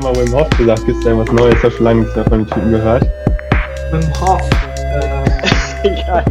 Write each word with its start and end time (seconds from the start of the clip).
immer 0.00 0.16
Wim 0.16 0.32
Hof 0.32 0.48
gesagt. 0.50 0.86
Gibt 0.86 0.98
es 0.98 1.04
da 1.04 1.16
was 1.16 1.30
Neues? 1.32 1.54
Ich 1.56 1.62
habe 1.62 1.74
schon 1.74 1.84
lange 1.84 2.00
nichts 2.00 2.16
mehr 2.16 2.24
von 2.24 2.38
den 2.38 2.46
Typen 2.46 2.70
gehört. 2.72 3.06
Wim 3.90 4.20
Hof. 4.20 4.40
Äh, 5.82 5.88
egal. 5.88 6.24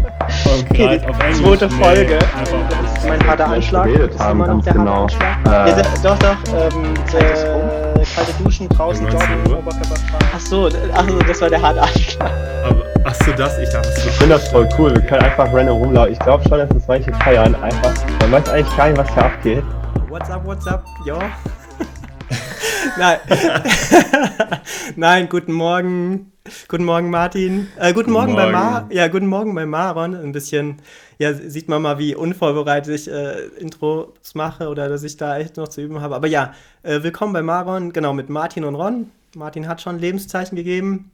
Okay, 0.71 1.01
die 1.29 1.33
zweite 1.33 1.69
Folge. 1.69 2.19
Das 2.19 2.97
ist 2.97 3.07
mein 3.07 3.27
harter 3.27 3.47
Anschlag. 3.47 3.85
Geredet 3.85 4.19
haben, 4.19 4.43
ganz 4.43 4.65
genau. 4.65 5.07
Äh, 5.45 5.49
ja, 5.49 5.81
doch, 6.03 6.17
doch. 6.19 6.37
Ähm, 6.53 6.93
äh, 7.13 8.05
kalte 8.15 8.43
Duschen 8.43 8.69
draußen, 8.69 9.05
joggen, 9.07 9.45
Oberkörperfrei. 9.45 10.19
Ach 10.35 10.39
so, 10.39 10.69
ach 10.93 11.09
so, 11.09 11.19
das 11.19 11.41
war 11.41 11.49
der 11.49 11.61
harte 11.61 11.81
Anschlag. 11.81 12.31
Aber, 12.65 12.83
ach 13.05 13.15
so, 13.15 13.31
das, 13.33 13.57
ich 13.59 13.69
dachte, 13.69 13.89
Ich 13.97 14.11
finde 14.11 14.35
das 14.35 14.47
voll 14.49 14.67
cool. 14.77 14.93
Wir 14.95 15.01
können 15.01 15.23
einfach 15.23 15.51
random 15.53 15.77
rumlaufen. 15.77 16.13
Ich 16.13 16.19
glaube 16.19 16.43
schon, 16.47 16.59
dass 16.59 16.69
das 16.69 16.87
manche 16.87 17.13
feiern. 17.13 17.55
Einfach. 17.55 17.93
Man 18.21 18.31
weiß 18.31 18.49
eigentlich 18.49 18.77
gar 18.77 18.87
nicht, 18.87 18.97
was 18.97 19.13
hier 19.13 19.25
abgeht. 19.25 19.63
What's 20.09 20.29
up, 20.29 20.45
what's 20.45 20.67
up? 20.67 20.83
Jo. 21.05 21.17
Nein. 22.97 23.19
Nein, 24.95 25.29
guten 25.29 25.53
Morgen. 25.53 26.31
Guten 26.67 26.85
Morgen, 26.85 27.09
Martin. 27.09 27.67
Äh, 27.77 27.93
guten, 27.93 27.93
guten 27.93 28.11
Morgen, 28.11 28.31
Morgen, 28.33 28.35
bei 28.35 28.51
Mar. 28.51 28.87
Ja, 28.91 29.07
guten 29.07 29.27
Morgen 29.27 29.53
bei 29.53 29.65
Maron. 29.65 30.15
Ein 30.15 30.31
bisschen, 30.31 30.77
ja, 31.17 31.33
sieht 31.33 31.69
man 31.69 31.81
mal, 31.81 31.99
wie 31.99 32.15
unvorbereitet 32.15 32.93
ich 32.93 33.11
äh, 33.11 33.47
Intros 33.59 34.33
mache 34.33 34.69
oder 34.69 34.89
dass 34.89 35.03
ich 35.03 35.17
da 35.17 35.37
echt 35.37 35.57
noch 35.57 35.67
zu 35.67 35.81
üben 35.81 36.01
habe. 36.01 36.15
Aber 36.15 36.27
ja, 36.27 36.53
äh, 36.83 37.03
willkommen 37.03 37.33
bei 37.33 37.41
Maron, 37.41 37.93
genau, 37.93 38.13
mit 38.13 38.29
Martin 38.29 38.63
und 38.63 38.75
Ron. 38.75 39.11
Martin 39.35 39.67
hat 39.67 39.81
schon 39.81 39.99
Lebenszeichen 39.99 40.55
gegeben. 40.55 41.11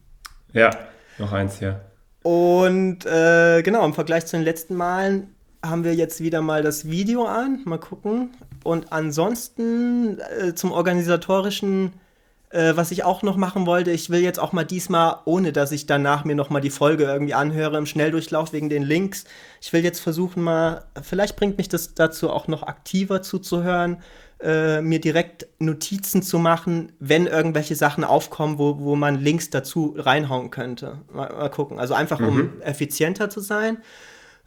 Ja, 0.54 0.70
noch 1.18 1.34
eins 1.34 1.60
hier. 1.60 1.82
Und 2.24 3.06
äh, 3.06 3.62
genau, 3.62 3.86
im 3.86 3.94
Vergleich 3.94 4.26
zu 4.26 4.38
den 4.38 4.44
letzten 4.46 4.76
Malen 4.76 5.36
haben 5.64 5.84
wir 5.84 5.94
jetzt 5.96 6.22
wieder 6.22 6.42
mal 6.42 6.64
das 6.64 6.90
Video 6.90 7.26
an. 7.26 7.62
Mal 7.66 7.80
gucken. 7.80 8.32
Und 8.66 8.92
ansonsten 8.92 10.18
äh, 10.20 10.56
zum 10.56 10.72
organisatorischen, 10.72 11.94
äh, 12.50 12.76
was 12.76 12.90
ich 12.90 13.04
auch 13.04 13.22
noch 13.22 13.38
machen 13.38 13.68
wollte, 13.68 13.92
ich 13.92 14.10
will 14.10 14.22
jetzt 14.22 14.40
auch 14.40 14.54
mal 14.54 14.64
diesmal, 14.64 15.18
ohne 15.26 15.54
dass 15.54 15.72
ich 15.72 15.86
danach 15.86 16.26
mir 16.26 16.34
noch 16.34 16.50
mal 16.50 16.62
die 16.62 16.72
Folge 16.72 17.04
irgendwie 17.04 17.36
anhöre 17.36 17.78
im 17.78 17.86
Schnelldurchlauf 17.86 18.54
wegen 18.54 18.70
den 18.70 18.82
Links, 18.82 19.26
ich 19.62 19.72
will 19.72 19.84
jetzt 19.84 20.00
versuchen 20.00 20.42
mal, 20.42 20.86
vielleicht 21.00 21.36
bringt 21.36 21.60
mich 21.60 21.70
das 21.70 21.94
dazu 21.94 22.32
auch 22.32 22.48
noch 22.48 22.64
aktiver 22.64 23.22
zuzuhören, 23.22 23.98
äh, 24.42 24.82
mir 24.82 25.00
direkt 25.00 25.46
Notizen 25.60 26.24
zu 26.24 26.40
machen, 26.40 26.92
wenn 27.00 27.28
irgendwelche 27.28 27.76
Sachen 27.76 28.04
aufkommen, 28.04 28.58
wo, 28.58 28.80
wo 28.80 28.96
man 28.96 29.22
Links 29.22 29.52
dazu 29.52 29.94
reinhauen 29.96 30.50
könnte. 30.50 31.02
Mal, 31.14 31.32
mal 31.32 31.50
gucken. 31.50 31.80
Also 31.80 31.94
einfach, 31.94 32.20
um 32.20 32.38
mhm. 32.38 32.62
effizienter 32.62 33.30
zu 33.30 33.42
sein. 33.42 33.78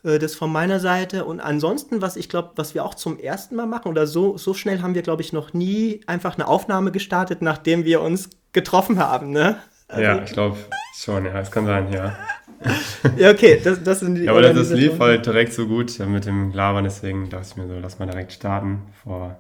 Äh, 0.04 0.18
das 0.18 0.34
von 0.34 0.52
meiner 0.52 0.80
Seite. 0.80 1.24
Und 1.24 1.40
ansonsten, 1.40 2.02
was 2.02 2.16
ich 2.16 2.28
glaube, 2.28 2.52
was 2.56 2.74
wir 2.74 2.84
auch 2.84 2.94
zum 2.94 3.18
ersten 3.18 3.56
Mal 3.56 3.66
machen, 3.66 3.88
oder 3.88 4.06
so, 4.06 4.36
so 4.38 4.54
schnell 4.54 4.82
haben 4.82 4.94
wir, 4.94 5.02
glaube 5.02 5.22
ich, 5.22 5.32
noch 5.32 5.52
nie 5.52 6.00
einfach 6.06 6.34
eine 6.34 6.48
Aufnahme 6.48 6.92
gestartet, 6.92 7.42
nachdem 7.42 7.84
wir 7.84 8.00
uns 8.00 8.30
getroffen 8.52 8.98
haben, 8.98 9.30
ne? 9.30 9.58
Also, 9.88 10.02
ja, 10.02 10.22
ich 10.22 10.32
glaube 10.32 10.56
schon, 10.94 11.24
ja, 11.24 11.40
es 11.40 11.50
kann 11.50 11.64
sein, 11.64 11.92
ja. 11.92 12.16
ja, 13.16 13.30
okay, 13.30 13.60
das, 13.62 13.82
das 13.82 14.00
sind 14.00 14.16
die. 14.16 14.24
Ja, 14.24 14.32
aber 14.32 14.42
das, 14.42 14.70
lief 14.70 14.98
halt 14.98 15.24
direkt 15.24 15.52
so 15.52 15.66
gut 15.66 15.98
mit 16.00 16.26
dem 16.26 16.52
Labern, 16.52 16.84
deswegen 16.84 17.30
dachte 17.30 17.46
ich 17.50 17.56
mir 17.56 17.68
so, 17.68 17.74
lass 17.80 17.98
mal 17.98 18.06
direkt 18.06 18.32
starten, 18.32 18.82
vor 19.02 19.38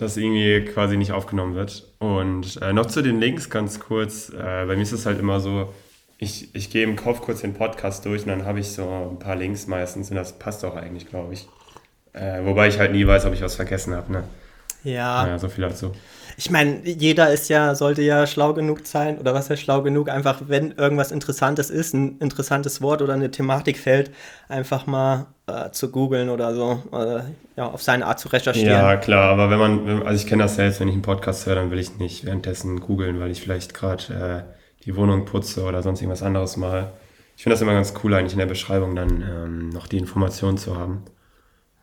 dass 0.00 0.16
irgendwie 0.16 0.64
quasi 0.64 0.96
nicht 0.96 1.12
aufgenommen 1.12 1.54
wird. 1.54 1.86
Und 1.98 2.60
äh, 2.62 2.72
noch 2.72 2.86
zu 2.86 3.02
den 3.02 3.20
Links 3.20 3.50
ganz 3.50 3.80
kurz. 3.80 4.30
Äh, 4.30 4.64
bei 4.66 4.74
mir 4.74 4.82
ist 4.82 4.92
es 4.92 5.04
halt 5.04 5.18
immer 5.18 5.40
so, 5.40 5.74
ich, 6.20 6.54
ich 6.54 6.68
gehe 6.68 6.84
im 6.84 6.96
Kopf 6.96 7.22
kurz 7.22 7.40
den 7.40 7.54
Podcast 7.54 8.04
durch 8.04 8.22
und 8.22 8.28
dann 8.28 8.44
habe 8.44 8.60
ich 8.60 8.72
so 8.72 9.08
ein 9.10 9.18
paar 9.18 9.36
Links 9.36 9.66
meistens 9.66 10.10
und 10.10 10.16
das 10.16 10.38
passt 10.38 10.64
auch 10.66 10.76
eigentlich, 10.76 11.08
glaube 11.08 11.32
ich. 11.32 11.48
Äh, 12.12 12.44
wobei 12.44 12.68
ich 12.68 12.78
halt 12.78 12.92
nie 12.92 13.06
weiß, 13.06 13.24
ob 13.24 13.32
ich 13.32 13.40
was 13.40 13.54
vergessen 13.54 13.94
habe. 13.94 14.12
Ne? 14.12 14.24
Ja. 14.84 15.22
Naja, 15.22 15.38
so 15.38 15.48
viel 15.48 15.64
dazu. 15.64 15.92
Ich 16.36 16.50
meine, 16.50 16.80
jeder 16.84 17.30
ist 17.32 17.48
ja, 17.48 17.74
sollte 17.74 18.02
ja 18.02 18.26
schlau 18.26 18.52
genug 18.52 18.86
sein, 18.86 19.18
oder 19.18 19.32
was 19.32 19.48
heißt 19.48 19.62
schlau 19.62 19.80
genug, 19.80 20.10
einfach, 20.10 20.42
wenn 20.46 20.72
irgendwas 20.72 21.10
Interessantes 21.10 21.70
ist, 21.70 21.94
ein 21.94 22.18
interessantes 22.18 22.82
Wort 22.82 23.00
oder 23.00 23.14
eine 23.14 23.30
Thematik 23.30 23.78
fällt, 23.78 24.10
einfach 24.48 24.86
mal 24.86 25.26
äh, 25.46 25.70
zu 25.70 25.90
googeln 25.90 26.28
oder 26.28 26.54
so, 26.54 26.82
äh, 26.92 27.22
ja, 27.56 27.66
auf 27.66 27.82
seine 27.82 28.04
Art 28.04 28.20
zu 28.20 28.28
recherchieren. 28.28 28.70
Ja, 28.70 28.96
klar, 28.96 29.30
aber 29.30 29.50
wenn 29.50 29.58
man, 29.58 30.02
also 30.02 30.22
ich 30.22 30.26
kenne 30.26 30.42
das 30.42 30.56
selbst, 30.56 30.80
wenn 30.80 30.88
ich 30.88 30.94
einen 30.94 31.02
Podcast 31.02 31.46
höre, 31.46 31.54
dann 31.56 31.70
will 31.70 31.78
ich 31.78 31.98
nicht 31.98 32.26
währenddessen 32.26 32.80
googeln, 32.80 33.20
weil 33.20 33.30
ich 33.30 33.40
vielleicht 33.40 33.72
gerade 33.72 34.44
äh, 34.46 34.59
die 34.84 34.96
Wohnung 34.96 35.24
putze 35.24 35.64
oder 35.64 35.82
sonst 35.82 36.00
irgendwas 36.00 36.22
anderes 36.22 36.56
mal. 36.56 36.92
Ich 37.36 37.42
finde 37.42 37.54
das 37.54 37.62
immer 37.62 37.72
ganz 37.72 37.94
cool, 38.02 38.14
eigentlich 38.14 38.32
in 38.32 38.38
der 38.38 38.46
Beschreibung 38.46 38.94
dann 38.94 39.22
ähm, 39.22 39.68
noch 39.70 39.86
die 39.86 39.98
Informationen 39.98 40.58
zu 40.58 40.78
haben. 40.78 41.04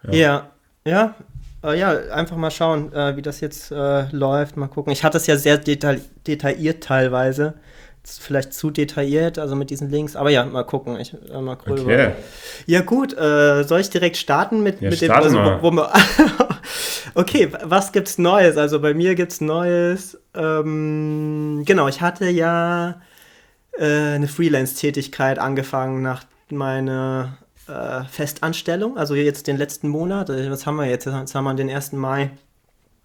Ja, 0.03 0.13
ja, 0.13 0.51
ja, 0.85 1.15
äh, 1.63 1.79
ja 1.79 1.91
einfach 2.13 2.37
mal 2.37 2.51
schauen, 2.51 2.93
äh, 2.93 3.15
wie 3.15 3.21
das 3.21 3.39
jetzt 3.41 3.71
äh, 3.71 4.09
läuft. 4.11 4.57
Mal 4.57 4.67
gucken. 4.67 4.93
Ich 4.93 5.03
hatte 5.03 5.17
es 5.17 5.27
ja 5.27 5.35
sehr 5.35 5.57
detail 5.57 6.01
detailliert 6.25 6.83
teilweise. 6.83 7.55
Vielleicht 8.09 8.53
zu 8.53 8.71
detailliert, 8.71 9.37
also 9.37 9.55
mit 9.55 9.69
diesen 9.69 9.89
Links. 9.89 10.15
Aber 10.15 10.29
ja, 10.29 10.45
mal 10.45 10.63
gucken. 10.63 10.97
Ich, 10.99 11.13
äh, 11.13 11.41
mal 11.41 11.57
cool 11.67 11.81
okay. 11.81 12.11
Ja, 12.65 12.81
gut. 12.81 13.13
Äh, 13.17 13.63
soll 13.63 13.81
ich 13.81 13.89
direkt 13.89 14.15
starten 14.15 14.63
mit, 14.63 14.81
ja, 14.81 14.89
mit 14.89 15.01
dem. 15.01 15.11
Also, 15.11 15.37
wo, 15.37 15.61
wo 15.61 15.71
wir, 15.71 15.91
okay, 17.15 17.49
was 17.63 17.91
gibt's 17.91 18.17
Neues? 18.17 18.55
Also 18.57 18.79
bei 18.79 18.93
mir 18.93 19.15
gibt's 19.15 19.41
Neues. 19.41 20.17
Ähm, 20.33 21.63
genau, 21.65 21.89
ich 21.89 21.99
hatte 21.99 22.29
ja 22.29 23.01
äh, 23.77 23.85
eine 23.85 24.27
Freelance-Tätigkeit 24.27 25.37
angefangen 25.37 26.01
nach 26.01 26.23
meiner 26.49 27.37
äh, 27.67 28.03
Festanstellung, 28.05 28.97
also 28.97 29.15
jetzt 29.15 29.47
den 29.47 29.57
letzten 29.57 29.89
Monat. 29.89 30.29
Äh, 30.29 30.49
was 30.49 30.65
haben 30.65 30.77
wir 30.77 30.85
jetzt? 30.85 31.05
Jetzt 31.05 31.35
haben 31.35 31.43
wir 31.43 31.53
den 31.53 31.69
1. 31.69 31.91
Mai. 31.93 32.31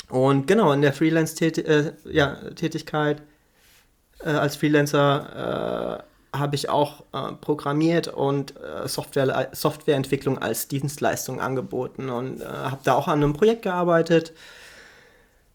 Und 0.09 0.47
genau, 0.47 0.73
in 0.73 0.83
der 0.83 0.93
Freelance-Tätigkeit 0.93 1.67
äh, 1.67 1.93
ja, 2.13 2.37
äh, 4.25 4.31
als 4.31 4.57
Freelancer 4.57 6.03
äh, 6.33 6.39
habe 6.39 6.55
ich 6.55 6.69
auch 6.71 7.05
äh, 7.13 7.33
programmiert 7.41 8.09
und 8.09 8.55
Software, 8.87 9.51
Softwareentwicklung 9.53 10.39
als 10.39 10.69
Dienstleistung 10.69 11.41
angeboten 11.41 12.09
und 12.09 12.45
habe 12.45 12.81
da 12.85 12.95
auch 12.95 13.07
an 13.09 13.23
einem 13.23 13.35
Projekt 13.35 13.63
gearbeitet 13.63 14.33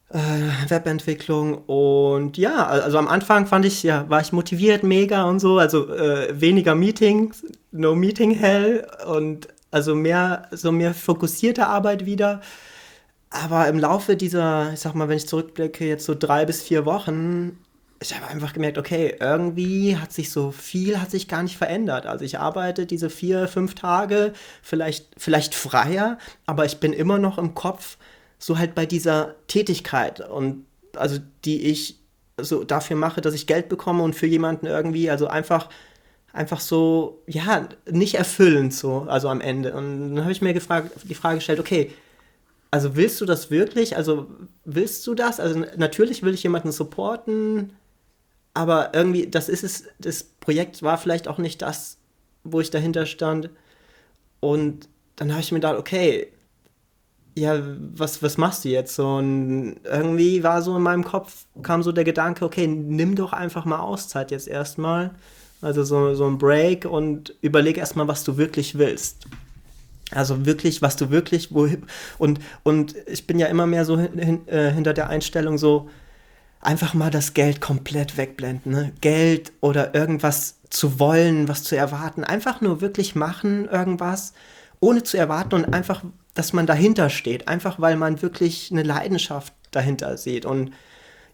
äh, 0.10 0.70
Webentwicklung 0.70 1.58
und 1.66 2.38
ja, 2.38 2.66
also 2.66 2.98
am 2.98 3.08
Anfang 3.08 3.46
fand 3.48 3.66
ich, 3.66 3.84
ja, 3.84 4.10
war 4.10 4.22
ich 4.22 4.32
motiviert, 4.32 4.84
mega 4.84 5.26
und 5.26 5.40
so, 5.40 5.58
also 5.58 5.94
äh, 5.94 6.40
weniger 6.40 6.76
Meetings, 6.76 7.44
no 7.72 7.96
Meeting 7.96 8.32
Hell 8.32 8.88
und 9.08 9.48
also 9.72 9.96
mehr, 9.96 10.48
so 10.52 10.72
mehr 10.72 10.94
fokussierte 10.94 11.68
Arbeit 11.68 12.06
wieder. 12.06 12.42
Aber 13.30 13.68
im 13.68 13.78
Laufe 13.78 14.16
dieser, 14.16 14.72
ich 14.74 14.80
sag 14.80 14.96
mal, 14.96 15.10
wenn 15.10 15.18
ich 15.18 15.28
zurückblicke, 15.28 15.86
jetzt 15.86 16.06
so 16.06 16.16
drei 16.18 16.46
bis 16.46 16.62
vier 16.62 16.86
Wochen, 16.86 17.58
ich 18.02 18.16
habe 18.16 18.28
einfach 18.28 18.54
gemerkt, 18.54 18.78
okay, 18.78 19.16
irgendwie 19.20 19.98
hat 19.98 20.14
sich 20.14 20.32
so 20.32 20.52
viel, 20.52 21.00
hat 21.02 21.12
sich 21.12 21.28
gar 21.28 21.44
nicht 21.44 21.58
verändert. 21.58 22.06
Also 22.06 22.26
ich 22.26 22.40
arbeite 22.40 22.86
diese 22.86 23.10
vier, 23.10 23.48
fünf 23.48 23.76
Tage, 23.76 24.34
vielleicht, 24.62 25.08
vielleicht 25.18 25.56
freier, 25.56 26.18
aber 26.46 26.66
ich 26.66 26.80
bin 26.80 26.94
immer 26.94 27.18
noch 27.18 27.38
im 27.38 27.56
Kopf 27.56 27.98
so 28.40 28.58
halt 28.58 28.76
bei 28.76 28.86
dieser 28.86 29.36
Tätigkeit 29.48 30.20
und 30.20 30.66
also 30.96 31.18
die 31.46 31.64
ich 31.68 32.00
so 32.40 32.64
dafür 32.64 32.96
mache, 32.96 33.22
dass 33.22 33.34
ich 33.34 33.48
Geld 33.48 33.68
bekomme 33.68 34.04
und 34.04 34.14
für 34.14 34.28
jemanden 34.28 34.68
irgendwie, 34.68 35.10
also 35.10 35.28
einfach 35.28 35.70
einfach 36.34 36.60
so, 36.60 37.24
ja, 37.26 37.68
nicht 37.90 38.16
erfüllend 38.16 38.74
so, 38.74 39.08
also 39.08 39.28
am 39.30 39.42
Ende. 39.42 39.74
Und 39.74 40.16
dann 40.16 40.22
habe 40.24 40.32
ich 40.32 40.42
mir 40.42 40.54
gefragt, 40.54 40.92
die 41.04 41.16
Frage 41.16 41.38
gestellt, 41.38 41.60
okay, 41.60 41.92
also 42.70 42.96
willst 42.96 43.20
du 43.22 43.26
das 43.26 43.50
wirklich? 43.50 43.98
Also 43.98 44.28
willst 44.66 45.08
du 45.08 45.16
das? 45.16 45.40
Also 45.40 45.64
natürlich 45.78 46.22
will 46.24 46.34
ich 46.34 46.44
jemanden 46.44 46.72
supporten, 46.72 47.74
aber 48.58 48.90
irgendwie, 48.96 49.28
das 49.28 49.50
ist 49.50 49.64
es, 49.64 49.84
das 50.00 50.24
Projekt 50.24 50.82
war 50.82 50.98
vielleicht 50.98 51.28
auch 51.28 51.38
nicht 51.38 51.62
das, 51.62 51.98
wo 52.44 52.60
ich 52.60 52.72
dahinter 52.72 53.06
stand. 53.06 53.52
Und 54.40 54.90
dann 55.16 55.30
habe 55.30 55.42
ich 55.42 55.52
mir 55.52 55.60
gedacht, 55.60 55.78
okay, 55.78 56.32
ja, 57.36 57.62
was, 57.94 58.24
was 58.24 58.40
machst 58.40 58.66
du 58.66 58.70
jetzt? 58.70 58.98
Und 58.98 59.76
irgendwie 59.84 60.42
war 60.42 60.64
so 60.64 60.76
in 60.76 60.82
meinem 60.82 61.04
Kopf, 61.04 61.46
kam 61.62 61.84
so 61.84 61.92
der 61.92 62.04
Gedanke, 62.04 62.44
okay, 62.46 62.66
nimm 62.66 63.16
doch 63.16 63.32
einfach 63.32 63.64
mal 63.66 63.78
Auszeit 63.78 64.32
jetzt 64.32 64.48
erstmal. 64.48 65.12
Also 65.62 65.84
so, 65.84 66.16
so 66.16 66.26
ein 66.26 66.40
Break 66.40 66.86
und 66.86 67.36
überleg 67.42 67.78
erstmal, 67.78 68.08
was 68.08 68.24
du 68.24 68.38
wirklich 68.38 68.80
willst. 68.80 69.28
Also 70.10 70.48
wirklich, 70.48 70.82
was 70.82 70.96
du 70.96 71.12
wirklich, 71.12 71.54
wo, 71.54 71.70
und, 72.18 72.40
und 72.64 72.96
ich 73.06 73.28
bin 73.28 73.38
ja 73.38 73.46
immer 73.46 73.68
mehr 73.68 73.86
so 73.86 74.00
hin, 74.00 74.48
äh, 74.48 74.72
hinter 74.72 74.96
der 74.96 75.10
Einstellung 75.10 75.60
so, 75.60 75.92
einfach 76.68 76.94
mal 76.94 77.10
das 77.10 77.34
Geld 77.34 77.62
komplett 77.62 78.18
wegblenden. 78.18 78.72
Ne? 78.72 78.94
Geld 79.02 79.54
oder 79.62 79.96
irgendwas 79.96 80.60
zu 80.70 81.00
wollen, 81.00 81.48
was 81.48 81.64
zu 81.64 81.78
erwarten. 81.78 82.24
Einfach 82.24 82.62
nur 82.62 82.82
wirklich 82.82 83.16
machen, 83.16 83.70
irgendwas, 83.70 84.34
ohne 84.80 85.04
zu 85.04 85.18
erwarten 85.18 85.56
und 85.56 85.74
einfach 85.74 86.04
dass 86.38 86.54
man 86.54 86.68
dahinter 86.68 87.10
steht, 87.10 87.48
einfach 87.48 87.80
weil 87.80 87.96
man 87.96 88.22
wirklich 88.22 88.70
eine 88.72 88.84
Leidenschaft 88.84 89.54
dahinter 89.72 90.18
sieht. 90.18 90.46
Und 90.46 90.72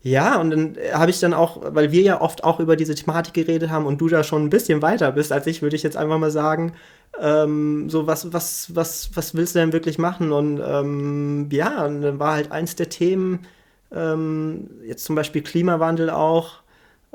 ja, 0.01 0.39
und 0.39 0.49
dann 0.49 0.77
habe 0.93 1.11
ich 1.11 1.19
dann 1.19 1.33
auch, 1.33 1.61
weil 1.61 1.91
wir 1.91 2.01
ja 2.01 2.21
oft 2.21 2.43
auch 2.43 2.59
über 2.59 2.75
diese 2.75 2.95
Thematik 2.95 3.33
geredet 3.33 3.69
haben 3.69 3.85
und 3.85 3.99
du 3.99 4.07
da 4.07 4.23
schon 4.23 4.45
ein 4.45 4.49
bisschen 4.49 4.81
weiter 4.81 5.11
bist 5.11 5.31
als 5.31 5.47
ich, 5.47 5.61
würde 5.61 5.75
ich 5.75 5.83
jetzt 5.83 5.97
einfach 5.97 6.17
mal 6.17 6.31
sagen, 6.31 6.73
ähm, 7.19 7.89
so 7.89 8.07
was, 8.07 8.33
was, 8.33 8.73
was, 8.75 9.11
was 9.13 9.35
willst 9.35 9.55
du 9.55 9.59
denn 9.59 9.73
wirklich 9.73 9.97
machen? 9.97 10.31
Und 10.31 10.61
ähm, 10.65 11.49
ja, 11.51 11.85
und 11.85 12.01
dann 12.01 12.19
war 12.19 12.33
halt 12.33 12.51
eins 12.51 12.75
der 12.75 12.89
Themen, 12.89 13.45
Ähm, 13.93 14.69
jetzt 14.85 15.05
zum 15.05 15.15
Beispiel 15.15 15.41
Klimawandel 15.41 16.09
auch, 16.09 16.63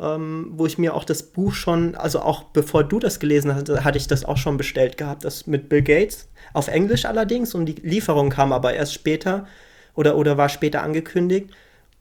ähm, 0.01 0.53
wo 0.53 0.67
ich 0.67 0.79
mir 0.79 0.95
auch 0.95 1.05
das 1.05 1.23
Buch 1.23 1.53
schon, 1.53 1.95
also 1.95 2.21
auch 2.21 2.45
bevor 2.45 2.85
du 2.85 2.99
das 2.99 3.19
gelesen 3.19 3.55
hast, 3.55 3.69
hatte 3.85 3.99
ich 3.99 4.07
das 4.07 4.25
auch 4.25 4.37
schon 4.37 4.57
bestellt 4.57 4.97
gehabt, 4.97 5.25
das 5.25 5.47
mit 5.47 5.69
Bill 5.69 5.83
Gates, 5.83 6.29
auf 6.53 6.69
Englisch 6.69 7.05
allerdings, 7.05 7.55
und 7.55 7.67
die 7.67 7.75
Lieferung 7.75 8.31
kam 8.31 8.53
aber 8.53 8.75
erst 8.75 8.95
später 8.95 9.47
oder, 9.95 10.17
oder 10.17 10.37
war 10.37 10.49
später 10.49 10.83
angekündigt. 10.83 11.51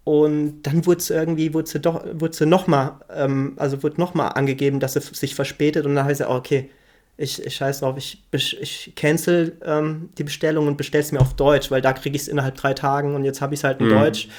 Und 0.03 0.61
dann 0.63 0.85
wurde 0.85 0.99
es 0.99 1.09
irgendwie, 1.09 1.53
wurde 1.53 1.67
sie 1.67 1.79
doch, 1.81 2.05
wurde 2.13 2.33
sie 2.33 2.45
nochmal, 2.45 2.93
ähm, 3.13 3.53
also 3.57 3.83
wurde 3.83 3.99
nochmal 3.99 4.31
angegeben, 4.35 4.79
dass 4.79 4.95
es 4.95 5.07
sich 5.07 5.35
verspätet. 5.35 5.85
Und 5.85 5.95
dann 5.95 6.05
habe 6.05 6.13
ich 6.13 6.19
gesagt, 6.19 6.31
okay, 6.31 6.69
ich, 7.17 7.45
ich 7.45 7.55
scheiß 7.55 7.79
drauf, 7.79 7.97
ich, 7.97 8.23
ich 8.31 8.93
cancel 8.95 9.57
ähm, 9.65 10.09
die 10.17 10.23
Bestellung 10.23 10.67
und 10.67 10.77
bestelle 10.77 11.03
es 11.03 11.11
mir 11.11 11.19
auf 11.19 11.33
Deutsch, 11.33 11.71
weil 11.71 11.81
da 11.81 11.91
kriege 11.91 12.15
ich 12.15 12.21
es 12.21 12.27
innerhalb 12.27 12.55
drei 12.55 12.73
Tagen 12.73 13.15
und 13.15 13.25
jetzt 13.25 13.41
habe 13.41 13.53
ich 13.53 13.59
es 13.59 13.63
halt 13.63 13.81
in 13.81 13.87
mhm. 13.87 13.99
Deutsch. 13.99 14.29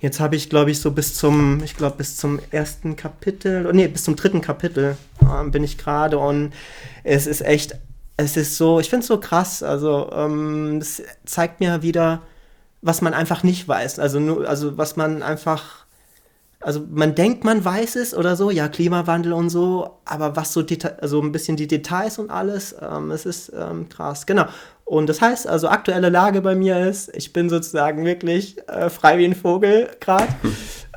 Jetzt 0.00 0.18
habe 0.18 0.34
ich, 0.34 0.48
glaube 0.48 0.70
ich, 0.70 0.80
so 0.80 0.92
bis 0.92 1.14
zum, 1.14 1.62
ich 1.62 1.76
glaube, 1.76 1.96
bis 1.98 2.16
zum 2.16 2.40
ersten 2.50 2.96
Kapitel, 2.96 3.70
nee, 3.72 3.86
bis 3.86 4.04
zum 4.04 4.16
dritten 4.16 4.40
Kapitel 4.40 4.96
äh, 5.20 5.48
bin 5.50 5.62
ich 5.62 5.76
gerade 5.76 6.18
und 6.18 6.52
es 7.04 7.26
ist 7.26 7.42
echt, 7.42 7.76
es 8.16 8.36
ist 8.36 8.56
so, 8.56 8.80
ich 8.80 8.88
finde 8.88 9.02
es 9.02 9.08
so 9.08 9.20
krass, 9.20 9.62
also 9.62 10.10
ähm, 10.12 10.78
es 10.78 11.02
zeigt 11.26 11.60
mir 11.60 11.82
wieder, 11.82 12.22
was 12.80 13.02
man 13.02 13.12
einfach 13.12 13.42
nicht 13.42 13.68
weiß, 13.68 13.98
also 13.98 14.20
nur, 14.20 14.48
also 14.48 14.78
was 14.78 14.96
man 14.96 15.22
einfach, 15.22 15.79
also 16.60 16.84
man 16.90 17.14
denkt, 17.14 17.42
man 17.42 17.64
weiß 17.64 17.96
es 17.96 18.14
oder 18.14 18.36
so, 18.36 18.50
ja, 18.50 18.68
Klimawandel 18.68 19.32
und 19.32 19.48
so, 19.48 19.98
aber 20.04 20.36
was 20.36 20.52
so, 20.52 20.62
Deta 20.62 20.90
also 21.00 21.20
ein 21.20 21.32
bisschen 21.32 21.56
die 21.56 21.66
Details 21.66 22.18
und 22.18 22.30
alles, 22.30 22.76
ähm, 22.80 23.10
es 23.10 23.24
ist 23.24 23.52
ähm, 23.58 23.88
krass, 23.88 24.26
genau. 24.26 24.44
Und 24.84 25.08
das 25.08 25.20
heißt, 25.20 25.46
also 25.46 25.68
aktuelle 25.68 26.10
Lage 26.10 26.42
bei 26.42 26.54
mir 26.54 26.86
ist, 26.86 27.16
ich 27.16 27.32
bin 27.32 27.48
sozusagen 27.48 28.04
wirklich 28.04 28.56
äh, 28.68 28.90
frei 28.90 29.18
wie 29.18 29.24
ein 29.24 29.34
Vogel 29.34 29.88
gerade. 30.00 30.26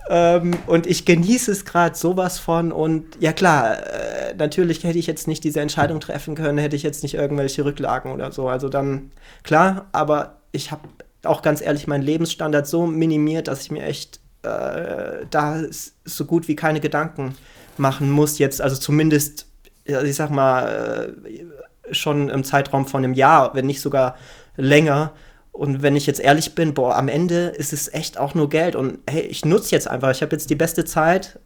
ähm, 0.10 0.52
und 0.68 0.88
ich 0.88 1.06
genieße 1.06 1.52
es 1.52 1.64
gerade 1.64 1.96
sowas 1.96 2.40
von. 2.40 2.72
Und 2.72 3.06
ja 3.20 3.32
klar, 3.32 3.78
äh, 3.78 4.34
natürlich 4.36 4.84
hätte 4.84 4.98
ich 4.98 5.08
jetzt 5.08 5.28
nicht 5.28 5.44
diese 5.44 5.62
Entscheidung 5.62 6.00
treffen 6.00 6.36
können, 6.36 6.58
hätte 6.58 6.76
ich 6.76 6.84
jetzt 6.84 7.04
nicht 7.04 7.14
irgendwelche 7.14 7.64
Rücklagen 7.64 8.12
oder 8.12 8.32
so. 8.32 8.50
Also 8.50 8.68
dann, 8.68 9.12
klar, 9.44 9.86
aber 9.92 10.42
ich 10.52 10.72
habe 10.72 10.90
auch 11.24 11.42
ganz 11.42 11.62
ehrlich 11.62 11.88
meinen 11.88 12.04
Lebensstandard 12.04 12.68
so 12.68 12.86
minimiert, 12.86 13.48
dass 13.48 13.62
ich 13.62 13.72
mir 13.72 13.84
echt 13.84 14.23
äh, 14.44 15.26
da 15.30 15.62
so 16.06 16.26
gut 16.26 16.48
wie 16.48 16.56
keine 16.56 16.80
Gedanken 16.80 17.36
machen 17.78 18.12
muss 18.12 18.40
jetzt. 18.40 18.62
Also 18.62 18.76
zumindest, 18.76 19.48
ich 19.86 20.16
sag 20.16 20.30
mal, 20.30 21.16
äh, 21.34 21.94
schon 21.94 22.30
im 22.30 22.44
Zeitraum 22.44 22.86
von 22.86 23.04
einem 23.04 23.14
Jahr, 23.14 23.54
wenn 23.56 23.66
nicht 23.66 23.82
sogar 23.82 24.16
länger. 24.56 25.14
Und 25.52 25.82
wenn 25.82 25.96
ich 25.96 26.08
jetzt 26.08 26.20
ehrlich 26.20 26.56
bin, 26.56 26.74
boah, 26.74 26.96
am 26.96 27.08
Ende 27.08 27.48
ist 27.48 27.74
es 27.74 27.94
echt 27.94 28.18
auch 28.18 28.34
nur 28.34 28.50
Geld. 28.50 28.76
Und 28.76 29.00
hey, 29.10 29.22
ich 29.22 29.46
nutze 29.46 29.72
jetzt 29.72 29.88
einfach, 29.88 30.12
ich 30.12 30.22
habe 30.22 30.32
jetzt 30.32 30.50
die 30.50 30.56
beste 30.56 30.86
Zeit. 30.86 31.40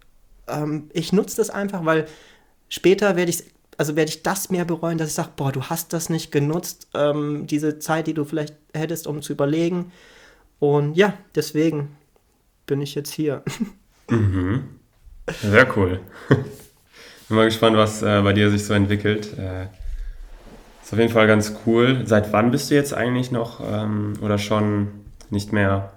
Ähm, 0.48 0.90
ich 0.94 1.12
nutze 1.12 1.38
das 1.38 1.50
einfach, 1.50 1.86
weil 1.86 2.06
später 2.70 3.16
werde 3.16 3.32
ich, 3.32 3.44
also 3.78 3.96
werde 3.96 4.10
ich 4.10 4.24
das 4.24 4.50
mehr 4.50 4.66
bereuen, 4.66 4.98
dass 4.98 5.10
ich 5.10 5.14
sage, 5.14 5.32
boah, 5.36 5.52
du 5.52 5.64
hast 5.64 5.94
das 5.94 6.10
nicht 6.10 6.32
genutzt, 6.32 6.88
ähm, 6.94 7.48
diese 7.48 7.80
Zeit, 7.80 8.08
die 8.08 8.14
du 8.14 8.24
vielleicht 8.24 8.56
hättest, 8.74 9.08
um 9.08 9.22
zu 9.22 9.34
überlegen. 9.34 9.92
Und 10.60 10.96
ja, 10.96 11.14
deswegen 11.36 11.96
bin 12.68 12.82
ich 12.82 12.94
jetzt 12.94 13.12
hier. 13.12 13.42
Mhm. 14.10 14.80
Sehr 15.42 15.76
cool. 15.76 16.00
Bin 17.28 17.36
mal 17.36 17.46
gespannt, 17.46 17.76
was 17.76 18.02
äh, 18.04 18.22
bei 18.22 18.32
dir 18.32 18.50
sich 18.50 18.64
so 18.64 18.74
entwickelt. 18.74 19.38
Äh, 19.38 19.64
ist 20.82 20.94
auf 20.94 21.00
jeden 21.00 21.12
Fall 21.12 21.28
ganz 21.28 21.54
cool. 21.66 22.04
Seit 22.06 22.32
wann 22.32 22.52
bist 22.52 22.72
du 22.72 22.76
jetzt 22.76 22.94
eigentlich 22.94 23.32
noch 23.32 23.60
ähm, 23.60 24.14
oder 24.22 24.38
schon 24.38 24.88
nicht 25.30 25.52
mehr 25.52 25.92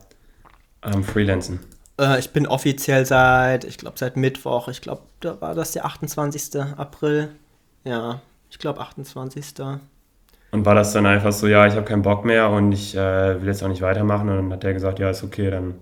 am 0.80 1.04
Freelancen? 1.04 1.60
Äh, 2.00 2.18
ich 2.18 2.30
bin 2.30 2.48
offiziell 2.48 3.06
seit, 3.06 3.62
ich 3.62 3.78
glaube, 3.78 3.98
seit 3.98 4.16
Mittwoch. 4.16 4.66
Ich 4.66 4.80
glaube, 4.80 5.02
da 5.20 5.40
war 5.40 5.54
das 5.54 5.70
der 5.70 5.84
28. 5.84 6.60
April. 6.76 7.28
Ja, 7.84 8.20
ich 8.50 8.58
glaube 8.58 8.80
28. 8.80 9.54
Und 10.50 10.66
war 10.66 10.74
das 10.74 10.92
dann 10.92 11.06
einfach 11.06 11.32
so, 11.32 11.46
ja, 11.46 11.68
ich 11.68 11.74
habe 11.74 11.84
keinen 11.84 12.02
Bock 12.02 12.24
mehr 12.24 12.50
und 12.50 12.72
ich 12.72 12.96
äh, 12.96 13.40
will 13.40 13.46
jetzt 13.46 13.62
auch 13.62 13.68
nicht 13.68 13.82
weitermachen? 13.82 14.28
Und 14.28 14.36
dann 14.36 14.52
hat 14.52 14.64
der 14.64 14.74
gesagt, 14.74 14.98
ja, 14.98 15.10
ist 15.10 15.22
okay, 15.22 15.50
dann 15.50 15.74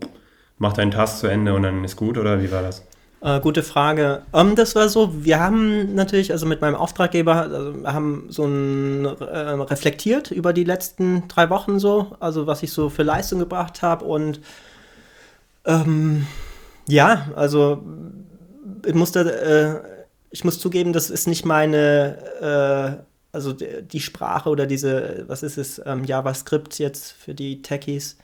mach 0.59 0.73
deinen 0.73 0.91
Task 0.91 1.19
zu 1.19 1.27
Ende 1.27 1.55
und 1.55 1.63
dann 1.63 1.85
ist 1.85 1.97
gut 1.97 2.19
oder 2.19 2.43
wie 2.43 2.51
war 2.53 2.63
das? 2.63 2.85
Äh, 3.21 3.41
gute 3.41 3.65
Frage. 3.65 4.23
Um, 4.31 4.51
ähm, 4.51 4.57
das 4.57 4.77
war 4.77 4.89
so, 4.89 5.25
wir 5.25 5.41
haben 5.41 5.95
natürlich, 5.95 6.31
also 6.31 6.47
mit 6.47 6.61
meinem 6.61 6.77
Auftraggeber, 6.77 7.35
also 7.35 7.75
haben 7.85 8.27
so 8.29 8.45
ein 8.45 9.05
äh, 9.07 9.39
reflektiert 9.39 10.31
über 10.31 10.53
die 10.53 10.65
letzten 10.65 11.27
drei 11.27 11.51
Wochen 11.51 11.81
so, 11.81 12.17
also 12.21 12.47
was 12.47 12.63
ich 12.63 12.71
so 12.71 12.91
für 12.91 13.03
Leistung 13.03 13.41
gebracht 13.41 13.83
habe 13.83 14.05
und 14.05 14.41
ähm, 15.65 16.27
ja, 16.89 17.27
also 17.35 17.83
ich 18.87 18.95
muss 18.95 19.15
äh, 19.17 19.81
ich 20.31 20.45
muss 20.45 20.61
zugeben, 20.61 20.93
das 20.93 21.11
ist 21.11 21.27
nicht 21.27 21.45
meine, 21.45 22.19
äh, 22.41 23.03
also 23.33 23.53
die 23.53 24.01
Sprache 24.01 24.49
oder 24.49 24.67
diese, 24.67 25.25
was 25.27 25.43
ist 25.43 25.59
es, 25.59 25.81
ähm, 25.85 26.05
JavaScript 26.05 26.79
jetzt 26.79 27.13
für 27.13 27.35
die 27.35 27.63
Techies 27.63 28.19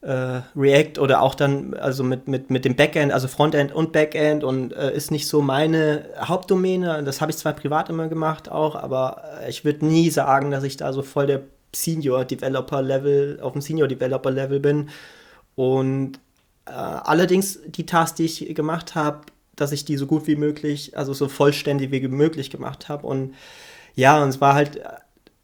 äh, 0.00 0.40
React 0.56 1.00
oder 1.00 1.22
auch 1.22 1.34
dann 1.34 1.74
also 1.74 2.04
mit, 2.04 2.28
mit, 2.28 2.50
mit 2.50 2.64
dem 2.64 2.76
Backend, 2.76 3.12
also 3.12 3.26
Frontend 3.26 3.72
und 3.72 3.92
Backend 3.92 4.44
und 4.44 4.72
äh, 4.72 4.94
ist 4.94 5.10
nicht 5.10 5.26
so 5.26 5.42
meine 5.42 6.04
Hauptdomäne. 6.20 7.02
Das 7.02 7.20
habe 7.20 7.32
ich 7.32 7.38
zwar 7.38 7.52
privat 7.54 7.88
immer 7.88 8.08
gemacht 8.08 8.50
auch, 8.50 8.76
aber 8.76 9.22
äh, 9.42 9.50
ich 9.50 9.64
würde 9.64 9.86
nie 9.86 10.10
sagen, 10.10 10.50
dass 10.50 10.64
ich 10.64 10.76
da 10.76 10.92
so 10.92 11.02
voll 11.02 11.26
der 11.26 11.42
Senior 11.74 12.24
Developer 12.24 12.80
Level, 12.80 13.40
auf 13.42 13.52
dem 13.52 13.60
Senior 13.60 13.88
Developer 13.88 14.30
Level 14.30 14.60
bin. 14.60 14.88
Und 15.56 16.20
äh, 16.66 16.70
allerdings 16.70 17.58
die 17.66 17.84
Tasks, 17.86 18.16
die 18.16 18.24
ich 18.24 18.54
gemacht 18.54 18.94
habe, 18.94 19.22
dass 19.56 19.72
ich 19.72 19.84
die 19.84 19.96
so 19.96 20.06
gut 20.06 20.28
wie 20.28 20.36
möglich, 20.36 20.96
also 20.96 21.12
so 21.12 21.28
vollständig 21.28 21.90
wie 21.90 22.06
möglich 22.06 22.50
gemacht 22.50 22.88
habe. 22.88 23.06
Und 23.06 23.34
ja, 23.96 24.22
und 24.22 24.28
es 24.28 24.40
war 24.40 24.54
halt 24.54 24.80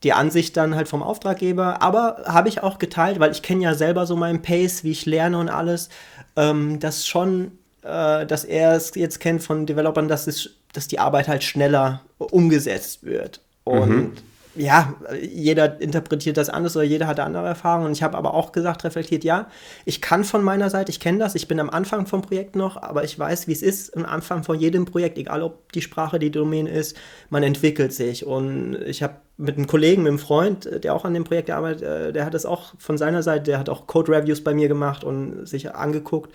die 0.05 0.13
Ansicht 0.13 0.57
dann 0.57 0.75
halt 0.75 0.89
vom 0.89 1.03
Auftraggeber, 1.03 1.83
aber 1.83 2.23
habe 2.27 2.49
ich 2.49 2.63
auch 2.63 2.79
geteilt, 2.79 3.19
weil 3.19 3.33
ich 3.33 3.43
kenne 3.43 3.65
ja 3.65 3.75
selber 3.75 4.07
so 4.07 4.17
meinen 4.17 4.43
Pace, 4.43 4.85
wie 4.85 4.93
ich 4.93 5.07
lerne 5.07 5.39
und 5.39 5.49
alles, 5.49 5.89
ähm, 6.37 6.79
dass 6.79 7.07
schon, 7.07 7.53
äh, 7.83 8.27
dass 8.27 8.45
er 8.45 8.73
es 8.73 8.95
jetzt 8.95 9.19
kennt 9.19 9.43
von 9.43 9.67
Developern, 9.67 10.07
dass, 10.09 10.27
es, 10.27 10.51
dass 10.73 10.87
die 10.87 10.99
Arbeit 10.99 11.27
halt 11.27 11.43
schneller 11.43 12.03
umgesetzt 12.19 13.05
wird. 13.05 13.41
Und 13.65 13.89
mhm 13.89 14.13
ja, 14.57 14.95
jeder 15.21 15.81
interpretiert 15.81 16.37
das 16.37 16.49
anders 16.49 16.77
oder 16.77 16.85
jeder 16.85 17.07
hat 17.07 17.19
andere 17.21 17.47
Erfahrungen. 17.47 17.87
Und 17.87 17.93
ich 17.93 18.03
habe 18.03 18.17
aber 18.17 18.35
auch 18.35 18.53
gesagt, 18.53 18.85
reflektiert, 18.85 19.25
ja, 19.25 19.49
ich 19.85 20.01
kann 20.01 20.25
von 20.25 20.43
meiner 20.43 20.71
Seite, 20.71 20.91
ich 20.91 21.01
kenne 21.01 21.19
das, 21.19 21.35
ich 21.35 21.49
bin 21.49 21.59
am 21.59 21.71
Anfang 21.71 22.07
vom 22.07 22.23
Projekt 22.23 22.55
noch, 22.55 22.81
aber 22.81 23.05
ich 23.05 23.19
weiß, 23.19 23.49
wie 23.49 23.53
es 23.53 23.63
ist 23.63 23.97
am 23.97 24.05
Anfang 24.05 24.45
von 24.45 24.59
jedem 24.59 24.85
Projekt, 24.85 25.19
egal 25.19 25.43
ob 25.43 25.73
die 25.73 25.83
Sprache 25.83 26.19
die 26.19 26.31
Domäne 26.31 26.71
ist, 26.71 26.97
man 27.31 27.43
entwickelt 27.43 27.93
sich. 27.93 28.27
Und 28.27 28.77
ich 28.87 29.03
habe 29.03 29.17
mit 29.37 29.57
einem 29.57 29.67
Kollegen, 29.67 30.03
mit 30.03 30.11
einem 30.11 30.19
Freund, 30.19 30.69
der 30.85 30.95
auch 30.95 31.05
an 31.05 31.15
dem 31.15 31.25
Projekt 31.25 31.51
arbeitet, 31.51 31.83
äh, 31.83 32.13
der 32.13 32.25
hat 32.25 32.35
das 32.35 32.47
auch 32.47 32.75
von 32.79 32.99
seiner 32.99 33.23
Seite, 33.23 33.45
der 33.45 33.59
hat 33.59 33.69
auch 33.69 33.87
Code-Reviews 33.87 34.43
bei 34.43 34.55
mir 34.55 34.69
gemacht 34.69 35.05
und 35.05 35.47
sich 35.47 35.75
angeguckt, 35.75 36.33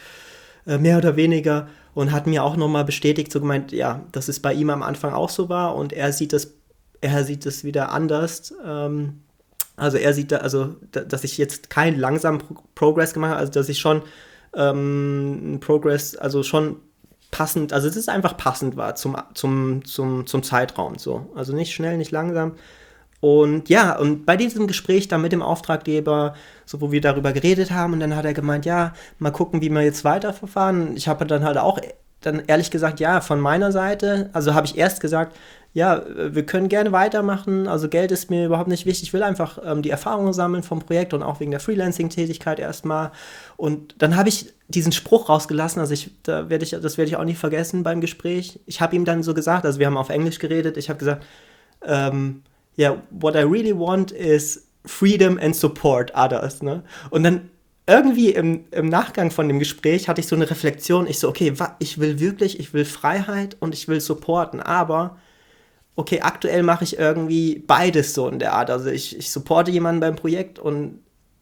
äh, 0.67 0.77
mehr 0.77 0.97
oder 0.97 1.15
weniger, 1.15 1.67
und 1.93 2.11
hat 2.11 2.27
mir 2.27 2.43
auch 2.43 2.55
nochmal 2.55 2.85
bestätigt, 2.85 3.31
so 3.31 3.39
gemeint, 3.39 3.71
ja, 3.71 4.03
dass 4.11 4.27
es 4.27 4.39
bei 4.39 4.53
ihm 4.53 4.69
am 4.69 4.83
Anfang 4.83 5.13
auch 5.13 5.29
so 5.29 5.49
war 5.49 5.75
und 5.75 5.91
er 5.91 6.13
sieht 6.13 6.33
das 6.33 6.53
er 7.01 7.23
sieht 7.23 7.45
es 7.45 7.63
wieder 7.63 7.91
anders. 7.91 8.53
Ähm, 8.65 9.21
also 9.75 9.97
er 9.97 10.13
sieht 10.13 10.31
da, 10.31 10.37
also 10.37 10.75
dass 10.91 11.23
ich 11.23 11.37
jetzt 11.37 11.69
keinen 11.69 11.97
langsamen 11.97 12.39
Pro 12.39 12.55
Progress 12.75 13.13
gemacht 13.13 13.31
habe, 13.31 13.39
also 13.39 13.51
dass 13.51 13.69
ich 13.69 13.79
schon 13.79 14.01
ähm, 14.53 15.59
Progress, 15.61 16.15
also 16.15 16.43
schon 16.43 16.77
passend, 17.31 17.71
also 17.71 17.87
es 17.87 17.95
ist 17.95 18.09
einfach 18.09 18.35
passend 18.35 18.75
war 18.75 18.95
zum, 18.95 19.15
zum, 19.33 19.85
zum, 19.85 20.25
zum 20.27 20.43
Zeitraum 20.43 20.97
so. 20.97 21.29
Also 21.35 21.53
nicht 21.55 21.73
schnell, 21.73 21.97
nicht 21.97 22.11
langsam. 22.11 22.53
Und 23.21 23.67
ja, 23.69 23.97
und 23.97 24.25
bei 24.25 24.37
diesem 24.37 24.67
Gespräch 24.67 25.07
dann 25.07 25.21
mit 25.21 25.31
dem 25.31 25.41
Auftraggeber, 25.41 26.35
so 26.65 26.79
wo 26.79 26.91
wir 26.91 27.01
darüber 27.01 27.33
geredet 27.33 27.71
haben, 27.71 27.93
und 27.93 27.99
dann 27.99 28.15
hat 28.15 28.25
er 28.25 28.33
gemeint, 28.33 28.65
ja, 28.65 28.93
mal 29.17 29.31
gucken, 29.31 29.61
wie 29.61 29.69
wir 29.69 29.81
jetzt 29.81 30.05
weiterverfahren. 30.05 30.95
Ich 30.95 31.07
habe 31.07 31.25
dann 31.25 31.43
halt 31.43 31.57
auch 31.57 31.79
dann 32.21 32.43
ehrlich 32.47 32.69
gesagt, 32.71 32.99
ja, 32.99 33.21
von 33.21 33.39
meiner 33.39 33.71
Seite, 33.71 34.29
also 34.33 34.53
habe 34.53 34.67
ich 34.67 34.77
erst 34.77 34.99
gesagt, 34.99 35.35
ja, 35.73 36.03
wir 36.15 36.45
können 36.45 36.67
gerne 36.67 36.91
weitermachen. 36.91 37.67
Also 37.67 37.89
Geld 37.89 38.11
ist 38.11 38.29
mir 38.29 38.47
überhaupt 38.47 38.69
nicht 38.69 38.85
wichtig. 38.85 39.09
Ich 39.09 39.13
will 39.13 39.23
einfach 39.23 39.59
ähm, 39.63 39.83
die 39.83 39.91
Erfahrungen 39.91 40.33
sammeln 40.33 40.63
vom 40.63 40.79
Projekt 40.79 41.13
und 41.13 41.21
auch 41.21 41.39
wegen 41.39 41.51
der 41.51 41.59
Freelancing-Tätigkeit 41.59 42.59
erstmal. 42.59 43.11
Und 43.55 43.95
dann 43.99 44.17
habe 44.17 44.29
ich 44.29 44.51
diesen 44.67 44.91
Spruch 44.91 45.29
rausgelassen. 45.29 45.79
Also 45.79 45.93
ich, 45.93 46.11
da 46.23 46.49
werde 46.49 46.65
ich, 46.65 46.71
das 46.71 46.97
werde 46.97 47.09
ich 47.09 47.17
auch 47.17 47.23
nicht 47.23 47.37
vergessen 47.37 47.83
beim 47.83 48.01
Gespräch. 48.01 48.59
Ich 48.65 48.81
habe 48.81 48.95
ihm 48.95 49.05
dann 49.05 49.21
so 49.21 49.33
gesagt, 49.33 49.65
also 49.65 49.79
wir 49.79 49.85
haben 49.85 49.97
auf 49.97 50.09
Englisch 50.09 50.39
geredet. 50.39 50.75
Ich 50.75 50.89
habe 50.89 50.99
gesagt, 50.99 51.23
ähm, 51.85 52.41
yeah, 52.77 52.97
what 53.09 53.35
I 53.35 53.41
really 53.41 53.73
want 53.73 54.11
is 54.11 54.67
freedom 54.85 55.37
and 55.37 55.55
support 55.55 56.11
others. 56.15 56.61
Ne? 56.61 56.83
Und 57.09 57.23
dann 57.23 57.49
irgendwie 57.87 58.29
im, 58.29 58.65
im 58.71 58.87
Nachgang 58.87 59.31
von 59.31 59.47
dem 59.47 59.59
Gespräch 59.59 60.07
hatte 60.07 60.21
ich 60.21 60.27
so 60.27 60.35
eine 60.35 60.49
Reflexion. 60.49 61.07
Ich 61.07 61.19
so, 61.19 61.27
okay, 61.27 61.53
ich 61.79 61.99
will 61.99 62.19
wirklich, 62.19 62.59
ich 62.59 62.73
will 62.73 62.85
Freiheit 62.85 63.57
und 63.59 63.73
ich 63.73 63.87
will 63.87 63.99
supporten, 63.99 64.59
aber 64.61 65.17
okay, 65.95 66.21
aktuell 66.21 66.63
mache 66.63 66.83
ich 66.83 66.97
irgendwie 66.99 67.59
beides 67.65 68.13
so 68.13 68.29
in 68.29 68.39
der 68.39 68.53
Art. 68.53 68.69
Also 68.69 68.89
ich, 68.89 69.17
ich 69.17 69.31
supporte 69.31 69.71
jemanden 69.71 70.01
beim 70.01 70.15
Projekt 70.15 70.59
und 70.59 70.99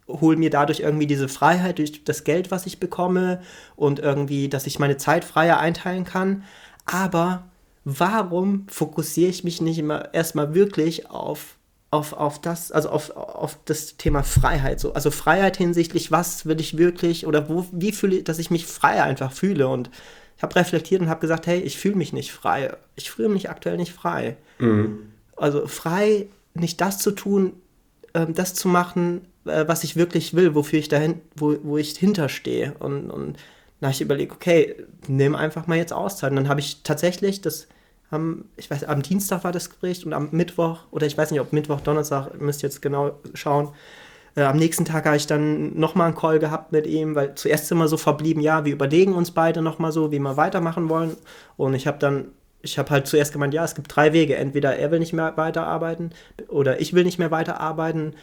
hole 0.08 0.38
mir 0.38 0.50
dadurch 0.50 0.80
irgendwie 0.80 1.06
diese 1.06 1.28
Freiheit 1.28 1.80
durch 1.80 2.04
das 2.06 2.24
Geld, 2.24 2.50
was 2.50 2.66
ich 2.66 2.80
bekomme 2.80 3.42
und 3.76 4.00
irgendwie, 4.00 4.48
dass 4.48 4.66
ich 4.68 4.80
meine 4.80 4.98
Zeit 4.98 5.26
freier 5.26 5.60
einteilen 5.60 6.06
kann. 6.06 6.44
Aber 6.86 7.44
warum 7.90 8.68
fokussiere 8.68 9.30
ich 9.30 9.46
mich 9.46 9.62
nicht 9.62 9.80
immer 9.80 10.14
erstmal 10.14 10.54
wirklich 10.54 11.10
auf 11.10 11.56
auf, 11.90 12.12
auf 12.12 12.42
das, 12.42 12.74
also 12.74 12.90
auf, 12.90 13.16
auf 13.16 13.58
das 13.64 13.96
Thema 13.96 14.22
Freiheit. 14.22 14.82
So. 14.82 14.92
Also 14.92 15.10
Freiheit 15.10 15.56
hinsichtlich, 15.56 16.12
was 16.12 16.46
will 16.46 16.60
ich 16.60 16.78
wirklich 16.78 17.26
oder 17.26 17.48
wo, 17.48 17.66
wie 17.72 17.94
fühle 17.94 18.18
ich, 18.18 18.24
dass 18.26 18.40
ich 18.40 18.52
mich 18.52 18.66
frei 18.66 19.02
einfach 19.02 19.32
fühle. 19.32 19.70
Und 19.70 19.90
ich 20.36 20.44
habe 20.44 20.58
reflektiert 20.58 21.02
und 21.02 21.08
habe 21.08 21.22
gesagt, 21.22 21.48
hey, 21.48 21.62
ich 21.62 21.78
fühle 21.78 21.96
mich 21.96 22.12
nicht 22.12 22.34
frei. 22.34 22.76
Ich 22.98 23.10
fühle 23.10 23.30
mich 23.30 23.50
aktuell 23.50 23.78
nicht 23.78 23.94
frei. 23.94 24.36
Mhm. 24.60 25.14
Also 25.38 25.66
frei, 25.66 26.28
nicht 26.54 26.82
das 26.82 27.00
zu 27.00 27.12
tun, 27.12 27.54
äh, 28.12 28.28
das 28.28 28.54
zu 28.54 28.68
machen, 28.68 29.22
äh, 29.46 29.64
was 29.68 29.86
ich 29.86 29.96
wirklich 29.96 30.34
will, 30.34 30.56
wofür 30.56 30.80
ich 30.80 30.90
dahin, 30.90 31.22
wo, 31.38 31.56
wo 31.64 31.78
ich 31.78 31.98
hinterstehe. 31.98 32.76
Und, 32.80 33.10
und 33.10 33.38
dann 33.80 33.88
habe 33.88 33.94
ich 33.94 34.02
überlegt, 34.02 34.34
okay, 34.34 34.76
nimm 35.08 35.36
einfach 35.36 35.68
mal 35.68 35.78
jetzt 35.78 35.94
Auszeit. 35.94 36.32
Und 36.32 36.36
dann 36.36 36.50
habe 36.50 36.60
ich 36.60 36.84
tatsächlich 36.84 37.40
das 37.40 37.70
am, 38.10 38.46
ich 38.56 38.70
weiß, 38.70 38.86
am 38.86 39.02
Dienstag 39.02 39.44
war 39.44 39.52
das 39.52 39.70
Gespräch 39.70 40.06
und 40.06 40.14
am 40.14 40.30
Mittwoch, 40.32 40.80
oder 40.92 41.06
ich 41.06 41.18
weiß 41.18 41.32
nicht, 41.32 41.42
ob 41.42 41.54
Mittwoch, 41.54 41.82
Donnerstag, 41.82 42.40
müsst 42.40 42.64
ihr 42.64 42.70
jetzt 42.70 42.82
genau 42.82 43.20
schauen. 43.34 43.70
Äh, 44.36 44.44
am 44.44 44.58
nächsten 44.58 44.86
Tag 44.86 45.06
habe 45.06 45.18
ich 45.18 45.28
dann 45.28 45.78
nochmal 45.78 46.08
einen 46.08 46.16
Call 46.16 46.40
gehabt 46.40 46.72
mit 46.72 46.86
ihm, 46.86 47.16
weil 47.16 47.36
zuerst 47.36 47.72
immer 47.72 47.88
so 47.88 47.98
verblieben, 47.98 48.42
ja, 48.42 48.66
wir 48.66 48.74
überlegen 48.74 49.14
uns 49.14 49.32
beide 49.32 49.62
nochmal 49.62 49.92
so, 49.92 50.12
wie 50.12 50.20
wir 50.20 50.38
weitermachen 50.38 50.90
wollen. 50.90 51.18
Und 51.58 51.74
ich 51.74 51.88
habe 51.88 51.98
dann, 51.98 52.26
ich 52.62 52.78
habe 52.78 52.92
halt 52.92 53.08
zuerst 53.08 53.34
gemeint, 53.34 53.54
ja, 53.54 53.64
es 53.64 53.76
gibt 53.76 53.94
drei 53.94 54.14
Wege. 54.14 54.36
Entweder 54.36 54.76
er 54.78 54.92
will 54.92 55.00
nicht 55.00 55.14
mehr 55.14 55.36
weiterarbeiten 55.38 56.12
oder 56.50 56.80
ich 56.80 56.94
will 56.94 57.04
nicht 57.04 57.20
mehr 57.20 57.32
weiterarbeiten. 57.32 58.16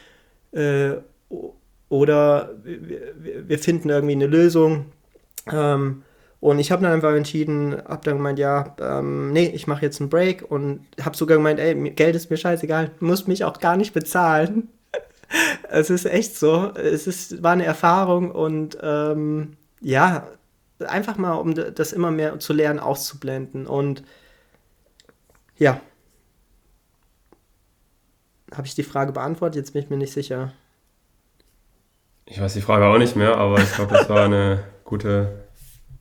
Äh, 0.52 0.92
oder 1.88 2.50
wir, 2.62 3.48
wir, 3.48 3.58
finden 3.58 3.90
irgendwie 3.90 4.14
eine 4.14 4.26
Lösung. 4.26 4.86
Ähm, 5.52 6.02
und 6.44 6.58
ich 6.58 6.70
habe 6.70 6.82
dann 6.82 6.92
einfach 6.92 7.14
entschieden, 7.14 7.74
habe 7.88 8.04
dann 8.04 8.18
gemeint, 8.18 8.38
ja, 8.38 8.76
ähm, 8.78 9.32
nee, 9.32 9.46
ich 9.46 9.66
mache 9.66 9.80
jetzt 9.80 10.02
einen 10.02 10.10
Break 10.10 10.44
und 10.50 10.84
habe 11.02 11.16
sogar 11.16 11.38
gemeint, 11.38 11.58
ey, 11.58 11.74
Geld 11.92 12.14
ist 12.14 12.28
mir 12.28 12.36
scheißegal, 12.36 12.90
musst 13.00 13.28
mich 13.28 13.44
auch 13.44 13.60
gar 13.60 13.78
nicht 13.78 13.94
bezahlen. 13.94 14.68
es 15.70 15.88
ist 15.88 16.04
echt 16.04 16.36
so. 16.36 16.70
Es 16.74 17.06
ist, 17.06 17.42
war 17.42 17.52
eine 17.52 17.64
Erfahrung 17.64 18.30
und 18.30 18.76
ähm, 18.82 19.56
ja, 19.80 20.26
einfach 20.80 21.16
mal, 21.16 21.32
um 21.32 21.54
das 21.54 21.94
immer 21.94 22.10
mehr 22.10 22.38
zu 22.38 22.52
lernen, 22.52 22.78
auszublenden. 22.78 23.66
Und 23.66 24.04
ja. 25.56 25.80
Habe 28.54 28.66
ich 28.66 28.74
die 28.74 28.82
Frage 28.82 29.12
beantwortet? 29.12 29.56
Jetzt 29.56 29.72
bin 29.72 29.82
ich 29.82 29.88
mir 29.88 29.96
nicht 29.96 30.12
sicher. 30.12 30.52
Ich 32.26 32.38
weiß 32.38 32.52
die 32.52 32.60
Frage 32.60 32.84
auch 32.84 32.98
nicht 32.98 33.16
mehr, 33.16 33.38
aber 33.38 33.60
ich 33.60 33.72
glaube, 33.72 33.94
das 33.94 34.10
war 34.10 34.26
eine 34.26 34.62
gute 34.84 35.43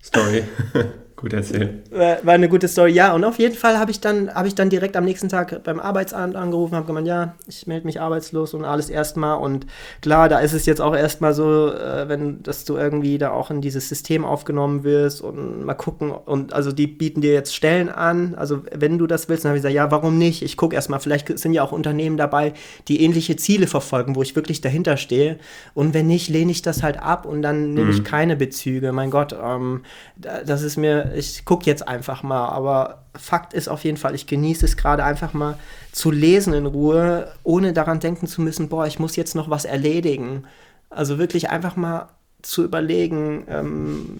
Story. 0.03 0.45
Gut 1.23 1.31
erzählt. 1.31 1.89
War, 1.89 2.17
war, 2.25 2.33
eine 2.33 2.49
gute 2.49 2.67
Story, 2.67 2.91
ja. 2.91 3.13
Und 3.13 3.23
auf 3.23 3.39
jeden 3.39 3.55
Fall 3.55 3.79
habe 3.79 3.91
ich, 3.91 4.01
dann, 4.01 4.35
hab 4.35 4.45
ich 4.45 4.55
dann 4.55 4.69
direkt 4.69 4.97
am 4.97 5.05
nächsten 5.05 5.29
Tag 5.29 5.63
beim 5.63 5.79
Arbeitsamt 5.79 6.35
angerufen, 6.35 6.75
habe 6.75 6.85
gemeint, 6.85 7.07
ja, 7.07 7.35
ich 7.47 7.65
melde 7.65 7.85
mich 7.85 8.01
arbeitslos 8.01 8.53
und 8.53 8.65
alles 8.65 8.89
erstmal. 8.89 9.37
Und 9.37 9.65
klar, 10.01 10.27
da 10.27 10.39
ist 10.39 10.51
es 10.51 10.65
jetzt 10.65 10.81
auch 10.81 10.93
erstmal 10.93 11.33
so, 11.33 11.71
äh, 11.71 12.09
wenn, 12.09 12.43
dass 12.43 12.65
du 12.65 12.75
irgendwie 12.75 13.17
da 13.17 13.31
auch 13.31 13.51
in 13.51 13.61
dieses 13.61 13.87
System 13.87 14.25
aufgenommen 14.25 14.83
wirst 14.83 15.21
und 15.21 15.63
mal 15.63 15.75
gucken. 15.75 16.11
Und 16.11 16.51
also 16.51 16.73
die 16.73 16.87
bieten 16.87 17.21
dir 17.21 17.31
jetzt 17.31 17.55
Stellen 17.55 17.87
an. 17.87 18.35
Also 18.35 18.63
wenn 18.75 18.97
du 18.97 19.07
das 19.07 19.29
willst, 19.29 19.45
dann 19.45 19.51
habe 19.51 19.57
ich 19.57 19.63
gesagt, 19.63 19.75
ja, 19.75 19.91
warum 19.91 20.17
nicht? 20.17 20.43
Ich 20.43 20.57
gucke 20.57 20.75
erstmal. 20.75 20.99
Vielleicht 20.99 21.39
sind 21.39 21.53
ja 21.53 21.63
auch 21.63 21.71
Unternehmen 21.71 22.17
dabei, 22.17 22.51
die 22.89 23.01
ähnliche 23.01 23.37
Ziele 23.37 23.67
verfolgen, 23.67 24.17
wo 24.17 24.23
ich 24.23 24.35
wirklich 24.35 24.59
dahinter 24.59 24.97
stehe. 24.97 25.37
Und 25.73 25.93
wenn 25.93 26.07
nicht, 26.07 26.27
lehne 26.27 26.51
ich 26.51 26.63
das 26.63 26.83
halt 26.83 27.01
ab 27.01 27.25
und 27.25 27.43
dann 27.43 27.73
nehme 27.75 27.85
mhm. 27.85 27.93
ich 27.93 28.03
keine 28.03 28.35
Bezüge. 28.35 28.91
Mein 28.91 29.09
Gott, 29.09 29.33
ähm, 29.41 29.83
das 30.17 30.63
ist 30.63 30.75
mir 30.75 31.12
ich 31.13 31.45
gucke 31.45 31.65
jetzt 31.65 31.87
einfach 31.87 32.23
mal. 32.23 32.49
Aber 32.49 33.03
Fakt 33.15 33.53
ist 33.53 33.67
auf 33.67 33.83
jeden 33.83 33.97
Fall, 33.97 34.15
ich 34.15 34.27
genieße 34.27 34.65
es 34.65 34.77
gerade 34.77 35.03
einfach 35.03 35.33
mal 35.33 35.57
zu 35.91 36.11
lesen 36.11 36.53
in 36.53 36.65
Ruhe, 36.65 37.31
ohne 37.43 37.73
daran 37.73 37.99
denken 37.99 38.27
zu 38.27 38.41
müssen, 38.41 38.69
boah, 38.69 38.87
ich 38.87 38.99
muss 38.99 39.15
jetzt 39.15 39.35
noch 39.35 39.49
was 39.49 39.65
erledigen. 39.65 40.45
Also 40.89 41.17
wirklich 41.17 41.49
einfach 41.49 41.75
mal 41.75 42.09
zu 42.41 42.63
überlegen, 42.63 43.45
ähm, 43.49 44.17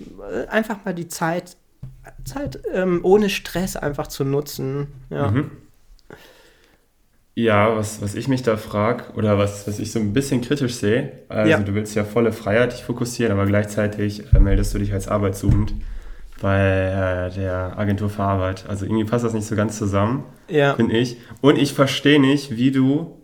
einfach 0.50 0.85
mal 0.85 0.93
die 0.93 1.07
Zeit, 1.07 1.57
Zeit 2.23 2.59
ähm, 2.73 3.01
ohne 3.03 3.29
Stress 3.29 3.75
einfach 3.75 4.07
zu 4.07 4.23
nutzen. 4.23 4.88
Ja. 5.09 5.31
Mhm. 5.31 5.51
Ja, 7.35 7.75
was, 7.75 8.00
was 8.00 8.13
ich 8.13 8.27
mich 8.27 8.43
da 8.43 8.57
frage 8.57 9.05
oder 9.15 9.39
was, 9.39 9.67
was 9.67 9.79
ich 9.79 9.91
so 9.91 10.00
ein 10.00 10.13
bisschen 10.13 10.41
kritisch 10.41 10.75
sehe, 10.75 11.13
also 11.29 11.50
ja. 11.50 11.59
du 11.59 11.73
willst 11.73 11.95
ja 11.95 12.03
volle 12.03 12.31
Freiheit 12.31 12.73
dich 12.73 12.83
fokussieren, 12.83 13.33
aber 13.33 13.47
gleichzeitig 13.47 14.31
äh, 14.33 14.39
meldest 14.39 14.75
du 14.75 14.77
dich 14.77 14.93
als 14.93 15.07
arbeitssuchend 15.07 15.73
bei 16.43 16.59
äh, 16.59 17.33
der 17.33 17.79
Agentur 17.79 18.09
für 18.09 18.21
Arbeit. 18.21 18.65
Also 18.67 18.85
irgendwie 18.85 19.05
passt 19.05 19.23
das 19.23 19.31
nicht 19.31 19.47
so 19.47 19.55
ganz 19.55 19.77
zusammen, 19.77 20.25
ja. 20.50 20.75
finde 20.75 20.97
ich. 20.97 21.15
Und 21.39 21.57
ich 21.57 21.73
verstehe 21.73 22.19
nicht, 22.19 22.57
wie 22.57 22.71
du, 22.71 23.17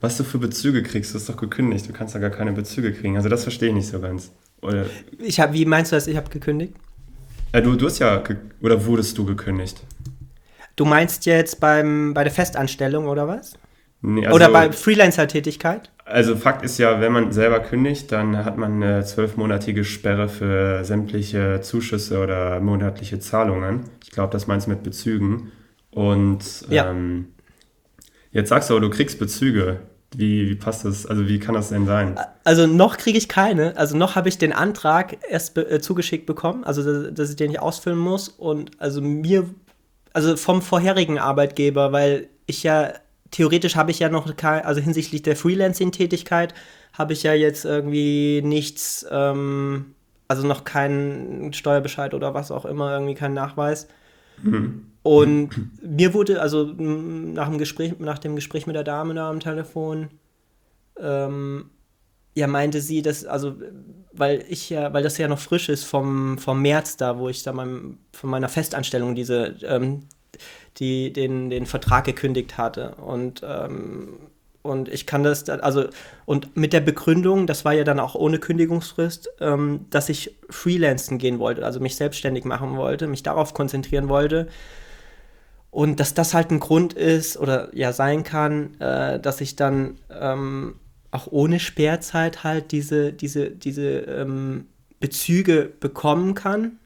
was 0.00 0.16
du 0.16 0.22
für 0.22 0.38
Bezüge 0.38 0.84
kriegst. 0.84 1.12
Du 1.12 1.18
hast 1.18 1.28
doch 1.28 1.36
gekündigt, 1.36 1.88
du 1.88 1.92
kannst 1.92 2.14
da 2.14 2.20
gar 2.20 2.30
keine 2.30 2.52
Bezüge 2.52 2.92
kriegen. 2.92 3.16
Also 3.16 3.28
das 3.28 3.42
verstehe 3.42 3.70
ich 3.70 3.74
nicht 3.74 3.88
so 3.88 3.98
ganz. 3.98 4.30
Oder, 4.62 4.86
ich 5.18 5.40
hab, 5.40 5.52
wie 5.52 5.64
meinst 5.64 5.90
du 5.90 5.96
das, 5.96 6.06
ich 6.06 6.16
habe 6.16 6.30
gekündigt? 6.30 6.74
Äh, 7.50 7.60
du, 7.60 7.74
du 7.74 7.86
hast 7.86 7.98
ja, 7.98 8.22
oder 8.62 8.86
wurdest 8.86 9.18
du 9.18 9.24
gekündigt? 9.24 9.82
Du 10.76 10.84
meinst 10.84 11.26
jetzt 11.26 11.58
beim, 11.58 12.14
bei 12.14 12.22
der 12.22 12.32
Festanstellung 12.32 13.08
oder 13.08 13.26
was? 13.26 13.54
Nee, 14.00 14.26
also, 14.26 14.36
oder 14.36 14.48
bei 14.48 14.70
Freelancer-Tätigkeit? 14.70 15.90
Also 16.10 16.36
Fakt 16.36 16.64
ist 16.64 16.78
ja, 16.78 17.00
wenn 17.00 17.12
man 17.12 17.32
selber 17.32 17.60
kündigt, 17.60 18.10
dann 18.12 18.44
hat 18.44 18.58
man 18.58 18.82
eine 18.82 19.04
zwölfmonatige 19.04 19.84
Sperre 19.84 20.28
für 20.28 20.84
sämtliche 20.84 21.60
Zuschüsse 21.62 22.20
oder 22.20 22.60
monatliche 22.60 23.20
Zahlungen. 23.20 23.84
Ich 24.02 24.10
glaube, 24.10 24.32
das 24.32 24.46
meinst 24.46 24.66
du 24.66 24.70
mit 24.70 24.82
Bezügen. 24.82 25.52
Und 25.90 26.66
ja. 26.68 26.90
ähm, 26.90 27.28
jetzt 28.32 28.48
sagst 28.48 28.70
du 28.70 28.74
aber, 28.74 28.80
du 28.80 28.90
kriegst 28.90 29.18
Bezüge. 29.18 29.80
Wie, 30.16 30.48
wie 30.48 30.56
passt 30.56 30.84
das? 30.84 31.06
Also 31.06 31.28
wie 31.28 31.38
kann 31.38 31.54
das 31.54 31.68
denn 31.68 31.86
sein? 31.86 32.18
Also 32.42 32.66
noch 32.66 32.96
kriege 32.96 33.16
ich 33.16 33.28
keine. 33.28 33.76
Also 33.76 33.96
noch 33.96 34.16
habe 34.16 34.28
ich 34.28 34.38
den 34.38 34.52
Antrag 34.52 35.18
erst 35.28 35.54
be 35.54 35.70
äh, 35.70 35.80
zugeschickt 35.80 36.26
bekommen, 36.26 36.64
also 36.64 36.82
dass, 36.82 37.14
dass 37.14 37.30
ich 37.30 37.36
den 37.36 37.50
nicht 37.50 37.60
ausfüllen 37.60 37.98
muss. 37.98 38.28
Und 38.28 38.72
also 38.80 39.00
mir, 39.00 39.48
also 40.12 40.36
vom 40.36 40.62
vorherigen 40.62 41.18
Arbeitgeber, 41.18 41.92
weil 41.92 42.28
ich 42.46 42.64
ja 42.64 42.92
theoretisch 43.30 43.76
habe 43.76 43.90
ich 43.90 43.98
ja 43.98 44.08
noch 44.08 44.36
kein, 44.36 44.64
also 44.64 44.80
hinsichtlich 44.80 45.22
der 45.22 45.36
Freelancing-Tätigkeit 45.36 46.54
habe 46.92 47.12
ich 47.12 47.22
ja 47.22 47.34
jetzt 47.34 47.64
irgendwie 47.64 48.42
nichts, 48.42 49.06
ähm, 49.10 49.94
also 50.28 50.46
noch 50.46 50.64
keinen 50.64 51.52
Steuerbescheid 51.52 52.14
oder 52.14 52.34
was 52.34 52.50
auch 52.50 52.64
immer, 52.64 52.92
irgendwie 52.92 53.14
keinen 53.14 53.34
Nachweis. 53.34 53.88
Mhm. 54.42 54.86
Und 55.02 55.50
mir 55.82 56.12
wurde, 56.12 56.40
also 56.40 56.64
nach 56.64 57.48
dem 57.48 57.58
Gespräch, 57.58 57.98
nach 57.98 58.18
dem 58.18 58.36
Gespräch 58.36 58.66
mit 58.66 58.76
der 58.76 58.84
Dame 58.84 59.14
da 59.14 59.30
am 59.30 59.40
Telefon, 59.40 60.08
ähm, 60.98 61.70
ja, 62.34 62.46
meinte 62.46 62.80
sie, 62.80 63.02
dass, 63.02 63.24
also, 63.24 63.56
weil 64.12 64.44
ich 64.48 64.70
ja, 64.70 64.92
weil 64.92 65.02
das 65.02 65.18
ja 65.18 65.26
noch 65.26 65.38
frisch 65.38 65.68
ist 65.68 65.84
vom, 65.84 66.38
vom 66.38 66.62
März 66.62 66.96
da, 66.96 67.18
wo 67.18 67.28
ich 67.28 67.42
da 67.42 67.52
mein, 67.52 67.98
von 68.12 68.30
meiner 68.30 68.48
Festanstellung 68.48 69.14
diese 69.14 69.56
ähm, 69.62 70.04
die 70.80 71.12
den, 71.12 71.50
den 71.50 71.66
Vertrag 71.66 72.04
gekündigt 72.04 72.58
hatte. 72.58 72.94
Und, 72.96 73.42
ähm, 73.44 74.18
und 74.62 74.88
ich 74.88 75.06
kann 75.06 75.22
das, 75.22 75.48
also, 75.48 75.84
und 76.24 76.56
mit 76.56 76.72
der 76.72 76.80
Begründung, 76.80 77.46
das 77.46 77.64
war 77.64 77.72
ja 77.72 77.84
dann 77.84 78.00
auch 78.00 78.14
ohne 78.14 78.38
Kündigungsfrist, 78.38 79.30
ähm, 79.40 79.86
dass 79.90 80.08
ich 80.08 80.36
freelancen 80.48 81.18
gehen 81.18 81.38
wollte, 81.38 81.64
also 81.64 81.80
mich 81.80 81.96
selbstständig 81.96 82.44
machen 82.44 82.76
wollte, 82.76 83.06
mich 83.06 83.22
darauf 83.22 83.54
konzentrieren 83.54 84.08
wollte. 84.08 84.48
Und 85.70 86.00
dass 86.00 86.14
das 86.14 86.34
halt 86.34 86.50
ein 86.50 86.58
Grund 86.58 86.94
ist 86.94 87.36
oder 87.36 87.74
ja 87.76 87.92
sein 87.92 88.24
kann, 88.24 88.74
äh, 88.80 89.20
dass 89.20 89.40
ich 89.40 89.54
dann 89.54 89.98
ähm, 90.10 90.74
auch 91.12 91.28
ohne 91.30 91.60
Sperrzeit 91.60 92.42
halt 92.42 92.72
diese, 92.72 93.12
diese, 93.12 93.50
diese 93.50 94.00
ähm, 94.00 94.66
Bezüge 94.98 95.70
bekommen 95.80 96.34
kann. 96.34 96.79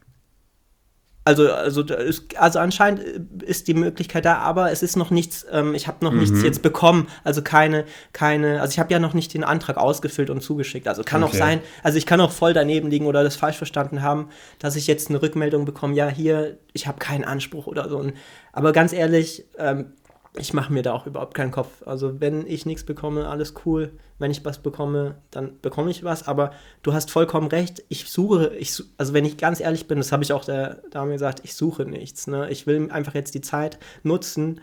Also, 1.27 1.51
also, 1.51 1.81
ist, 1.81 2.37
also 2.37 2.59
anscheinend 2.59 3.01
ist 3.41 3.67
die 3.67 3.73
Möglichkeit 3.73 4.25
da, 4.25 4.37
aber 4.37 4.71
es 4.71 4.83
ist 4.83 4.95
noch 4.95 5.09
nichts, 5.09 5.43
ähm, 5.51 5.73
ich 5.73 5.87
habe 5.87 6.05
noch 6.05 6.11
mhm. 6.11 6.19
nichts 6.19 6.43
jetzt 6.43 6.61
bekommen, 6.61 7.07
also 7.23 7.41
keine, 7.41 7.85
keine, 8.13 8.61
also 8.61 8.73
ich 8.73 8.79
habe 8.79 8.93
ja 8.93 8.99
noch 8.99 9.15
nicht 9.15 9.33
den 9.33 9.43
Antrag 9.43 9.77
ausgefüllt 9.77 10.29
und 10.29 10.41
zugeschickt. 10.41 10.87
Also 10.87 11.01
kann 11.03 11.23
okay. 11.23 11.31
auch 11.31 11.35
sein, 11.35 11.61
also 11.81 11.97
ich 11.97 12.05
kann 12.05 12.21
auch 12.21 12.31
voll 12.31 12.53
daneben 12.53 12.91
liegen 12.91 13.07
oder 13.07 13.23
das 13.23 13.35
falsch 13.35 13.57
verstanden 13.57 14.03
haben, 14.03 14.29
dass 14.59 14.75
ich 14.75 14.85
jetzt 14.85 15.09
eine 15.09 15.19
Rückmeldung 15.19 15.65
bekomme, 15.65 15.95
ja, 15.95 16.09
hier, 16.09 16.59
ich 16.73 16.85
habe 16.85 16.99
keinen 16.99 17.23
Anspruch 17.23 17.65
oder 17.65 17.89
so. 17.89 18.05
Aber 18.53 18.71
ganz 18.71 18.93
ehrlich, 18.93 19.45
ähm, 19.57 19.93
ich 20.37 20.53
mache 20.53 20.73
mir 20.73 20.81
da 20.83 20.93
auch 20.93 21.05
überhaupt 21.07 21.33
keinen 21.33 21.51
Kopf. 21.51 21.85
Also 21.85 22.19
wenn 22.19 22.45
ich 22.47 22.65
nichts 22.65 22.83
bekomme, 22.83 23.27
alles 23.29 23.53
cool. 23.65 23.93
Wenn 24.19 24.31
ich 24.31 24.43
was 24.45 24.59
bekomme, 24.59 25.15
dann 25.31 25.59
bekomme 25.61 25.91
ich 25.91 26.03
was. 26.03 26.27
Aber 26.27 26.51
du 26.83 26.93
hast 26.93 27.11
vollkommen 27.11 27.47
recht. 27.47 27.83
Ich 27.89 28.09
suche, 28.09 28.55
ich, 28.55 28.81
also 28.97 29.13
wenn 29.13 29.25
ich 29.25 29.37
ganz 29.37 29.59
ehrlich 29.59 29.87
bin, 29.87 29.97
das 29.97 30.11
habe 30.11 30.23
ich 30.23 30.33
auch 30.33 30.45
der 30.45 30.81
Dame 30.91 31.13
gesagt, 31.13 31.41
ich 31.43 31.55
suche 31.55 31.85
nichts. 31.85 32.27
Ne? 32.27 32.49
Ich 32.49 32.67
will 32.67 32.91
einfach 32.91 33.13
jetzt 33.13 33.33
die 33.35 33.41
Zeit 33.41 33.79
nutzen, 34.03 34.61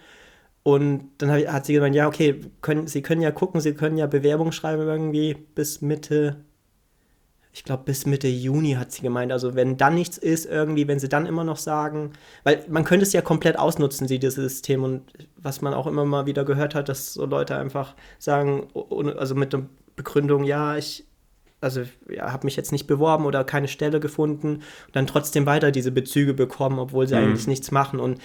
Und 0.64 1.10
dann 1.18 1.30
hat 1.32 1.66
sie 1.66 1.72
gemeint, 1.74 1.94
ja, 1.96 2.06
okay, 2.06 2.40
können, 2.60 2.86
Sie 2.86 3.02
können 3.02 3.20
ja 3.20 3.32
gucken, 3.32 3.60
Sie 3.60 3.74
können 3.74 3.96
ja 3.96 4.06
Bewerbung 4.06 4.52
schreiben 4.52 4.82
irgendwie 4.82 5.34
bis 5.34 5.80
Mitte, 5.80 6.44
ich 7.52 7.64
glaube 7.64 7.82
bis 7.84 8.06
Mitte 8.06 8.28
Juni 8.28 8.72
hat 8.72 8.92
sie 8.92 9.02
gemeint. 9.02 9.30
Also 9.30 9.54
wenn 9.54 9.76
dann 9.76 9.94
nichts 9.94 10.16
ist 10.16 10.46
irgendwie, 10.46 10.88
wenn 10.88 10.98
sie 10.98 11.08
dann 11.08 11.26
immer 11.26 11.44
noch 11.44 11.58
sagen, 11.58 12.12
weil 12.44 12.64
man 12.68 12.84
könnte 12.84 13.04
es 13.04 13.12
ja 13.12 13.20
komplett 13.20 13.58
ausnutzen, 13.58 14.08
sie, 14.08 14.18
dieses 14.18 14.36
System. 14.36 14.82
Und 14.84 15.02
was 15.36 15.60
man 15.60 15.74
auch 15.74 15.86
immer 15.86 16.06
mal 16.06 16.24
wieder 16.24 16.44
gehört 16.44 16.74
hat, 16.74 16.88
dass 16.88 17.12
so 17.12 17.26
Leute 17.26 17.56
einfach 17.56 17.94
sagen, 18.18 18.68
also 19.18 19.34
mit 19.34 19.52
der 19.52 19.66
Begründung, 19.96 20.44
ja, 20.44 20.76
ich 20.76 21.04
also 21.60 21.82
ja, 22.08 22.32
habe 22.32 22.46
mich 22.46 22.56
jetzt 22.56 22.72
nicht 22.72 22.86
beworben 22.86 23.24
oder 23.24 23.44
keine 23.44 23.68
Stelle 23.68 24.00
gefunden 24.00 24.56
und 24.56 24.96
dann 24.96 25.06
trotzdem 25.06 25.46
weiter 25.46 25.70
diese 25.70 25.92
Bezüge 25.92 26.34
bekommen, 26.34 26.78
obwohl 26.78 27.06
sie 27.06 27.14
mhm. 27.14 27.22
eigentlich 27.22 27.46
nichts 27.46 27.70
machen. 27.70 28.00
Und 28.00 28.18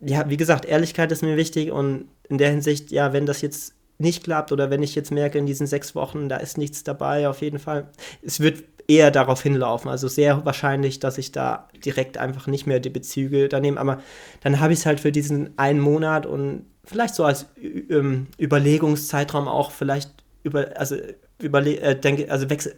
ja, 0.00 0.28
wie 0.30 0.36
gesagt, 0.36 0.64
Ehrlichkeit 0.64 1.10
ist 1.10 1.22
mir 1.22 1.36
wichtig 1.36 1.72
und 1.72 2.06
in 2.28 2.38
der 2.38 2.50
Hinsicht, 2.50 2.92
ja, 2.92 3.12
wenn 3.12 3.26
das 3.26 3.40
jetzt 3.40 3.74
nicht 3.98 4.24
klappt 4.24 4.52
oder 4.52 4.70
wenn 4.70 4.82
ich 4.82 4.94
jetzt 4.94 5.10
merke, 5.10 5.38
in 5.38 5.46
diesen 5.46 5.66
sechs 5.66 5.94
Wochen, 5.94 6.28
da 6.28 6.36
ist 6.36 6.56
nichts 6.56 6.84
dabei, 6.84 7.28
auf 7.28 7.42
jeden 7.42 7.58
Fall. 7.58 7.88
Es 8.22 8.40
wird 8.40 8.62
eher 8.88 9.10
darauf 9.10 9.42
hinlaufen. 9.42 9.90
Also 9.90 10.08
sehr 10.08 10.44
wahrscheinlich, 10.46 10.98
dass 10.98 11.18
ich 11.18 11.30
da 11.30 11.68
direkt 11.84 12.16
einfach 12.16 12.46
nicht 12.46 12.66
mehr 12.66 12.80
die 12.80 12.90
Bezüge 12.90 13.48
da 13.48 13.60
nehme. 13.60 13.78
Aber 13.78 14.00
dann 14.40 14.60
habe 14.60 14.72
ich 14.72 14.80
es 14.80 14.86
halt 14.86 14.98
für 14.98 15.12
diesen 15.12 15.56
einen 15.58 15.78
Monat 15.78 16.24
und 16.24 16.64
vielleicht 16.84 17.14
so 17.14 17.24
als 17.24 17.46
ähm, 17.60 18.28
Überlegungszeitraum 18.38 19.46
auch 19.46 19.72
vielleicht 19.72 20.10
über, 20.42 20.70
also 20.76 20.96
überle 21.38 21.78
äh, 21.80 22.00
denke, 22.00 22.30
also 22.30 22.48
wechsel, 22.48 22.76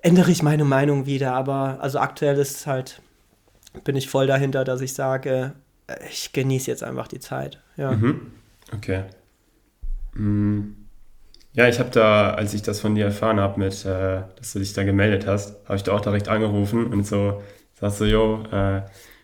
ändere 0.00 0.30
ich 0.30 0.44
meine 0.44 0.64
Meinung 0.64 1.06
wieder. 1.06 1.32
Aber 1.32 1.78
also 1.80 1.98
aktuell 1.98 2.38
ist 2.38 2.68
halt, 2.68 3.02
bin 3.82 3.96
ich 3.96 4.08
voll 4.08 4.28
dahinter, 4.28 4.62
dass 4.62 4.80
ich 4.80 4.94
sage, 4.94 5.54
äh, 5.88 5.96
ich 6.08 6.32
genieße 6.32 6.70
jetzt 6.70 6.84
einfach 6.84 7.08
die 7.08 7.20
Zeit. 7.20 7.60
Ja. 7.76 7.90
Mhm. 7.90 8.32
Okay. 8.72 9.04
Mhm. 10.16 10.74
Ja, 11.52 11.68
ich 11.68 11.78
habe 11.78 11.88
da, 11.90 12.34
als 12.34 12.52
ich 12.52 12.62
das 12.62 12.80
von 12.80 12.94
dir 12.94 13.06
erfahren 13.06 13.40
habe, 13.40 13.58
mit, 13.58 13.84
äh, 13.86 14.20
dass 14.36 14.52
du 14.52 14.58
dich 14.58 14.74
da 14.74 14.84
gemeldet 14.84 15.26
hast, 15.26 15.56
habe 15.64 15.76
ich 15.76 15.82
da 15.82 15.92
auch 15.92 16.02
direkt 16.02 16.28
angerufen 16.28 16.86
und 16.92 17.06
so 17.06 17.42
sagst 17.80 18.00
du, 18.00 18.04
jo, 18.04 18.42
äh, 18.52 18.82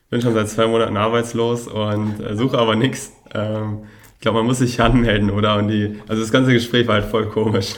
bin 0.08 0.22
schon 0.22 0.34
seit 0.34 0.48
zwei 0.48 0.66
Monaten 0.66 0.96
arbeitslos 0.96 1.68
und 1.68 2.20
äh, 2.20 2.36
suche 2.36 2.58
aber 2.58 2.74
nichts. 2.76 3.12
Ähm, 3.34 3.84
ich 4.14 4.20
glaube, 4.20 4.38
man 4.38 4.46
muss 4.46 4.58
sich 4.58 4.80
anmelden, 4.80 5.30
oder? 5.30 5.56
Und 5.56 5.68
die, 5.68 6.00
also 6.08 6.22
das 6.22 6.32
ganze 6.32 6.52
Gespräch 6.52 6.86
war 6.86 6.94
halt 6.94 7.06
voll 7.06 7.28
komisch. 7.28 7.74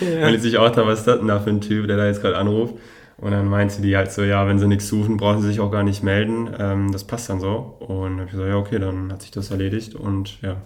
Ja. 0.00 0.22
Weil 0.22 0.34
ich 0.34 0.42
sich 0.42 0.58
auch 0.58 0.70
da, 0.70 0.86
was 0.86 1.00
ist 1.00 1.06
das 1.06 1.18
denn 1.18 1.28
da 1.28 1.38
für 1.38 1.50
ein 1.50 1.60
Typ, 1.60 1.86
der 1.86 1.96
da 1.96 2.06
jetzt 2.06 2.20
gerade 2.20 2.36
anruft? 2.36 2.74
Und 3.18 3.30
dann 3.30 3.46
meinte 3.48 3.80
die 3.80 3.96
halt 3.96 4.12
so, 4.12 4.22
ja, 4.22 4.46
wenn 4.46 4.58
sie 4.58 4.66
nichts 4.66 4.88
suchen, 4.88 5.16
brauchen 5.16 5.40
sie 5.40 5.48
sich 5.48 5.60
auch 5.60 5.70
gar 5.70 5.84
nicht 5.84 6.02
melden. 6.02 6.50
Ähm, 6.58 6.92
das 6.92 7.04
passt 7.04 7.30
dann 7.30 7.40
so. 7.40 7.76
Und 7.78 7.88
dann 7.88 8.12
habe 8.14 8.24
ich 8.24 8.30
gesagt, 8.32 8.48
ja, 8.48 8.56
okay, 8.56 8.78
dann 8.78 9.12
hat 9.12 9.22
sich 9.22 9.30
das 9.30 9.50
erledigt. 9.50 9.94
Und 9.94 10.42
ja, 10.42 10.56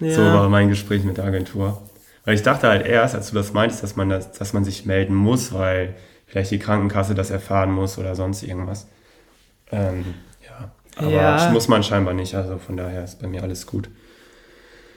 ja, 0.00 0.12
so 0.12 0.22
war 0.22 0.48
mein 0.48 0.68
Gespräch 0.68 1.04
mit 1.04 1.16
der 1.16 1.24
Agentur. 1.24 1.82
Weil 2.24 2.34
ich 2.34 2.42
dachte 2.42 2.68
halt 2.68 2.86
erst, 2.86 3.14
als 3.14 3.30
du 3.30 3.34
das 3.34 3.52
meintest, 3.52 3.82
dass 3.82 3.96
man, 3.96 4.08
das, 4.08 4.32
dass 4.32 4.52
man 4.52 4.64
sich 4.64 4.86
melden 4.86 5.14
muss, 5.14 5.52
weil 5.52 5.94
vielleicht 6.26 6.50
die 6.50 6.58
Krankenkasse 6.58 7.14
das 7.14 7.30
erfahren 7.30 7.70
muss 7.70 7.98
oder 7.98 8.14
sonst 8.14 8.42
irgendwas. 8.42 8.86
Ähm, 9.70 10.14
ja, 10.42 10.72
aber 10.96 11.10
ja. 11.10 11.50
muss 11.52 11.68
man 11.68 11.82
scheinbar 11.82 12.14
nicht. 12.14 12.34
Also 12.34 12.58
von 12.58 12.76
daher 12.76 13.04
ist 13.04 13.20
bei 13.20 13.28
mir 13.28 13.42
alles 13.42 13.66
gut. 13.66 13.90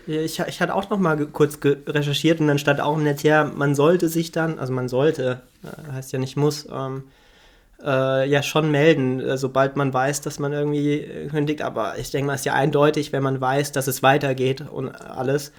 Ich, 0.08 0.40
ich 0.40 0.62
hatte 0.62 0.74
auch 0.74 0.90
noch 0.90 1.00
mal 1.00 1.18
kurz 1.28 1.60
recherchiert 1.64 2.40
und 2.40 2.48
dann 2.48 2.60
stand 2.60 2.80
auch 2.80 2.96
im 2.96 3.04
Netz, 3.04 3.24
ja, 3.24 3.44
man 3.44 3.76
sollte 3.76 4.08
sich 4.08 4.32
dann, 4.32 4.58
also 4.58 4.72
man 4.72 4.88
sollte, 4.88 5.42
äh, 5.64 5.92
heißt 5.92 6.14
ja 6.14 6.20
nicht 6.20 6.38
muss, 6.38 6.66
ähm, 6.72 7.04
äh, 7.84 8.30
ja 8.30 8.44
schon 8.44 8.72
melden, 8.72 9.20
äh, 9.20 9.38
sobald 9.38 9.76
man 9.76 9.94
weiß, 9.94 10.22
dass 10.22 10.40
man 10.40 10.54
irgendwie 10.54 11.28
kündigt. 11.30 11.62
Aber 11.62 11.98
ich 11.98 12.12
denke 12.12 12.28
mal, 12.28 12.34
es 12.34 12.42
ist 12.42 12.46
ja 12.46 12.54
eindeutig, 12.54 13.14
wenn 13.14 13.24
man 13.24 13.40
weiß, 13.40 13.72
dass 13.72 13.88
es 13.88 14.04
weitergeht 14.04 14.62
und 14.62 14.90
alles, 14.90 15.52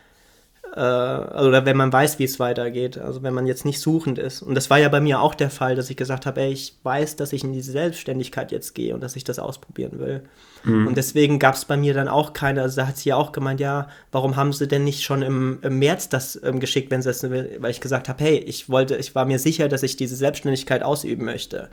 äh, 0.74 0.80
oder 0.80 1.64
wenn 1.64 1.76
man 1.76 1.92
weiß, 1.92 2.18
wie 2.18 2.24
es 2.24 2.38
weitergeht, 2.38 2.98
also 2.98 3.22
wenn 3.22 3.34
man 3.34 3.46
jetzt 3.46 3.64
nicht 3.64 3.80
suchend 3.80 4.18
ist. 4.18 4.42
Und 4.42 4.54
das 4.54 4.68
war 4.70 4.78
ja 4.78 4.88
bei 4.88 5.00
mir 5.00 5.20
auch 5.20 5.34
der 5.34 5.50
Fall, 5.50 5.74
dass 5.76 5.90
ich 5.90 5.96
gesagt 5.96 6.26
habe, 6.26 6.40
ey, 6.40 6.52
ich 6.52 6.76
weiß, 6.82 7.16
dass 7.16 7.32
ich 7.32 7.44
in 7.44 7.52
diese 7.52 7.72
Selbstständigkeit 7.72 8.52
jetzt 8.52 8.74
gehe 8.74 8.94
und 8.94 9.00
dass 9.00 9.16
ich 9.16 9.24
das 9.24 9.38
ausprobieren 9.38 9.98
will. 9.98 10.22
Mhm. 10.64 10.88
Und 10.88 10.96
deswegen 10.96 11.38
gab 11.38 11.54
es 11.54 11.64
bei 11.64 11.76
mir 11.76 11.94
dann 11.94 12.08
auch 12.08 12.32
keine, 12.32 12.62
also 12.62 12.76
da 12.80 12.86
hat 12.86 12.98
sie 12.98 13.10
ja 13.10 13.16
auch 13.16 13.32
gemeint, 13.32 13.60
ja, 13.60 13.88
warum 14.12 14.36
haben 14.36 14.52
sie 14.52 14.68
denn 14.68 14.84
nicht 14.84 15.04
schon 15.04 15.22
im, 15.22 15.58
im 15.62 15.78
März 15.78 16.08
das 16.08 16.40
ähm, 16.42 16.60
geschickt, 16.60 16.90
wenn 16.90 17.02
sie 17.02 17.08
das, 17.08 17.22
weil 17.22 17.70
ich 17.70 17.80
gesagt 17.80 18.08
habe, 18.08 18.22
hey, 18.22 18.38
ich 18.38 18.68
wollte, 18.68 18.96
ich 18.96 19.14
war 19.14 19.24
mir 19.24 19.38
sicher, 19.38 19.68
dass 19.68 19.82
ich 19.82 19.96
diese 19.96 20.16
Selbstständigkeit 20.16 20.82
ausüben 20.82 21.24
möchte. 21.24 21.70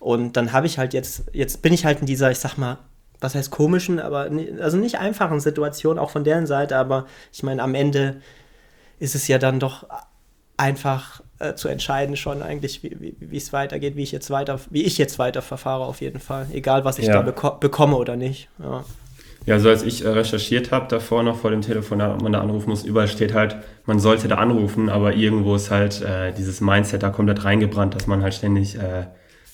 Und 0.00 0.36
dann 0.36 0.52
habe 0.52 0.66
ich 0.66 0.78
halt 0.78 0.94
jetzt, 0.94 1.24
jetzt 1.32 1.62
bin 1.62 1.72
ich 1.72 1.84
halt 1.84 2.00
in 2.00 2.06
dieser, 2.06 2.30
ich 2.30 2.38
sag 2.38 2.56
mal, 2.56 2.78
was 3.20 3.34
heißt 3.34 3.50
komischen, 3.50 4.00
aber 4.00 4.30
also 4.60 4.78
nicht 4.78 4.98
einfachen 4.98 5.40
Situation, 5.40 5.98
auch 5.98 6.10
von 6.10 6.24
deren 6.24 6.46
Seite, 6.46 6.76
aber 6.76 7.06
ich 7.32 7.42
meine, 7.42 7.62
am 7.62 7.74
Ende 7.74 8.20
ist 8.98 9.14
es 9.14 9.28
ja 9.28 9.38
dann 9.38 9.60
doch 9.60 9.86
einfach 10.56 11.20
äh, 11.38 11.54
zu 11.54 11.68
entscheiden 11.68 12.16
schon 12.16 12.42
eigentlich, 12.42 12.82
wie, 12.82 13.14
wie 13.18 13.36
es 13.36 13.52
weitergeht, 13.52 13.94
wie 13.94 14.02
ich 14.02 14.12
jetzt 14.12 14.30
weiter, 14.30 14.58
wie 14.70 14.82
ich 14.82 14.96
jetzt 14.98 15.18
weiter 15.18 15.42
verfahre 15.42 15.84
auf 15.84 16.00
jeden 16.00 16.20
Fall. 16.20 16.46
Egal 16.52 16.84
was 16.84 16.98
ich 16.98 17.06
ja. 17.06 17.14
da 17.14 17.22
beko 17.22 17.58
bekomme 17.60 17.96
oder 17.96 18.16
nicht. 18.16 18.48
Ja. 18.58 18.84
Ja, 19.46 19.58
so 19.58 19.70
als 19.70 19.82
ich 19.82 20.04
äh, 20.04 20.08
recherchiert 20.08 20.70
habe, 20.70 20.86
davor 20.88 21.22
noch 21.22 21.38
vor 21.38 21.50
dem 21.50 21.62
Telefonat, 21.62 22.14
ob 22.14 22.22
man 22.22 22.32
da 22.32 22.42
anrufen 22.42 22.68
muss, 22.68 22.84
überall 22.84 23.08
steht 23.08 23.32
halt, 23.32 23.56
man 23.86 23.98
sollte 23.98 24.28
da 24.28 24.36
anrufen, 24.36 24.90
aber 24.90 25.14
irgendwo 25.14 25.54
ist 25.54 25.70
halt 25.70 26.02
äh, 26.02 26.32
dieses 26.32 26.60
Mindset 26.60 27.02
da 27.02 27.08
komplett 27.08 27.44
reingebrannt, 27.44 27.94
dass 27.94 28.06
man 28.06 28.22
halt 28.22 28.34
ständig 28.34 28.76
äh, 28.76 29.06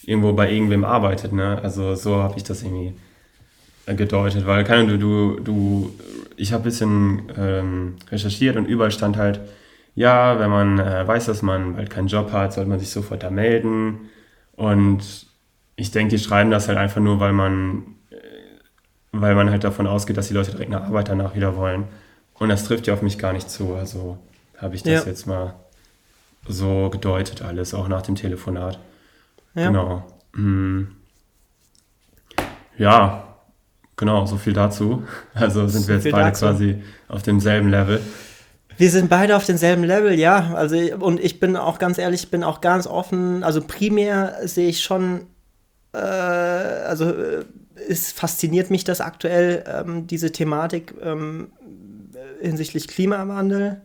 irgendwo 0.07 0.33
bei 0.33 0.51
irgendwem 0.51 0.85
arbeitet. 0.85 1.33
Ne? 1.33 1.61
Also 1.62 1.95
so 1.95 2.23
habe 2.23 2.35
ich 2.37 2.45
das 2.45 2.62
irgendwie 2.62 2.95
gedeutet, 3.87 4.47
weil 4.47 4.64
keine 4.64 4.87
du, 4.87 4.99
du, 4.99 5.40
du 5.40 5.95
ich 6.37 6.53
habe 6.53 6.62
ein 6.62 6.64
bisschen 6.64 7.23
ähm, 7.37 7.97
recherchiert 8.11 8.57
und 8.57 8.66
überall 8.66 8.90
stand 8.90 9.16
halt, 9.16 9.40
ja, 9.95 10.38
wenn 10.38 10.51
man 10.51 10.79
äh, 10.79 11.07
weiß, 11.07 11.27
dass 11.27 11.42
man 11.42 11.77
bald 11.77 11.90
keinen 11.90 12.09
Job 12.09 12.33
hat, 12.33 12.53
sollte 12.53 12.69
man 12.69 12.79
sich 12.79 12.90
sofort 12.90 13.23
da 13.23 13.31
melden. 13.31 14.11
Und 14.55 15.27
ich 15.77 15.90
denke, 15.90 16.16
die 16.16 16.23
schreiben 16.23 16.51
das 16.51 16.69
halt 16.69 16.79
einfach 16.79 17.01
nur, 17.01 17.21
weil 17.21 17.33
man, 17.33 17.83
äh, 18.11 18.16
weil 19.12 19.35
man 19.35 19.51
halt 19.51 19.64
davon 19.64 19.87
ausgeht, 19.87 20.16
dass 20.16 20.29
die 20.29 20.35
Leute 20.35 20.51
direkt 20.51 20.73
eine 20.73 20.83
Arbeit 20.83 21.09
danach 21.09 21.35
wieder 21.35 21.57
wollen. 21.57 21.85
Und 22.35 22.51
das 22.51 22.64
trifft 22.64 22.87
ja 22.87 22.95
auf 22.95 23.03
mich 23.03 23.19
gar 23.19 23.33
nicht 23.33 23.49
zu. 23.49 23.75
Also 23.75 24.19
habe 24.59 24.75
ich 24.75 24.83
das 24.83 25.05
ja. 25.05 25.11
jetzt 25.11 25.27
mal 25.27 25.55
so 26.47 26.90
gedeutet 26.90 27.42
alles, 27.42 27.73
auch 27.73 27.88
nach 27.88 28.03
dem 28.03 28.14
Telefonat. 28.14 28.79
Ja. 29.57 29.66
Genau. 29.66 30.07
Hm. 30.35 30.88
Ja, 32.79 33.27
Genau, 33.97 34.27
so 34.27 34.37
viel 34.37 34.53
dazu. 34.53 35.05
Also 35.35 35.66
sind 35.69 35.83
so 35.83 35.88
wir 35.88 35.95
jetzt 35.97 36.11
beide 36.11 36.29
dazu. 36.29 36.45
quasi 36.45 36.83
auf 37.09 37.23
demselben 37.23 37.71
Level. 37.71 38.01
Wir 38.77 38.90
sind 38.90 39.09
beide 39.09 39.37
auf 39.37 39.47
demselben 39.47 39.85
Level, 39.85 40.19
ja. 40.19 40.53
Also, 40.55 40.77
und 41.01 41.19
ich 41.19 41.40
bin 41.40 41.57
auch 41.57 41.79
ganz 41.79 41.97
ehrlich, 41.97 42.31
bin 42.31 42.45
auch 42.45 42.61
ganz 42.61 42.87
offen. 42.87 43.42
Also, 43.42 43.62
primär 43.62 44.37
sehe 44.42 44.69
ich 44.69 44.83
schon, 44.83 45.23
äh, 45.95 45.99
also, 45.99 47.11
äh, 47.11 47.45
es 47.88 48.12
fasziniert 48.12 48.71
mich 48.71 48.85
das 48.85 49.01
aktuell, 49.01 49.64
ähm, 49.66 50.07
diese 50.07 50.31
Thematik 50.31 50.95
ähm, 51.03 51.49
hinsichtlich 52.42 52.88
Klimawandel. 52.88 53.81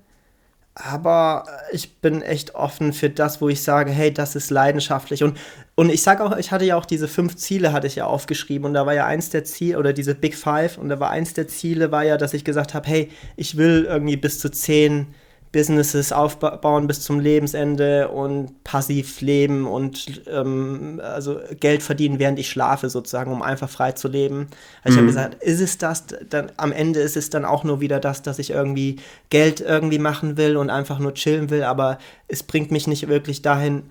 Aber 0.73 1.45
ich 1.71 1.99
bin 1.99 2.21
echt 2.21 2.55
offen 2.55 2.91
für 2.91 3.09
das, 3.09 3.39
wo 3.41 3.47
ich 3.47 3.61
sage, 3.63 3.91
hey, 3.91 4.13
das 4.13 4.35
ist 4.35 4.49
leidenschaftlich. 4.49 5.23
Und, 5.23 5.37
und 5.75 5.89
ich 5.89 6.03
sage 6.03 6.23
auch, 6.23 6.35
ich 6.37 6.51
hatte 6.51 6.65
ja 6.65 6.75
auch 6.75 6.85
diese 6.85 7.07
fünf 7.07 7.37
Ziele, 7.37 7.71
hatte 7.73 7.87
ich 7.87 7.95
ja 7.95 8.05
aufgeschrieben. 8.05 8.65
Und 8.65 8.73
da 8.73 8.85
war 8.85 8.93
ja 8.93 9.05
eins 9.05 9.29
der 9.29 9.45
Ziele, 9.45 9.79
oder 9.79 9.93
diese 9.93 10.15
Big 10.15 10.35
Five, 10.35 10.77
und 10.77 10.89
da 10.89 10.99
war 10.99 11.09
eins 11.09 11.33
der 11.33 11.47
Ziele, 11.47 11.91
war 11.91 12.03
ja, 12.03 12.17
dass 12.17 12.33
ich 12.33 12.43
gesagt 12.43 12.73
habe, 12.73 12.87
hey, 12.87 13.09
ich 13.35 13.57
will 13.57 13.85
irgendwie 13.89 14.17
bis 14.17 14.39
zu 14.39 14.49
zehn 14.51 15.07
Businesses 15.51 16.13
aufbauen 16.13 16.87
bis 16.87 17.01
zum 17.01 17.19
Lebensende 17.19 18.07
und 18.07 18.63
passiv 18.63 19.19
leben 19.19 19.67
und 19.67 20.21
ähm, 20.27 21.01
also 21.03 21.39
Geld 21.59 21.83
verdienen, 21.83 22.19
während 22.19 22.39
ich 22.39 22.49
schlafe, 22.49 22.89
sozusagen, 22.89 23.33
um 23.33 23.41
einfach 23.41 23.69
frei 23.69 23.91
zu 23.91 24.07
leben. 24.07 24.47
Also 24.83 25.01
mhm. 25.01 25.09
ich 25.09 25.17
habe 25.17 25.27
gesagt, 25.31 25.43
ist 25.43 25.59
es 25.59 25.77
das, 25.77 26.05
dann 26.29 26.51
am 26.55 26.71
Ende 26.71 27.01
ist 27.01 27.17
es 27.17 27.29
dann 27.29 27.43
auch 27.43 27.65
nur 27.65 27.81
wieder 27.81 27.99
das, 27.99 28.21
dass 28.21 28.39
ich 28.39 28.51
irgendwie 28.51 28.97
Geld 29.29 29.59
irgendwie 29.59 29.99
machen 29.99 30.37
will 30.37 30.55
und 30.55 30.69
einfach 30.69 30.99
nur 30.99 31.13
chillen 31.15 31.49
will, 31.49 31.63
aber 31.63 31.97
es 32.29 32.43
bringt 32.43 32.71
mich 32.71 32.87
nicht 32.87 33.09
wirklich 33.09 33.41
dahin, 33.41 33.83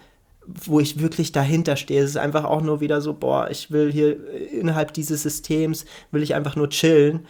wo 0.65 0.81
ich 0.81 1.01
wirklich 1.01 1.33
dahinter 1.33 1.77
stehe. 1.77 2.03
Es 2.03 2.11
ist 2.11 2.17
einfach 2.17 2.45
auch 2.45 2.63
nur 2.63 2.81
wieder 2.81 3.01
so, 3.01 3.15
boah, 3.15 3.51
ich 3.51 3.71
will 3.71 3.93
hier 3.93 4.17
innerhalb 4.51 4.93
dieses 4.93 5.23
Systems, 5.23 5.85
will 6.11 6.23
ich 6.23 6.35
einfach 6.35 6.57
nur 6.57 6.69
chillen 6.71 7.27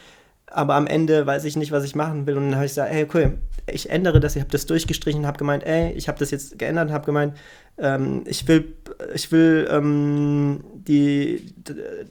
aber 0.51 0.75
am 0.75 0.87
Ende 0.87 1.27
weiß 1.27 1.45
ich 1.45 1.57
nicht, 1.57 1.73
was 1.73 1.85
ich 1.85 1.95
machen 1.95 2.27
will. 2.27 2.37
Und 2.37 2.47
dann 2.47 2.57
habe 2.57 2.67
ich 2.67 2.73
gesagt, 2.73 2.93
ey, 2.93 3.07
cool, 3.15 3.39
ich 3.71 3.89
ändere 3.89 4.21
das. 4.21 4.37
Ich 4.37 4.43
habe 4.43 4.51
das 4.51 4.67
durchgestrichen, 4.67 5.27
habe 5.27 5.39
gemeint, 5.39 5.65
ey, 5.65 5.93
ich 5.93 6.09
habe 6.09 6.19
das 6.19 6.31
jetzt 6.31 6.59
geändert 6.59 6.89
und 6.89 6.93
habe 6.93 7.07
gemeint, 7.07 7.37
ähm, 7.79 8.25
ich 8.27 8.47
will, 8.49 8.75
ich 9.15 9.31
will 9.33 9.69
ähm, 9.71 10.65
die, 10.75 11.53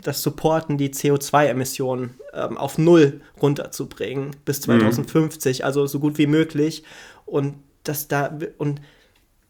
das 0.03 0.23
supporten, 0.23 0.77
die 0.77 0.89
CO2-Emissionen 0.89 2.15
ähm, 2.33 2.57
auf 2.57 2.77
Null 2.77 3.21
runterzubringen 3.41 4.31
bis 4.45 4.61
2050, 4.61 5.59
mhm. 5.59 5.65
also 5.65 5.85
so 5.85 5.99
gut 5.99 6.17
wie 6.17 6.27
möglich. 6.27 6.83
Und 7.25 7.55
das 7.83 8.07
da 8.07 8.37
und 8.57 8.81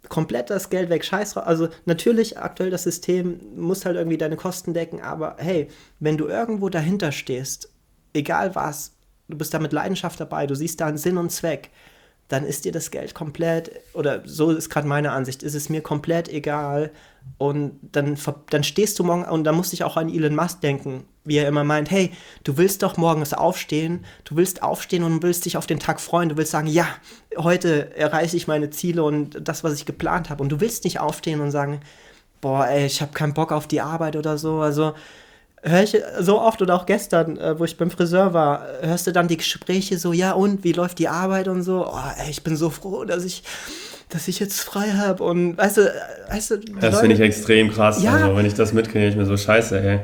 komplett 0.10 0.50
das 0.50 0.69
Geld 0.69 0.89
weg, 0.89 1.06
scheiß 1.06 1.34
drauf. 1.34 1.48
Also 1.48 1.69
natürlich 1.86 2.38
aktuell 2.38 2.69
das 2.72 2.84
System 2.84 3.39
muss 3.56 3.86
halt 3.86 3.95
irgendwie 3.95 4.17
deine 4.17 4.36
Kosten 4.36 4.74
decken, 4.74 5.02
aber 5.02 5.36
hey, 5.39 5.69
wenn 6.00 6.17
du 6.17 6.28
irgendwo 6.28 6.69
dahinter 6.69 7.12
stehst 7.12 7.69
egal 8.13 8.56
was, 8.56 8.95
du 9.28 9.38
bist 9.38 9.54
da 9.54 9.60
mit 9.60 9.74
Leidenschaft 9.74 10.19
dabei, 10.19 10.48
du 10.48 10.56
siehst 10.56 10.80
da 10.82 10.88
einen 10.88 10.98
Sinn 10.98 11.17
und 11.17 11.32
Zweck, 11.32 11.69
dann 12.28 12.45
ist 12.45 12.65
dir 12.65 12.72
das 12.72 12.91
Geld 12.91 13.15
komplett, 13.15 13.72
oder 13.93 14.22
so 14.26 14.52
ist 14.52 14.69
gerade 14.69 14.88
meine 14.88 15.12
Ansicht, 15.12 15.41
ist 15.41 15.56
es 15.56 15.69
mir 15.69 15.82
komplett 15.82 16.30
egal. 16.30 16.91
Und 17.38 17.79
dann, 17.93 18.17
dann 18.49 18.63
stehst 18.63 18.99
du 18.99 19.03
morgen, 19.05 19.23
und 19.23 19.45
da 19.45 19.53
musste 19.53 19.73
ich 19.73 19.86
auch 19.86 19.95
an 19.95 20.13
Elon 20.13 20.36
Musk 20.36 20.60
denken, 20.60 21.05
wie 21.23 21.38
er 21.38 21.47
immer 21.47 21.63
meint, 21.63 21.89
hey, 21.89 22.12
du 22.43 22.58
willst 22.58 22.84
doch 22.84 22.97
morgens 22.97 23.34
aufstehen, 23.34 24.05
du 24.25 24.36
willst 24.36 24.62
aufstehen 24.62 25.03
und 25.03 25.23
willst 25.23 25.45
dich 25.45 25.55
auf 25.55 25.65
den 25.65 25.79
Tag 25.79 26.01
freuen, 26.01 26.29
du 26.29 26.38
willst 26.38 26.51
sagen, 26.51 26.67
ja, 26.67 26.88
heute 27.38 27.95
erreiche 27.95 28.36
ich 28.36 28.47
meine 28.47 28.71
Ziele 28.71 29.03
und 29.03 29.47
das, 29.47 29.63
was 29.63 29.75
ich 29.75 29.86
geplant 29.86 30.29
habe. 30.29 30.43
Und 30.43 30.49
du 30.49 30.60
willst 30.60 30.84
nicht 30.84 30.99
aufstehen 30.99 31.39
und 31.39 31.51
sagen, 31.51 31.79
boah, 32.41 32.67
ey, 32.67 32.86
ich 32.86 33.01
habe 33.01 33.13
keinen 33.13 33.34
Bock 33.34 33.51
auf 33.51 33.67
die 33.67 33.82
Arbeit 33.82 34.15
oder 34.15 34.38
so. 34.38 34.60
Also 34.60 34.93
höre 35.63 35.84
ich 35.84 35.97
so 36.19 36.41
oft 36.41 36.62
oder 36.62 36.75
auch 36.75 36.86
gestern, 36.86 37.38
äh, 37.38 37.60
wo 37.60 37.65
ich 37.65 37.77
beim 37.77 37.91
Friseur 37.91 38.34
war, 38.34 38.65
hörst 38.82 39.08
du 39.08 39.12
dann 39.12 39.27
die 39.27 39.38
Gespräche 39.38 39.97
so, 39.97 40.13
ja 40.13 40.34
und, 40.34 40.63
wie 40.63 40.71
läuft 40.71 40.99
die 40.99 41.10
Arbeit 41.10 41.47
und 41.47 41.63
so, 41.63 41.88
oh, 41.88 42.12
ey, 42.17 42.29
ich 42.29 42.43
bin 42.43 42.55
so 42.55 42.69
froh, 42.69 43.03
dass 43.05 43.23
ich, 43.25 43.43
dass 44.10 44.28
ich 44.28 44.39
jetzt 44.39 44.60
frei 44.60 44.91
habe 44.91 45.24
und 45.24 45.58
weißt 45.58 45.78
du, 45.78 45.93
weißt 46.30 46.52
du. 46.52 46.58
Das 46.80 47.00
finde 47.00 47.15
ich 47.15 47.22
extrem 47.22 47.72
krass, 47.72 48.04
ja. 48.04 48.13
also 48.13 48.36
wenn 48.36 48.45
ich 48.45 48.56
das 48.56 48.74
mitkriege, 48.74 49.08
ich 49.08 49.15
mir 49.15 49.26
so 49.26 49.38
scheiße, 49.38 49.80
ey. 49.80 50.00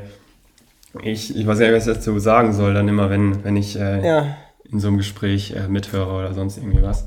Ich, 1.02 1.36
ich 1.36 1.46
weiß 1.46 1.58
nicht, 1.58 1.72
was 1.72 1.86
ich 1.86 1.94
dazu 1.94 2.18
sagen 2.18 2.52
soll, 2.52 2.72
dann 2.72 2.88
immer, 2.88 3.10
wenn, 3.10 3.44
wenn 3.44 3.56
ich 3.56 3.78
äh, 3.78 4.06
ja. 4.06 4.36
in 4.70 4.80
so 4.80 4.88
einem 4.88 4.96
Gespräch 4.96 5.52
äh, 5.54 5.68
mithöre 5.68 6.10
oder 6.10 6.32
sonst 6.32 6.56
irgendwie 6.56 6.82
was. 6.82 7.06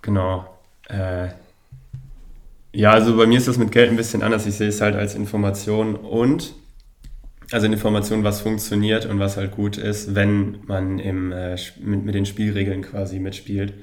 Genau. 0.00 0.46
Äh, 0.88 1.28
ja, 2.72 2.90
also 2.90 3.16
bei 3.16 3.26
mir 3.26 3.38
ist 3.38 3.46
das 3.46 3.58
mit 3.58 3.70
Geld 3.70 3.90
ein 3.90 3.96
bisschen 3.96 4.22
anders. 4.22 4.46
Ich 4.46 4.56
sehe 4.56 4.68
es 4.68 4.80
halt 4.80 4.96
als 4.96 5.14
Information 5.14 5.94
und 5.94 6.54
also 7.52 7.66
Information, 7.66 8.24
was 8.24 8.40
funktioniert 8.40 9.04
und 9.04 9.18
was 9.18 9.36
halt 9.36 9.52
gut 9.52 9.76
ist, 9.76 10.14
wenn 10.14 10.60
man 10.66 10.98
im, 10.98 11.32
äh, 11.32 11.56
mit, 11.80 12.04
mit 12.04 12.14
den 12.14 12.24
Spielregeln 12.24 12.82
quasi 12.82 13.20
mitspielt. 13.20 13.74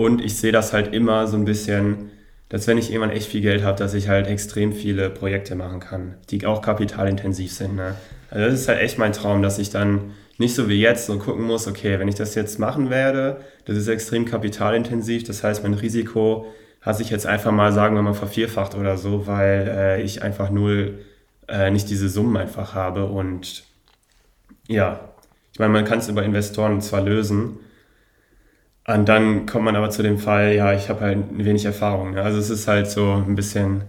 Und 0.00 0.24
ich 0.24 0.38
sehe 0.38 0.50
das 0.50 0.72
halt 0.72 0.94
immer 0.94 1.26
so 1.26 1.36
ein 1.36 1.44
bisschen, 1.44 2.10
dass 2.48 2.66
wenn 2.66 2.78
ich 2.78 2.90
irgendwann 2.90 3.14
echt 3.14 3.28
viel 3.28 3.42
Geld 3.42 3.62
habe, 3.62 3.78
dass 3.78 3.92
ich 3.92 4.08
halt 4.08 4.28
extrem 4.28 4.72
viele 4.72 5.10
Projekte 5.10 5.54
machen 5.56 5.78
kann, 5.78 6.14
die 6.30 6.46
auch 6.46 6.62
kapitalintensiv 6.62 7.52
sind. 7.52 7.76
Ne? 7.76 7.96
Also 8.30 8.46
das 8.46 8.60
ist 8.60 8.68
halt 8.68 8.80
echt 8.80 8.96
mein 8.96 9.12
Traum, 9.12 9.42
dass 9.42 9.58
ich 9.58 9.68
dann 9.68 10.12
nicht 10.38 10.54
so 10.54 10.70
wie 10.70 10.80
jetzt 10.80 11.04
so 11.04 11.18
gucken 11.18 11.44
muss, 11.44 11.68
okay, 11.68 11.98
wenn 11.98 12.08
ich 12.08 12.14
das 12.14 12.34
jetzt 12.34 12.58
machen 12.58 12.88
werde, 12.88 13.42
das 13.66 13.76
ist 13.76 13.88
extrem 13.88 14.24
kapitalintensiv, 14.24 15.24
das 15.24 15.44
heißt, 15.44 15.62
mein 15.64 15.74
Risiko 15.74 16.46
hat 16.80 16.96
sich 16.96 17.10
jetzt 17.10 17.26
einfach 17.26 17.52
mal, 17.52 17.70
sagen 17.70 17.94
wir 17.94 18.00
mal, 18.00 18.14
vervierfacht 18.14 18.74
oder 18.76 18.96
so, 18.96 19.26
weil 19.26 19.68
äh, 19.68 20.02
ich 20.02 20.22
einfach 20.22 20.48
null 20.48 21.00
äh, 21.46 21.70
nicht 21.70 21.90
diese 21.90 22.08
Summen 22.08 22.38
einfach 22.38 22.74
habe. 22.74 23.04
Und 23.04 23.64
ja, 24.66 25.10
ich 25.52 25.58
meine, 25.58 25.74
man 25.74 25.84
kann 25.84 25.98
es 25.98 26.08
über 26.08 26.22
Investoren 26.22 26.80
zwar 26.80 27.02
lösen, 27.02 27.58
und 28.86 29.08
dann 29.08 29.46
kommt 29.46 29.64
man 29.64 29.76
aber 29.76 29.90
zu 29.90 30.02
dem 30.02 30.18
Fall, 30.18 30.54
ja, 30.54 30.72
ich 30.72 30.88
habe 30.88 31.00
halt 31.00 31.18
wenig 31.32 31.64
Erfahrung. 31.64 32.14
Ne? 32.14 32.22
Also 32.22 32.38
es 32.38 32.50
ist 32.50 32.66
halt 32.66 32.90
so 32.90 33.12
ein 33.12 33.34
bisschen, 33.34 33.84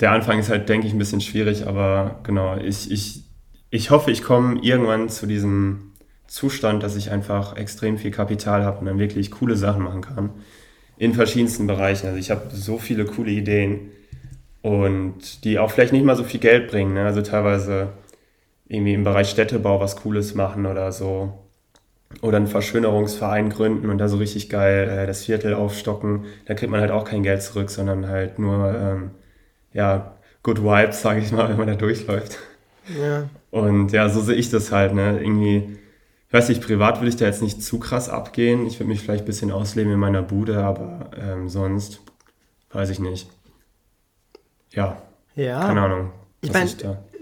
der 0.00 0.12
Anfang 0.12 0.38
ist 0.38 0.50
halt, 0.50 0.68
denke 0.68 0.86
ich, 0.86 0.92
ein 0.92 0.98
bisschen 0.98 1.20
schwierig, 1.20 1.66
aber 1.66 2.20
genau, 2.24 2.56
ich, 2.56 2.90
ich, 2.90 3.24
ich 3.70 3.90
hoffe, 3.90 4.10
ich 4.10 4.22
komme 4.22 4.60
irgendwann 4.62 5.08
zu 5.08 5.26
diesem 5.26 5.92
Zustand, 6.26 6.82
dass 6.82 6.96
ich 6.96 7.10
einfach 7.10 7.56
extrem 7.56 7.98
viel 7.98 8.10
Kapital 8.10 8.64
habe 8.64 8.78
und 8.78 8.86
dann 8.86 8.98
wirklich 8.98 9.30
coole 9.30 9.56
Sachen 9.56 9.82
machen 9.82 10.00
kann. 10.00 10.30
In 10.98 11.14
verschiedensten 11.14 11.66
Bereichen. 11.66 12.06
Also 12.06 12.18
ich 12.18 12.30
habe 12.30 12.48
so 12.52 12.78
viele 12.78 13.04
coole 13.04 13.30
Ideen 13.30 13.90
und 14.62 15.44
die 15.44 15.58
auch 15.58 15.70
vielleicht 15.70 15.92
nicht 15.92 16.04
mal 16.04 16.16
so 16.16 16.24
viel 16.24 16.40
Geld 16.40 16.70
bringen. 16.70 16.94
Ne? 16.94 17.04
Also 17.04 17.22
teilweise 17.22 17.92
irgendwie 18.66 18.94
im 18.94 19.04
Bereich 19.04 19.28
Städtebau 19.28 19.80
was 19.80 19.96
Cooles 19.96 20.34
machen 20.34 20.66
oder 20.66 20.92
so. 20.92 21.41
Oder 22.22 22.38
einen 22.38 22.46
Verschönerungsverein 22.46 23.50
gründen 23.50 23.90
und 23.90 23.98
da 23.98 24.08
so 24.08 24.16
richtig 24.16 24.48
geil 24.48 24.88
äh, 24.88 25.06
das 25.06 25.24
Viertel 25.24 25.54
aufstocken. 25.54 26.24
Da 26.46 26.54
kriegt 26.54 26.72
man 26.72 26.80
halt 26.80 26.90
auch 26.90 27.04
kein 27.04 27.22
Geld 27.22 27.42
zurück, 27.42 27.68
sondern 27.68 28.08
halt 28.08 28.38
nur, 28.38 28.74
ähm, 28.74 29.10
ja, 29.74 30.16
Good 30.42 30.62
Vibes, 30.62 31.02
sage 31.02 31.20
ich 31.20 31.32
mal, 31.32 31.48
wenn 31.50 31.58
man 31.58 31.66
da 31.66 31.74
durchläuft. 31.74 32.38
Ja. 32.98 33.28
Und 33.50 33.92
ja, 33.92 34.08
so 34.08 34.20
sehe 34.22 34.36
ich 34.36 34.48
das 34.48 34.72
halt, 34.72 34.94
ne? 34.94 35.20
Irgendwie, 35.20 35.78
ich 36.28 36.32
weiß 36.32 36.48
nicht, 36.48 36.62
privat 36.62 37.02
will 37.02 37.08
ich 37.08 37.16
da 37.16 37.26
jetzt 37.26 37.42
nicht 37.42 37.62
zu 37.62 37.78
krass 37.78 38.08
abgehen. 38.08 38.66
Ich 38.66 38.78
würde 38.80 38.88
mich 38.88 39.00
vielleicht 39.00 39.24
ein 39.24 39.26
bisschen 39.26 39.52
ausleben 39.52 39.92
in 39.92 39.98
meiner 39.98 40.22
Bude, 40.22 40.64
aber 40.64 41.10
ähm, 41.20 41.48
sonst 41.50 42.00
weiß 42.70 42.88
ich 42.88 43.00
nicht 43.00 43.28
ja, 44.74 45.02
ja. 45.34 45.60
keine 45.60 45.82
Ahnung. 45.82 46.12
Ich 46.40 46.52
meine, 46.52 46.70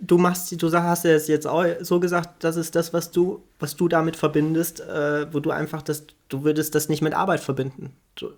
du 0.01 0.19
machst, 0.19 0.61
du 0.61 0.73
hast 0.73 1.05
ja 1.05 1.17
jetzt 1.17 1.47
auch 1.47 1.65
so 1.81 2.01
gesagt, 2.01 2.43
das 2.45 2.57
ist 2.57 2.75
das, 2.75 2.93
was 2.93 3.11
du, 3.11 3.43
was 3.59 3.77
du 3.77 3.89
damit 3.89 4.17
verbindest, 4.17 4.81
äh, 4.81 5.33
wo 5.33 5.41
du 5.41 5.51
einfach 5.51 5.83
das, 5.83 6.07
du 6.29 6.45
würdest 6.45 6.75
das 6.75 6.89
nicht 6.89 7.03
mit 7.03 7.15
Arbeit 7.15 7.41
verbinden. 7.41 7.93
Du, 8.15 8.31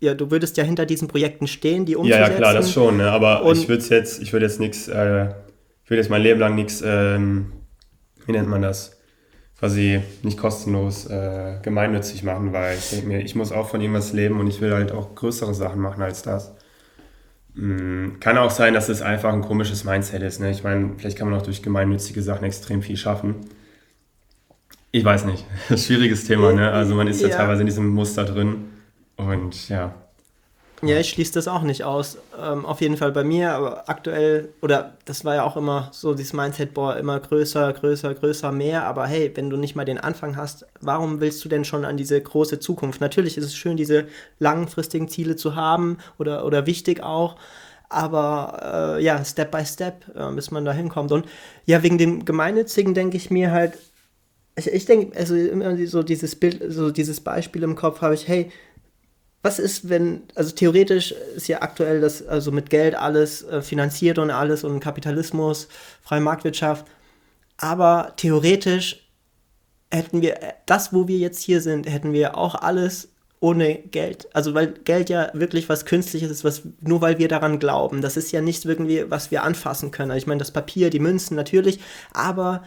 ja, 0.00 0.14
du 0.14 0.30
würdest 0.30 0.56
ja 0.56 0.64
hinter 0.64 0.84
diesen 0.84 1.08
Projekten 1.08 1.46
stehen, 1.46 1.86
die 1.86 1.94
umzusetzen. 1.94 2.22
Ja, 2.22 2.30
ja 2.30 2.36
klar, 2.36 2.54
das 2.54 2.72
schon. 2.72 2.96
Ne? 2.96 3.10
Aber 3.10 3.48
ich 3.52 3.68
würde 3.68 3.84
jetzt, 3.84 4.20
ich 4.20 4.32
würde 4.32 4.46
jetzt 4.46 4.58
nichts, 4.58 4.88
äh, 4.88 5.26
ich 5.84 5.90
würde 5.90 6.00
jetzt 6.02 6.10
mein 6.10 6.22
Leben 6.22 6.40
lang 6.40 6.54
nichts, 6.54 6.82
ähm, 6.84 7.52
wie 8.26 8.32
nennt 8.32 8.48
man 8.48 8.62
das? 8.62 8.98
Quasi 9.58 10.02
nicht 10.22 10.38
kostenlos 10.38 11.06
äh, 11.06 11.58
gemeinnützig 11.62 12.24
machen, 12.24 12.52
weil 12.52 12.76
ich 12.76 12.90
denke 12.90 13.06
mir, 13.06 13.20
ich 13.20 13.36
muss 13.36 13.52
auch 13.52 13.68
von 13.68 13.80
irgendwas 13.80 14.12
leben 14.12 14.40
und 14.40 14.48
ich 14.48 14.60
will 14.60 14.72
halt 14.72 14.90
auch 14.90 15.14
größere 15.14 15.54
Sachen 15.54 15.80
machen 15.80 16.02
als 16.02 16.22
das. 16.22 16.52
Mm, 17.54 18.18
kann 18.20 18.38
auch 18.38 18.50
sein, 18.50 18.74
dass 18.74 18.88
es 18.88 19.02
einfach 19.02 19.32
ein 19.32 19.42
komisches 19.42 19.84
Mindset 19.84 20.22
ist. 20.22 20.40
Ne? 20.40 20.50
Ich 20.50 20.64
meine, 20.64 20.92
vielleicht 20.96 21.18
kann 21.18 21.28
man 21.28 21.38
auch 21.38 21.44
durch 21.44 21.62
gemeinnützige 21.62 22.22
Sachen 22.22 22.44
extrem 22.44 22.82
viel 22.82 22.96
schaffen. 22.96 23.36
Ich 24.90 25.04
weiß 25.04 25.24
nicht. 25.24 25.44
Schwieriges 25.76 26.24
Thema, 26.24 26.52
ne? 26.52 26.70
Also 26.70 26.94
man 26.94 27.08
ist 27.08 27.20
ja, 27.22 27.28
ja 27.28 27.36
teilweise 27.36 27.62
in 27.62 27.66
diesem 27.66 27.88
Muster 27.88 28.24
drin. 28.24 28.66
Und 29.16 29.68
ja. 29.68 29.94
Ja, 30.84 30.98
ich 30.98 31.10
schließe 31.10 31.34
das 31.34 31.46
auch 31.46 31.62
nicht 31.62 31.84
aus. 31.84 32.18
Ähm, 32.40 32.66
auf 32.66 32.80
jeden 32.80 32.96
Fall 32.96 33.12
bei 33.12 33.22
mir, 33.22 33.52
aber 33.52 33.88
aktuell, 33.88 34.48
oder 34.62 34.94
das 35.04 35.24
war 35.24 35.36
ja 35.36 35.44
auch 35.44 35.56
immer 35.56 35.88
so 35.92 36.12
dieses 36.12 36.32
Mindset, 36.32 36.74
boah, 36.74 36.96
immer 36.96 37.20
größer, 37.20 37.72
größer, 37.72 38.14
größer, 38.14 38.50
mehr. 38.50 38.84
Aber 38.84 39.06
hey, 39.06 39.30
wenn 39.36 39.48
du 39.48 39.56
nicht 39.56 39.76
mal 39.76 39.84
den 39.84 39.98
Anfang 39.98 40.36
hast, 40.36 40.66
warum 40.80 41.20
willst 41.20 41.44
du 41.44 41.48
denn 41.48 41.64
schon 41.64 41.84
an 41.84 41.96
diese 41.96 42.20
große 42.20 42.58
Zukunft? 42.58 43.00
Natürlich 43.00 43.38
ist 43.38 43.44
es 43.44 43.54
schön, 43.54 43.76
diese 43.76 44.08
langfristigen 44.40 45.06
Ziele 45.06 45.36
zu 45.36 45.54
haben 45.54 45.98
oder, 46.18 46.44
oder 46.44 46.66
wichtig 46.66 47.00
auch. 47.00 47.36
Aber 47.88 48.96
äh, 48.98 49.04
ja, 49.04 49.24
Step 49.24 49.52
by 49.52 49.64
Step, 49.64 50.04
äh, 50.16 50.32
bis 50.32 50.50
man 50.50 50.64
da 50.64 50.72
hinkommt. 50.72 51.12
Und 51.12 51.26
ja, 51.64 51.84
wegen 51.84 51.98
dem 51.98 52.24
Gemeinnützigen 52.24 52.92
denke 52.92 53.16
ich 53.16 53.30
mir 53.30 53.52
halt, 53.52 53.78
ich, 54.56 54.66
ich 54.66 54.84
denke, 54.86 55.16
also 55.16 55.36
immer 55.36 55.76
so 55.86 56.02
dieses 56.02 56.34
Bild, 56.34 56.60
so 56.68 56.90
dieses 56.90 57.20
Beispiel 57.20 57.62
im 57.62 57.76
Kopf 57.76 58.00
habe 58.00 58.14
ich, 58.14 58.26
hey, 58.26 58.50
was 59.42 59.58
ist, 59.58 59.88
wenn, 59.88 60.22
also 60.34 60.54
theoretisch 60.54 61.12
ist 61.36 61.48
ja 61.48 61.62
aktuell 61.62 62.00
das, 62.00 62.26
also 62.26 62.52
mit 62.52 62.70
Geld 62.70 62.94
alles 62.94 63.42
äh, 63.42 63.60
finanziert 63.60 64.18
und 64.18 64.30
alles 64.30 64.64
und 64.64 64.80
Kapitalismus, 64.80 65.68
freie 66.02 66.20
Marktwirtschaft, 66.20 66.86
aber 67.56 68.12
theoretisch 68.16 69.08
hätten 69.90 70.22
wir 70.22 70.38
das, 70.66 70.92
wo 70.92 71.08
wir 71.08 71.18
jetzt 71.18 71.42
hier 71.42 71.60
sind, 71.60 71.88
hätten 71.88 72.12
wir 72.12 72.36
auch 72.36 72.54
alles 72.54 73.08
ohne 73.40 73.74
Geld. 73.74 74.28
Also 74.32 74.54
weil 74.54 74.68
Geld 74.68 75.10
ja 75.10 75.30
wirklich 75.34 75.68
was 75.68 75.84
Künstliches 75.84 76.30
ist, 76.30 76.44
was 76.44 76.62
nur 76.80 77.00
weil 77.00 77.18
wir 77.18 77.26
daran 77.26 77.58
glauben. 77.58 78.00
Das 78.00 78.16
ist 78.16 78.30
ja 78.30 78.40
nicht 78.40 78.64
irgendwie, 78.64 79.10
was 79.10 79.32
wir 79.32 79.42
anfassen 79.42 79.90
können. 79.90 80.12
Also 80.12 80.22
ich 80.22 80.26
meine, 80.28 80.38
das 80.38 80.52
Papier, 80.52 80.90
die 80.90 81.00
Münzen 81.00 81.34
natürlich, 81.34 81.80
aber 82.12 82.62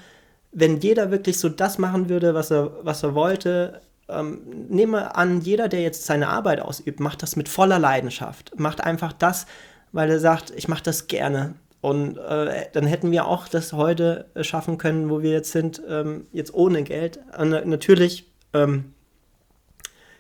wenn 0.52 0.80
jeder 0.80 1.12
wirklich 1.12 1.40
so 1.40 1.50
das 1.50 1.78
machen 1.78 2.10
würde, 2.10 2.34
was 2.34 2.52
er, 2.52 2.72
was 2.84 3.04
er 3.04 3.16
wollte, 3.16 3.82
ähm, 4.08 4.41
nehme 4.70 5.15
an, 5.15 5.41
jeder, 5.41 5.68
der 5.68 5.82
jetzt 5.82 6.06
seine 6.06 6.30
Arbeit 6.30 6.60
ausübt, 6.60 7.00
macht 7.00 7.24
das 7.24 7.36
mit 7.36 7.50
voller 7.50 7.80
Leidenschaft. 7.80 8.60
Macht 8.60 8.82
einfach 8.82 9.13
das, 9.13 9.46
weil 9.91 10.10
er 10.10 10.20
sagt, 10.20 10.52
ich 10.56 10.68
mache 10.68 10.84
das 10.84 11.08
gerne. 11.08 11.56
Und 11.82 12.18
äh, 12.18 12.65
dann 12.74 12.86
hätten 12.86 13.12
wir 13.12 13.28
auch 13.28 13.48
das 13.48 13.74
heute 13.74 14.26
schaffen 14.41 14.78
können, 14.78 15.10
wo 15.10 15.22
wir 15.22 15.32
jetzt 15.32 15.52
sind, 15.52 15.82
ähm, 15.88 16.28
jetzt 16.32 16.54
ohne 16.54 16.84
Geld. 16.84 17.20
Und 17.38 17.50
natürlich, 17.68 18.32
ähm, 18.54 18.94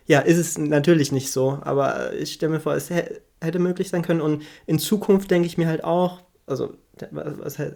ja, 0.05 0.19
ist 0.19 0.37
es 0.37 0.57
natürlich 0.57 1.11
nicht 1.11 1.31
so, 1.31 1.59
aber 1.61 2.13
ich 2.13 2.33
stelle 2.33 2.53
mir 2.53 2.59
vor, 2.59 2.75
es 2.75 2.91
hätte 2.91 3.59
möglich 3.59 3.89
sein 3.89 4.03
können. 4.03 4.21
Und 4.21 4.43
in 4.67 4.77
Zukunft 4.77 5.31
denke 5.31 5.47
ich 5.47 5.57
mir 5.57 5.67
halt 5.67 5.83
auch, 5.83 6.21
also, 6.45 6.75
was, 7.11 7.57
was, 7.59 7.71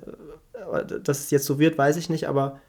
dass 1.03 1.19
es 1.19 1.31
jetzt 1.31 1.45
so 1.45 1.57
wird, 1.57 1.77
weiß 1.77 1.97
ich 1.97 2.09
nicht, 2.09 2.27
aber 2.27 2.59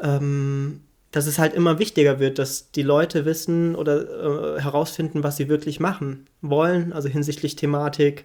ähm, 0.00 0.82
dass 1.12 1.26
es 1.26 1.38
halt 1.38 1.54
immer 1.54 1.78
wichtiger 1.78 2.20
wird, 2.20 2.38
dass 2.38 2.70
die 2.70 2.82
Leute 2.82 3.24
wissen 3.24 3.74
oder 3.74 4.56
äh, 4.56 4.60
herausfinden, 4.60 5.24
was 5.24 5.36
sie 5.36 5.48
wirklich 5.48 5.80
machen 5.80 6.26
wollen, 6.40 6.92
also 6.92 7.08
hinsichtlich 7.08 7.56
Thematik, 7.56 8.24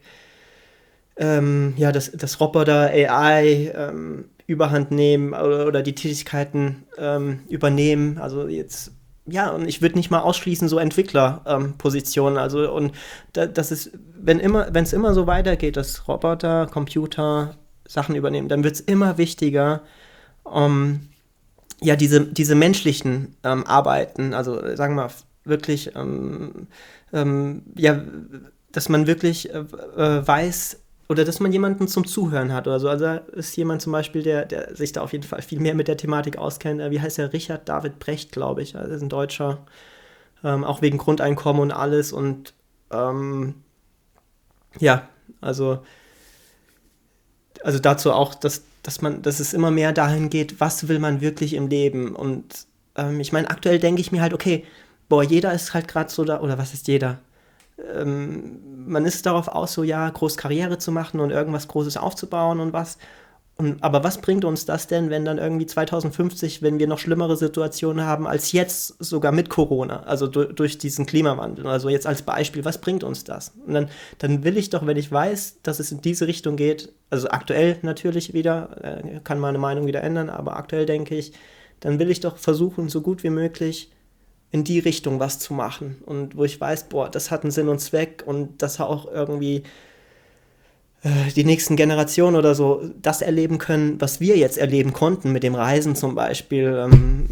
ähm, 1.17 1.73
ja, 1.77 1.91
dass, 1.91 2.11
dass 2.11 2.39
Roboter 2.39 2.91
AI 2.91 3.71
ähm, 3.75 4.25
überhand 4.47 4.91
nehmen 4.91 5.33
oder, 5.33 5.65
oder 5.65 5.81
die 5.81 5.95
Tätigkeiten 5.95 6.83
ähm, 6.97 7.39
übernehmen. 7.49 8.19
Also 8.19 8.47
jetzt, 8.47 8.91
ja, 9.25 9.49
und 9.49 9.67
ich 9.67 9.81
würde 9.81 9.95
nicht 9.95 10.11
mal 10.11 10.19
ausschließen, 10.19 10.67
so 10.67 10.77
Entwicklerpositionen. 10.77 12.37
also 12.37 12.71
und 12.71 12.93
da, 13.33 13.47
das 13.47 13.71
ist, 13.71 13.91
wenn 14.19 14.39
immer, 14.39 14.67
wenn 14.73 14.83
es 14.83 14.93
immer 14.93 15.13
so 15.13 15.25
weitergeht, 15.25 15.77
dass 15.77 16.07
Roboter, 16.07 16.67
Computer 16.67 17.55
Sachen 17.87 18.15
übernehmen, 18.15 18.49
dann 18.49 18.63
wird 18.63 18.75
es 18.75 18.81
immer 18.81 19.17
wichtiger, 19.17 19.81
um 20.43 21.09
ja, 21.81 21.95
diese, 21.95 22.21
diese 22.25 22.55
menschlichen 22.55 23.35
ähm, 23.43 23.65
Arbeiten, 23.65 24.33
also 24.33 24.75
sagen 24.75 24.95
wir 24.95 25.03
mal 25.03 25.11
wirklich, 25.43 25.95
ähm, 25.95 26.67
ähm, 27.13 27.63
ja, 27.75 28.01
dass 28.71 28.89
man 28.89 29.07
wirklich 29.07 29.53
äh, 29.53 29.59
äh, 29.59 30.27
weiß, 30.27 30.79
oder 31.07 31.23
dass 31.23 31.39
man 31.39 31.51
jemanden 31.51 31.87
zum 31.87 32.07
Zuhören 32.07 32.51
hat 32.51 32.67
oder 32.67 32.79
so. 32.79 32.89
Also 32.89 33.05
ist 33.33 33.55
jemand 33.55 33.81
zum 33.81 33.91
Beispiel, 33.91 34.23
der, 34.23 34.45
der 34.45 34.75
sich 34.75 34.91
da 34.91 35.01
auf 35.01 35.13
jeden 35.13 35.23
Fall 35.23 35.41
viel 35.41 35.59
mehr 35.59 35.75
mit 35.75 35.87
der 35.87 35.97
Thematik 35.97 36.37
auskennt. 36.37 36.81
Äh, 36.81 36.91
wie 36.91 36.99
heißt 36.99 37.17
der? 37.17 37.31
Richard 37.31 37.69
David 37.69 37.99
Brecht, 37.99 38.31
glaube 38.31 38.63
ich. 38.63 38.75
Also 38.75 38.93
ist 38.93 39.01
ein 39.01 39.09
Deutscher. 39.09 39.59
Ähm, 40.43 40.63
auch 40.63 40.81
wegen 40.81 40.97
Grundeinkommen 40.97 41.61
und 41.61 41.71
alles. 41.71 42.11
Und 42.11 42.53
ähm, 42.91 43.55
ja, 44.79 45.07
also, 45.41 45.79
also 47.63 47.79
dazu 47.79 48.11
auch, 48.11 48.35
dass, 48.35 48.63
dass 48.83 49.01
man, 49.01 49.21
dass 49.21 49.39
es 49.39 49.53
immer 49.53 49.71
mehr 49.71 49.93
dahin 49.93 50.29
geht, 50.29 50.59
was 50.59 50.87
will 50.87 50.99
man 50.99 51.21
wirklich 51.21 51.53
im 51.53 51.67
Leben. 51.67 52.15
Und 52.15 52.67
ähm, 52.95 53.19
ich 53.19 53.31
meine, 53.33 53.49
aktuell 53.49 53.79
denke 53.79 54.01
ich 54.01 54.11
mir 54.11 54.21
halt, 54.21 54.33
okay, 54.33 54.65
boah, 55.09 55.23
jeder 55.23 55.53
ist 55.53 55.73
halt 55.73 55.87
gerade 55.87 56.11
so 56.11 56.23
da, 56.23 56.41
oder 56.41 56.57
was 56.57 56.73
ist 56.73 56.87
jeder? 56.87 57.19
ähm, 57.93 58.59
man 58.87 59.05
ist 59.05 59.25
darauf 59.25 59.47
aus, 59.47 59.73
so 59.73 59.83
ja, 59.83 60.09
groß 60.09 60.37
Karriere 60.37 60.77
zu 60.77 60.91
machen 60.91 61.19
und 61.19 61.31
irgendwas 61.31 61.67
Großes 61.67 61.97
aufzubauen 61.97 62.59
und 62.59 62.73
was. 62.73 62.97
Aber 63.79 64.03
was 64.03 64.19
bringt 64.19 64.43
uns 64.43 64.65
das 64.65 64.87
denn, 64.87 65.09
wenn 65.09 65.23
dann 65.23 65.37
irgendwie 65.37 65.65
2050, 65.65 66.61
wenn 66.61 66.77
wir 66.77 66.87
noch 66.87 66.99
schlimmere 66.99 67.37
Situationen 67.37 68.05
haben 68.05 68.27
als 68.27 68.51
jetzt, 68.51 69.01
sogar 69.01 69.31
mit 69.31 69.49
Corona, 69.49 70.03
also 70.03 70.27
du, 70.27 70.43
durch 70.51 70.77
diesen 70.77 71.05
Klimawandel? 71.05 71.65
Also 71.65 71.87
jetzt 71.87 72.05
als 72.05 72.23
Beispiel, 72.23 72.65
was 72.65 72.81
bringt 72.81 73.05
uns 73.05 73.23
das? 73.23 73.53
Und 73.65 73.73
dann, 73.73 73.89
dann 74.17 74.43
will 74.43 74.57
ich 74.57 74.71
doch, 74.71 74.85
wenn 74.85 74.97
ich 74.97 75.09
weiß, 75.09 75.59
dass 75.63 75.79
es 75.79 75.93
in 75.93 76.01
diese 76.01 76.27
Richtung 76.27 76.57
geht, 76.57 76.91
also 77.09 77.29
aktuell 77.29 77.77
natürlich 77.81 78.33
wieder, 78.33 78.75
äh, 78.83 79.19
kann 79.23 79.39
meine 79.39 79.57
Meinung 79.57 79.87
wieder 79.87 80.03
ändern, 80.03 80.29
aber 80.29 80.57
aktuell 80.57 80.85
denke 80.85 81.15
ich, 81.15 81.31
dann 81.79 81.97
will 81.97 82.11
ich 82.11 82.19
doch 82.19 82.35
versuchen, 82.35 82.89
so 82.89 82.99
gut 82.99 83.23
wie 83.23 83.29
möglich 83.29 83.89
in 84.51 84.65
die 84.65 84.79
Richtung 84.79 85.21
was 85.21 85.39
zu 85.39 85.53
machen 85.53 86.01
und 86.05 86.35
wo 86.35 86.43
ich 86.43 86.59
weiß, 86.59 86.89
boah, 86.89 87.09
das 87.09 87.31
hat 87.31 87.43
einen 87.43 87.51
Sinn 87.51 87.69
und 87.69 87.79
Zweck 87.79 88.23
und 88.25 88.61
das 88.61 88.81
auch 88.81 89.09
irgendwie 89.09 89.63
die 91.35 91.43
nächsten 91.43 91.75
Generationen 91.75 92.35
oder 92.35 92.55
so 92.55 92.81
das 93.01 93.21
erleben 93.21 93.59
können, 93.59 94.01
was 94.01 94.19
wir 94.19 94.37
jetzt 94.37 94.57
erleben 94.57 94.91
konnten 94.91 95.31
mit 95.31 95.43
dem 95.43 95.53
Reisen 95.53 95.95
zum 95.95 96.15
Beispiel. 96.15 96.83
Ähm, 96.83 97.25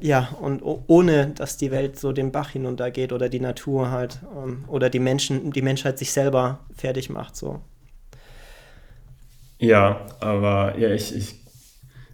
ja, 0.00 0.30
und 0.40 0.62
ohne 0.62 1.28
dass 1.28 1.56
die 1.56 1.70
Welt 1.70 1.98
so 1.98 2.12
den 2.12 2.32
Bach 2.32 2.50
hinuntergeht 2.50 3.12
oder 3.12 3.28
die 3.28 3.40
Natur 3.40 3.90
halt 3.90 4.18
ähm, 4.36 4.64
oder 4.66 4.90
die 4.90 4.98
Menschen, 4.98 5.52
die 5.52 5.62
Menschheit 5.62 5.98
sich 5.98 6.10
selber 6.10 6.60
fertig 6.74 7.10
macht. 7.10 7.36
So. 7.36 7.60
Ja, 9.58 10.06
aber 10.20 10.76
ja, 10.78 10.90
ich, 10.90 11.14
ich 11.14 11.34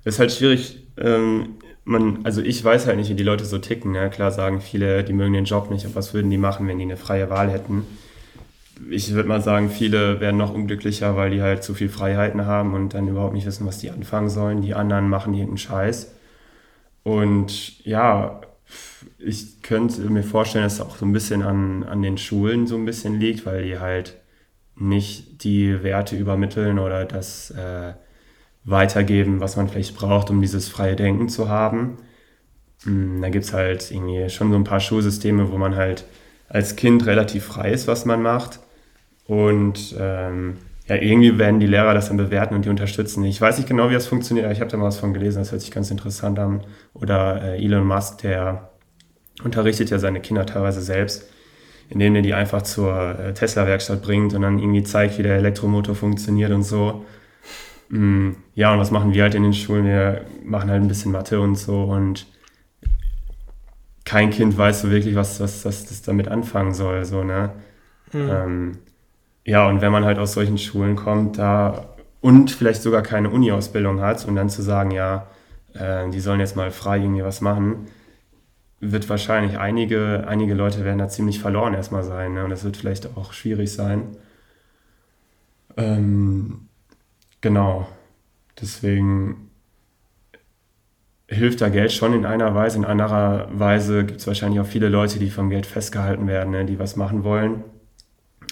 ist 0.04 0.18
halt 0.18 0.32
schwierig, 0.32 0.86
ähm, 0.98 1.56
man, 1.84 2.20
also 2.24 2.42
ich 2.42 2.62
weiß 2.62 2.86
halt 2.86 2.96
nicht, 2.96 3.08
wie 3.08 3.14
die 3.14 3.22
Leute 3.22 3.44
so 3.44 3.58
ticken. 3.58 3.92
Ne? 3.92 4.10
Klar 4.10 4.32
sagen 4.32 4.60
viele, 4.60 5.04
die 5.04 5.12
mögen 5.12 5.32
den 5.32 5.44
Job 5.44 5.70
nicht, 5.70 5.86
aber 5.86 5.94
was 5.94 6.12
würden 6.12 6.30
die 6.30 6.38
machen, 6.38 6.66
wenn 6.68 6.78
die 6.78 6.84
eine 6.84 6.96
freie 6.96 7.30
Wahl 7.30 7.50
hätten? 7.50 7.86
Ich 8.90 9.12
würde 9.12 9.28
mal 9.28 9.40
sagen, 9.40 9.70
viele 9.70 10.20
werden 10.20 10.36
noch 10.36 10.52
unglücklicher, 10.52 11.16
weil 11.16 11.30
die 11.30 11.42
halt 11.42 11.64
zu 11.64 11.74
viel 11.74 11.88
Freiheiten 11.88 12.44
haben 12.46 12.74
und 12.74 12.94
dann 12.94 13.08
überhaupt 13.08 13.34
nicht 13.34 13.46
wissen, 13.46 13.66
was 13.66 13.78
die 13.78 13.90
anfangen 13.90 14.28
sollen. 14.28 14.60
Die 14.60 14.74
anderen 14.74 15.08
machen 15.08 15.32
irgendeinen 15.32 15.58
Scheiß. 15.58 16.12
Und 17.02 17.84
ja, 17.84 18.40
ich 19.18 19.62
könnte 19.62 20.02
mir 20.02 20.22
vorstellen, 20.22 20.64
dass 20.64 20.74
es 20.74 20.80
auch 20.80 20.96
so 20.96 21.06
ein 21.06 21.12
bisschen 21.12 21.42
an, 21.42 21.84
an 21.84 22.02
den 22.02 22.18
Schulen 22.18 22.66
so 22.66 22.76
ein 22.76 22.84
bisschen 22.84 23.18
liegt, 23.18 23.46
weil 23.46 23.64
die 23.64 23.78
halt 23.78 24.16
nicht 24.76 25.44
die 25.44 25.82
Werte 25.82 26.16
übermitteln 26.16 26.78
oder 26.78 27.04
das 27.04 27.50
äh, 27.52 27.94
weitergeben, 28.64 29.40
was 29.40 29.56
man 29.56 29.68
vielleicht 29.68 29.96
braucht, 29.96 30.30
um 30.30 30.40
dieses 30.42 30.68
freie 30.68 30.96
Denken 30.96 31.28
zu 31.28 31.48
haben. 31.48 31.98
Mm, 32.84 33.22
da 33.22 33.28
gibt 33.30 33.44
es 33.44 33.52
halt 33.52 33.90
irgendwie 33.90 34.28
schon 34.28 34.50
so 34.50 34.56
ein 34.56 34.64
paar 34.64 34.80
Schulsysteme, 34.80 35.50
wo 35.50 35.58
man 35.58 35.76
halt 35.76 36.04
als 36.48 36.76
Kind 36.76 37.06
relativ 37.06 37.44
frei 37.44 37.72
ist, 37.72 37.86
was 37.86 38.04
man 38.04 38.22
macht. 38.22 38.60
Und 39.26 39.94
ähm, 39.98 40.58
ja, 40.88 40.96
irgendwie 40.96 41.36
werden 41.38 41.58
die 41.58 41.66
Lehrer 41.66 41.94
das 41.94 42.08
dann 42.08 42.16
bewerten 42.16 42.54
und 42.54 42.64
die 42.64 42.68
unterstützen. 42.68 43.24
Ich 43.24 43.40
weiß 43.40 43.58
nicht 43.58 43.68
genau, 43.68 43.90
wie 43.90 43.94
das 43.94 44.06
funktioniert, 44.06 44.44
aber 44.44 44.52
ich 44.52 44.60
habe 44.60 44.70
da 44.70 44.76
mal 44.76 44.84
was 44.84 44.98
von 44.98 45.12
gelesen, 45.12 45.38
das 45.38 45.50
hört 45.50 45.60
sich 45.60 45.72
ganz 45.72 45.90
interessant 45.90 46.38
an. 46.38 46.62
Oder 46.94 47.42
äh, 47.42 47.64
Elon 47.64 47.86
Musk, 47.86 48.18
der 48.18 48.70
unterrichtet 49.42 49.90
ja 49.90 49.98
seine 49.98 50.20
Kinder 50.20 50.46
teilweise 50.46 50.80
selbst, 50.80 51.28
indem 51.88 52.14
er 52.14 52.22
die 52.22 52.34
einfach 52.34 52.62
zur 52.62 53.18
äh, 53.18 53.34
Tesla-Werkstatt 53.34 54.00
bringt 54.02 54.32
und 54.34 54.42
dann 54.42 54.58
irgendwie 54.58 54.84
zeigt, 54.84 55.18
wie 55.18 55.22
der 55.24 55.36
Elektromotor 55.36 55.94
funktioniert 55.94 56.52
und 56.52 56.62
so. 56.62 57.04
Mm, 57.88 58.30
ja, 58.54 58.72
und 58.72 58.78
was 58.78 58.92
machen 58.92 59.12
wir 59.12 59.24
halt 59.24 59.34
in 59.34 59.42
den 59.42 59.54
Schulen? 59.54 59.86
Wir 59.86 60.22
machen 60.44 60.70
halt 60.70 60.82
ein 60.82 60.88
bisschen 60.88 61.12
Mathe 61.12 61.40
und 61.40 61.56
so 61.56 61.82
und 61.84 62.26
kein 64.04 64.30
Kind 64.30 64.56
weiß 64.56 64.82
so 64.82 64.90
wirklich, 64.90 65.16
was, 65.16 65.40
was, 65.40 65.64
was 65.64 65.86
das 65.86 66.02
damit 66.02 66.28
anfangen 66.28 66.74
soll. 66.74 67.04
So, 67.04 67.24
ne? 67.24 67.50
Mhm. 68.12 68.30
Ähm, 68.30 68.78
ja, 69.46 69.66
und 69.68 69.80
wenn 69.80 69.92
man 69.92 70.04
halt 70.04 70.18
aus 70.18 70.34
solchen 70.34 70.58
Schulen 70.58 70.96
kommt, 70.96 71.38
da 71.38 71.94
und 72.20 72.50
vielleicht 72.50 72.82
sogar 72.82 73.02
keine 73.02 73.30
Uni-Ausbildung 73.30 74.00
hat 74.00 74.26
und 74.26 74.36
dann 74.36 74.50
zu 74.50 74.62
sagen, 74.62 74.90
ja, 74.90 75.28
äh, 75.74 76.10
die 76.10 76.20
sollen 76.20 76.40
jetzt 76.40 76.56
mal 76.56 76.70
frei 76.70 76.98
irgendwie 76.98 77.24
was 77.24 77.40
machen, 77.40 77.86
wird 78.80 79.08
wahrscheinlich 79.08 79.58
einige, 79.58 80.26
einige 80.28 80.54
Leute 80.54 80.84
werden 80.84 80.98
da 80.98 81.08
ziemlich 81.08 81.40
verloren 81.40 81.74
erstmal 81.74 82.04
sein. 82.04 82.34
Ne? 82.34 82.44
Und 82.44 82.50
das 82.50 82.64
wird 82.64 82.76
vielleicht 82.76 83.16
auch 83.16 83.32
schwierig 83.32 83.72
sein. 83.72 84.16
Ähm, 85.76 86.66
Genau. 87.46 87.86
Deswegen 88.60 89.50
hilft 91.28 91.60
da 91.60 91.68
Geld 91.68 91.92
schon 91.92 92.12
in 92.12 92.26
einer 92.26 92.56
Weise. 92.56 92.78
In 92.78 92.84
anderer 92.84 93.48
Weise 93.52 94.04
gibt 94.04 94.20
es 94.20 94.26
wahrscheinlich 94.26 94.60
auch 94.60 94.66
viele 94.66 94.88
Leute, 94.88 95.20
die 95.20 95.30
vom 95.30 95.48
Geld 95.50 95.64
festgehalten 95.64 96.26
werden, 96.26 96.50
ne, 96.50 96.64
die 96.64 96.80
was 96.80 96.96
machen 96.96 97.22
wollen. 97.22 97.62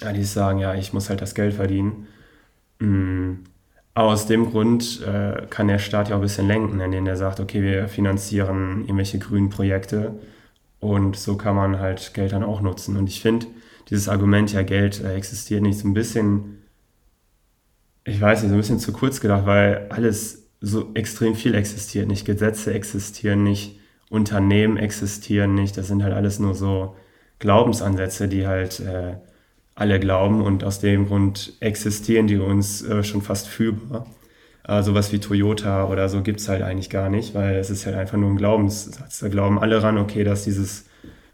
Ja, 0.01 0.13
die 0.13 0.23
sagen, 0.23 0.59
ja, 0.59 0.75
ich 0.75 0.93
muss 0.93 1.09
halt 1.09 1.21
das 1.21 1.35
Geld 1.35 1.53
verdienen. 1.53 2.07
Aber 3.93 4.09
aus 4.09 4.27
dem 4.27 4.51
Grund 4.51 5.01
äh, 5.05 5.47
kann 5.49 5.67
der 5.67 5.79
Staat 5.79 6.09
ja 6.09 6.15
auch 6.15 6.19
ein 6.19 6.23
bisschen 6.23 6.47
lenken, 6.47 6.79
indem 6.81 7.07
er 7.07 7.15
sagt, 7.15 7.39
okay, 7.39 7.61
wir 7.61 7.87
finanzieren 7.87 8.81
irgendwelche 8.81 9.19
grünen 9.19 9.49
Projekte 9.49 10.19
und 10.79 11.15
so 11.15 11.37
kann 11.37 11.55
man 11.55 11.79
halt 11.79 12.13
Geld 12.13 12.33
dann 12.33 12.43
auch 12.43 12.61
nutzen. 12.61 12.97
Und 12.97 13.07
ich 13.07 13.21
finde, 13.21 13.47
dieses 13.89 14.09
Argument, 14.09 14.51
ja, 14.53 14.63
Geld 14.63 15.01
äh, 15.03 15.15
existiert 15.15 15.61
nicht, 15.63 15.79
so 15.79 15.87
ein 15.87 15.93
bisschen 15.93 16.63
ich 18.05 18.21
weiß 18.21 18.41
nicht, 18.41 18.49
so 18.49 18.55
ein 18.55 18.59
bisschen 18.59 18.79
zu 18.79 18.93
kurz 18.93 19.19
gedacht, 19.19 19.45
weil 19.45 19.87
alles 19.89 20.47
so 20.61 20.91
extrem 20.93 21.35
viel 21.35 21.55
existiert 21.55 22.07
nicht. 22.07 22.25
Gesetze 22.25 22.73
existieren 22.73 23.43
nicht, 23.43 23.79
Unternehmen 24.09 24.77
existieren 24.77 25.55
nicht. 25.55 25.77
Das 25.77 25.87
sind 25.87 26.03
halt 26.03 26.13
alles 26.13 26.39
nur 26.39 26.53
so 26.55 26.95
Glaubensansätze, 27.39 28.27
die 28.27 28.47
halt 28.47 28.79
äh, 28.79 29.15
alle 29.75 29.99
glauben 29.99 30.41
und 30.41 30.63
aus 30.63 30.79
dem 30.79 31.07
Grund 31.07 31.53
existieren 31.59 32.27
die 32.27 32.37
uns 32.37 32.81
äh, 32.81 33.03
schon 33.03 33.21
fast 33.21 33.47
fühlbar. 33.47 34.07
Aber 34.63 34.81
sowas 34.81 35.11
wie 35.11 35.19
Toyota 35.19 35.85
oder 35.85 36.09
so 36.09 36.23
gibt 36.23 36.39
es 36.39 36.49
halt 36.49 36.63
eigentlich 36.63 36.89
gar 36.89 37.09
nicht, 37.09 37.35
weil 37.35 37.55
es 37.57 37.69
ist 37.69 37.85
halt 37.85 37.95
einfach 37.95 38.17
nur 38.17 38.31
ein 38.31 38.37
Glaubenssatz. 38.37 39.19
Da 39.19 39.27
glauben 39.27 39.59
alle 39.59 39.83
ran, 39.83 39.97
okay, 39.97 40.23
dass 40.23 40.43
dieses 40.43 40.85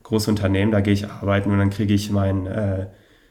große 0.04 0.30
Unternehmen, 0.30 0.72
da 0.72 0.82
gehe 0.82 0.94
ich 0.94 1.08
arbeiten 1.08 1.52
und 1.52 1.60
dann 1.60 1.70
kriege 1.70 1.94
ich 1.94 2.12
mein 2.12 2.46
äh, 2.48 2.88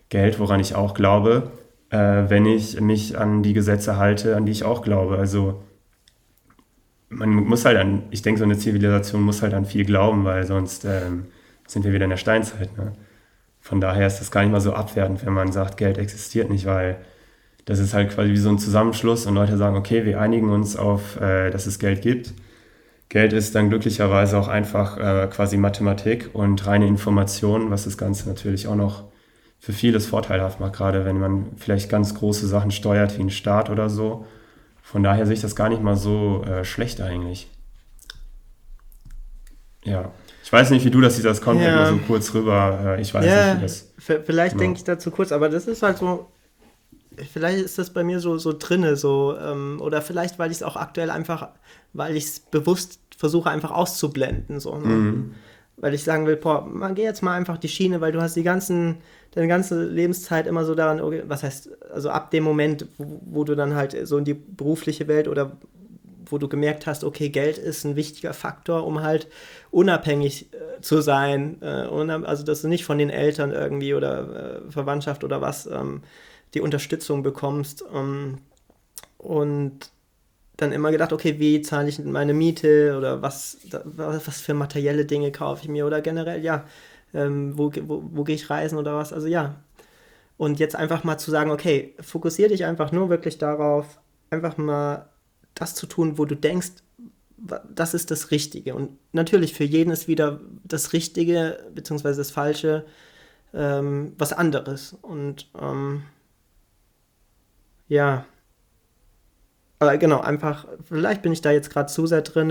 Geld, 0.09 0.39
woran 0.39 0.61
ich 0.61 0.75
auch 0.75 0.95
glaube 0.95 1.51
äh, 1.91 2.25
wenn 2.29 2.47
ich 2.47 2.81
mich 2.81 3.19
an 3.19 3.43
die 3.43 3.53
Gesetze 3.53 3.97
halte, 3.97 4.37
an 4.37 4.47
die 4.47 4.53
ich 4.53 4.65
auch 4.65 4.83
glaube. 4.83 5.19
Also 5.19 5.63
man 7.09 7.31
muss 7.31 7.65
halt 7.65 7.77
an, 7.77 8.05
ich 8.11 8.23
denke, 8.23 8.39
so 8.39 8.45
eine 8.45 8.57
Zivilisation 8.57 9.23
muss 9.23 9.43
halt 9.43 9.55
an 9.55 9.67
viel 9.67 9.85
glauben, 9.85 10.25
weil 10.25 10.47
sonst 10.47 10.85
ähm, 10.85 11.27
sind 11.67 11.85
wir 11.85 11.93
wieder 11.93 12.05
in 12.05 12.11
der 12.11 12.17
Steinzeit. 12.17 12.77
Ne? 12.79 12.93
Von 13.61 13.81
daher 13.81 14.07
ist 14.07 14.21
das 14.21 14.31
gar 14.31 14.43
nicht 14.43 14.53
mal 14.53 14.61
so 14.61 14.73
abwertend, 14.73 15.25
wenn 15.25 15.33
man 15.33 15.53
sagt, 15.53 15.77
Geld 15.77 15.99
existiert 15.99 16.51
nicht, 16.51 16.67
weil 16.67 16.99
das 17.67 17.79
ist 17.79 17.95
halt 17.95 18.11
quasi 18.11 18.31
wie 18.31 18.37
so 18.37 18.49
ein 18.49 18.59
Zusammenschluss 18.59 19.27
und 19.27 19.35
Leute 19.35 19.57
sagen, 19.57 19.77
okay, 19.77 20.05
wir 20.05 20.21
einigen 20.21 20.51
uns 20.51 20.77
auf, 20.77 21.21
äh, 21.21 21.51
dass 21.51 21.67
es 21.67 21.79
Geld 21.79 22.03
gibt. 22.03 22.33
Geld 23.09 23.33
ist 23.33 23.55
dann 23.55 23.69
glücklicherweise 23.69 24.39
auch 24.39 24.49
einfach 24.49 24.97
äh, 24.97 25.29
quasi 25.29 25.57
Mathematik 25.57 26.31
und 26.33 26.67
reine 26.67 26.87
Information, 26.87 27.71
was 27.71 27.85
das 27.85 27.99
Ganze 27.99 28.29
natürlich 28.29 28.67
auch 28.67 28.77
noch 28.77 29.05
für 29.59 29.73
vieles 29.73 30.07
vorteilhaft 30.07 30.59
macht, 30.59 30.73
gerade 30.73 31.05
wenn 31.05 31.19
man 31.19 31.47
vielleicht 31.57 31.91
ganz 31.91 32.15
große 32.15 32.47
Sachen 32.47 32.71
steuert, 32.71 33.19
wie 33.19 33.23
ein 33.23 33.31
Staat 33.31 33.69
oder 33.69 33.91
so. 33.91 34.27
Von 34.81 35.03
daher 35.03 35.27
sehe 35.27 35.35
ich 35.35 35.43
das 35.43 35.55
gar 35.55 35.69
nicht 35.69 35.83
mal 35.83 35.97
so 35.97 36.43
äh, 36.45 36.65
schlecht 36.65 37.01
eigentlich. 37.01 37.49
Ja. 39.85 40.11
Ich 40.51 40.53
weiß 40.53 40.71
nicht, 40.71 40.85
wie 40.85 40.91
du 40.91 41.01
das 41.01 41.15
siehst, 41.15 41.27
das 41.27 41.41
kommt 41.41 41.63
ja. 41.63 41.87
so 41.87 41.97
kurz 42.09 42.35
rüber. 42.35 42.97
Äh, 42.99 43.01
ich 43.01 43.15
weiß 43.15 43.25
ja, 43.25 43.55
nicht, 43.55 43.59
wie 43.59 43.63
das. 43.63 43.93
Vielleicht 44.27 44.55
ja. 44.55 44.59
denke 44.59 44.79
ich 44.79 44.83
dazu 44.83 45.13
kurz, 45.13 45.31
aber 45.31 45.49
das 45.49 45.69
ist 45.69 45.81
halt 45.85 45.99
so. 45.99 46.29
Vielleicht 47.33 47.59
ist 47.59 47.79
das 47.79 47.91
bei 47.91 48.03
mir 48.03 48.19
so, 48.19 48.37
so 48.37 48.53
drinne, 48.59 48.97
so, 48.97 49.37
ähm, 49.41 49.81
oder 49.81 50.03
vielleicht, 50.03 50.41
weil 50.41 50.51
ich 50.51 50.57
es 50.57 50.63
auch 50.65 50.75
aktuell 50.75 51.11
einfach, 51.11 51.51
weil 51.93 52.17
ich 52.17 52.25
es 52.25 52.41
bewusst 52.41 52.99
versuche, 53.17 53.49
einfach 53.49 53.71
auszublenden. 53.71 54.59
So, 54.59 54.77
ne? 54.77 54.89
mhm. 54.89 55.35
Weil 55.77 55.95
ich 55.95 56.03
sagen 56.03 56.27
will, 56.27 56.37
boah, 56.37 56.67
man 56.67 56.97
geh 56.97 57.05
jetzt 57.05 57.23
mal 57.23 57.37
einfach 57.37 57.57
die 57.57 57.69
Schiene, 57.69 58.01
weil 58.01 58.11
du 58.11 58.21
hast 58.21 58.35
die 58.35 58.43
ganzen 58.43 58.99
deine 59.31 59.47
ganze 59.47 59.85
Lebenszeit 59.85 60.49
immer 60.49 60.65
so 60.65 60.75
daran, 60.75 61.01
was 61.29 61.45
heißt, 61.45 61.71
also 61.93 62.11
ab 62.11 62.33
dem 62.33 62.43
Moment, 62.43 62.87
wo, 62.99 63.21
wo, 63.25 63.45
du 63.45 63.55
dann 63.55 63.77
halt 63.77 63.97
so 64.09 64.19
in 64.19 64.25
die 64.25 64.35
berufliche 64.35 65.07
Welt 65.07 65.29
oder 65.29 65.53
wo 66.27 66.39
du 66.39 66.49
gemerkt 66.49 66.87
hast, 66.87 67.05
okay, 67.05 67.29
Geld 67.29 67.59
ist 67.59 67.85
ein 67.85 67.97
wichtiger 67.97 68.33
Faktor, 68.33 68.87
um 68.87 69.03
halt 69.03 69.29
unabhängig 69.71 70.53
äh, 70.53 70.81
zu 70.81 71.01
sein. 71.01 71.61
Äh, 71.63 71.87
also, 72.25 72.45
dass 72.45 72.63
du 72.63 72.69
nicht 72.69 72.85
von 72.85 72.99
den 72.99 73.11
Eltern 73.11 73.53
irgendwie 73.53 73.95
oder 73.95 74.63
äh, 74.67 74.71
Verwandtschaft 74.71 75.25
oder 75.25 75.41
was 75.41 75.67
ähm, 75.67 76.03
die 76.55 76.61
Unterstützung 76.61 77.23
bekommst. 77.23 77.85
Ähm, 77.95 78.39
und 79.19 79.91
dann 80.57 80.73
immer 80.73 80.91
gedacht, 80.91 81.13
okay, 81.13 81.39
wie 81.39 81.63
zahle 81.63 81.89
ich 81.89 81.99
meine 81.99 82.35
Miete 82.35 82.97
oder 82.97 83.23
was, 83.23 83.59
was 83.97 84.41
für 84.41 84.55
materielle 84.55 85.05
Dinge 85.05 85.33
kaufe 85.33 85.63
ich 85.63 85.69
mir 85.69 85.87
oder 85.87 86.01
generell, 86.01 86.43
ja, 86.43 86.65
ähm, 87.15 87.57
wo, 87.57 87.73
wo, 87.83 88.03
wo 88.13 88.25
gehe 88.25 88.35
ich 88.35 88.51
reisen 88.51 88.79
oder 88.79 88.97
was. 88.97 89.13
Also 89.13 89.27
ja. 89.27 89.57
Und 90.37 90.59
jetzt 90.59 90.77
einfach 90.77 91.05
mal 91.05 91.19
zu 91.19 91.31
sagen, 91.31 91.51
okay, 91.51 91.95
fokussiere 92.01 92.51
dich 92.51 92.65
einfach 92.65 92.93
nur 92.93 93.11
wirklich 93.11 93.39
darauf, 93.39 94.01
einfach 94.31 94.57
mal 94.57 95.09
das 95.55 95.75
zu 95.75 95.87
tun, 95.87 96.19
wo 96.19 96.25
du 96.25 96.35
denkst, 96.35 96.71
das 97.69 97.95
ist 97.95 98.11
das 98.11 98.31
Richtige. 98.31 98.75
Und 98.75 98.91
natürlich 99.13 99.55
für 99.55 99.65
jeden 99.65 99.91
ist 99.91 100.09
wieder 100.09 100.41
das 100.65 100.93
Richtige 100.93 101.59
bzw. 101.75 102.15
das 102.15 102.31
Falsche 102.31 102.85
ähm, 103.55 104.13
was 104.19 104.33
anderes. 104.33 104.97
Und 105.03 105.49
ähm, 105.61 106.03
ja, 107.89 108.25
aber 109.83 109.97
genau, 109.97 110.21
einfach, 110.21 110.67
vielleicht 110.87 111.23
bin 111.23 111.33
ich 111.33 111.41
da 111.41 111.51
jetzt 111.51 111.71
gerade 111.71 111.91
zu 111.91 112.07
sehr 112.07 112.21
drin. 112.21 112.49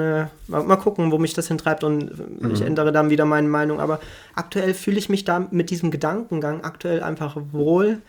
Mal, 0.48 0.64
mal, 0.64 0.78
gucken, 0.78 1.12
wo 1.12 1.20
mich 1.20 1.36
das 1.36 1.48
hintreibt 1.48 1.84
und 1.84 2.42
mhm. 2.42 2.52
ich 2.52 2.62
ändere 2.62 2.92
dann 2.92 3.12
wieder 3.12 3.26
meine 3.26 3.48
Meinung. 3.48 3.80
Aber 3.80 4.00
aktuell 4.34 4.74
fühle 4.74 4.98
ich 4.98 5.10
mich 5.10 5.26
da 5.26 5.48
mit 5.52 5.70
diesem 5.70 5.92
Gedankengang 5.92 6.64
aktuell 6.64 7.04
einfach 7.04 7.38
wohl. 7.52 8.02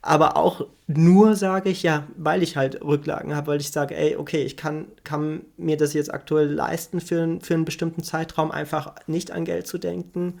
Aber 0.00 0.36
auch 0.36 0.66
nur 0.86 1.34
sage 1.34 1.70
ich, 1.70 1.82
ja, 1.82 2.04
weil 2.16 2.42
ich 2.42 2.56
halt 2.56 2.82
Rücklagen 2.82 3.34
habe, 3.34 3.48
weil 3.48 3.60
ich 3.60 3.70
sage, 3.72 3.96
ey, 3.96 4.16
okay, 4.16 4.42
ich 4.42 4.56
kann, 4.56 4.86
kann 5.04 5.42
mir 5.56 5.76
das 5.76 5.92
jetzt 5.92 6.12
aktuell 6.12 6.48
leisten, 6.50 7.00
für, 7.00 7.38
für 7.42 7.54
einen 7.54 7.64
bestimmten 7.64 8.02
Zeitraum 8.02 8.50
einfach 8.50 8.94
nicht 9.06 9.32
an 9.32 9.44
Geld 9.44 9.66
zu 9.66 9.78
denken. 9.78 10.40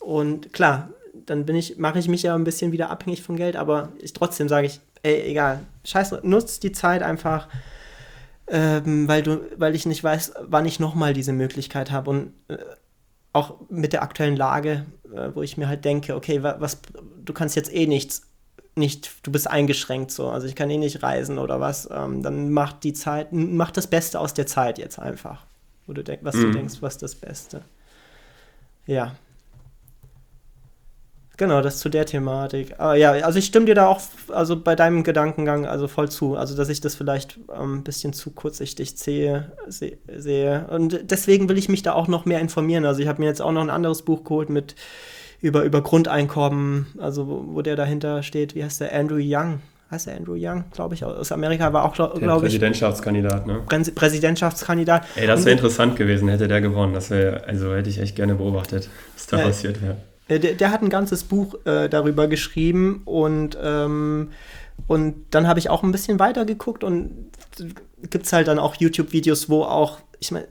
Und 0.00 0.52
klar, 0.52 0.90
dann 1.26 1.46
bin 1.46 1.56
ich, 1.56 1.78
mache 1.78 1.98
ich 1.98 2.08
mich 2.08 2.22
ja 2.22 2.34
ein 2.34 2.44
bisschen 2.44 2.72
wieder 2.72 2.90
abhängig 2.90 3.22
von 3.22 3.36
Geld, 3.36 3.56
aber 3.56 3.90
ich, 3.98 4.12
trotzdem 4.12 4.48
sage 4.48 4.66
ich, 4.66 4.80
ey, 5.02 5.22
egal, 5.30 5.60
scheiß, 5.84 6.22
nutzt 6.22 6.62
die 6.62 6.72
Zeit 6.72 7.02
einfach, 7.02 7.48
ähm, 8.48 9.08
weil 9.08 9.22
du, 9.22 9.40
weil 9.56 9.74
ich 9.74 9.86
nicht 9.86 10.04
weiß, 10.04 10.34
wann 10.42 10.66
ich 10.66 10.78
nochmal 10.78 11.14
diese 11.14 11.32
Möglichkeit 11.32 11.90
habe 11.90 12.10
und 12.10 12.32
äh, 12.48 12.58
auch 13.32 13.56
mit 13.70 13.92
der 13.92 14.02
aktuellen 14.02 14.36
Lage, 14.36 14.84
äh, 15.14 15.30
wo 15.34 15.42
ich 15.42 15.56
mir 15.56 15.68
halt 15.68 15.84
denke, 15.84 16.14
okay, 16.14 16.42
was, 16.42 16.78
du 17.24 17.32
kannst 17.32 17.56
jetzt 17.56 17.74
eh 17.74 17.86
nichts, 17.86 18.22
nicht, 18.76 19.10
du 19.22 19.30
bist 19.30 19.48
eingeschränkt 19.48 20.10
so, 20.10 20.28
also 20.28 20.46
ich 20.46 20.56
kann 20.56 20.70
eh 20.70 20.78
nicht 20.78 21.02
reisen 21.02 21.38
oder 21.38 21.60
was, 21.60 21.88
ähm, 21.92 22.22
dann 22.22 22.50
mach 22.50 22.72
die 22.72 22.92
Zeit, 22.92 23.28
mach 23.32 23.70
das 23.70 23.86
Beste 23.86 24.18
aus 24.18 24.34
der 24.34 24.46
Zeit 24.46 24.78
jetzt 24.78 24.98
einfach, 24.98 25.46
wo 25.86 25.92
du 25.92 26.02
denkst, 26.02 26.24
was 26.24 26.34
mhm. 26.34 26.42
du 26.42 26.50
denkst, 26.52 26.74
was 26.80 26.98
das 26.98 27.14
Beste. 27.14 27.62
Ja. 28.86 29.14
Genau, 31.36 31.62
das 31.62 31.78
zu 31.78 31.88
der 31.88 32.06
Thematik. 32.06 32.74
Aber 32.78 32.94
ja, 32.94 33.10
also 33.10 33.40
ich 33.40 33.46
stimme 33.46 33.66
dir 33.66 33.74
da 33.74 33.88
auch, 33.88 34.00
also 34.28 34.56
bei 34.60 34.76
deinem 34.76 35.02
Gedankengang, 35.02 35.66
also 35.66 35.88
voll 35.88 36.08
zu. 36.08 36.36
Also, 36.36 36.56
dass 36.56 36.68
ich 36.68 36.80
das 36.80 36.94
vielleicht 36.94 37.40
ähm, 37.52 37.78
ein 37.78 37.82
bisschen 37.82 38.12
zu 38.12 38.30
kurzsichtig 38.30 38.96
sehe, 38.96 39.50
se 39.66 39.98
sehe. 40.16 40.68
Und 40.70 41.10
deswegen 41.10 41.48
will 41.48 41.58
ich 41.58 41.68
mich 41.68 41.82
da 41.82 41.92
auch 41.92 42.06
noch 42.06 42.24
mehr 42.24 42.38
informieren. 42.38 42.84
Also, 42.84 43.00
ich 43.00 43.08
habe 43.08 43.20
mir 43.20 43.26
jetzt 43.26 43.42
auch 43.42 43.50
noch 43.50 43.62
ein 43.62 43.70
anderes 43.70 44.02
Buch 44.02 44.22
geholt 44.22 44.48
mit 44.48 44.76
über, 45.44 45.62
über 45.64 45.82
Grundeinkommen, 45.82 46.86
also 46.98 47.28
wo, 47.28 47.44
wo 47.48 47.62
der 47.62 47.76
dahinter 47.76 48.22
steht. 48.22 48.54
Wie 48.54 48.64
heißt 48.64 48.80
der? 48.80 48.94
Andrew 48.94 49.20
Young. 49.20 49.60
Heißt 49.90 50.06
der 50.06 50.16
Andrew 50.16 50.34
Young, 50.38 50.64
glaube 50.72 50.94
ich, 50.94 51.04
aus 51.04 51.30
Amerika, 51.30 51.70
war 51.74 51.84
auch, 51.84 51.92
glaube 51.92 52.18
glaub 52.18 52.38
ich. 52.38 52.44
Präsidentschaftskandidat, 52.44 53.46
ne? 53.46 53.60
Präsidentschaftskandidat. 53.94 55.04
Ey, 55.14 55.26
das 55.26 55.44
wäre 55.44 55.52
interessant 55.52 55.96
gewesen, 55.96 56.28
hätte 56.28 56.48
der 56.48 56.62
gewonnen. 56.62 56.94
Das 56.94 57.10
wäre, 57.10 57.44
also 57.44 57.74
hätte 57.74 57.90
ich 57.90 58.00
echt 58.00 58.16
gerne 58.16 58.34
beobachtet, 58.34 58.88
was 59.14 59.26
da 59.26 59.38
äh, 59.38 59.44
passiert 59.44 59.82
wäre. 59.82 59.96
Der, 60.30 60.54
der, 60.54 60.70
hat 60.70 60.80
ein 60.80 60.88
ganzes 60.88 61.24
Buch 61.24 61.54
äh, 61.66 61.90
darüber 61.90 62.26
geschrieben 62.26 63.02
und, 63.04 63.58
ähm, 63.62 64.30
und 64.86 65.26
dann 65.30 65.48
habe 65.48 65.58
ich 65.58 65.70
auch 65.70 65.82
ein 65.82 65.92
bisschen 65.92 66.18
weiter 66.18 66.44
geguckt 66.44 66.84
und 66.84 67.30
gibt 68.10 68.26
es 68.26 68.32
halt 68.32 68.48
dann 68.48 68.58
auch 68.58 68.74
YouTube-Videos, 68.76 69.48
wo 69.48 69.62
auch, 69.62 69.98
ich 70.20 70.30
meine, 70.30 70.46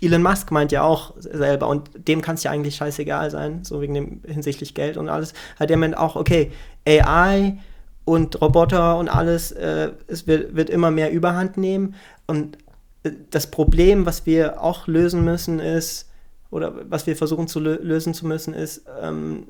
Elon 0.00 0.22
Musk 0.22 0.50
meint 0.50 0.72
ja 0.72 0.82
auch 0.82 1.14
selber 1.18 1.68
und 1.68 1.90
dem 2.08 2.20
kann 2.20 2.34
es 2.34 2.42
ja 2.42 2.50
eigentlich 2.50 2.76
scheißegal 2.76 3.30
sein, 3.30 3.64
so 3.64 3.80
wegen 3.80 3.94
dem 3.94 4.22
hinsichtlich 4.26 4.74
Geld 4.74 4.96
und 4.96 5.08
alles. 5.08 5.32
Hat 5.58 5.70
der 5.70 5.76
meint 5.76 5.96
auch, 5.96 6.16
okay, 6.16 6.52
AI 6.86 7.58
und 8.04 8.40
Roboter 8.40 8.98
und 8.98 9.08
alles, 9.08 9.52
äh, 9.52 9.92
es 10.06 10.26
wird, 10.26 10.54
wird 10.54 10.70
immer 10.70 10.90
mehr 10.90 11.10
Überhand 11.10 11.56
nehmen 11.56 11.94
und 12.26 12.58
äh, 13.04 13.12
das 13.30 13.50
Problem, 13.50 14.06
was 14.06 14.26
wir 14.26 14.62
auch 14.62 14.86
lösen 14.86 15.24
müssen, 15.24 15.60
ist, 15.60 16.10
oder 16.50 16.74
was 16.90 17.06
wir 17.06 17.16
versuchen 17.16 17.48
zu 17.48 17.60
lö 17.60 17.78
lösen 17.80 18.14
zu 18.14 18.26
müssen, 18.26 18.54
ist, 18.54 18.84
ähm, 19.02 19.46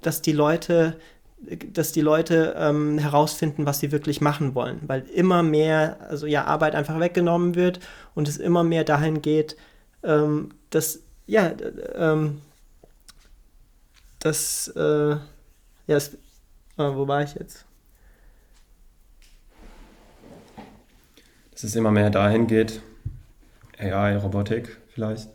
dass 0.00 0.22
die 0.22 0.32
Leute, 0.32 0.96
dass 1.72 1.92
die 1.92 2.00
Leute 2.00 2.54
ähm, 2.58 2.98
herausfinden, 2.98 3.66
was 3.66 3.80
sie 3.80 3.92
wirklich 3.92 4.20
machen 4.20 4.54
wollen, 4.54 4.80
weil 4.86 5.02
immer 5.08 5.42
mehr, 5.42 5.96
also 6.08 6.26
ja, 6.26 6.44
Arbeit 6.44 6.74
einfach 6.74 7.00
weggenommen 7.00 7.54
wird 7.54 7.80
und 8.14 8.28
es 8.28 8.36
immer 8.36 8.62
mehr 8.62 8.84
dahin 8.84 9.22
geht, 9.22 9.56
ähm, 10.02 10.50
dass, 10.68 11.00
ja, 11.26 11.52
ähm, 11.94 12.42
dass, 14.18 14.68
äh, 14.76 15.10
ja, 15.10 15.20
das, 15.86 16.14
äh, 16.14 16.18
wo 16.76 17.08
war 17.08 17.22
ich 17.22 17.34
jetzt? 17.34 17.64
Dass 21.52 21.64
es 21.64 21.74
immer 21.74 21.90
mehr 21.90 22.10
dahin 22.10 22.46
geht, 22.46 22.80
AI, 23.78 24.16
Robotik 24.16 24.78
vielleicht. 24.94 25.28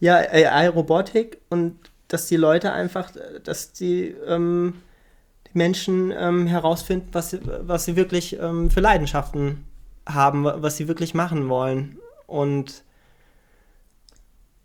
Ja, 0.00 0.16
AI-Robotik 0.16 1.38
und 1.48 1.78
dass 2.08 2.26
die 2.28 2.36
Leute 2.36 2.72
einfach, 2.72 3.10
dass 3.42 3.72
die, 3.72 4.14
ähm, 4.26 4.74
die 5.52 5.58
Menschen 5.58 6.12
ähm, 6.16 6.46
herausfinden, 6.46 7.08
was 7.12 7.30
sie, 7.30 7.40
was 7.44 7.84
sie 7.84 7.96
wirklich 7.96 8.38
ähm, 8.40 8.70
für 8.70 8.80
Leidenschaften 8.80 9.64
haben, 10.06 10.44
was 10.44 10.76
sie 10.76 10.88
wirklich 10.88 11.14
machen 11.14 11.48
wollen. 11.48 11.98
Und 12.26 12.84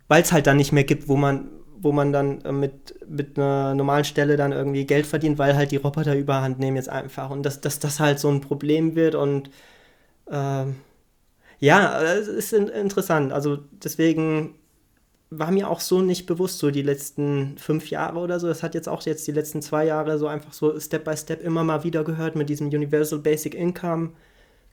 weil 0.08 0.22
es 0.22 0.32
halt 0.32 0.46
dann 0.46 0.56
nicht 0.56 0.72
mehr 0.72 0.84
gibt, 0.84 1.08
wo 1.08 1.16
man, 1.16 1.48
wo 1.78 1.92
man 1.92 2.12
dann 2.12 2.40
äh, 2.42 2.52
mit, 2.52 2.94
mit 3.08 3.38
einer 3.38 3.74
normalen 3.74 4.04
Stelle 4.04 4.36
dann 4.36 4.52
irgendwie 4.52 4.86
Geld 4.86 5.06
verdient, 5.06 5.38
weil 5.38 5.56
halt 5.56 5.70
die 5.70 5.76
Roboter 5.76 6.16
überhand 6.16 6.58
nehmen 6.58 6.76
jetzt 6.76 6.88
einfach. 6.88 7.30
Und 7.30 7.44
dass, 7.44 7.60
dass 7.60 7.78
das 7.78 8.00
halt 8.00 8.18
so 8.18 8.30
ein 8.30 8.40
Problem 8.40 8.94
wird 8.94 9.14
und 9.14 9.50
äh, 10.30 10.64
ja, 11.60 12.02
es 12.02 12.28
ist 12.28 12.52
interessant. 12.52 13.32
Also 13.32 13.58
deswegen 13.82 14.54
war 15.38 15.50
mir 15.50 15.68
auch 15.70 15.80
so 15.80 16.00
nicht 16.00 16.26
bewusst, 16.26 16.58
so 16.58 16.70
die 16.70 16.82
letzten 16.82 17.56
fünf 17.58 17.90
Jahre 17.90 18.18
oder 18.18 18.40
so. 18.40 18.46
Das 18.46 18.62
hat 18.62 18.74
jetzt 18.74 18.88
auch 18.88 19.02
jetzt 19.02 19.26
die 19.26 19.32
letzten 19.32 19.62
zwei 19.62 19.84
Jahre 19.84 20.18
so 20.18 20.26
einfach 20.26 20.52
so 20.52 20.78
Step 20.78 21.04
by 21.04 21.16
Step 21.16 21.42
immer 21.42 21.64
mal 21.64 21.84
wieder 21.84 22.04
gehört 22.04 22.36
mit 22.36 22.48
diesem 22.48 22.68
Universal 22.68 23.18
Basic 23.18 23.54
Income, 23.54 24.10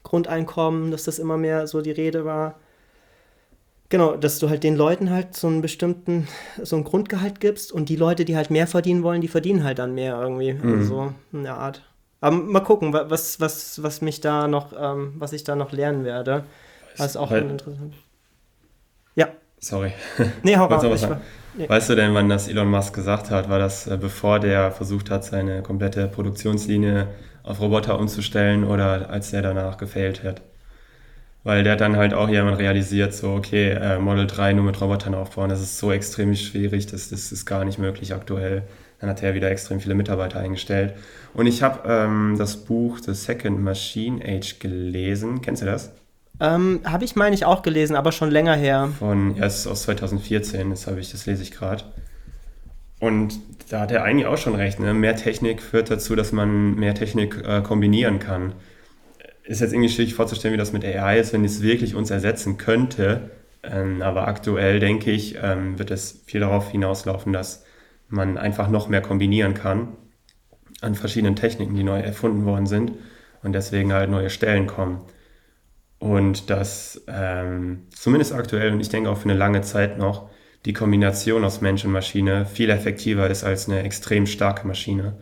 Grundeinkommen, 0.02 0.90
dass 0.90 1.04
das 1.04 1.18
immer 1.18 1.36
mehr 1.36 1.66
so 1.66 1.80
die 1.80 1.90
Rede 1.90 2.24
war. 2.24 2.58
Genau, 3.88 4.16
dass 4.16 4.38
du 4.38 4.48
halt 4.48 4.64
den 4.64 4.74
Leuten 4.74 5.10
halt 5.10 5.36
so 5.36 5.48
einen 5.48 5.60
bestimmten, 5.60 6.26
so 6.62 6.76
ein 6.76 6.84
Grundgehalt 6.84 7.40
gibst 7.40 7.72
und 7.72 7.88
die 7.88 7.96
Leute, 7.96 8.24
die 8.24 8.36
halt 8.36 8.50
mehr 8.50 8.66
verdienen 8.66 9.02
wollen, 9.02 9.20
die 9.20 9.28
verdienen 9.28 9.64
halt 9.64 9.78
dann 9.78 9.94
mehr 9.94 10.18
irgendwie. 10.20 10.54
Mhm. 10.54 10.78
Also 10.78 10.94
so 10.94 11.14
eine 11.38 11.54
Art. 11.54 11.82
Aber 12.20 12.36
mal 12.36 12.60
gucken, 12.60 12.92
was, 12.92 13.40
was, 13.40 13.82
was 13.82 14.00
mich 14.00 14.20
da 14.20 14.48
noch, 14.48 14.72
ähm, 14.78 15.14
was 15.16 15.32
ich 15.32 15.44
da 15.44 15.56
noch 15.56 15.72
lernen 15.72 16.04
werde. 16.04 16.44
Das 16.96 17.08
ist 17.08 17.16
auch 17.16 17.30
halt, 17.30 17.50
interessant. 17.50 17.94
Sorry. 19.62 19.92
Nee, 20.42 20.56
hau 20.56 20.66
raus. 20.66 21.08
Nee. 21.54 21.68
Weißt 21.68 21.88
du 21.88 21.94
denn, 21.94 22.14
wann 22.14 22.28
das 22.28 22.48
Elon 22.48 22.68
Musk 22.68 22.94
gesagt 22.94 23.30
hat? 23.30 23.48
War 23.48 23.58
das 23.58 23.86
äh, 23.86 23.96
bevor 23.96 24.40
der 24.40 24.72
versucht 24.72 25.10
hat, 25.10 25.24
seine 25.24 25.62
komplette 25.62 26.08
Produktionslinie 26.08 27.08
auf 27.42 27.60
Roboter 27.60 27.98
umzustellen 27.98 28.64
oder 28.64 29.10
als 29.10 29.32
er 29.32 29.42
danach 29.42 29.76
gefailt 29.76 30.24
hat? 30.24 30.40
Weil 31.44 31.62
der 31.62 31.74
hat 31.74 31.80
dann 31.80 31.96
halt 31.96 32.14
auch 32.14 32.28
jemand 32.28 32.58
realisiert, 32.58 33.14
so, 33.14 33.34
okay, 33.34 33.70
äh, 33.70 33.98
Model 33.98 34.26
3 34.26 34.54
nur 34.54 34.64
mit 34.64 34.80
Robotern 34.80 35.14
aufbauen, 35.14 35.50
das 35.50 35.60
ist 35.60 35.78
so 35.78 35.92
extrem 35.92 36.34
schwierig, 36.34 36.86
das, 36.86 37.10
das 37.10 37.32
ist 37.32 37.44
gar 37.44 37.64
nicht 37.64 37.78
möglich 37.78 38.14
aktuell. 38.14 38.62
Dann 39.00 39.10
hat 39.10 39.22
er 39.22 39.34
wieder 39.34 39.50
extrem 39.50 39.80
viele 39.80 39.94
Mitarbeiter 39.94 40.38
eingestellt. 40.38 40.94
Und 41.34 41.46
ich 41.46 41.62
habe 41.62 41.88
ähm, 41.88 42.36
das 42.38 42.56
Buch 42.56 42.98
The 42.98 43.14
Second 43.14 43.62
Machine 43.62 44.24
Age 44.24 44.58
gelesen. 44.58 45.42
Kennst 45.42 45.62
du 45.62 45.66
das? 45.66 45.92
Ähm, 46.42 46.80
habe 46.82 47.04
ich, 47.04 47.14
meine 47.14 47.36
ich, 47.36 47.44
auch 47.44 47.62
gelesen, 47.62 47.94
aber 47.94 48.10
schon 48.10 48.28
länger 48.28 48.56
her. 48.56 48.88
Von, 48.98 49.36
ja, 49.36 49.46
es 49.46 49.60
ist 49.60 49.66
aus 49.68 49.82
2014, 49.82 50.70
das 50.70 50.88
ich, 50.88 51.12
das 51.12 51.26
lese 51.26 51.40
ich 51.44 51.52
gerade. 51.52 51.84
Und 52.98 53.38
da 53.68 53.80
hat 53.82 53.92
er 53.92 54.02
eigentlich 54.02 54.26
auch 54.26 54.38
schon 54.38 54.56
recht. 54.56 54.80
Ne? 54.80 54.92
Mehr 54.92 55.14
Technik 55.14 55.62
führt 55.62 55.88
dazu, 55.88 56.16
dass 56.16 56.32
man 56.32 56.74
mehr 56.74 56.96
Technik 56.96 57.40
äh, 57.46 57.62
kombinieren 57.62 58.18
kann. 58.18 58.54
Ist 59.44 59.60
jetzt 59.60 59.72
irgendwie 59.72 59.88
schwierig 59.88 60.14
vorzustellen, 60.14 60.52
wie 60.52 60.58
das 60.58 60.72
mit 60.72 60.84
AI 60.84 61.20
ist, 61.20 61.32
wenn 61.32 61.44
es 61.44 61.62
wirklich 61.62 61.94
uns 61.94 62.10
ersetzen 62.10 62.58
könnte. 62.58 63.30
Ähm, 63.62 64.02
aber 64.02 64.26
aktuell, 64.26 64.80
denke 64.80 65.12
ich, 65.12 65.38
ähm, 65.40 65.78
wird 65.78 65.92
es 65.92 66.22
viel 66.26 66.40
darauf 66.40 66.72
hinauslaufen, 66.72 67.32
dass 67.32 67.64
man 68.08 68.36
einfach 68.36 68.68
noch 68.68 68.88
mehr 68.88 69.00
kombinieren 69.00 69.54
kann 69.54 69.96
an 70.80 70.96
verschiedenen 70.96 71.36
Techniken, 71.36 71.76
die 71.76 71.84
neu 71.84 72.00
erfunden 72.00 72.44
worden 72.44 72.66
sind 72.66 72.92
und 73.44 73.52
deswegen 73.52 73.92
halt 73.92 74.10
neue 74.10 74.30
Stellen 74.30 74.66
kommen. 74.66 75.02
Und 76.02 76.50
dass 76.50 77.00
ähm, 77.06 77.84
zumindest 77.94 78.32
aktuell 78.32 78.72
und 78.72 78.80
ich 78.80 78.88
denke 78.88 79.08
auch 79.08 79.18
für 79.18 79.28
eine 79.28 79.38
lange 79.38 79.62
Zeit 79.62 79.98
noch 79.98 80.28
die 80.64 80.72
Kombination 80.72 81.44
aus 81.44 81.60
Mensch 81.60 81.84
und 81.84 81.92
Maschine 81.92 82.44
viel 82.44 82.70
effektiver 82.70 83.30
ist 83.30 83.44
als 83.44 83.68
eine 83.68 83.84
extrem 83.84 84.26
starke 84.26 84.66
Maschine, 84.66 85.14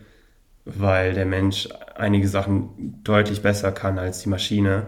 weil 0.65 1.13
der 1.13 1.27
Mensch 1.27 1.69
einige 1.97 2.29
Sachen 2.29 3.03
deutlich 3.05 3.43
besser 3.43 3.73
kann 3.73 3.99
als 3.99 4.23
die 4.23 4.31
Maschine 4.31 4.87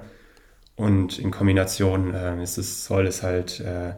und 0.76 1.18
in 1.18 1.30
Kombination 1.30 2.14
äh, 2.14 2.42
ist 2.42 2.56
es, 2.56 2.86
soll 2.86 3.06
es 3.06 3.22
halt, 3.22 3.60
äh, 3.60 3.92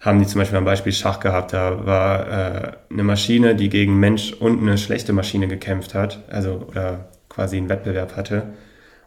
haben 0.00 0.20
die 0.20 0.26
zum 0.26 0.38
Beispiel 0.38 0.56
ein 0.56 0.64
Beispiel 0.64 0.92
Schach 0.92 1.20
gehabt, 1.20 1.52
da 1.52 1.84
war 1.84 2.28
äh, 2.28 2.72
eine 2.90 3.04
Maschine, 3.04 3.54
die 3.56 3.68
gegen 3.68 4.00
Mensch 4.00 4.32
und 4.32 4.58
eine 4.62 4.78
schlechte 4.78 5.12
Maschine 5.12 5.48
gekämpft 5.48 5.92
hat, 5.92 6.24
also 6.30 6.66
oder 6.66 7.10
quasi 7.28 7.58
einen 7.58 7.68
Wettbewerb 7.68 8.16
hatte. 8.16 8.54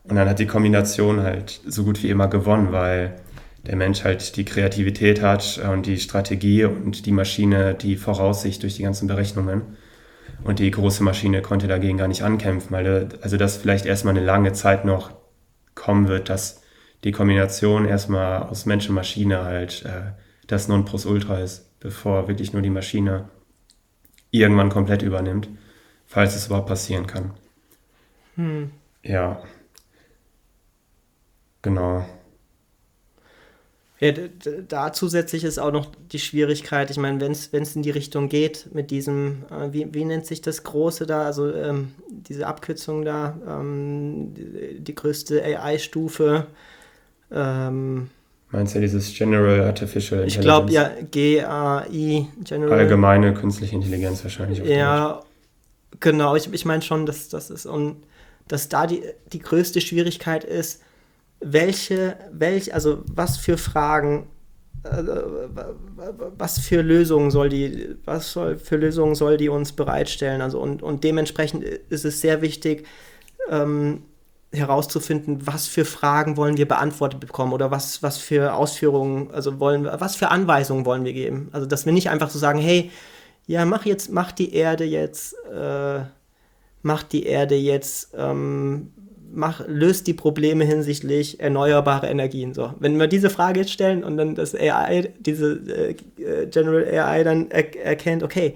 Und 0.08 0.16
dann 0.16 0.30
hat 0.30 0.40
die 0.40 0.48
Kombination 0.48 1.22
halt 1.22 1.62
so 1.66 1.84
gut 1.84 2.02
wie 2.02 2.10
immer 2.10 2.28
gewonnen, 2.28 2.72
weil 2.72 3.16
der 3.66 3.76
Mensch 3.76 4.04
halt 4.04 4.38
die 4.38 4.46
Kreativität 4.46 5.22
hat 5.22 5.58
und 5.58 5.86
die 5.86 6.00
Strategie 6.00 6.64
und 6.64 7.06
die 7.06 7.12
Maschine 7.12 7.74
die 7.74 7.98
Voraussicht 7.98 8.64
durch 8.64 8.76
die 8.76 8.84
ganzen 8.84 9.08
Berechnungen. 9.08 9.62
Und 10.44 10.60
die 10.60 10.72
große 10.72 11.04
Maschine 11.04 11.42
konnte 11.42 11.68
dagegen 11.68 11.98
gar 11.98 12.08
nicht 12.08 12.24
ankämpfen, 12.24 12.72
weil 12.72 13.10
also 13.22 13.38
das 13.38 13.58
vielleicht 13.58 13.86
erstmal 13.86 14.16
eine 14.16 14.26
lange 14.26 14.54
Zeit 14.54 14.86
noch 14.86 15.12
kommen 15.76 16.08
wird, 16.08 16.30
dass 16.30 16.62
die 17.04 17.12
Kombination 17.12 17.86
erstmal 17.86 18.44
aus 18.44 18.66
Mensch 18.66 18.88
und 18.88 18.96
Maschine 18.96 19.44
halt 19.44 19.84
äh, 19.86 20.12
das 20.48 20.68
Nonplusultra 20.68 21.40
ist, 21.40 21.80
bevor 21.80 22.28
wirklich 22.28 22.54
nur 22.54 22.62
die 22.62 22.70
Maschine 22.70 23.30
irgendwann 24.32 24.70
komplett 24.70 25.02
übernimmt, 25.02 25.50
falls 26.06 26.36
es 26.36 26.48
überhaupt 26.48 26.68
passieren 26.68 27.08
kann. 27.08 27.32
Hm. 28.36 28.72
Ja. 29.04 29.42
Genau. 31.62 32.06
Ja, 34.00 34.12
da 34.68 34.94
zusätzlich 34.94 35.44
ist 35.44 35.58
auch 35.58 35.72
noch 35.72 35.88
die 36.12 36.20
Schwierigkeit, 36.20 36.92
ich 36.92 36.98
meine, 36.98 37.20
wenn 37.20 37.32
es 37.32 37.76
in 37.76 37.82
die 37.82 37.90
Richtung 37.90 38.30
geht 38.30 38.68
mit 38.72 38.92
diesem, 38.92 39.44
äh, 39.50 39.74
wie, 39.74 39.92
wie 39.92 40.06
nennt 40.06 40.28
sich 40.28 40.42
das 40.42 40.64
Große 40.64 41.08
da, 41.08 41.24
also 41.24 41.52
ähm, 41.52 41.94
diese 42.08 42.46
Abkürzung 42.46 43.04
da, 43.04 43.36
ähm, 43.48 44.36
die, 44.36 44.82
die, 44.82 44.94
größte 44.94 45.44
AI-Stufe. 45.44 46.46
Ähm, 47.32 48.12
Meinst 48.52 48.76
du 48.76 48.80
dieses 48.80 49.12
General 49.18 49.62
Artificial 49.62 50.22
Intelligence? 50.22 50.36
Ich 50.36 50.42
glaube 50.42 50.72
ja, 50.72 50.92
GAI, 51.12 52.28
General. 52.44 52.80
Allgemeine 52.80 53.34
künstliche 53.34 53.76
Intelligenz 53.76 54.24
wahrscheinlich. 54.24 54.60
Ja, 54.60 55.24
genau, 56.00 56.36
ich, 56.36 56.54
ich 56.54 56.66
meine 56.66 56.84
schon, 56.84 57.08
dass 57.08 57.30
das 57.30 57.50
ist 57.50 57.66
und 57.66 58.04
dass 58.48 58.70
da 58.70 58.86
die, 58.86 59.02
die 59.34 59.40
größte 59.40 59.82
Schwierigkeit 59.82 60.44
ist, 60.44 60.84
welche, 61.40 62.18
welch, 62.32 62.74
also 62.74 63.04
was 63.08 63.38
für 63.38 63.58
Fragen, 63.58 64.28
äh, 64.84 65.04
was 66.38 66.60
für 66.60 66.82
Lösungen 66.82 67.32
soll 67.32 67.50
die, 67.50 67.96
was 68.06 68.32
soll, 68.32 68.58
für 68.58 68.78
Lösungen 68.78 69.16
soll 69.16 69.38
die 69.38 69.50
uns 69.50 69.72
bereitstellen? 69.74 70.42
Also 70.42 70.60
und, 70.60 70.82
und 70.82 71.04
dementsprechend 71.04 71.64
ist 71.64 72.06
es 72.06 72.22
sehr 72.22 72.42
wichtig, 72.42 72.86
ähm, 73.50 74.04
herauszufinden, 74.52 75.46
was 75.46 75.68
für 75.68 75.84
Fragen 75.84 76.38
wollen 76.38 76.58
wir 76.58 76.68
beantwortet 76.68 77.20
bekommen 77.20 77.54
oder 77.54 77.70
was, 77.70 78.02
was 78.02 78.18
für 78.18 78.54
Ausführungen, 78.54 79.30
also 79.32 79.60
wollen 79.60 79.84
wir, 79.84 80.00
was 80.00 80.16
für 80.16 80.30
Anweisungen 80.30 80.86
wollen 80.86 81.04
wir 81.04 81.14
geben. 81.14 81.50
Also 81.52 81.66
dass 81.66 81.86
wir 81.86 81.94
nicht 81.94 82.10
einfach 82.10 82.30
so 82.30 82.40
sagen, 82.40 82.60
hey, 82.60 82.92
ja, 83.46 83.66
mach 83.66 83.86
jetzt, 83.86 84.12
mach 84.12 84.32
die 84.32 84.54
Erde 84.54 84.86
jetzt, 84.86 85.36
äh, 85.54 86.02
mach 86.82 87.04
die 87.04 87.26
Erde 87.26 87.56
jetzt 87.56 88.14
ähm, 88.18 88.94
mach, 89.32 89.62
löst 89.68 90.08
die 90.08 90.14
Probleme 90.14 90.66
hinsichtlich 90.66 91.40
erneuerbare 91.40 92.08
Energien. 92.08 92.54
So, 92.54 92.74
wenn 92.80 93.00
wir 93.00 93.08
diese 93.08 93.30
Frage 93.30 93.62
jetzt 93.62 93.72
stellen 93.72 94.04
und 94.04 94.18
dann 94.18 94.36
das 94.36 94.56
AI, 94.56 95.12
diese 95.20 95.54
äh, 95.54 95.96
General 96.48 96.86
AI 96.86 97.24
dann 97.24 97.52
er 97.52 97.76
erkennt, 97.86 98.24
okay, 98.24 98.56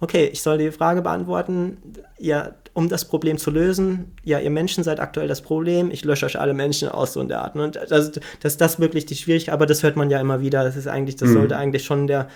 okay, 0.00 0.28
ich 0.32 0.42
soll 0.42 0.58
die 0.58 0.70
Frage 0.70 1.02
beantworten, 1.02 1.78
ja, 2.18 2.52
um 2.72 2.88
das 2.88 3.04
Problem 3.04 3.38
zu 3.38 3.50
lösen, 3.50 4.12
ja, 4.22 4.38
ihr 4.38 4.50
Menschen 4.50 4.84
seid 4.84 5.00
aktuell 5.00 5.26
das 5.26 5.42
Problem, 5.42 5.90
ich 5.90 6.04
lösche 6.04 6.26
euch 6.26 6.38
alle 6.38 6.54
Menschen 6.54 6.88
aus 6.88 7.12
so 7.12 7.20
in 7.20 7.28
der 7.28 7.42
Art. 7.42 7.56
Und 7.56 7.74
das, 7.74 8.12
das 8.12 8.52
ist 8.52 8.60
das 8.60 8.78
wirklich 8.78 9.06
die 9.06 9.16
Schwierigkeit, 9.16 9.52
aber 9.52 9.66
das 9.66 9.82
hört 9.82 9.96
man 9.96 10.10
ja 10.10 10.20
immer 10.20 10.40
wieder, 10.40 10.62
das 10.62 10.76
ist 10.76 10.86
eigentlich, 10.86 11.16
das 11.16 11.30
mhm. 11.30 11.34
sollte 11.34 11.56
eigentlich 11.56 11.84
schon 11.84 12.06
der 12.06 12.28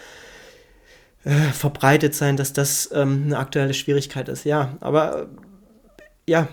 äh, 1.24 1.30
verbreitet 1.30 2.14
sein, 2.16 2.36
dass 2.36 2.52
das 2.52 2.90
ähm, 2.92 3.22
eine 3.26 3.38
aktuelle 3.38 3.74
Schwierigkeit 3.74 4.28
ist, 4.28 4.44
ja, 4.44 4.76
aber 4.80 5.28
ja, 6.28 6.48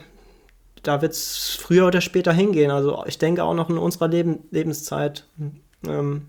da 0.83 1.01
wird 1.01 1.13
es 1.13 1.57
früher 1.59 1.87
oder 1.87 2.01
später 2.01 2.33
hingehen. 2.33 2.71
Also 2.71 3.03
ich 3.05 3.17
denke 3.17 3.43
auch 3.43 3.53
noch 3.53 3.69
in 3.69 3.77
unserer 3.77 4.07
Leben, 4.07 4.39
Lebenszeit. 4.51 5.27
Ähm, 5.87 6.27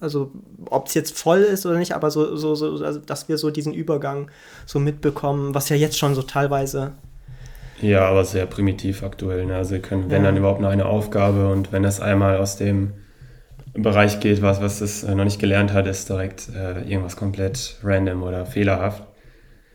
also 0.00 0.32
ob 0.70 0.86
es 0.86 0.94
jetzt 0.94 1.18
voll 1.18 1.40
ist 1.40 1.66
oder 1.66 1.78
nicht, 1.78 1.92
aber 1.92 2.10
so, 2.10 2.36
so, 2.36 2.54
so 2.54 2.84
also, 2.84 3.00
dass 3.00 3.28
wir 3.28 3.38
so 3.38 3.50
diesen 3.50 3.74
Übergang 3.74 4.30
so 4.66 4.78
mitbekommen, 4.78 5.54
was 5.54 5.68
ja 5.68 5.76
jetzt 5.76 5.98
schon 5.98 6.14
so 6.14 6.22
teilweise. 6.22 6.92
Ja, 7.80 8.06
aber 8.08 8.24
sehr 8.24 8.46
primitiv 8.46 9.02
aktuell. 9.02 9.46
Ne? 9.46 9.56
Also 9.56 9.72
wir 9.72 9.82
können, 9.82 10.10
wenn 10.10 10.22
ja. 10.22 10.28
dann 10.28 10.36
überhaupt 10.36 10.60
noch 10.60 10.70
eine 10.70 10.86
Aufgabe 10.86 11.50
und 11.50 11.72
wenn 11.72 11.82
das 11.82 12.00
einmal 12.00 12.38
aus 12.38 12.56
dem 12.56 12.94
Bereich 13.74 14.18
geht, 14.20 14.42
was, 14.42 14.60
was 14.60 14.80
es 14.80 15.04
noch 15.04 15.24
nicht 15.24 15.38
gelernt 15.38 15.72
hat, 15.72 15.86
ist 15.86 16.08
direkt 16.08 16.48
äh, 16.48 16.80
irgendwas 16.82 17.16
komplett 17.16 17.76
random 17.84 18.22
oder 18.22 18.46
fehlerhaft. 18.46 19.04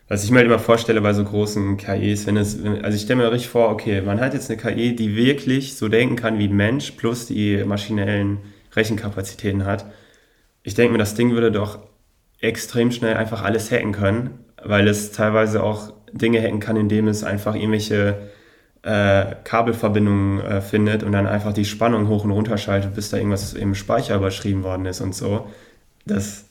Was 0.06 0.22
ich 0.22 0.30
mir 0.30 0.38
halt 0.38 0.46
immer 0.46 0.58
vorstelle 0.58 1.00
bei 1.00 1.14
so 1.14 1.24
großen 1.24 1.78
KIs, 1.78 2.26
wenn 2.26 2.36
es, 2.36 2.62
also 2.62 2.94
ich 2.94 3.02
stelle 3.02 3.22
mir 3.22 3.32
richtig 3.32 3.48
vor, 3.48 3.70
okay, 3.70 4.02
man 4.02 4.20
hat 4.20 4.34
jetzt 4.34 4.50
eine 4.50 4.60
KI, 4.60 4.94
die 4.94 5.16
wirklich 5.16 5.76
so 5.76 5.88
denken 5.88 6.16
kann 6.16 6.38
wie 6.38 6.48
ein 6.48 6.56
Mensch, 6.56 6.90
plus 6.92 7.26
die 7.26 7.64
maschinellen 7.64 8.38
Rechenkapazitäten 8.76 9.64
hat. 9.64 9.86
Ich 10.62 10.74
denke 10.74 10.92
mir, 10.92 10.98
das 10.98 11.14
Ding 11.14 11.32
würde 11.32 11.50
doch 11.50 11.78
extrem 12.40 12.90
schnell 12.92 13.16
einfach 13.16 13.42
alles 13.42 13.70
hacken 13.70 13.92
können, 13.92 14.38
weil 14.62 14.88
es 14.88 15.12
teilweise 15.12 15.62
auch 15.62 15.94
Dinge 16.12 16.40
hacken 16.40 16.60
kann, 16.60 16.76
indem 16.76 17.08
es 17.08 17.24
einfach 17.24 17.54
irgendwelche 17.54 18.30
äh, 18.82 19.36
Kabelverbindungen 19.44 20.40
äh, 20.40 20.60
findet 20.60 21.02
und 21.02 21.12
dann 21.12 21.26
einfach 21.26 21.54
die 21.54 21.64
Spannung 21.64 22.08
hoch 22.08 22.24
und 22.24 22.30
runter 22.30 22.58
schaltet, 22.58 22.94
bis 22.94 23.08
da 23.08 23.16
irgendwas 23.16 23.54
im 23.54 23.74
Speicher 23.74 24.16
überschrieben 24.16 24.62
worden 24.62 24.84
ist 24.84 25.00
und 25.00 25.14
so. 25.14 25.48
Das, 26.06 26.44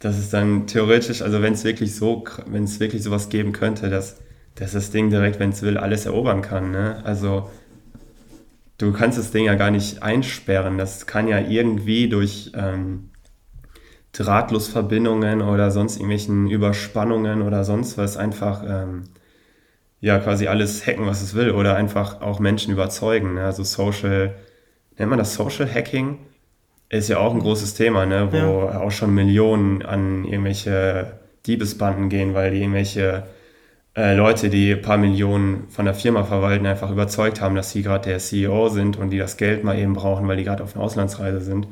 dass 0.00 0.18
es 0.18 0.30
dann 0.30 0.66
theoretisch, 0.66 1.22
also 1.22 1.42
wenn 1.42 1.52
es 1.52 1.62
wirklich 1.62 1.94
so, 1.94 2.24
wenn 2.46 2.64
es 2.64 2.80
wirklich 2.80 3.02
sowas 3.02 3.28
geben 3.28 3.52
könnte, 3.52 3.90
dass, 3.90 4.16
dass 4.54 4.72
das 4.72 4.90
Ding 4.90 5.10
direkt, 5.10 5.38
wenn 5.38 5.50
es 5.50 5.62
will, 5.62 5.76
alles 5.76 6.06
erobern 6.06 6.42
kann. 6.42 6.72
Ne? 6.72 7.02
Also 7.04 7.50
du 8.78 8.92
kannst 8.92 9.18
das 9.18 9.30
Ding 9.30 9.44
ja 9.44 9.54
gar 9.54 9.70
nicht 9.70 10.02
einsperren. 10.02 10.78
Das 10.78 11.06
kann 11.06 11.28
ja 11.28 11.38
irgendwie 11.38 12.08
durch 12.08 12.50
ähm, 12.54 13.10
Drahtlosverbindungen 14.12 15.42
oder 15.42 15.70
sonst 15.70 15.96
irgendwelchen 15.96 16.48
Überspannungen 16.48 17.42
oder 17.42 17.62
sonst 17.64 17.98
was 17.98 18.16
einfach 18.16 18.64
ähm, 18.66 19.02
ja 20.00 20.18
quasi 20.18 20.46
alles 20.46 20.86
hacken, 20.86 21.04
was 21.04 21.20
es 21.20 21.34
will 21.34 21.50
oder 21.50 21.76
einfach 21.76 22.22
auch 22.22 22.40
Menschen 22.40 22.72
überzeugen. 22.72 23.34
Ne? 23.34 23.44
Also 23.44 23.64
Social, 23.64 24.34
nennt 24.96 25.10
man 25.10 25.18
das 25.18 25.34
Social 25.34 25.70
Hacking? 25.70 26.20
Ist 26.90 27.08
ja 27.08 27.18
auch 27.18 27.32
ein 27.32 27.40
großes 27.40 27.74
Thema, 27.74 28.04
ne? 28.04 28.28
wo 28.32 28.36
ja. 28.36 28.80
auch 28.80 28.90
schon 28.90 29.14
Millionen 29.14 29.82
an 29.82 30.24
irgendwelche 30.24 31.12
Diebesbanden 31.46 32.08
gehen, 32.08 32.34
weil 32.34 32.50
die 32.50 32.60
irgendwelche 32.60 33.22
äh, 33.96 34.14
Leute, 34.14 34.50
die 34.50 34.72
ein 34.72 34.82
paar 34.82 34.98
Millionen 34.98 35.68
von 35.68 35.84
der 35.84 35.94
Firma 35.94 36.24
verwalten, 36.24 36.66
einfach 36.66 36.90
überzeugt 36.90 37.40
haben, 37.40 37.54
dass 37.54 37.70
sie 37.70 37.82
gerade 37.82 38.10
der 38.10 38.18
CEO 38.18 38.68
sind 38.68 38.96
und 38.96 39.10
die 39.10 39.18
das 39.18 39.36
Geld 39.36 39.64
mal 39.64 39.78
eben 39.78 39.94
brauchen, 39.94 40.26
weil 40.28 40.36
die 40.36 40.44
gerade 40.44 40.64
auf 40.64 40.74
einer 40.74 40.84
Auslandsreise 40.84 41.40
sind. 41.40 41.68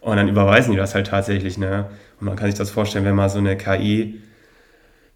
Und 0.00 0.16
dann 0.16 0.28
überweisen 0.28 0.72
die 0.72 0.76
das 0.76 0.94
halt 0.94 1.06
tatsächlich. 1.06 1.58
Ne? 1.58 1.86
Und 2.20 2.26
man 2.26 2.36
kann 2.36 2.46
sich 2.46 2.58
das 2.58 2.70
vorstellen, 2.70 3.04
wenn 3.04 3.14
mal 3.14 3.28
so 3.28 3.38
eine 3.38 3.56
KI 3.56 4.20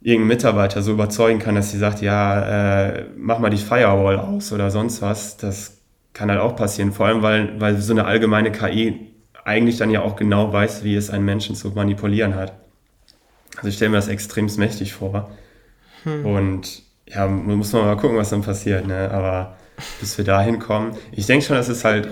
irgendeinen 0.00 0.28
Mitarbeiter 0.28 0.82
so 0.82 0.92
überzeugen 0.92 1.40
kann, 1.40 1.56
dass 1.56 1.72
sie 1.72 1.78
sagt, 1.78 2.02
ja, 2.02 2.88
äh, 2.88 3.04
mach 3.16 3.38
mal 3.38 3.50
die 3.50 3.58
Firewall 3.58 4.18
aus 4.18 4.52
oder 4.52 4.70
sonst 4.70 5.02
was, 5.02 5.36
das 5.36 5.78
kann 6.12 6.30
halt 6.30 6.40
auch 6.40 6.56
passieren. 6.56 6.92
Vor 6.92 7.06
allem, 7.06 7.22
weil, 7.22 7.60
weil 7.60 7.76
so 7.76 7.92
eine 7.92 8.06
allgemeine 8.06 8.50
KI 8.50 9.09
eigentlich 9.50 9.78
dann 9.78 9.90
ja 9.90 10.02
auch 10.02 10.14
genau 10.14 10.52
weiß, 10.52 10.84
wie 10.84 10.94
es 10.94 11.10
einen 11.10 11.24
Menschen 11.24 11.56
zu 11.56 11.70
manipulieren 11.70 12.36
hat. 12.36 12.52
Also 13.56 13.68
ich 13.68 13.74
stelle 13.74 13.90
mir 13.90 13.96
das 13.96 14.06
extrem 14.06 14.46
mächtig 14.56 14.94
vor. 14.94 15.30
Hm. 16.04 16.24
Und 16.24 16.82
ja, 17.06 17.26
muss 17.26 17.72
man 17.72 17.84
mal 17.84 17.96
gucken, 17.96 18.16
was 18.16 18.30
dann 18.30 18.42
passiert. 18.42 18.86
Ne? 18.86 19.10
Aber 19.10 19.56
bis 19.98 20.16
wir 20.16 20.24
da 20.24 20.40
hinkommen, 20.40 20.96
ich 21.10 21.26
denke 21.26 21.44
schon, 21.44 21.56
dass 21.56 21.68
es 21.68 21.84
halt 21.84 22.08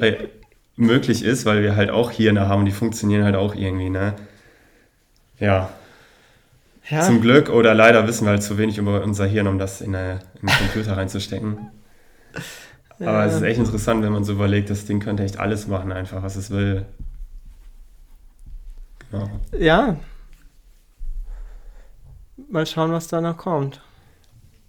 möglich 0.76 1.24
ist, 1.24 1.46
weil 1.46 1.62
wir 1.62 1.76
halt 1.76 1.90
auch 1.90 2.10
Hirne 2.10 2.48
haben, 2.48 2.64
die 2.64 2.72
funktionieren 2.72 3.22
halt 3.22 3.36
auch 3.36 3.54
irgendwie. 3.54 3.90
Ne? 3.90 4.14
Ja. 5.38 5.70
ja. 6.90 7.00
Zum 7.02 7.20
Glück 7.20 7.50
oder 7.50 7.72
leider 7.72 8.08
wissen 8.08 8.24
wir 8.24 8.30
halt 8.30 8.42
zu 8.42 8.58
wenig 8.58 8.78
über 8.78 9.02
unser 9.04 9.26
Hirn, 9.26 9.46
um 9.46 9.60
das 9.60 9.80
in, 9.80 9.94
eine, 9.94 10.20
in 10.42 10.48
einen 10.48 10.58
Computer 10.58 10.96
reinzustecken. 10.96 11.58
Aber 13.00 13.24
es 13.24 13.34
ist 13.34 13.42
echt 13.42 13.60
interessant, 13.60 14.02
wenn 14.02 14.10
man 14.10 14.24
so 14.24 14.32
überlegt, 14.32 14.70
das 14.70 14.84
Ding 14.84 14.98
könnte 14.98 15.22
echt 15.22 15.38
alles 15.38 15.68
machen, 15.68 15.92
einfach 15.92 16.24
was 16.24 16.34
es 16.34 16.50
will. 16.50 16.84
Ja. 19.58 19.96
Mal 22.50 22.66
schauen, 22.66 22.92
was 22.92 23.08
da 23.08 23.20
noch 23.20 23.36
kommt. 23.36 23.80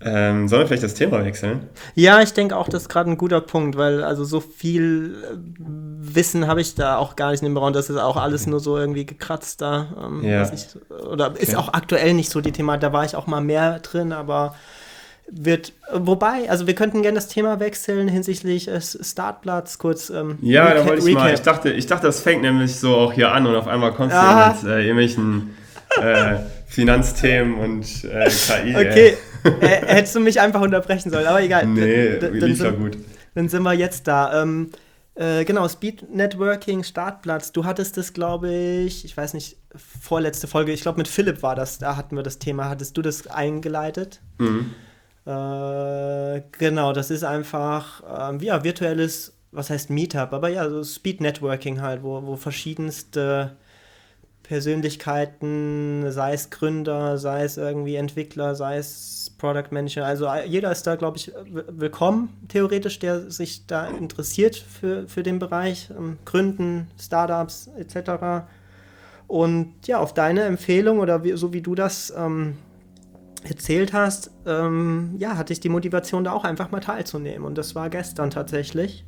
Ähm, 0.02 0.48
sollen 0.48 0.62
wir 0.62 0.68
vielleicht 0.68 0.84
das 0.84 0.94
Thema 0.94 1.26
wechseln? 1.26 1.68
Ja, 1.94 2.22
ich 2.22 2.32
denke 2.32 2.56
auch, 2.56 2.70
das 2.70 2.84
ist 2.84 2.90
gerade 2.90 3.10
ein 3.12 3.18
guter 3.18 3.42
Punkt, 3.42 3.76
weil 3.76 4.02
also 4.02 4.24
so 4.24 4.40
viel 4.40 5.22
äh, 5.30 5.36
Wissen 5.60 6.48
habe 6.48 6.62
ich 6.62 6.76
da 6.76 6.98
auch 6.98 7.18
gar 7.18 7.32
nicht 7.32 7.42
in 7.42 7.50
dem 7.50 7.58
Raum. 7.58 7.74
Das 7.74 7.90
ist 7.90 7.98
auch 7.98 8.16
alles 8.16 8.48
nur 8.48 8.62
so 8.62 8.78
irgendwie 8.78 9.06
gekratzt 9.06 9.60
da. 9.62 9.88
Ähm, 10.02 10.24
Ja. 10.24 10.50
ich, 10.54 10.68
oder 11.06 11.36
ist 11.38 11.56
auch 11.56 11.74
aktuell 11.74 12.14
nicht 12.14 12.30
so 12.32 12.40
die 12.40 12.54
Thema. 12.54 12.78
Da 12.78 12.94
war 12.94 13.04
ich 13.04 13.18
auch 13.18 13.28
mal 13.28 13.42
mehr 13.42 13.80
drin, 13.80 14.14
aber 14.14 14.56
wird, 15.32 15.73
wobei, 15.93 16.49
also 16.49 16.67
wir 16.67 16.75
könnten 16.75 17.01
gerne 17.01 17.15
das 17.15 17.27
Thema 17.27 17.59
wechseln 17.59 18.07
hinsichtlich 18.07 18.67
äh, 18.67 18.82
Startplatz, 18.82 19.77
kurz. 19.77 20.09
Ähm, 20.09 20.38
Ja, 20.41 20.73
da 20.73 20.86
wollte 20.86 21.07
ich 21.07 21.13
mal. 21.13 21.21
Recap. 21.21 21.34
Ich 21.34 21.41
dachte, 21.41 21.69
ich 21.71 21.86
dachte, 21.88 22.07
das 22.07 22.21
fängt 22.21 22.41
nämlich 22.41 22.75
so 22.75 22.95
auch 22.95 23.13
hier 23.13 23.32
an 23.32 23.45
und 23.45 23.55
auf 23.55 23.67
einmal 23.67 23.93
kommst 23.93 24.15
Aha. 24.15 24.55
du 24.59 24.65
mit 24.65 24.75
äh, 24.75 24.82
irgendwelchen 24.82 25.55
äh, 26.01 26.38
Finanzthemen 26.67 27.55
und 27.55 28.03
äh, 28.05 28.30
KI. 28.30 28.75
Okay, 28.75 29.17
hättest 29.61 30.15
du 30.15 30.19
mich 30.19 30.39
einfach 30.39 30.61
unterbrechen 30.61 31.11
sollen, 31.11 31.27
aber 31.27 31.41
egal. 31.41 31.65
Nee, 31.65 32.13
lief 32.13 32.19
dann, 32.19 32.49
ja 32.49 32.55
sind, 32.55 32.80
gut. 32.80 32.97
dann 33.36 33.49
sind 33.49 33.63
wir 33.63 33.73
jetzt 33.73 34.07
da. 34.07 34.41
Ähm, 34.41 34.71
äh, 35.15 35.43
genau, 35.43 35.67
Speed 35.67 36.15
Networking, 36.15 36.84
Startplatz. 36.84 37.51
Du 37.51 37.65
hattest 37.65 37.97
das, 37.97 38.13
glaube 38.13 38.53
ich, 38.53 39.03
ich 39.03 39.17
weiß 39.17 39.34
nicht, 39.34 39.57
vorletzte 39.75 40.47
Folge, 40.47 40.71
ich 40.71 40.82
glaube 40.82 40.97
mit 40.97 41.07
Philipp 41.07 41.43
war 41.43 41.55
das, 41.55 41.77
da 41.77 41.97
hatten 41.97 42.15
wir 42.15 42.23
das 42.23 42.39
Thema. 42.39 42.69
Hattest 42.69 42.95
du 42.95 43.01
das 43.01 43.27
eingeleitet? 43.27 44.21
Mhm. 44.38 44.73
Äh, 45.30 46.41
genau, 46.57 46.91
das 46.91 47.11
ist 47.11 47.23
einfach, 47.23 48.01
ähm, 48.32 48.39
ja, 48.39 48.63
virtuelles, 48.63 49.38
was 49.51 49.69
heißt 49.69 49.91
Meetup, 49.91 50.34
aber 50.34 50.49
ja, 50.49 50.67
so 50.67 50.84
Speed 50.84 51.21
Networking 51.21 51.82
halt, 51.82 52.01
wo, 52.01 52.25
wo 52.25 52.36
verschiedenste 52.36 53.55
Persönlichkeiten, 54.41 56.11
sei 56.11 56.34
es 56.34 56.49
Gründer, 56.49 57.19
sei 57.19 57.43
es 57.43 57.57
irgendwie 57.57 57.95
Entwickler, 57.95 58.55
sei 58.55 58.77
es 58.77 59.36
Product 59.38 59.67
Manager, 59.69 60.03
also 60.03 60.25
äh, 60.25 60.47
jeder 60.47 60.71
ist 60.71 60.88
da, 60.88 60.95
glaube 60.95 61.17
ich, 61.17 61.32
willkommen, 61.45 62.36
theoretisch, 62.47 62.97
der 62.97 63.30
sich 63.30 63.67
da 63.67 63.86
interessiert 63.88 64.55
für, 64.55 65.07
für 65.07 65.21
den 65.21 65.38
Bereich, 65.38 65.91
ähm, 65.95 66.17
Gründen, 66.25 66.88
Startups 66.99 67.69
etc. 67.77 68.47
Und 69.27 69.75
ja, 69.86 69.99
auf 69.99 70.15
deine 70.15 70.45
Empfehlung 70.45 70.97
oder 70.97 71.23
wie, 71.23 71.34
so 71.38 71.53
wie 71.53 71.61
du 71.61 71.75
das 71.75 72.11
ähm, 72.17 72.55
erzählt 73.44 73.94
hast, 73.94 74.32
ähm, 74.46 75.16
ja, 75.18 75.38
hatte 75.38 75.54
ich 75.54 75.60
die 75.60 75.70
Motivation, 75.70 76.24
da 76.24 76.34
auch 76.34 76.44
einfach 76.44 76.72
mal 76.72 76.80
teilzunehmen. 76.80 77.46
Und 77.46 77.58
das 77.58 77.76
war 77.76 77.90
gestern 77.90 78.30
tatsächlich. 78.30 79.06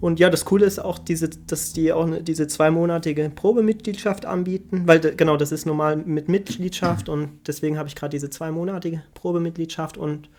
Und 0.00 0.20
ja, 0.20 0.30
das 0.30 0.44
Coole 0.44 0.64
ist 0.64 0.78
auch, 0.78 0.98
diese, 0.98 1.28
dass 1.28 1.72
die 1.72 1.92
auch 1.92 2.06
ne- 2.06 2.22
diese 2.22 2.46
zweimonatige 2.46 3.30
Probemitgliedschaft 3.30 4.26
anbieten, 4.26 4.82
weil 4.86 5.00
genau, 5.00 5.36
das 5.36 5.50
ist 5.50 5.66
normal 5.66 5.96
mit 5.96 6.28
Mitgliedschaft 6.28 7.08
und 7.08 7.30
deswegen 7.46 7.78
habe 7.78 7.88
ich 7.88 7.96
gerade 7.96 8.10
diese 8.10 8.30
zweimonatige 8.30 9.02
Probemitgliedschaft 9.14 9.98
und 9.98 10.30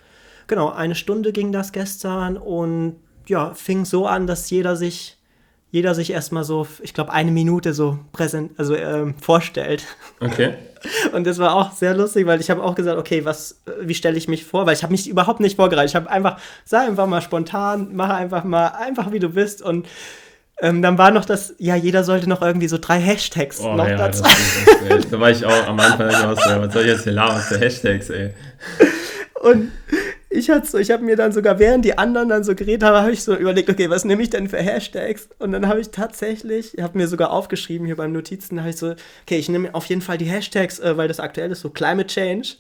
genau, 0.48 0.70
eine 0.70 0.96
Stunde 0.96 1.34
ging 1.34 1.52
das 1.52 1.74
gestern 1.74 2.38
und 2.38 2.96
ja, 3.28 3.54
fing 3.54 3.84
so 3.84 4.08
an, 4.08 4.28
dass 4.28 4.50
jeder 4.50 4.78
sich, 4.78 5.19
jeder 5.72 5.94
sich 5.94 6.12
erstmal 6.12 6.44
so, 6.44 6.68
ich 6.82 6.94
glaube, 6.94 7.12
eine 7.12 7.32
Minute 7.32 7.74
so 7.74 8.00
präsent, 8.12 8.54
also 8.58 8.76
ähm, 8.76 9.14
vorstellt. 9.22 9.86
Okay. 10.20 10.56
Und 11.14 11.28
das 11.28 11.38
war 11.38 11.56
auch 11.56 11.74
sehr 11.74 11.94
lustig, 11.94 12.26
weil 12.26 12.40
ich 12.40 12.50
habe 12.50 12.64
auch 12.64 12.74
gesagt, 12.74 12.98
okay, 12.98 13.26
was, 13.26 13.62
äh, 13.68 13.72
wie 13.82 13.94
stelle 13.94 14.18
ich 14.18 14.28
mich 14.28 14.46
vor? 14.46 14.66
Weil 14.66 14.74
ich 14.74 14.84
habe 14.84 14.92
mich 14.92 15.08
überhaupt 15.08 15.42
nicht 15.42 15.58
vorbereitet. 15.58 15.92
Ich 15.92 15.96
habe 15.96 16.10
einfach, 16.10 16.40
sei 16.66 16.80
einfach 16.80 17.06
mal 17.06 17.22
spontan, 17.22 17.96
mache 17.96 18.14
einfach 18.14 18.44
mal, 18.44 18.68
einfach 18.68 19.12
wie 19.12 19.20
du 19.20 19.30
bist. 19.30 19.62
Und 19.62 19.88
ähm, 20.62 20.82
dann 20.82 20.98
war 20.98 21.12
noch 21.12 21.26
das, 21.26 21.54
ja, 21.58 21.76
jeder 21.76 22.04
sollte 22.04 22.28
noch 22.28 22.42
irgendwie 22.42 22.68
so 22.68 22.78
drei 22.78 23.00
Hashtags 23.00 23.62
Oh, 23.62 23.76
noch 23.76 23.88
ja, 23.88 23.96
dazu. 23.96 24.24
da 25.12 25.20
war 25.20 25.30
ich 25.30 25.46
auch 25.46 25.68
am 25.68 25.80
Anfang 25.80 26.10
auch 26.10 26.38
so, 26.38 26.62
was 26.62 26.74
soll 26.74 26.84
ich 26.84 26.90
jetzt 26.90 27.04
hier 27.04 27.14
labern 27.14 27.42
für 27.42 27.60
Hashtags, 27.60 28.10
ey. 28.10 28.34
Und 29.42 29.72
ich, 30.30 30.50
hatte 30.50 30.68
so, 30.68 30.78
ich 30.78 30.92
habe 30.92 31.04
mir 31.04 31.16
dann 31.16 31.32
sogar, 31.32 31.58
während 31.58 31.86
die 31.86 31.98
anderen 31.98 32.30
dann 32.30 32.44
so 32.44 32.54
geredet 32.54 32.84
haben, 32.84 32.96
habe 32.98 33.12
ich 33.12 33.24
so 33.24 33.36
überlegt, 33.36 33.70
okay, 33.70 33.90
was 33.90 34.06
nehme 34.06 34.22
ich 34.22 34.30
denn 34.30 34.48
für 34.48 34.58
Hashtags? 34.58 35.30
Und 35.40 35.52
dann 35.52 35.68
habe 35.68 35.80
ich 35.80 35.90
tatsächlich, 35.90 36.78
ich 36.78 36.84
habe 36.84 36.98
mir 36.98 37.08
sogar 37.08 37.32
aufgeschrieben 37.32 37.88
hier 37.88 37.96
beim 37.96 38.12
Notizen, 38.12 38.60
habe 38.60 38.70
ich 38.70 38.78
so, 38.78 38.96
okay, 39.24 39.38
ich 39.38 39.50
nehme 39.50 39.74
auf 39.74 39.86
jeden 39.86 40.02
Fall 40.02 40.18
die 40.18 40.26
Hashtags, 40.26 40.80
äh, 40.80 40.96
weil 40.98 41.08
das 41.08 41.20
aktuell 41.20 41.52
ist, 41.52 41.62
so 41.62 41.70
Climate 41.70 42.08
Change. 42.08 42.56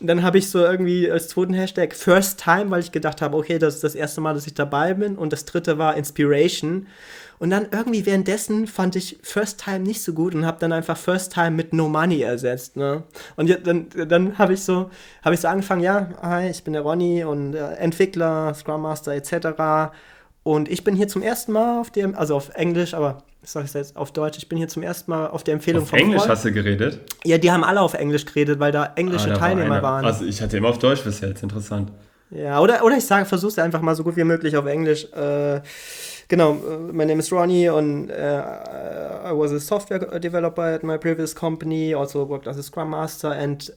Und 0.00 0.06
dann 0.06 0.22
habe 0.22 0.38
ich 0.38 0.48
so 0.50 0.58
irgendwie 0.58 1.10
als 1.10 1.28
zweiten 1.28 1.54
Hashtag 1.54 1.94
First 1.94 2.42
Time, 2.42 2.70
weil 2.70 2.80
ich 2.80 2.92
gedacht 2.92 3.22
habe, 3.22 3.36
okay, 3.36 3.58
das 3.58 3.76
ist 3.76 3.84
das 3.84 3.94
erste 3.94 4.20
Mal, 4.20 4.34
dass 4.34 4.46
ich 4.46 4.54
dabei 4.54 4.94
bin. 4.94 5.16
Und 5.16 5.32
das 5.32 5.44
dritte 5.44 5.78
war 5.78 5.96
Inspiration. 5.96 6.86
Und 7.42 7.50
dann 7.50 7.66
irgendwie 7.72 8.06
währenddessen 8.06 8.68
fand 8.68 8.94
ich 8.94 9.18
First 9.24 9.64
Time 9.64 9.80
nicht 9.80 10.00
so 10.04 10.12
gut 10.12 10.32
und 10.32 10.46
habe 10.46 10.58
dann 10.60 10.72
einfach 10.72 10.96
First 10.96 11.32
Time 11.34 11.50
mit 11.50 11.72
No 11.72 11.88
Money 11.88 12.22
ersetzt. 12.22 12.76
Ne? 12.76 13.02
Und 13.34 13.50
dann, 13.66 13.86
dann 14.08 14.38
habe 14.38 14.52
ich 14.54 14.62
so 14.62 14.90
habe 15.24 15.34
ich 15.34 15.40
so 15.40 15.48
angefangen, 15.48 15.82
ja, 15.82 16.06
hi, 16.22 16.48
ich 16.50 16.62
bin 16.62 16.72
der 16.72 16.82
Ronny 16.82 17.24
und 17.24 17.54
äh, 17.54 17.72
Entwickler, 17.74 18.54
Scrum 18.54 18.82
Master 18.82 19.10
etc. 19.14 19.92
Und 20.44 20.68
ich 20.70 20.84
bin 20.84 20.94
hier 20.94 21.08
zum 21.08 21.20
ersten 21.20 21.50
Mal 21.50 21.80
auf 21.80 21.90
dem, 21.90 22.14
also 22.14 22.36
auf 22.36 22.50
Englisch, 22.54 22.94
aber 22.94 23.18
ich 23.42 23.50
sage 23.50 23.66
es 23.66 23.72
jetzt 23.72 23.96
auf 23.96 24.12
Deutsch, 24.12 24.38
ich 24.38 24.48
bin 24.48 24.56
hier 24.58 24.68
zum 24.68 24.84
ersten 24.84 25.10
Mal 25.10 25.26
auf 25.26 25.42
der 25.42 25.54
Empfehlung 25.54 25.82
Auf 25.82 25.90
vom 25.90 25.98
Englisch 25.98 26.20
Freund. 26.20 26.30
hast 26.30 26.44
du 26.44 26.52
geredet? 26.52 27.00
Ja, 27.24 27.38
die 27.38 27.50
haben 27.50 27.64
alle 27.64 27.80
auf 27.80 27.94
Englisch 27.94 28.24
geredet, 28.24 28.60
weil 28.60 28.70
da 28.70 28.92
englische 28.94 29.24
Ah, 29.24 29.34
da 29.34 29.40
war 29.40 29.40
Teilnehmer 29.40 29.74
einer. 29.74 29.82
waren. 29.82 30.04
Also 30.04 30.24
ich 30.24 30.40
hatte 30.40 30.56
immer 30.58 30.68
auf 30.68 30.78
Deutsch 30.78 31.02
bis 31.02 31.20
jetzt, 31.20 31.42
interessant. 31.42 31.90
Ja, 32.30 32.60
oder, 32.60 32.84
oder 32.84 32.96
ich 32.96 33.04
sage, 33.04 33.26
versuch's 33.26 33.58
einfach 33.58 33.82
mal 33.82 33.94
so 33.96 34.04
gut 34.04 34.16
wie 34.16 34.24
möglich 34.24 34.56
auf 34.56 34.64
Englisch. 34.66 35.04
Äh, 35.12 35.60
genau, 36.32 36.54
äh, 36.54 36.92
my 36.92 37.04
name 37.04 37.20
is 37.20 37.30
Ronnie 37.30 37.66
and 37.66 38.10
uh, 38.10 39.20
I 39.22 39.32
was 39.32 39.52
a 39.52 39.60
software 39.60 39.98
developer 40.18 40.62
at 40.62 40.82
my 40.82 40.96
previous 40.96 41.34
company, 41.34 41.92
also 41.92 42.24
worked 42.24 42.46
as 42.46 42.56
a 42.56 42.62
Scrum 42.62 42.88
Master 42.88 43.28
and 43.28 43.68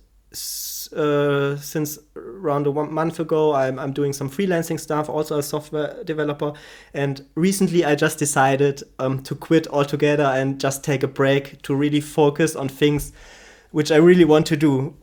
uh, 0.96 1.58
since 1.58 2.00
around 2.16 2.66
a 2.66 2.72
one 2.72 2.94
month 2.94 3.20
ago 3.20 3.54
I'm, 3.54 3.78
I'm 3.78 3.92
doing 3.92 4.14
some 4.14 4.30
freelancing 4.30 4.80
stuff, 4.80 5.10
also 5.10 5.38
a 5.38 5.44
software 5.44 6.02
developer 6.06 6.54
and 6.94 7.26
recently 7.36 7.84
I 7.84 7.96
just 7.96 8.20
decided 8.20 8.84
um, 9.00 9.22
to 9.24 9.36
quit 9.36 9.68
altogether 9.68 10.24
and 10.24 10.58
just 10.58 10.82
take 10.82 11.04
a 11.04 11.10
break 11.10 11.62
to 11.64 11.76
really 11.76 12.02
focus 12.02 12.56
on 12.56 12.70
things 12.70 13.12
which 13.72 13.92
I 13.92 13.98
really 13.98 14.26
want 14.26 14.48
to 14.48 14.56
do. 14.56 14.94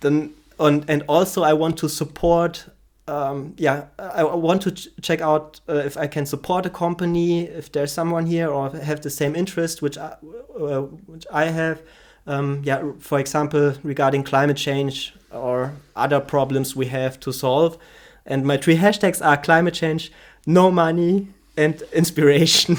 Dann 0.00 0.30
und 0.58 0.84
and 0.88 1.04
also 1.08 1.42
I 1.42 1.52
want 1.52 1.78
to 1.78 1.88
support. 1.88 2.66
Um, 3.06 3.54
yeah, 3.58 3.86
I 3.98 4.22
I 4.22 4.34
want 4.34 4.62
to 4.62 4.70
ch 4.70 4.88
check 5.02 5.20
out 5.20 5.60
uh, 5.68 5.74
if 5.74 5.96
I 5.96 6.06
can 6.06 6.26
support 6.26 6.66
a 6.66 6.70
company, 6.70 7.42
if 7.42 7.70
there's 7.70 7.92
someone 7.92 8.26
here 8.26 8.48
or 8.48 8.70
have 8.70 9.00
the 9.02 9.10
same 9.10 9.36
interest 9.36 9.82
which 9.82 9.98
I, 9.98 10.16
uh, 10.58 10.80
which 11.06 11.26
I 11.30 11.44
have. 11.46 11.82
Um, 12.26 12.62
yeah, 12.64 12.92
for 13.00 13.18
example, 13.18 13.74
regarding 13.82 14.24
climate 14.24 14.56
change 14.56 15.14
or 15.30 15.74
other 15.94 16.20
problems 16.20 16.74
we 16.74 16.86
have 16.86 17.20
to 17.20 17.32
solve. 17.32 17.76
And 18.24 18.46
my 18.46 18.56
three 18.56 18.76
hashtags 18.76 19.20
are 19.22 19.36
climate 19.36 19.74
change, 19.74 20.10
no 20.46 20.70
money 20.70 21.28
and 21.56 21.82
inspiration. 21.92 22.76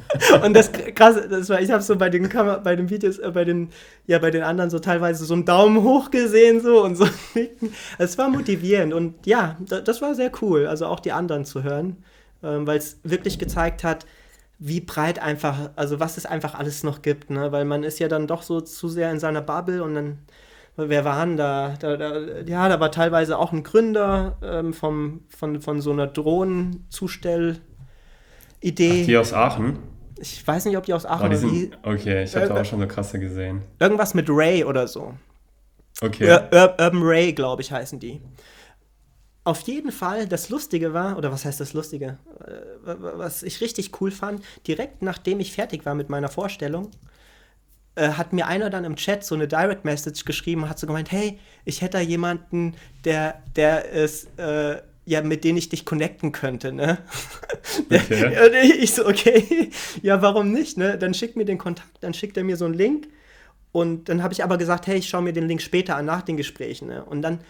und 0.42 0.54
das 0.54 0.72
krasse, 0.72 1.28
das 1.28 1.48
war, 1.48 1.60
ich 1.60 1.70
habe 1.70 1.82
so 1.82 1.96
bei 1.96 2.08
den 2.08 2.28
Kamer 2.28 2.58
bei 2.58 2.76
den 2.76 2.88
Videos, 2.90 3.18
äh, 3.18 3.30
bei 3.30 3.44
den, 3.44 3.70
ja, 4.06 4.18
bei 4.18 4.30
den 4.30 4.42
anderen 4.42 4.70
so 4.70 4.78
teilweise 4.78 5.24
so 5.24 5.34
einen 5.34 5.44
Daumen 5.44 5.82
hoch 5.82 6.10
gesehen 6.10 6.60
so 6.60 6.82
und 6.82 6.96
so. 6.96 7.06
Es 7.98 8.16
war 8.18 8.28
motivierend 8.30 8.94
und 8.94 9.26
ja, 9.26 9.56
da, 9.60 9.80
das 9.80 10.00
war 10.00 10.14
sehr 10.14 10.30
cool, 10.40 10.66
also 10.66 10.86
auch 10.86 11.00
die 11.00 11.12
anderen 11.12 11.44
zu 11.44 11.62
hören, 11.62 11.96
ähm, 12.42 12.66
weil 12.66 12.78
es 12.78 12.98
wirklich 13.02 13.38
gezeigt 13.38 13.84
hat, 13.84 14.06
wie 14.58 14.80
breit 14.80 15.18
einfach, 15.18 15.70
also 15.76 16.00
was 16.00 16.16
es 16.16 16.26
einfach 16.26 16.54
alles 16.54 16.84
noch 16.84 17.02
gibt, 17.02 17.28
ne? 17.28 17.52
Weil 17.52 17.64
man 17.64 17.82
ist 17.82 17.98
ja 17.98 18.08
dann 18.08 18.26
doch 18.26 18.42
so 18.42 18.60
zu 18.60 18.88
sehr 18.88 19.10
in 19.10 19.18
seiner 19.18 19.42
Bubble 19.42 19.82
und 19.82 19.94
dann 19.94 20.18
wer 20.76 21.04
waren 21.04 21.36
da? 21.36 21.74
da, 21.78 21.96
da 21.96 22.18
ja, 22.46 22.68
da 22.68 22.80
war 22.80 22.90
teilweise 22.90 23.38
auch 23.38 23.52
ein 23.52 23.62
Gründer 23.62 24.38
ähm, 24.42 24.72
vom, 24.72 25.22
von, 25.28 25.60
von 25.60 25.80
so 25.80 25.92
einer 25.92 26.06
Drohnenzustell-Idee. 28.72 29.04
Die 29.06 29.16
aus 29.16 29.32
Aachen? 29.32 29.78
Ich 30.18 30.46
weiß 30.46 30.64
nicht, 30.66 30.76
ob 30.76 30.84
die 30.84 30.94
aus 30.94 31.04
Oh, 31.04 31.08
Aachen 31.08 31.30
die 31.30 31.42
wie. 31.42 31.60
sind, 31.60 31.78
okay, 31.82 32.24
ich 32.24 32.34
habe 32.34 32.46
Äh, 32.46 32.48
da 32.48 32.60
auch 32.60 32.64
schon 32.64 32.80
so 32.80 32.86
krasse 32.86 33.18
gesehen. 33.18 33.62
Irgendwas 33.80 34.14
mit 34.14 34.26
Ray 34.30 34.64
oder 34.64 34.86
so. 34.88 35.14
Okay. 36.00 36.30
Ur 36.30 36.48
Ur 36.52 36.74
Urban 36.78 37.02
Ray, 37.02 37.32
glaube 37.32 37.62
ich, 37.62 37.70
heißen 37.72 37.98
die. 38.00 38.20
Auf 39.44 39.60
jeden 39.60 39.92
Fall, 39.92 40.26
das 40.26 40.48
Lustige 40.48 40.94
war, 40.94 41.18
oder 41.18 41.30
was 41.30 41.44
heißt 41.44 41.60
das 41.60 41.74
Lustige? 41.74 42.16
Äh, 42.40 42.52
wa- 42.86 42.96
wa- 43.00 43.12
Was 43.18 43.42
ich 43.42 43.60
richtig 43.60 44.00
cool 44.00 44.10
fand, 44.10 44.42
direkt 44.66 45.02
nachdem 45.02 45.38
ich 45.40 45.52
fertig 45.52 45.84
war 45.84 45.94
mit 45.94 46.08
meiner 46.08 46.28
Vorstellung, 46.30 46.90
äh, 47.96 48.08
hat 48.08 48.32
mir 48.32 48.46
einer 48.46 48.70
dann 48.70 48.84
im 48.84 48.96
Chat 48.96 49.22
so 49.24 49.34
eine 49.34 49.46
Direct 49.46 49.84
Message 49.84 50.24
geschrieben 50.24 50.62
und 50.62 50.68
hat 50.70 50.78
so 50.78 50.86
gemeint, 50.86 51.12
hey, 51.12 51.38
ich 51.66 51.82
hätte 51.82 51.98
da 51.98 52.00
jemanden, 52.02 52.74
der, 53.04 53.42
der 53.54 53.90
ist, 53.90 54.28
äh, 54.38 54.80
ja, 55.06 55.22
mit 55.22 55.44
dem 55.44 55.56
ich 55.56 55.68
dich 55.68 55.84
connecten 55.84 56.32
könnte, 56.32 56.72
ne? 56.72 56.98
Okay. 57.90 58.72
Ich 58.80 58.94
so, 58.94 59.06
okay, 59.06 59.70
ja, 60.02 60.20
warum 60.22 60.52
nicht, 60.52 60.76
ne? 60.76 60.98
Dann 60.98 61.14
schickt 61.14 61.36
mir 61.36 61.44
den 61.44 61.58
Kontakt, 61.58 61.90
dann 62.00 62.14
schickt 62.14 62.36
er 62.36 62.44
mir 62.44 62.56
so 62.56 62.64
einen 62.66 62.74
Link 62.74 63.08
und 63.72 64.08
dann 64.08 64.22
habe 64.22 64.32
ich 64.34 64.44
aber 64.44 64.58
gesagt, 64.58 64.86
hey, 64.86 64.98
ich 64.98 65.08
schaue 65.08 65.22
mir 65.22 65.32
den 65.32 65.48
Link 65.48 65.62
später 65.62 65.96
an, 65.96 66.04
nach 66.06 66.22
den 66.22 66.36
Gesprächen, 66.36 66.88
ne? 66.88 67.04
Und 67.04 67.22
dann 67.22 67.40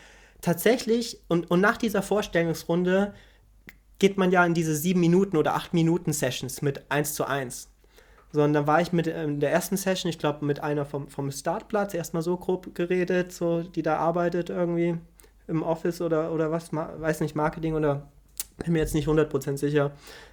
tatsächlich, 0.40 1.20
und, 1.28 1.50
und 1.50 1.60
nach 1.60 1.76
dieser 1.76 2.02
Vorstellungsrunde 2.02 3.14
geht 3.98 4.18
man 4.18 4.30
ja 4.30 4.44
in 4.44 4.54
diese 4.54 4.74
sieben 4.76 5.00
Minuten 5.00 5.36
oder 5.36 5.54
acht 5.54 5.74
Minuten 5.74 6.12
Sessions 6.12 6.62
mit 6.62 6.90
eins 6.90 7.14
zu 7.14 7.24
eins. 7.24 7.68
So, 8.32 8.42
und 8.42 8.52
dann 8.52 8.66
war 8.66 8.80
ich 8.80 8.92
mit 8.92 9.06
ähm, 9.06 9.38
der 9.40 9.52
ersten 9.52 9.76
Session, 9.76 10.10
ich 10.10 10.18
glaube, 10.18 10.44
mit 10.44 10.60
einer 10.60 10.84
vom, 10.84 11.08
vom 11.08 11.30
Startplatz 11.30 11.94
erstmal 11.94 12.22
so 12.22 12.36
grob 12.36 12.74
geredet, 12.74 13.32
so, 13.32 13.62
die 13.62 13.82
da 13.82 13.96
arbeitet 13.98 14.50
irgendwie. 14.50 14.98
Im 15.46 15.62
Office 15.62 16.00
oder, 16.00 16.32
oder 16.32 16.50
was, 16.50 16.72
weiß 16.72 17.20
nicht, 17.20 17.34
Marketing 17.34 17.74
oder 17.74 18.08
bin 18.62 18.72
mir 18.72 18.78
jetzt 18.78 18.94
nicht 18.94 19.08
100% 19.08 19.56
sicher. 19.56 19.92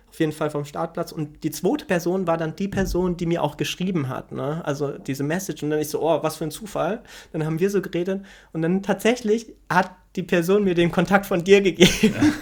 Auf 0.09 0.19
jeden 0.19 0.33
Fall 0.33 0.49
vom 0.49 0.65
Startplatz. 0.65 1.13
Und 1.13 1.43
die 1.43 1.51
zweite 1.51 1.85
Person 1.85 2.27
war 2.27 2.37
dann 2.37 2.55
die 2.55 2.67
Person, 2.67 3.15
die 3.15 3.25
mir 3.25 3.41
auch 3.41 3.55
geschrieben 3.55 4.09
hat. 4.09 4.33
Ne? 4.33 4.61
Also 4.65 4.97
diese 4.97 5.23
Message. 5.23 5.63
Und 5.63 5.69
dann 5.69 5.79
ich 5.79 5.89
so, 5.89 6.01
oh, 6.01 6.21
was 6.21 6.35
für 6.35 6.43
ein 6.43 6.51
Zufall. 6.51 7.01
Dann 7.31 7.45
haben 7.45 7.59
wir 7.59 7.69
so 7.69 7.81
geredet. 7.81 8.21
Und 8.51 8.61
dann 8.61 8.83
tatsächlich 8.83 9.53
hat 9.69 9.91
die 10.17 10.23
Person 10.23 10.65
mir 10.65 10.75
den 10.75 10.91
Kontakt 10.91 11.25
von 11.25 11.43
dir 11.43 11.61
gegeben. 11.61 12.33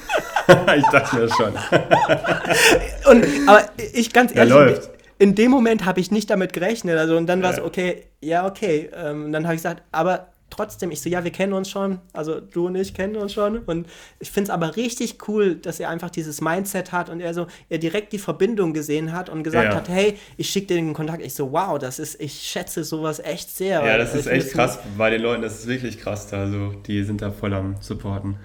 ich 0.76 0.86
dachte 0.86 1.16
mir 1.16 1.30
schon. 1.30 1.54
und, 3.12 3.28
aber 3.48 3.66
ich 3.94 4.12
ganz 4.12 4.36
ehrlich, 4.36 4.54
läuft. 4.54 4.90
in 5.20 5.36
dem 5.36 5.52
Moment 5.52 5.86
habe 5.86 6.00
ich 6.00 6.10
nicht 6.10 6.32
damit 6.32 6.54
gerechnet. 6.54 6.98
Also, 6.98 7.18
und 7.18 7.28
dann 7.28 7.44
war 7.44 7.52
es 7.52 7.58
ja. 7.58 7.66
okay, 7.66 8.06
ja, 8.20 8.48
okay. 8.48 8.90
Ähm, 8.96 9.32
dann 9.32 9.44
habe 9.44 9.54
ich 9.54 9.60
gesagt, 9.60 9.84
aber 9.92 10.30
trotzdem, 10.50 10.92
ich 10.92 11.02
so, 11.02 11.10
ja, 11.10 11.24
wir 11.24 11.32
kennen 11.32 11.54
uns 11.54 11.70
schon, 11.70 12.00
also 12.14 12.40
du 12.40 12.68
und 12.68 12.76
ich 12.76 12.94
kennen 12.94 13.16
uns 13.16 13.34
schon. 13.34 13.60
Und 13.60 13.88
ich 14.20 14.32
finde 14.32 14.50
es 14.50 14.52
aber 14.54 14.76
richtig 14.76 15.28
cool, 15.28 15.56
dass 15.56 15.80
er 15.80 15.90
einfach 15.90 16.10
dieses 16.10 16.42
Mindset 16.42 16.92
hat 16.92 17.10
und 17.10 17.20
er 17.20 17.34
so, 17.34 17.48
er 17.70 17.78
direkt 17.78 18.14
die 18.14 18.20
Verbindung 18.20 18.74
gesehen 18.74 19.14
hat 19.14 19.30
und 19.30 19.44
gesagt 19.44 19.74
ja. 19.74 19.76
hat, 19.76 19.90
hey, 19.90 20.18
ich 20.38 20.50
schicke 20.50 20.68
dir 20.68 20.76
den 20.76 20.94
Kontakt. 20.94 21.24
Ich 21.24 21.34
so, 21.34 21.52
wow, 21.52 21.78
das 21.78 22.00
ist, 22.00 22.20
ich 22.22 22.34
schätze 22.34 22.84
sowas 22.84 23.20
echt 23.20 23.50
sehr. 23.50 23.86
Ja, 23.86 23.98
das 23.98 24.16
ist 24.16 24.28
echt 24.28 24.52
krass 24.52 24.80
bei 24.98 25.10
den 25.10 25.22
Leuten, 25.22 25.42
das 25.42 25.60
ist 25.60 25.68
wirklich 25.68 26.00
krass. 26.00 26.32
Also 26.34 26.74
die 26.86 27.04
sind 27.04 27.22
da 27.22 27.32
voll 27.32 27.54
am 27.54 27.76
Supporten. 27.82 28.38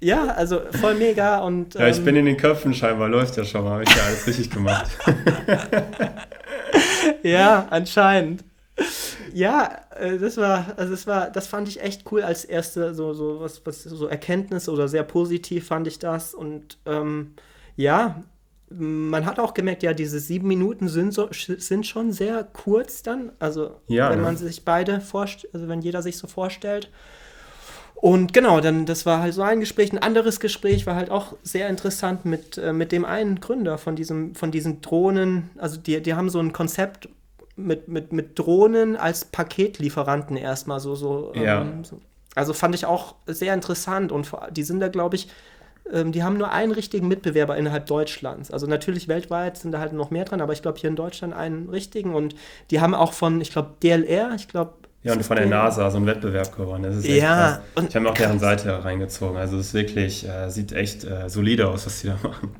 Ja, 0.00 0.28
also 0.28 0.60
voll 0.80 0.96
mega 0.96 1.38
und. 1.38 1.74
Ja, 1.74 1.86
ich 1.86 1.98
ähm, 1.98 2.04
bin 2.04 2.16
in 2.16 2.26
den 2.26 2.36
Köpfen 2.36 2.74
scheinbar, 2.74 3.08
läuft 3.08 3.36
ja 3.36 3.44
schon 3.44 3.62
mal, 3.62 3.70
habe 3.70 3.84
ich 3.84 3.94
ja 3.94 4.02
alles 4.02 4.26
richtig 4.26 4.50
gemacht. 4.50 4.90
ja, 7.22 7.68
anscheinend. 7.70 8.42
Ja, 9.32 9.80
äh, 9.98 10.18
das 10.18 10.36
war, 10.36 10.74
also 10.76 10.92
das 10.92 11.06
war, 11.06 11.30
das 11.30 11.46
fand 11.46 11.68
ich 11.68 11.82
echt 11.82 12.10
cool 12.12 12.22
als 12.22 12.44
erste, 12.44 12.94
so, 12.94 13.14
so 13.14 13.40
was, 13.40 13.64
was, 13.64 13.82
so 13.82 14.06
Erkenntnis 14.06 14.68
oder 14.68 14.88
sehr 14.88 15.02
positiv 15.04 15.66
fand 15.66 15.86
ich 15.86 15.98
das. 15.98 16.34
Und 16.34 16.78
ähm, 16.86 17.34
ja, 17.76 18.22
man 18.70 19.26
hat 19.26 19.38
auch 19.38 19.54
gemerkt, 19.54 19.82
ja, 19.82 19.92
diese 19.92 20.18
sieben 20.18 20.48
Minuten 20.48 20.88
sind, 20.88 21.12
so, 21.12 21.28
sind 21.30 21.86
schon 21.86 22.12
sehr 22.12 22.44
kurz 22.44 23.02
dann. 23.02 23.32
Also 23.38 23.76
ja, 23.86 24.10
wenn 24.10 24.18
ne? 24.18 24.24
man 24.24 24.36
sich 24.36 24.64
beide 24.64 25.00
vorstellt, 25.00 25.54
also 25.54 25.68
wenn 25.68 25.82
jeder 25.82 26.02
sich 26.02 26.18
so 26.18 26.26
vorstellt. 26.26 26.90
Und 27.94 28.32
genau, 28.32 28.60
dann 28.60 28.84
das 28.84 29.06
war 29.06 29.20
halt 29.20 29.32
so 29.32 29.42
ein 29.42 29.60
Gespräch. 29.60 29.92
Ein 29.92 29.98
anderes 30.00 30.40
Gespräch 30.40 30.86
war 30.86 30.96
halt 30.96 31.10
auch 31.10 31.36
sehr 31.44 31.68
interessant 31.68 32.24
mit, 32.24 32.58
äh, 32.58 32.72
mit 32.72 32.90
dem 32.90 33.04
einen 33.04 33.38
Gründer 33.40 33.78
von 33.78 33.94
diesem, 33.94 34.34
von 34.34 34.50
diesen 34.50 34.80
Drohnen. 34.80 35.50
Also 35.56 35.76
die, 35.76 36.02
die 36.02 36.14
haben 36.14 36.28
so 36.28 36.40
ein 36.40 36.52
Konzept, 36.52 37.08
mit, 37.56 37.88
mit, 37.88 38.12
mit 38.12 38.38
Drohnen 38.38 38.96
als 38.96 39.24
Paketlieferanten 39.24 40.36
erstmal 40.36 40.80
so. 40.80 40.94
so, 40.94 41.32
ja. 41.34 41.62
ähm, 41.62 41.84
so. 41.84 42.00
Also 42.34 42.54
fand 42.54 42.74
ich 42.74 42.86
auch 42.86 43.14
sehr 43.26 43.52
interessant 43.52 44.10
und 44.10 44.30
die 44.52 44.62
sind 44.62 44.80
da, 44.80 44.88
glaube 44.88 45.16
ich, 45.16 45.28
ähm, 45.92 46.12
die 46.12 46.22
haben 46.22 46.38
nur 46.38 46.50
einen 46.50 46.72
richtigen 46.72 47.08
Mitbewerber 47.08 47.56
innerhalb 47.56 47.86
Deutschlands. 47.86 48.50
Also 48.50 48.66
natürlich 48.66 49.08
weltweit 49.08 49.58
sind 49.58 49.72
da 49.72 49.80
halt 49.80 49.92
noch 49.92 50.10
mehr 50.10 50.24
dran, 50.24 50.40
aber 50.40 50.52
ich 50.52 50.62
glaube 50.62 50.78
hier 50.78 50.88
in 50.88 50.96
Deutschland 50.96 51.34
einen 51.34 51.68
richtigen 51.68 52.14
und 52.14 52.34
die 52.70 52.80
haben 52.80 52.94
auch 52.94 53.12
von, 53.12 53.40
ich 53.40 53.50
glaube, 53.52 53.74
DLR, 53.82 54.32
ich 54.34 54.48
glaube, 54.48 54.74
ja, 55.04 55.14
und 55.14 55.24
von 55.24 55.36
der 55.36 55.46
NASA 55.46 55.90
so 55.90 55.96
einen 55.96 56.06
Wettbewerb 56.06 56.56
gewonnen. 56.56 56.84
Das 56.84 56.94
ist 56.94 57.04
echt 57.06 57.22
ja, 57.22 57.60
krass. 57.74 57.86
ich 57.88 57.96
habe 57.96 58.08
auch 58.08 58.14
deren 58.14 58.38
Seite 58.38 58.84
reingezogen. 58.84 59.36
Also 59.36 59.58
es 59.58 59.68
ist 59.68 59.74
wirklich, 59.74 60.28
äh, 60.28 60.48
sieht 60.48 60.70
echt 60.70 61.02
äh, 61.02 61.28
solide 61.28 61.66
aus, 61.68 61.86
was 61.86 62.02
die 62.02 62.06
da 62.06 62.16
machen. 62.22 62.54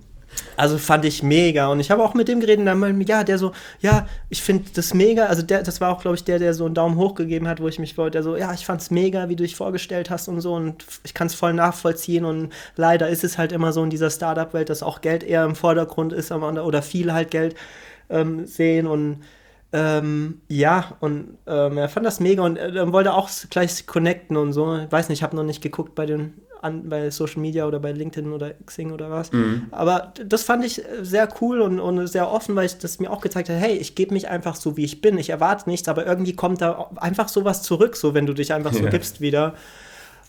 Also 0.56 0.78
fand 0.78 1.04
ich 1.04 1.22
mega. 1.22 1.68
Und 1.68 1.80
ich 1.80 1.90
habe 1.90 2.02
auch 2.02 2.14
mit 2.14 2.28
dem 2.28 2.40
geredet, 2.40 2.66
dann 2.66 2.78
mal, 2.78 2.94
ja, 3.02 3.24
der 3.24 3.38
so, 3.38 3.52
ja, 3.80 4.06
ich 4.28 4.42
finde 4.42 4.70
das 4.74 4.94
mega. 4.94 5.26
Also 5.26 5.42
der, 5.42 5.62
das 5.62 5.80
war 5.80 5.90
auch, 5.90 6.00
glaube 6.02 6.16
ich, 6.16 6.24
der, 6.24 6.38
der 6.38 6.54
so 6.54 6.66
einen 6.66 6.74
Daumen 6.74 6.96
hoch 6.96 7.14
gegeben 7.14 7.48
hat, 7.48 7.60
wo 7.60 7.68
ich 7.68 7.78
mich 7.78 7.96
wollte, 7.98 8.12
der 8.12 8.22
so, 8.22 8.36
ja, 8.36 8.52
ich 8.52 8.66
fand 8.66 8.80
es 8.80 8.90
mega, 8.90 9.28
wie 9.28 9.36
du 9.36 9.44
dich 9.44 9.56
vorgestellt 9.56 10.10
hast 10.10 10.28
und 10.28 10.40
so. 10.40 10.54
Und 10.54 10.84
ich 11.04 11.14
kann 11.14 11.26
es 11.26 11.34
voll 11.34 11.52
nachvollziehen. 11.54 12.24
Und 12.24 12.52
leider 12.76 13.08
ist 13.08 13.24
es 13.24 13.38
halt 13.38 13.52
immer 13.52 13.72
so 13.72 13.82
in 13.82 13.90
dieser 13.90 14.10
Startup-Welt, 14.10 14.68
dass 14.68 14.82
auch 14.82 15.00
Geld 15.00 15.22
eher 15.22 15.44
im 15.44 15.56
Vordergrund 15.56 16.12
ist 16.12 16.32
oder 16.32 16.82
viel 16.82 17.12
halt 17.12 17.30
Geld 17.30 17.54
ähm, 18.10 18.46
sehen 18.46 18.86
und 18.86 19.22
ähm, 19.74 20.42
ja, 20.48 20.96
und 21.00 21.38
ähm, 21.46 21.78
er 21.78 21.88
fand 21.88 22.04
das 22.04 22.20
mega 22.20 22.42
und 22.42 22.58
äh, 22.58 22.92
wollte 22.92 23.14
auch 23.14 23.30
gleich 23.48 23.86
connecten 23.86 24.36
und 24.36 24.52
so. 24.52 24.76
Ich 24.76 24.92
weiß 24.92 25.08
nicht, 25.08 25.20
ich 25.20 25.22
habe 25.22 25.34
noch 25.34 25.44
nicht 25.44 25.62
geguckt 25.62 25.94
bei 25.94 26.04
den 26.04 26.34
an, 26.62 26.88
bei 26.88 27.10
Social 27.10 27.40
Media 27.40 27.66
oder 27.66 27.80
bei 27.80 27.92
LinkedIn 27.92 28.32
oder 28.32 28.52
Xing 28.66 28.92
oder 28.92 29.10
was. 29.10 29.32
Mhm. 29.32 29.66
Aber 29.70 30.12
das 30.24 30.44
fand 30.44 30.64
ich 30.64 30.82
sehr 31.02 31.28
cool 31.40 31.60
und, 31.60 31.80
und 31.80 32.06
sehr 32.06 32.30
offen, 32.30 32.56
weil 32.56 32.66
ich 32.66 32.78
das 32.78 33.00
mir 33.00 33.10
auch 33.10 33.20
gezeigt 33.20 33.48
hat, 33.48 33.56
hey, 33.56 33.76
ich 33.76 33.94
gebe 33.94 34.14
mich 34.14 34.28
einfach 34.28 34.54
so, 34.54 34.76
wie 34.76 34.84
ich 34.84 35.00
bin. 35.00 35.18
Ich 35.18 35.30
erwarte 35.30 35.68
nichts, 35.68 35.88
aber 35.88 36.06
irgendwie 36.06 36.34
kommt 36.34 36.60
da 36.60 36.90
einfach 36.96 37.28
sowas 37.28 37.62
zurück, 37.62 37.96
so 37.96 38.14
wenn 38.14 38.26
du 38.26 38.32
dich 38.32 38.52
einfach 38.52 38.72
so 38.72 38.84
ja. 38.84 38.90
gibst 38.90 39.20
wieder. 39.20 39.54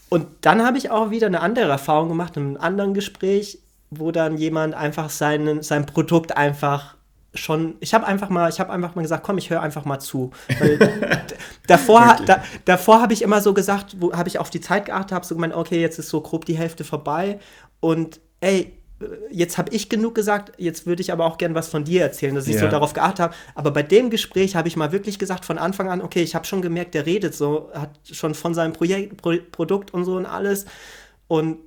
Und 0.09 0.27
dann 0.41 0.65
habe 0.65 0.77
ich 0.77 0.91
auch 0.91 1.11
wieder 1.11 1.27
eine 1.27 1.41
andere 1.41 1.69
Erfahrung 1.69 2.09
gemacht, 2.09 2.37
in 2.37 2.43
einem 2.43 2.57
anderen 2.57 2.93
Gespräch, 2.93 3.59
wo 3.89 4.11
dann 4.11 4.37
jemand 4.37 4.73
einfach 4.73 5.09
seinen, 5.09 5.61
sein 5.61 5.85
Produkt 5.85 6.35
einfach 6.35 6.95
schon, 7.33 7.75
ich 7.79 7.93
habe 7.93 8.05
einfach 8.05 8.29
mal, 8.29 8.49
ich 8.49 8.59
habe 8.59 8.71
einfach 8.71 8.95
mal 8.95 9.01
gesagt, 9.01 9.23
komm, 9.23 9.37
ich 9.37 9.49
höre 9.49 9.61
einfach 9.61 9.85
mal 9.85 9.99
zu. 9.99 10.31
davor, 11.67 12.17
da, 12.25 12.43
davor 12.65 13.01
habe 13.01 13.13
ich 13.13 13.21
immer 13.21 13.41
so 13.41 13.53
gesagt, 13.53 13.95
wo 13.99 14.13
habe 14.13 14.29
ich 14.29 14.39
auf 14.39 14.49
die 14.49 14.61
Zeit 14.61 14.85
geachtet, 14.85 15.11
habe 15.13 15.25
so 15.25 15.35
gemeint, 15.35 15.53
okay, 15.53 15.81
jetzt 15.81 15.97
ist 15.99 16.09
so 16.09 16.21
grob 16.21 16.45
die 16.45 16.57
Hälfte 16.57 16.83
vorbei 16.83 17.39
und 17.79 18.19
ey, 18.39 18.77
jetzt 19.31 19.57
habe 19.57 19.73
ich 19.73 19.89
genug 19.89 20.15
gesagt, 20.15 20.53
jetzt 20.57 20.85
würde 20.85 21.01
ich 21.01 21.11
aber 21.11 21.25
auch 21.25 21.37
gern 21.37 21.55
was 21.55 21.67
von 21.67 21.83
dir 21.83 22.01
erzählen, 22.01 22.35
dass 22.35 22.47
ich 22.47 22.55
ja. 22.55 22.61
so 22.61 22.67
darauf 22.67 22.93
geachtet 22.93 23.19
habe. 23.19 23.35
Aber 23.55 23.71
bei 23.71 23.83
dem 23.83 24.09
Gespräch 24.09 24.55
habe 24.55 24.67
ich 24.67 24.75
mal 24.75 24.91
wirklich 24.91 25.19
gesagt 25.19 25.45
von 25.45 25.57
Anfang 25.57 25.89
an, 25.89 26.01
okay, 26.01 26.21
ich 26.21 26.35
habe 26.35 26.45
schon 26.45 26.61
gemerkt, 26.61 26.93
der 26.93 27.05
redet 27.05 27.35
so, 27.35 27.69
hat 27.73 27.91
schon 28.11 28.33
von 28.35 28.53
seinem 28.53 28.73
Projekt, 28.73 29.17
Pro 29.17 29.33
Produkt 29.51 29.93
und 29.93 30.05
so 30.05 30.15
und 30.15 30.25
alles 30.25 30.65
und 31.27 31.57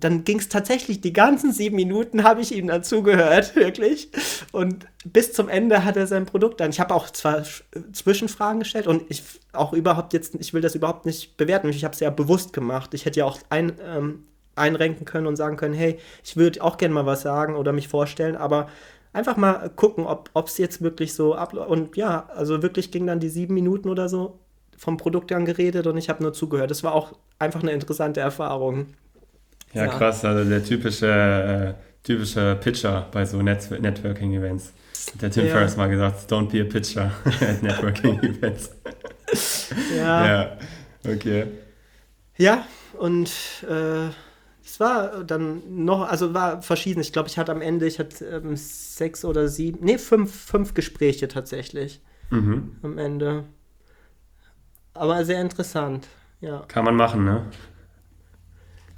dann 0.00 0.24
ging 0.24 0.38
es 0.38 0.48
tatsächlich 0.48 1.00
die 1.00 1.12
ganzen 1.12 1.52
sieben 1.52 1.76
Minuten, 1.76 2.24
habe 2.24 2.40
ich 2.40 2.54
ihm 2.54 2.68
dann 2.68 2.82
zugehört, 2.82 3.54
wirklich. 3.56 4.10
Und 4.52 4.86
bis 5.04 5.32
zum 5.32 5.48
Ende 5.48 5.84
hat 5.84 5.96
er 5.96 6.06
sein 6.06 6.26
Produkt 6.26 6.60
dann. 6.60 6.70
Ich 6.70 6.80
habe 6.80 6.94
auch 6.94 7.10
zwar 7.10 7.44
Zwischenfragen 7.92 8.60
gestellt 8.60 8.86
und 8.86 9.04
ich 9.08 9.22
auch 9.52 9.72
überhaupt 9.72 10.12
jetzt, 10.12 10.34
ich 10.36 10.52
will 10.54 10.60
das 10.60 10.74
überhaupt 10.74 11.06
nicht 11.06 11.36
bewerten. 11.36 11.68
Ich 11.68 11.84
habe 11.84 11.94
es 11.94 12.00
ja 12.00 12.10
bewusst 12.10 12.52
gemacht. 12.52 12.94
Ich 12.94 13.04
hätte 13.04 13.20
ja 13.20 13.24
auch 13.24 13.38
ein, 13.48 13.72
ähm, 13.84 14.24
einrenken 14.56 15.06
können 15.06 15.26
und 15.26 15.36
sagen 15.36 15.56
können, 15.56 15.74
hey, 15.74 15.98
ich 16.24 16.36
würde 16.36 16.62
auch 16.62 16.76
gerne 16.76 16.94
mal 16.94 17.06
was 17.06 17.22
sagen 17.22 17.54
oder 17.56 17.72
mich 17.72 17.88
vorstellen, 17.88 18.36
aber 18.36 18.68
einfach 19.12 19.36
mal 19.36 19.70
gucken, 19.70 20.06
ob 20.06 20.46
es 20.46 20.58
jetzt 20.58 20.82
wirklich 20.82 21.14
so 21.14 21.34
abläuft. 21.34 21.70
Und 21.70 21.96
ja, 21.96 22.28
also 22.34 22.62
wirklich 22.62 22.90
ging 22.90 23.06
dann 23.06 23.20
die 23.20 23.28
sieben 23.28 23.54
Minuten 23.54 23.88
oder 23.88 24.08
so 24.08 24.38
vom 24.76 24.96
Produkt 24.96 25.30
dann 25.30 25.44
geredet 25.44 25.86
und 25.86 25.96
ich 25.96 26.08
habe 26.08 26.22
nur 26.22 26.32
zugehört. 26.32 26.70
Das 26.70 26.82
war 26.82 26.94
auch 26.94 27.12
einfach 27.38 27.62
eine 27.62 27.72
interessante 27.72 28.20
Erfahrung. 28.20 28.86
Ja, 29.72 29.84
ja, 29.84 29.88
krass. 29.88 30.24
Also 30.24 30.48
der 30.48 30.64
typische, 30.64 31.06
äh, 31.06 31.74
typische 32.02 32.58
Pitcher 32.60 33.08
bei 33.12 33.24
so 33.24 33.40
Net 33.42 33.70
Networking-Events. 33.70 34.72
Der 35.20 35.30
Tim 35.30 35.46
ja. 35.46 35.52
Ferriss 35.52 35.76
mal 35.76 35.88
gesagt, 35.88 36.30
don't 36.30 36.50
be 36.50 36.60
a 36.60 36.64
pitcher 36.64 37.12
at 37.40 37.62
Networking-Events. 37.62 38.70
ja. 39.96 40.26
ja, 40.26 40.58
okay. 41.06 41.46
Ja, 42.36 42.66
und 42.98 43.30
äh, 43.68 44.08
es 44.64 44.78
war 44.78 45.24
dann 45.24 45.84
noch, 45.84 46.08
also 46.08 46.34
war 46.34 46.62
verschieden. 46.62 47.00
Ich 47.00 47.12
glaube, 47.12 47.28
ich 47.28 47.38
hatte 47.38 47.52
am 47.52 47.60
Ende, 47.60 47.86
ich 47.86 47.98
hatte 47.98 48.24
ähm, 48.24 48.56
sechs 48.56 49.24
oder 49.24 49.48
sieben, 49.48 49.84
nee, 49.84 49.98
fünf, 49.98 50.34
fünf 50.34 50.74
Gespräche 50.74 51.28
tatsächlich 51.28 52.00
mhm. 52.30 52.76
am 52.82 52.98
Ende. 52.98 53.44
Aber 54.94 55.24
sehr 55.24 55.40
interessant, 55.40 56.08
ja. 56.40 56.64
Kann 56.68 56.84
man 56.84 56.96
machen, 56.96 57.24
ne? 57.24 57.46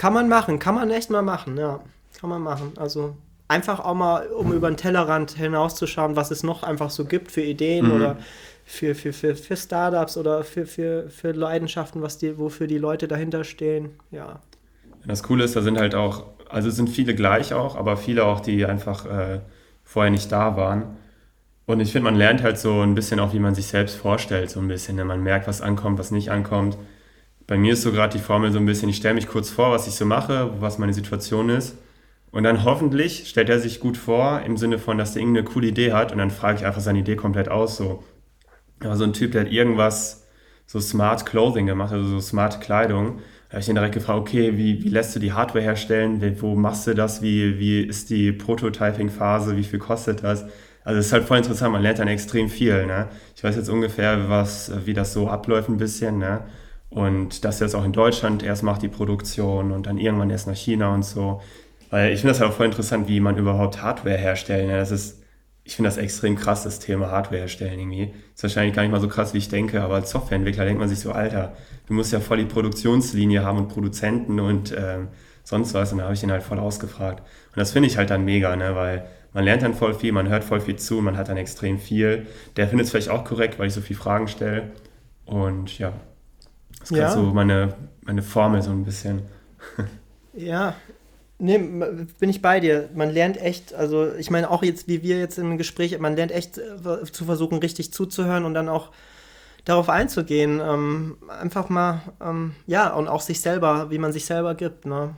Kann 0.02 0.14
man 0.14 0.28
machen, 0.28 0.58
kann 0.58 0.74
man 0.74 0.90
echt 0.90 1.10
mal 1.10 1.22
machen, 1.22 1.56
ja. 1.56 1.78
Kann 2.20 2.28
man 2.28 2.42
machen. 2.42 2.72
Also 2.74 3.14
einfach 3.46 3.78
auch 3.78 3.94
mal, 3.94 4.26
um 4.26 4.52
über 4.52 4.68
den 4.68 4.76
Tellerrand 4.76 5.30
hinauszuschauen, 5.30 6.16
was 6.16 6.32
es 6.32 6.42
noch 6.42 6.64
einfach 6.64 6.90
so 6.90 7.04
gibt 7.04 7.30
für 7.30 7.42
Ideen 7.42 7.86
mhm. 7.86 7.92
oder 7.92 8.16
für, 8.64 8.96
für, 8.96 9.12
für, 9.12 9.36
für 9.36 9.56
Startups 9.56 10.16
oder 10.16 10.42
für, 10.42 10.66
für, 10.66 11.08
für 11.08 11.30
Leidenschaften, 11.30 12.02
was 12.02 12.18
die, 12.18 12.36
wofür 12.36 12.66
die 12.66 12.78
Leute 12.78 13.06
dahinter 13.06 13.44
stehen. 13.44 13.90
Ja. 14.10 14.40
Das 15.06 15.22
Coole 15.22 15.44
ist, 15.44 15.54
da 15.54 15.62
sind 15.62 15.78
halt 15.78 15.94
auch, 15.94 16.24
also 16.48 16.68
sind 16.68 16.90
viele 16.90 17.14
gleich 17.14 17.54
auch, 17.54 17.76
aber 17.76 17.96
viele 17.96 18.24
auch, 18.24 18.40
die 18.40 18.66
einfach 18.66 19.06
äh, 19.06 19.38
vorher 19.84 20.10
nicht 20.10 20.32
da 20.32 20.56
waren. 20.56 20.96
Und 21.66 21.78
ich 21.78 21.92
finde, 21.92 22.06
man 22.06 22.16
lernt 22.16 22.42
halt 22.42 22.58
so 22.58 22.80
ein 22.80 22.96
bisschen 22.96 23.20
auch, 23.20 23.34
wie 23.34 23.38
man 23.38 23.54
sich 23.54 23.68
selbst 23.68 23.94
vorstellt, 23.94 24.50
so 24.50 24.58
ein 24.58 24.66
bisschen. 24.66 24.96
Ne? 24.96 25.04
Man 25.04 25.22
merkt, 25.22 25.46
was 25.46 25.60
ankommt, 25.60 26.00
was 26.00 26.10
nicht 26.10 26.32
ankommt 26.32 26.76
bei 27.52 27.58
mir 27.58 27.74
ist 27.74 27.82
so 27.82 27.92
gerade 27.92 28.16
die 28.16 28.24
Formel 28.24 28.50
so 28.50 28.58
ein 28.58 28.64
bisschen, 28.64 28.88
ich 28.88 28.96
stelle 28.96 29.12
mich 29.12 29.28
kurz 29.28 29.50
vor, 29.50 29.72
was 29.72 29.86
ich 29.86 29.92
so 29.92 30.06
mache, 30.06 30.54
was 30.60 30.78
meine 30.78 30.94
Situation 30.94 31.50
ist. 31.50 31.76
Und 32.30 32.44
dann 32.44 32.64
hoffentlich 32.64 33.28
stellt 33.28 33.50
er 33.50 33.60
sich 33.60 33.78
gut 33.78 33.98
vor, 33.98 34.40
im 34.46 34.56
Sinne 34.56 34.78
von, 34.78 34.96
dass 34.96 35.14
er 35.14 35.20
irgendeine 35.20 35.44
coole 35.44 35.66
Idee 35.66 35.92
hat 35.92 36.12
und 36.12 36.18
dann 36.18 36.30
frage 36.30 36.56
ich 36.56 36.64
einfach 36.64 36.80
seine 36.80 37.00
Idee 37.00 37.14
komplett 37.14 37.50
aus. 37.50 37.76
So. 37.76 38.04
Aber 38.80 38.96
so 38.96 39.04
ein 39.04 39.12
Typ, 39.12 39.32
der 39.32 39.42
hat 39.42 39.52
irgendwas 39.52 40.26
so 40.64 40.80
Smart 40.80 41.26
Clothing 41.26 41.66
gemacht, 41.66 41.92
also 41.92 42.08
so 42.08 42.20
smart 42.20 42.62
Kleidung. 42.62 43.18
Da 43.50 43.56
habe 43.56 43.60
ich 43.60 43.68
ihn 43.68 43.74
direkt 43.74 43.96
gefragt, 43.96 44.18
okay, 44.18 44.56
wie, 44.56 44.82
wie 44.82 44.88
lässt 44.88 45.14
du 45.14 45.20
die 45.20 45.34
Hardware 45.34 45.62
herstellen? 45.62 46.22
Wo 46.40 46.54
machst 46.54 46.86
du 46.86 46.94
das? 46.94 47.20
Wie, 47.20 47.58
wie 47.58 47.82
ist 47.82 48.08
die 48.08 48.32
Prototyping-Phase? 48.32 49.58
Wie 49.58 49.64
viel 49.64 49.78
kostet 49.78 50.24
das? 50.24 50.46
Also 50.84 51.00
es 51.00 51.08
ist 51.08 51.12
halt 51.12 51.24
voll 51.24 51.36
interessant, 51.36 51.70
man 51.70 51.82
lernt 51.82 51.98
dann 51.98 52.08
extrem 52.08 52.48
viel. 52.48 52.86
Ne? 52.86 53.08
Ich 53.36 53.44
weiß 53.44 53.56
jetzt 53.56 53.68
ungefähr, 53.68 54.30
was, 54.30 54.72
wie 54.86 54.94
das 54.94 55.12
so 55.12 55.28
abläuft 55.28 55.68
ein 55.68 55.76
bisschen. 55.76 56.16
Ne? 56.16 56.44
Und 56.92 57.44
dass 57.46 57.60
er 57.62 57.66
es 57.68 57.74
auch 57.74 57.84
in 57.86 57.92
Deutschland 57.92 58.42
erst 58.42 58.62
macht, 58.62 58.82
die 58.82 58.88
Produktion 58.88 59.72
und 59.72 59.86
dann 59.86 59.96
irgendwann 59.96 60.28
erst 60.28 60.46
nach 60.46 60.54
China 60.54 60.92
und 60.92 61.04
so. 61.04 61.40
Weil 61.88 62.12
ich 62.12 62.20
finde 62.20 62.32
das 62.32 62.40
halt 62.40 62.50
auch 62.50 62.56
voll 62.56 62.66
interessant, 62.66 63.08
wie 63.08 63.18
man 63.18 63.38
überhaupt 63.38 63.82
Hardware 63.82 64.18
herstellt. 64.18 64.68
Ne? 64.68 64.76
Das 64.76 64.90
ist, 64.90 65.22
ich 65.64 65.74
finde 65.74 65.88
das 65.88 65.96
extrem 65.96 66.36
krass, 66.36 66.64
das 66.64 66.80
Thema 66.80 67.10
Hardware 67.10 67.40
herstellen 67.40 67.78
irgendwie. 67.78 68.12
Ist 68.34 68.42
wahrscheinlich 68.42 68.74
gar 68.74 68.82
nicht 68.82 68.92
mal 68.92 69.00
so 69.00 69.08
krass, 69.08 69.32
wie 69.32 69.38
ich 69.38 69.48
denke, 69.48 69.82
aber 69.82 69.94
als 69.94 70.10
Softwareentwickler 70.10 70.66
denkt 70.66 70.80
man 70.80 70.88
sich 70.90 71.00
so, 71.00 71.12
Alter, 71.12 71.56
du 71.86 71.94
musst 71.94 72.12
ja 72.12 72.20
voll 72.20 72.36
die 72.36 72.44
Produktionslinie 72.44 73.42
haben 73.42 73.56
und 73.56 73.68
Produzenten 73.68 74.38
und 74.38 74.72
äh, 74.72 74.98
sonst 75.44 75.72
was. 75.72 75.92
Und 75.92 75.98
da 75.98 76.04
habe 76.04 76.14
ich 76.14 76.22
ihn 76.22 76.30
halt 76.30 76.42
voll 76.42 76.58
ausgefragt. 76.58 77.20
Und 77.20 77.56
das 77.56 77.72
finde 77.72 77.88
ich 77.88 77.96
halt 77.96 78.10
dann 78.10 78.26
mega, 78.26 78.54
ne? 78.54 78.74
weil 78.74 79.06
man 79.32 79.44
lernt 79.44 79.62
dann 79.62 79.72
voll 79.72 79.94
viel, 79.94 80.12
man 80.12 80.28
hört 80.28 80.44
voll 80.44 80.60
viel 80.60 80.76
zu, 80.76 81.00
man 81.00 81.16
hat 81.16 81.30
dann 81.30 81.38
extrem 81.38 81.78
viel. 81.78 82.26
Der 82.56 82.68
findet 82.68 82.84
es 82.84 82.90
vielleicht 82.90 83.08
auch 83.08 83.24
korrekt, 83.24 83.58
weil 83.58 83.68
ich 83.68 83.72
so 83.72 83.80
viele 83.80 83.98
Fragen 83.98 84.28
stelle. 84.28 84.72
Und 85.24 85.78
ja, 85.78 85.94
das 86.82 86.90
ist 86.90 86.96
ja. 86.98 87.10
so 87.10 87.22
meine, 87.22 87.74
meine 88.02 88.22
Formel 88.22 88.62
so 88.62 88.70
ein 88.70 88.84
bisschen. 88.84 89.22
Ja, 90.34 90.76
nee, 91.38 91.58
bin 91.58 92.30
ich 92.30 92.40
bei 92.40 92.58
dir. 92.58 92.88
Man 92.94 93.10
lernt 93.10 93.36
echt, 93.36 93.74
also 93.74 94.14
ich 94.14 94.30
meine 94.30 94.50
auch 94.50 94.62
jetzt, 94.62 94.88
wie 94.88 95.02
wir 95.02 95.18
jetzt 95.18 95.38
im 95.38 95.58
Gespräch, 95.58 95.98
man 95.98 96.16
lernt 96.16 96.32
echt 96.32 96.56
äh, 96.56 97.02
zu 97.12 97.26
versuchen, 97.26 97.58
richtig 97.58 97.92
zuzuhören 97.92 98.46
und 98.46 98.54
dann 98.54 98.70
auch 98.70 98.92
darauf 99.66 99.88
einzugehen. 99.88 100.60
Ähm, 100.60 101.18
einfach 101.28 101.68
mal, 101.68 102.00
ähm, 102.22 102.54
ja, 102.66 102.94
und 102.94 103.08
auch 103.08 103.20
sich 103.20 103.40
selber, 103.40 103.90
wie 103.90 103.98
man 103.98 104.12
sich 104.12 104.24
selber 104.24 104.54
gibt. 104.54 104.86
Ne? 104.86 105.14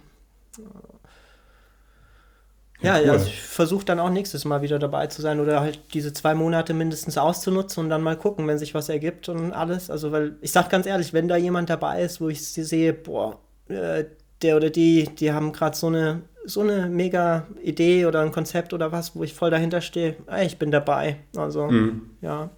Ja, 2.84 2.98
cool. 3.00 3.10
also 3.10 3.26
ich 3.26 3.40
versuche 3.40 3.84
dann 3.84 4.00
auch 4.00 4.10
nächstes 4.10 4.44
Mal 4.44 4.62
wieder 4.62 4.78
dabei 4.78 5.06
zu 5.06 5.22
sein 5.22 5.40
oder 5.40 5.60
halt 5.60 5.80
diese 5.94 6.12
zwei 6.12 6.34
Monate 6.34 6.74
mindestens 6.74 7.18
auszunutzen 7.18 7.84
und 7.84 7.90
dann 7.90 8.02
mal 8.02 8.16
gucken, 8.16 8.46
wenn 8.46 8.58
sich 8.58 8.74
was 8.74 8.88
ergibt 8.88 9.28
und 9.28 9.52
alles. 9.52 9.90
Also, 9.90 10.12
weil 10.12 10.36
ich 10.40 10.52
sag 10.52 10.70
ganz 10.70 10.86
ehrlich, 10.86 11.12
wenn 11.12 11.28
da 11.28 11.36
jemand 11.36 11.70
dabei 11.70 12.02
ist, 12.02 12.20
wo 12.20 12.28
ich 12.28 12.46
sie 12.46 12.64
sehe, 12.64 12.92
boah, 12.92 13.38
äh, 13.68 14.04
der 14.42 14.56
oder 14.56 14.70
die, 14.70 15.08
die 15.18 15.32
haben 15.32 15.52
gerade 15.52 15.76
so 15.76 15.86
eine, 15.86 16.22
so 16.44 16.60
eine 16.60 16.88
mega 16.88 17.46
Idee 17.62 18.06
oder 18.06 18.20
ein 18.20 18.32
Konzept 18.32 18.72
oder 18.72 18.92
was, 18.92 19.16
wo 19.16 19.24
ich 19.24 19.34
voll 19.34 19.50
dahinter 19.50 19.80
stehe, 19.80 20.16
ey, 20.26 20.46
ich 20.46 20.58
bin 20.58 20.70
dabei. 20.70 21.16
Also, 21.36 21.66
mhm. 21.66 22.10
ja. 22.20 22.50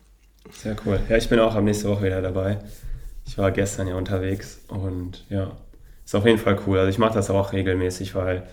Sehr 0.53 0.77
cool. 0.85 1.01
Ja, 1.09 1.17
ich 1.17 1.29
bin 1.29 1.41
auch 1.41 1.55
am 1.55 1.65
nächsten 1.65 1.89
Woche 1.89 2.05
wieder 2.05 2.23
dabei. 2.23 2.59
Ich 3.27 3.37
war 3.39 3.51
gestern 3.51 3.89
ja 3.89 3.97
unterwegs 3.97 4.61
und 4.69 5.25
ja, 5.29 5.53
ist 6.05 6.15
auf 6.15 6.25
jeden 6.25 6.39
Fall 6.39 6.59
cool. 6.67 6.79
Also 6.79 6.89
ich 6.91 6.99
mache 6.99 7.15
das 7.15 7.31
auch 7.31 7.53
regelmäßig, 7.53 8.15
weil 8.15 8.45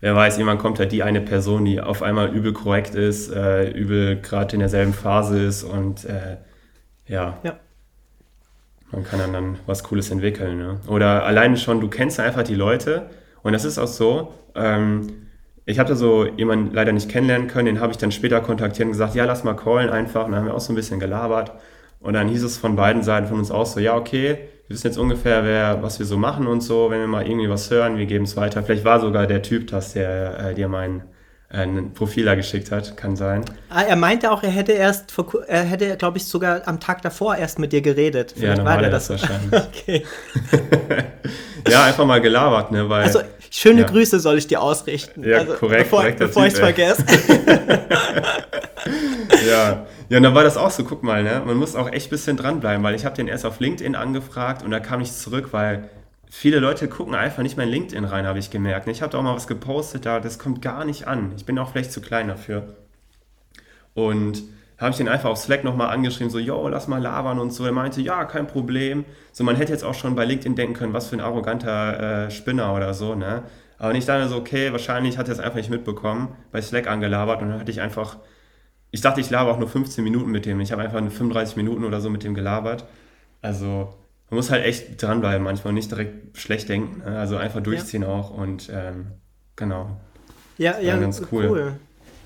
wer 0.00 0.14
weiß, 0.14 0.38
jemand 0.38 0.60
kommt 0.60 0.78
halt 0.78 0.92
die 0.92 1.02
eine 1.02 1.20
Person, 1.20 1.64
die 1.64 1.80
auf 1.80 2.02
einmal 2.02 2.28
übel 2.34 2.52
korrekt 2.52 2.94
ist, 2.94 3.30
äh, 3.32 3.70
übel 3.70 4.20
gerade 4.20 4.54
in 4.54 4.60
derselben 4.60 4.92
Phase 4.92 5.42
ist 5.42 5.64
und 5.64 6.04
äh, 6.04 6.36
ja. 7.06 7.38
ja. 7.42 7.58
Man 8.90 9.04
kann 9.04 9.18
dann, 9.18 9.32
dann 9.32 9.58
was 9.66 9.84
Cooles 9.84 10.10
entwickeln. 10.10 10.58
Ne? 10.58 10.80
Oder 10.86 11.24
alleine 11.24 11.56
schon, 11.56 11.80
du 11.80 11.88
kennst 11.88 12.20
einfach 12.20 12.42
die 12.42 12.54
Leute 12.54 13.10
und 13.42 13.52
das 13.52 13.64
ist 13.64 13.78
auch 13.78 13.86
so. 13.86 14.34
Ähm, 14.54 15.26
ich 15.66 15.78
habe 15.78 15.90
da 15.90 15.94
so 15.94 16.26
jemanden 16.26 16.72
leider 16.72 16.92
nicht 16.92 17.10
kennenlernen 17.10 17.48
können, 17.48 17.66
den 17.66 17.80
habe 17.80 17.92
ich 17.92 17.98
dann 17.98 18.10
später 18.10 18.40
kontaktiert 18.40 18.86
und 18.86 18.92
gesagt, 18.92 19.14
ja, 19.14 19.26
lass 19.26 19.44
mal 19.44 19.54
callen 19.54 19.90
einfach. 19.90 20.24
Und 20.24 20.32
dann 20.32 20.40
haben 20.40 20.46
wir 20.46 20.54
auch 20.54 20.60
so 20.60 20.72
ein 20.72 20.76
bisschen 20.76 20.98
gelabert. 20.98 21.52
Und 22.00 22.14
dann 22.14 22.28
hieß 22.28 22.42
es 22.42 22.56
von 22.56 22.76
beiden 22.76 23.02
Seiten 23.02 23.26
von 23.26 23.38
uns 23.38 23.50
aus 23.50 23.74
so, 23.74 23.80
ja, 23.80 23.94
okay, 23.94 24.38
wir 24.68 24.74
wissen 24.74 24.86
jetzt 24.88 24.98
ungefähr, 24.98 25.44
wer, 25.44 25.82
was 25.82 25.98
wir 25.98 26.04
so 26.04 26.18
machen 26.18 26.46
und 26.46 26.60
so. 26.60 26.90
Wenn 26.90 27.00
wir 27.00 27.06
mal 27.06 27.26
irgendwie 27.26 27.48
was 27.48 27.70
hören, 27.70 27.96
wir 27.96 28.04
geben 28.04 28.24
es 28.24 28.36
weiter. 28.36 28.62
Vielleicht 28.62 28.84
war 28.84 29.00
sogar 29.00 29.26
der 29.26 29.40
Typ 29.40 29.68
das, 29.68 29.94
der 29.94 30.38
äh, 30.38 30.54
dir 30.54 30.68
mein 30.68 31.04
äh, 31.50 31.62
ein 31.62 31.94
Profiler 31.94 32.36
geschickt 32.36 32.70
hat, 32.70 32.94
kann 32.98 33.16
sein. 33.16 33.46
Ah, 33.70 33.80
er 33.80 33.96
meinte 33.96 34.30
auch, 34.30 34.42
er 34.42 34.50
hätte 34.50 34.72
erst, 34.72 35.10
vor, 35.10 35.42
er 35.46 35.62
hätte, 35.62 35.96
glaube 35.96 36.18
ich, 36.18 36.26
sogar 36.26 36.68
am 36.68 36.80
Tag 36.80 37.00
davor 37.00 37.36
erst 37.36 37.58
mit 37.58 37.72
dir 37.72 37.80
geredet. 37.80 38.34
Vielleicht 38.36 38.58
ja, 38.58 38.64
war 38.66 38.76
der 38.76 38.90
das, 38.90 39.08
das 39.08 39.22
wahrscheinlich. 39.22 39.52
okay. 39.68 40.04
ja, 41.70 41.84
einfach 41.84 42.04
mal 42.04 42.20
gelabert, 42.20 42.70
ne? 42.70 42.86
Weil, 42.90 43.04
also, 43.04 43.20
schöne 43.50 43.80
ja. 43.80 43.86
Grüße 43.86 44.20
soll 44.20 44.36
ich 44.36 44.48
dir 44.48 44.60
ausrichten. 44.60 45.26
Ja, 45.26 45.38
also, 45.38 45.54
korrekt. 45.54 45.84
Bevor, 45.84 46.04
bevor 46.04 46.46
ich 46.46 46.52
es 46.52 46.58
vergesse. 46.58 47.06
ja. 49.48 49.86
Ja, 50.08 50.16
und 50.16 50.22
dann 50.22 50.34
war 50.34 50.42
das 50.44 50.56
auch 50.56 50.70
so, 50.70 50.84
guck 50.84 51.02
mal, 51.02 51.22
ne? 51.22 51.42
man 51.44 51.56
muss 51.56 51.76
auch 51.76 51.90
echt 51.92 52.06
ein 52.06 52.10
bisschen 52.10 52.36
dranbleiben, 52.38 52.82
weil 52.82 52.94
ich 52.94 53.04
habe 53.04 53.14
den 53.14 53.28
erst 53.28 53.44
auf 53.44 53.60
LinkedIn 53.60 53.94
angefragt 53.94 54.62
und 54.62 54.70
da 54.70 54.80
kam 54.80 55.00
nichts 55.00 55.22
zurück, 55.22 55.48
weil 55.52 55.90
viele 56.30 56.60
Leute 56.60 56.88
gucken 56.88 57.14
einfach 57.14 57.42
nicht 57.42 57.58
mein 57.58 57.68
LinkedIn 57.68 58.04
rein, 58.04 58.26
habe 58.26 58.38
ich 58.38 58.50
gemerkt. 58.50 58.88
Ich 58.88 59.02
habe 59.02 59.12
da 59.12 59.18
auch 59.18 59.22
mal 59.22 59.34
was 59.34 59.46
gepostet, 59.46 60.06
da 60.06 60.20
das 60.20 60.38
kommt 60.38 60.62
gar 60.62 60.84
nicht 60.86 61.06
an. 61.06 61.32
Ich 61.36 61.44
bin 61.44 61.58
auch 61.58 61.72
vielleicht 61.72 61.92
zu 61.92 62.00
klein 62.00 62.28
dafür. 62.28 62.76
Und 63.94 64.42
habe 64.78 64.92
ich 64.92 64.96
den 64.96 65.08
einfach 65.08 65.28
auf 65.28 65.38
Slack 65.38 65.64
nochmal 65.64 65.90
angeschrieben, 65.90 66.30
so, 66.30 66.38
yo, 66.38 66.68
lass 66.68 66.88
mal 66.88 67.02
labern 67.02 67.38
und 67.38 67.52
so. 67.52 67.66
Er 67.66 67.72
meinte, 67.72 68.00
ja, 68.00 68.24
kein 68.24 68.46
Problem. 68.46 69.04
So, 69.32 69.44
man 69.44 69.56
hätte 69.56 69.72
jetzt 69.72 69.84
auch 69.84 69.94
schon 69.94 70.14
bei 70.14 70.24
LinkedIn 70.24 70.54
denken 70.54 70.74
können, 70.74 70.92
was 70.94 71.08
für 71.08 71.16
ein 71.16 71.20
arroganter 71.20 72.26
äh, 72.26 72.30
Spinner 72.30 72.74
oder 72.74 72.94
so, 72.94 73.14
ne? 73.14 73.42
Aber 73.78 73.92
nicht 73.92 74.08
dann 74.08 74.28
so, 74.28 74.36
okay, 74.36 74.72
wahrscheinlich 74.72 75.18
hat 75.18 75.28
er 75.28 75.34
es 75.34 75.40
einfach 75.40 75.56
nicht 75.56 75.70
mitbekommen, 75.70 76.28
bei 76.50 76.62
Slack 76.62 76.88
angelabert 76.88 77.42
und 77.42 77.50
dann 77.50 77.60
hatte 77.60 77.70
ich 77.70 77.80
einfach 77.80 78.16
ich 78.90 79.00
dachte, 79.00 79.20
ich 79.20 79.30
laber 79.30 79.52
auch 79.52 79.58
nur 79.58 79.68
15 79.68 80.02
Minuten 80.02 80.30
mit 80.30 80.46
dem. 80.46 80.60
Ich 80.60 80.72
habe 80.72 80.82
einfach 80.82 80.98
35 80.98 81.56
Minuten 81.56 81.84
oder 81.84 82.00
so 82.00 82.10
mit 82.10 82.24
dem 82.24 82.34
gelabert. 82.34 82.84
Also 83.42 83.94
man 84.30 84.36
muss 84.36 84.50
halt 84.50 84.64
echt 84.64 85.00
dranbleiben 85.02 85.42
manchmal, 85.42 85.72
nicht 85.72 85.90
direkt 85.90 86.36
schlecht 86.38 86.68
denken. 86.68 86.98
Ne? 86.98 87.18
Also 87.18 87.36
einfach 87.36 87.62
durchziehen 87.62 88.02
ja. 88.02 88.08
auch 88.08 88.30
und 88.30 88.70
ähm, 88.72 89.12
genau. 89.56 90.00
Ja, 90.56 90.78
ja, 90.80 90.96
ganz 90.96 91.22
cool. 91.30 91.48
cool. 91.48 91.72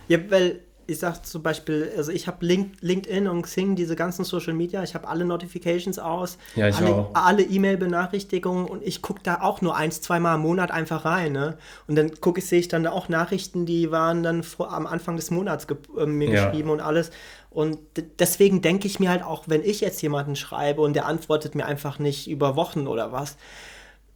Ja, 0.08 0.18
weil 0.30 0.60
ich 0.92 0.98
sag 0.98 1.26
zum 1.26 1.42
Beispiel, 1.42 1.92
also 1.96 2.12
ich 2.12 2.26
habe 2.26 2.44
Link, 2.44 2.74
LinkedIn 2.80 3.26
und 3.26 3.42
Xing, 3.42 3.74
diese 3.74 3.96
ganzen 3.96 4.24
Social 4.24 4.52
Media, 4.52 4.82
ich 4.82 4.94
habe 4.94 5.08
alle 5.08 5.24
Notifications 5.24 5.98
aus, 5.98 6.38
ja, 6.54 6.68
ich 6.68 6.76
alle, 6.76 7.08
alle 7.14 7.42
E-Mail-Benachrichtigungen 7.42 8.66
und 8.66 8.82
ich 8.82 9.02
gucke 9.02 9.20
da 9.22 9.40
auch 9.40 9.60
nur 9.60 9.76
eins, 9.76 10.00
zweimal 10.00 10.36
im 10.36 10.42
Monat 10.42 10.70
einfach 10.70 11.04
rein. 11.04 11.32
Ne? 11.32 11.56
Und 11.88 11.96
dann 11.96 12.12
gucke 12.20 12.40
ich, 12.40 12.46
sehe 12.46 12.60
ich 12.60 12.68
dann 12.68 12.86
auch 12.86 13.08
Nachrichten, 13.08 13.66
die 13.66 13.90
waren 13.90 14.22
dann 14.22 14.42
vor, 14.42 14.72
am 14.72 14.86
Anfang 14.86 15.16
des 15.16 15.30
Monats 15.30 15.66
ge 15.66 15.76
äh, 15.98 16.06
mir 16.06 16.28
ja. 16.28 16.46
geschrieben 16.46 16.70
und 16.70 16.80
alles. 16.80 17.10
Und 17.50 17.78
deswegen 18.18 18.62
denke 18.62 18.86
ich 18.86 19.00
mir 19.00 19.10
halt 19.10 19.22
auch, 19.22 19.44
wenn 19.46 19.62
ich 19.62 19.80
jetzt 19.80 20.00
jemanden 20.00 20.36
schreibe 20.36 20.80
und 20.80 20.94
der 20.94 21.06
antwortet 21.06 21.54
mir 21.54 21.66
einfach 21.66 21.98
nicht 21.98 22.30
über 22.30 22.56
Wochen 22.56 22.86
oder 22.86 23.12
was, 23.12 23.36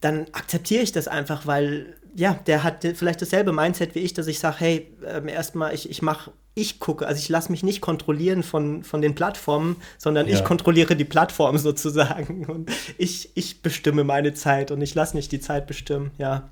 dann 0.01 0.25
akzeptiere 0.31 0.83
ich 0.83 0.91
das 0.91 1.07
einfach, 1.07 1.45
weil 1.45 1.95
ja, 2.15 2.33
der 2.47 2.63
hat 2.63 2.83
vielleicht 2.95 3.21
dasselbe 3.21 3.53
Mindset 3.53 3.93
wie 3.93 3.99
ich, 3.99 4.13
dass 4.13 4.25
ich 4.25 4.39
sage, 4.39 4.55
hey, 4.59 4.91
äh, 5.05 5.31
erstmal, 5.31 5.73
ich, 5.75 5.89
ich 5.89 6.01
mache 6.01 6.31
ich 6.57 6.79
gucke, 6.79 7.05
also 7.05 7.19
ich 7.19 7.29
lasse 7.29 7.51
mich 7.51 7.61
nicht 7.61 7.81
kontrollieren 7.81 8.41
von, 8.41 8.83
von 8.83 8.99
den 8.99 9.13
Plattformen, 9.13 9.75
sondern 9.99 10.27
ja. 10.27 10.33
ich 10.33 10.43
kontrolliere 10.43 10.95
die 10.95 11.05
Plattform 11.05 11.57
sozusagen 11.59 12.45
und 12.47 12.71
ich, 12.97 13.29
ich 13.35 13.61
bestimme 13.61 14.03
meine 14.03 14.33
Zeit 14.33 14.71
und 14.71 14.81
ich 14.81 14.95
lasse 14.95 15.15
nicht 15.15 15.31
die 15.31 15.39
Zeit 15.39 15.67
bestimmen. 15.67 16.11
Ja, 16.17 16.49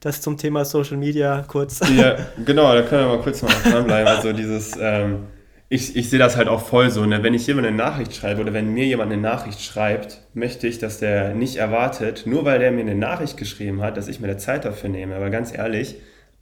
das 0.00 0.20
zum 0.20 0.38
Thema 0.38 0.64
Social 0.64 0.96
Media 0.96 1.44
kurz. 1.46 1.80
Ja, 1.96 2.16
genau, 2.44 2.74
da 2.74 2.82
können 2.82 3.08
wir 3.08 3.16
mal 3.16 3.22
kurz 3.22 3.42
mal 3.42 3.52
dranbleiben. 3.62 4.08
Also 4.08 4.32
dieses, 4.32 4.72
ähm, 4.78 5.26
ich, 5.68 5.94
ich 5.94 6.10
sehe 6.10 6.18
das 6.18 6.36
halt 6.36 6.48
auch 6.48 6.60
voll 6.60 6.90
so, 6.90 7.06
ne? 7.06 7.22
wenn 7.22 7.32
ich 7.32 7.46
jemand 7.46 7.68
eine 7.68 7.76
Nachricht 7.76 8.14
schreibe 8.14 8.40
oder 8.40 8.52
wenn 8.52 8.74
mir 8.74 8.86
jemand 8.86 9.12
eine 9.12 9.22
Nachricht 9.22 9.62
schreibt, 9.62 10.20
möchte 10.34 10.66
ich, 10.66 10.80
dass 10.80 10.98
der 10.98 11.32
nicht 11.34 11.56
erwartet, 11.56 12.24
nur 12.26 12.44
weil 12.44 12.58
der 12.58 12.72
mir 12.72 12.80
eine 12.80 12.96
Nachricht 12.96 13.36
geschrieben 13.36 13.82
hat, 13.82 13.96
dass 13.96 14.08
ich 14.08 14.18
mir 14.18 14.26
eine 14.26 14.36
Zeit 14.36 14.64
dafür 14.64 14.90
nehme. 14.90 15.14
Aber 15.14 15.30
ganz 15.30 15.56
ehrlich, 15.56 15.94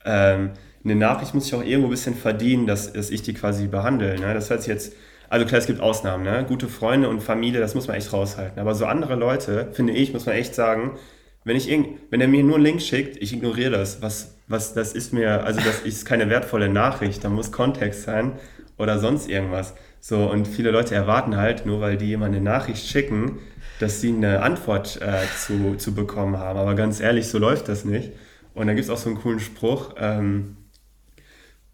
ähm, 0.06 0.52
eine 0.84 0.94
Nachricht 0.94 1.34
muss 1.34 1.46
ich 1.46 1.54
auch 1.54 1.62
irgendwo 1.62 1.88
ein 1.88 1.90
bisschen 1.90 2.14
verdienen, 2.14 2.66
dass, 2.66 2.92
dass 2.92 3.10
ich 3.10 3.22
die 3.22 3.34
quasi 3.34 3.68
behandle. 3.68 4.18
Ne? 4.18 4.34
Das 4.34 4.50
heißt 4.50 4.66
jetzt, 4.66 4.94
also 5.28 5.46
klar, 5.46 5.60
es 5.60 5.66
gibt 5.66 5.80
Ausnahmen, 5.80 6.24
ne? 6.24 6.44
gute 6.46 6.68
Freunde 6.68 7.08
und 7.08 7.22
Familie, 7.22 7.60
das 7.60 7.74
muss 7.74 7.86
man 7.86 7.96
echt 7.96 8.12
raushalten. 8.12 8.58
Aber 8.58 8.74
so 8.74 8.84
andere 8.86 9.14
Leute, 9.14 9.68
finde 9.72 9.92
ich, 9.92 10.12
muss 10.12 10.26
man 10.26 10.34
echt 10.34 10.54
sagen, 10.54 10.98
wenn 11.44 11.56
ich 11.56 11.70
irgend, 11.70 11.98
wenn 12.10 12.20
er 12.20 12.28
mir 12.28 12.42
nur 12.42 12.56
einen 12.56 12.64
Link 12.64 12.82
schickt, 12.82 13.16
ich 13.16 13.32
ignoriere 13.32 13.70
das. 13.70 14.02
Was, 14.02 14.36
was, 14.46 14.74
das 14.74 14.92
ist 14.92 15.12
mir, 15.12 15.44
also 15.44 15.60
das 15.60 15.80
ist 15.80 16.04
keine 16.04 16.28
wertvolle 16.28 16.68
Nachricht, 16.68 17.24
da 17.24 17.28
muss 17.28 17.50
Kontext 17.50 18.02
sein 18.02 18.32
oder 18.76 18.98
sonst 18.98 19.28
irgendwas. 19.28 19.74
So, 20.00 20.30
und 20.30 20.46
viele 20.46 20.70
Leute 20.70 20.94
erwarten 20.94 21.36
halt, 21.36 21.64
nur 21.64 21.80
weil 21.80 21.96
die 21.96 22.06
jemand 22.06 22.34
eine 22.34 22.44
Nachricht 22.44 22.86
schicken, 22.86 23.38
dass 23.80 24.00
sie 24.00 24.10
eine 24.10 24.42
Antwort 24.42 25.00
äh, 25.00 25.22
zu, 25.38 25.76
zu 25.76 25.94
bekommen 25.94 26.38
haben. 26.38 26.58
Aber 26.58 26.74
ganz 26.74 27.00
ehrlich, 27.00 27.28
so 27.28 27.38
läuft 27.38 27.68
das 27.68 27.84
nicht. 27.84 28.12
Und 28.54 28.66
da 28.66 28.74
gibt 28.74 28.84
es 28.84 28.90
auch 28.90 28.98
so 28.98 29.08
einen 29.08 29.18
coolen 29.18 29.40
Spruch, 29.40 29.94
ähm, 29.98 30.56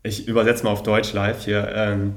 ich 0.02 0.28
übersetze 0.28 0.64
mal 0.64 0.70
auf 0.70 0.82
Deutsch 0.82 1.12
live 1.12 1.44
hier. 1.44 1.70
Ähm, 1.74 2.14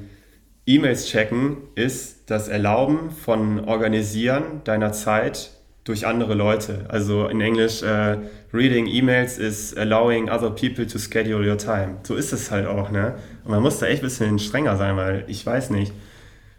E-Mails 0.65 1.07
checken 1.07 1.57
ist 1.75 2.29
das 2.29 2.47
Erlauben 2.47 3.11
von 3.11 3.65
Organisieren 3.65 4.61
deiner 4.63 4.91
Zeit 4.91 5.51
durch 5.83 6.05
andere 6.05 6.35
Leute. 6.35 6.85
Also 6.89 7.27
in 7.27 7.41
Englisch, 7.41 7.81
äh, 7.81 8.17
reading 8.53 8.85
E-Mails 8.85 9.39
is 9.39 9.75
allowing 9.75 10.29
other 10.29 10.51
people 10.51 10.85
to 10.85 10.99
schedule 10.99 11.47
your 11.47 11.57
time. 11.57 11.97
So 12.03 12.15
ist 12.15 12.31
es 12.31 12.51
halt 12.51 12.67
auch, 12.67 12.91
ne? 12.91 13.15
Und 13.43 13.51
man 13.51 13.63
muss 13.63 13.79
da 13.79 13.87
echt 13.87 14.01
ein 14.01 14.05
bisschen 14.05 14.39
strenger 14.39 14.77
sein, 14.77 14.95
weil 14.95 15.25
ich 15.27 15.43
weiß 15.43 15.71
nicht, 15.71 15.91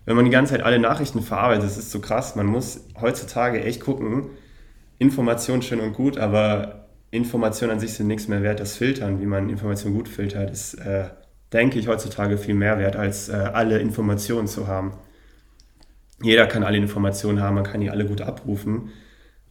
wenn 0.05 0.17
man 0.17 0.25
die 0.25 0.33
ganze 0.33 0.55
Zeit 0.55 0.65
alle 0.65 0.81
Nachrichten 0.81 1.23
verarbeitet, 1.23 1.65
das 1.65 1.79
ist 1.79 1.93
so 1.93 2.01
krass. 2.01 2.35
Man 2.35 2.47
muss 2.47 2.85
heutzutage 3.01 3.63
echt 3.63 3.81
gucken, 3.81 4.31
Information 4.99 5.63
schön 5.63 5.81
und 5.81 5.93
gut, 5.93 6.19
aber 6.19 6.82
Informationen 7.13 7.75
an 7.75 7.79
sich 7.81 7.93
sind 7.93 8.07
nichts 8.07 8.27
mehr 8.27 8.43
wert. 8.43 8.59
Das 8.59 8.77
Filtern, 8.77 9.21
wie 9.21 9.27
man 9.27 9.51
Informationen 9.51 9.95
gut 9.95 10.09
filtert, 10.09 10.51
ist, 10.51 10.75
äh, 10.75 11.05
denke 11.53 11.79
ich, 11.79 11.87
heutzutage 11.87 12.39
viel 12.39 12.55
mehr 12.55 12.79
wert, 12.79 12.97
als 12.97 13.29
äh, 13.29 13.35
alle 13.35 13.79
Informationen 13.79 14.49
zu 14.49 14.67
haben. 14.67 14.95
Jeder 16.23 16.47
kann 16.47 16.65
alle 16.65 16.79
Informationen 16.79 17.41
haben, 17.43 17.57
man 17.57 17.65
kann 17.65 17.83
die 17.83 17.91
alle 17.91 18.07
gut 18.07 18.23
abrufen. 18.23 18.91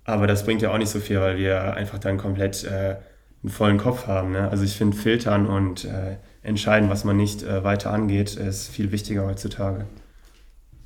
Aber 0.03 0.25
das 0.25 0.43
bringt 0.43 0.63
ja 0.63 0.71
auch 0.73 0.77
nicht 0.79 0.89
so 0.89 0.99
viel, 0.99 1.19
weil 1.19 1.37
wir 1.37 1.75
einfach 1.75 1.99
dann 1.99 2.17
komplett 2.17 2.63
äh, 2.63 2.95
einen 3.43 3.51
vollen 3.51 3.77
Kopf 3.77 4.07
haben. 4.07 4.31
Ne? 4.31 4.49
Also 4.49 4.63
ich 4.63 4.75
finde, 4.75 4.97
filtern 4.97 5.45
und 5.45 5.85
äh, 5.85 6.17
entscheiden, 6.41 6.89
was 6.89 7.03
man 7.03 7.15
nicht 7.15 7.43
äh, 7.43 7.63
weiter 7.63 7.91
angeht, 7.91 8.35
ist 8.37 8.69
viel 8.69 8.91
wichtiger 8.91 9.27
heutzutage. 9.27 9.85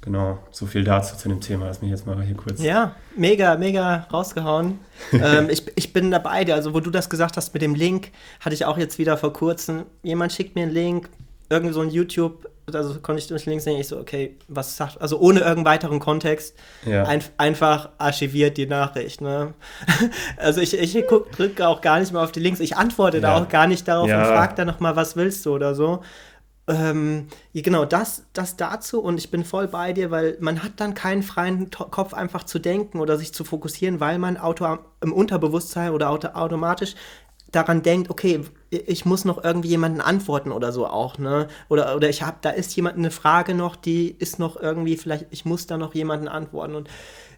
Genau, 0.05 0.37
so 0.51 0.65
viel 0.67 0.83
dazu 0.83 1.17
zu 1.17 1.27
dem 1.29 1.41
Thema. 1.41 1.65
Lass 1.65 1.81
mich 1.81 1.89
jetzt 1.91 2.05
mal 2.05 2.21
hier 2.21 2.35
kurz. 2.35 2.61
Ja, 2.61 2.95
mega, 3.17 3.57
mega 3.57 4.07
rausgehauen. 4.13 4.79
ähm, 5.11 5.49
ich, 5.49 5.63
ich 5.75 5.93
bin 5.93 6.11
dabei, 6.11 6.45
also 6.53 6.73
wo 6.75 6.79
du 6.79 6.91
das 6.91 7.09
gesagt 7.09 7.37
hast 7.37 7.53
mit 7.53 7.63
dem 7.63 7.73
Link, 7.75 8.11
hatte 8.39 8.53
ich 8.53 8.65
auch 8.65 8.77
jetzt 8.77 8.99
wieder 8.99 9.17
vor 9.17 9.33
kurzem. 9.33 9.85
Jemand 10.03 10.31
schickt 10.31 10.55
mir 10.55 10.63
einen 10.63 10.71
Link, 10.73 11.09
irgendwie 11.49 11.73
so 11.73 11.81
ein 11.81 11.89
YouTube, 11.89 12.47
also 12.73 12.99
konnte 12.99 13.19
ich 13.19 13.27
durch 13.27 13.45
Links 13.45 13.63
sehen, 13.63 13.79
ich 13.79 13.87
so, 13.87 13.97
okay, 13.99 14.37
was 14.47 14.75
sagt, 14.77 14.99
also 15.01 15.19
ohne 15.19 15.39
irgendeinen 15.39 15.65
weiteren 15.65 15.99
Kontext, 15.99 16.55
Ja. 16.85 17.03
ein, 17.05 17.23
einfach 17.37 17.89
archiviert 17.97 18.57
die 18.57 18.65
Nachricht. 18.67 19.21
Ne? 19.21 19.53
Also 20.37 20.61
ich, 20.61 20.77
ich 20.77 21.03
guck, 21.07 21.31
drücke 21.31 21.67
auch 21.67 21.81
gar 21.81 21.99
nicht 21.99 22.11
mehr 22.11 22.21
auf 22.21 22.31
die 22.31 22.39
Links, 22.39 22.59
ich 22.59 22.75
antworte 22.77 23.21
da 23.21 23.35
Ja. 23.37 23.43
auch 23.43 23.49
gar 23.49 23.67
nicht 23.67 23.87
darauf 23.87 24.07
Ja. 24.07 24.19
und 24.21 24.25
frage 24.27 24.53
dann 24.55 24.67
nochmal, 24.67 24.95
was 24.95 25.15
willst 25.15 25.45
du 25.45 25.53
oder 25.55 25.73
so. 25.75 26.01
Ähm, 26.67 27.27
genau, 27.53 27.85
das, 27.85 28.23
das 28.33 28.57
dazu 28.57 28.99
und 28.99 29.19
ich 29.19 29.29
bin 29.29 29.45
voll 29.45 29.67
bei 29.67 29.93
dir, 29.93 30.09
weil 30.09 30.35
man 30.39 30.63
hat 30.63 30.73
dann 30.77 30.95
keinen 30.95 31.21
freien 31.21 31.69
To- 31.69 31.85
Kopf 31.85 32.13
einfach 32.15 32.43
zu 32.43 32.57
denken 32.57 32.99
oder 32.99 33.17
sich 33.17 33.33
zu 33.33 33.43
fokussieren, 33.43 33.99
weil 33.99 34.17
man 34.17 34.37
auto 34.37 34.79
im 35.01 35.13
Unterbewusstsein 35.13 35.91
oder 35.91 36.09
auto 36.09 36.29
automatisch 36.29 36.95
daran 37.51 37.83
denkt, 37.83 38.09
okay, 38.09 38.41
ich 38.71 39.05
muss 39.05 39.25
noch 39.25 39.43
irgendwie 39.43 39.69
jemanden 39.69 40.01
antworten 40.01 40.51
oder 40.51 40.71
so 40.73 40.87
auch, 40.87 41.17
ne? 41.19 41.47
Oder, 41.69 41.95
oder 41.95 42.09
ich 42.09 42.23
habe, 42.23 42.37
da 42.41 42.49
ist 42.49 42.75
jemand 42.75 42.97
eine 42.97 43.11
Frage 43.11 43.53
noch, 43.53 43.75
die 43.75 44.09
ist 44.09 44.39
noch 44.39 44.57
irgendwie, 44.59 44.97
vielleicht, 44.97 45.27
ich 45.29 45.45
muss 45.45 45.67
da 45.67 45.77
noch 45.77 45.93
jemanden 45.93 46.27
antworten 46.27 46.75
und 46.75 46.89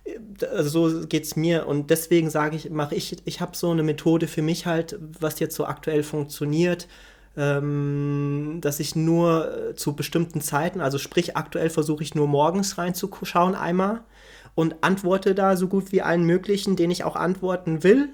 äh, 0.06 0.46
also 0.48 0.90
so 0.90 1.08
geht 1.08 1.26
es 1.26 1.36
mir 1.36 1.68
und 1.68 1.90
deswegen 1.90 2.30
sage 2.30 2.56
ich, 2.56 2.70
mache 2.70 2.96
ich, 2.96 3.18
ich 3.26 3.42
habe 3.42 3.56
so 3.56 3.72
eine 3.72 3.84
Methode 3.84 4.28
für 4.28 4.42
mich 4.42 4.66
halt, 4.66 4.98
was 5.20 5.40
jetzt 5.40 5.56
so 5.56 5.66
aktuell 5.66 6.04
funktioniert, 6.04 6.88
ähm, 7.38 8.58
dass 8.62 8.80
ich 8.80 8.96
nur 8.96 9.70
äh, 9.70 9.76
zu 9.76 9.96
bestimmten 9.96 10.42
Zeiten, 10.42 10.82
also 10.82 10.98
sprich 10.98 11.38
aktuell 11.38 11.70
versuche 11.70 12.04
ich 12.04 12.16
nur 12.16 12.28
morgens 12.28 12.78
reinzuschauen 12.78 13.56
einmal 13.56 14.02
und 14.56 14.78
antworte 14.82 15.36
da 15.36 15.56
so 15.56 15.68
gut 15.68 15.92
wie 15.92 16.02
allen 16.02 16.24
möglichen, 16.24 16.76
den 16.76 16.90
ich 16.90 17.04
auch 17.04 17.16
antworten 17.16 17.84
will. 17.84 18.10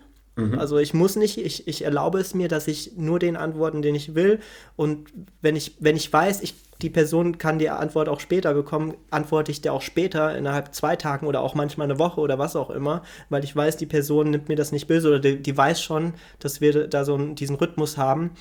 Also 0.58 0.80
ich 0.80 0.96
muss 0.96 1.16
nicht, 1.16 1.38
ich, 1.38 1.68
ich 1.68 1.86
erlaube 1.86 2.20
es 2.20 2.34
mir, 2.34 2.48
dass 2.48 2.68
ich 2.68 2.98
nur 2.98 3.20
den 3.20 3.38
antworten, 3.38 3.84
den 3.84 3.94
ich 3.94 4.16
will. 4.16 4.40
Und 4.76 5.14
wenn 5.42 5.56
ich, 5.56 5.76
wenn 5.80 5.96
ich 5.96 6.12
weiß, 6.12 6.42
ich, 6.42 6.56
die 6.82 6.90
Person 6.90 7.38
kann 7.38 7.60
die 7.60 7.70
Antwort 7.70 8.10
auch 8.10 8.20
später 8.20 8.54
bekommen, 8.56 8.96
antworte 9.12 9.52
ich 9.52 9.62
der 9.62 9.74
auch 9.74 9.84
später, 9.84 10.36
innerhalb 10.36 10.74
zwei 10.74 10.96
Tagen 10.96 11.28
oder 11.28 11.42
auch 11.42 11.54
manchmal 11.54 11.86
eine 11.86 12.00
Woche 12.00 12.20
oder 12.20 12.40
was 12.40 12.56
auch 12.56 12.72
immer, 12.72 13.04
weil 13.30 13.44
ich 13.44 13.56
weiß, 13.56 13.78
die 13.78 13.86
Person 13.86 14.32
nimmt 14.32 14.50
mir 14.50 14.56
das 14.56 14.72
nicht 14.72 14.88
böse 14.88 15.10
oder 15.10 15.20
die, 15.20 15.42
die 15.42 15.56
weiß 15.56 15.82
schon, 15.82 16.14
dass 16.40 16.62
wir 16.62 16.88
da 16.88 17.06
so 17.06 17.14
einen, 17.14 17.36
diesen 17.36 17.56
Rhythmus 17.56 17.98
haben. 17.98 18.32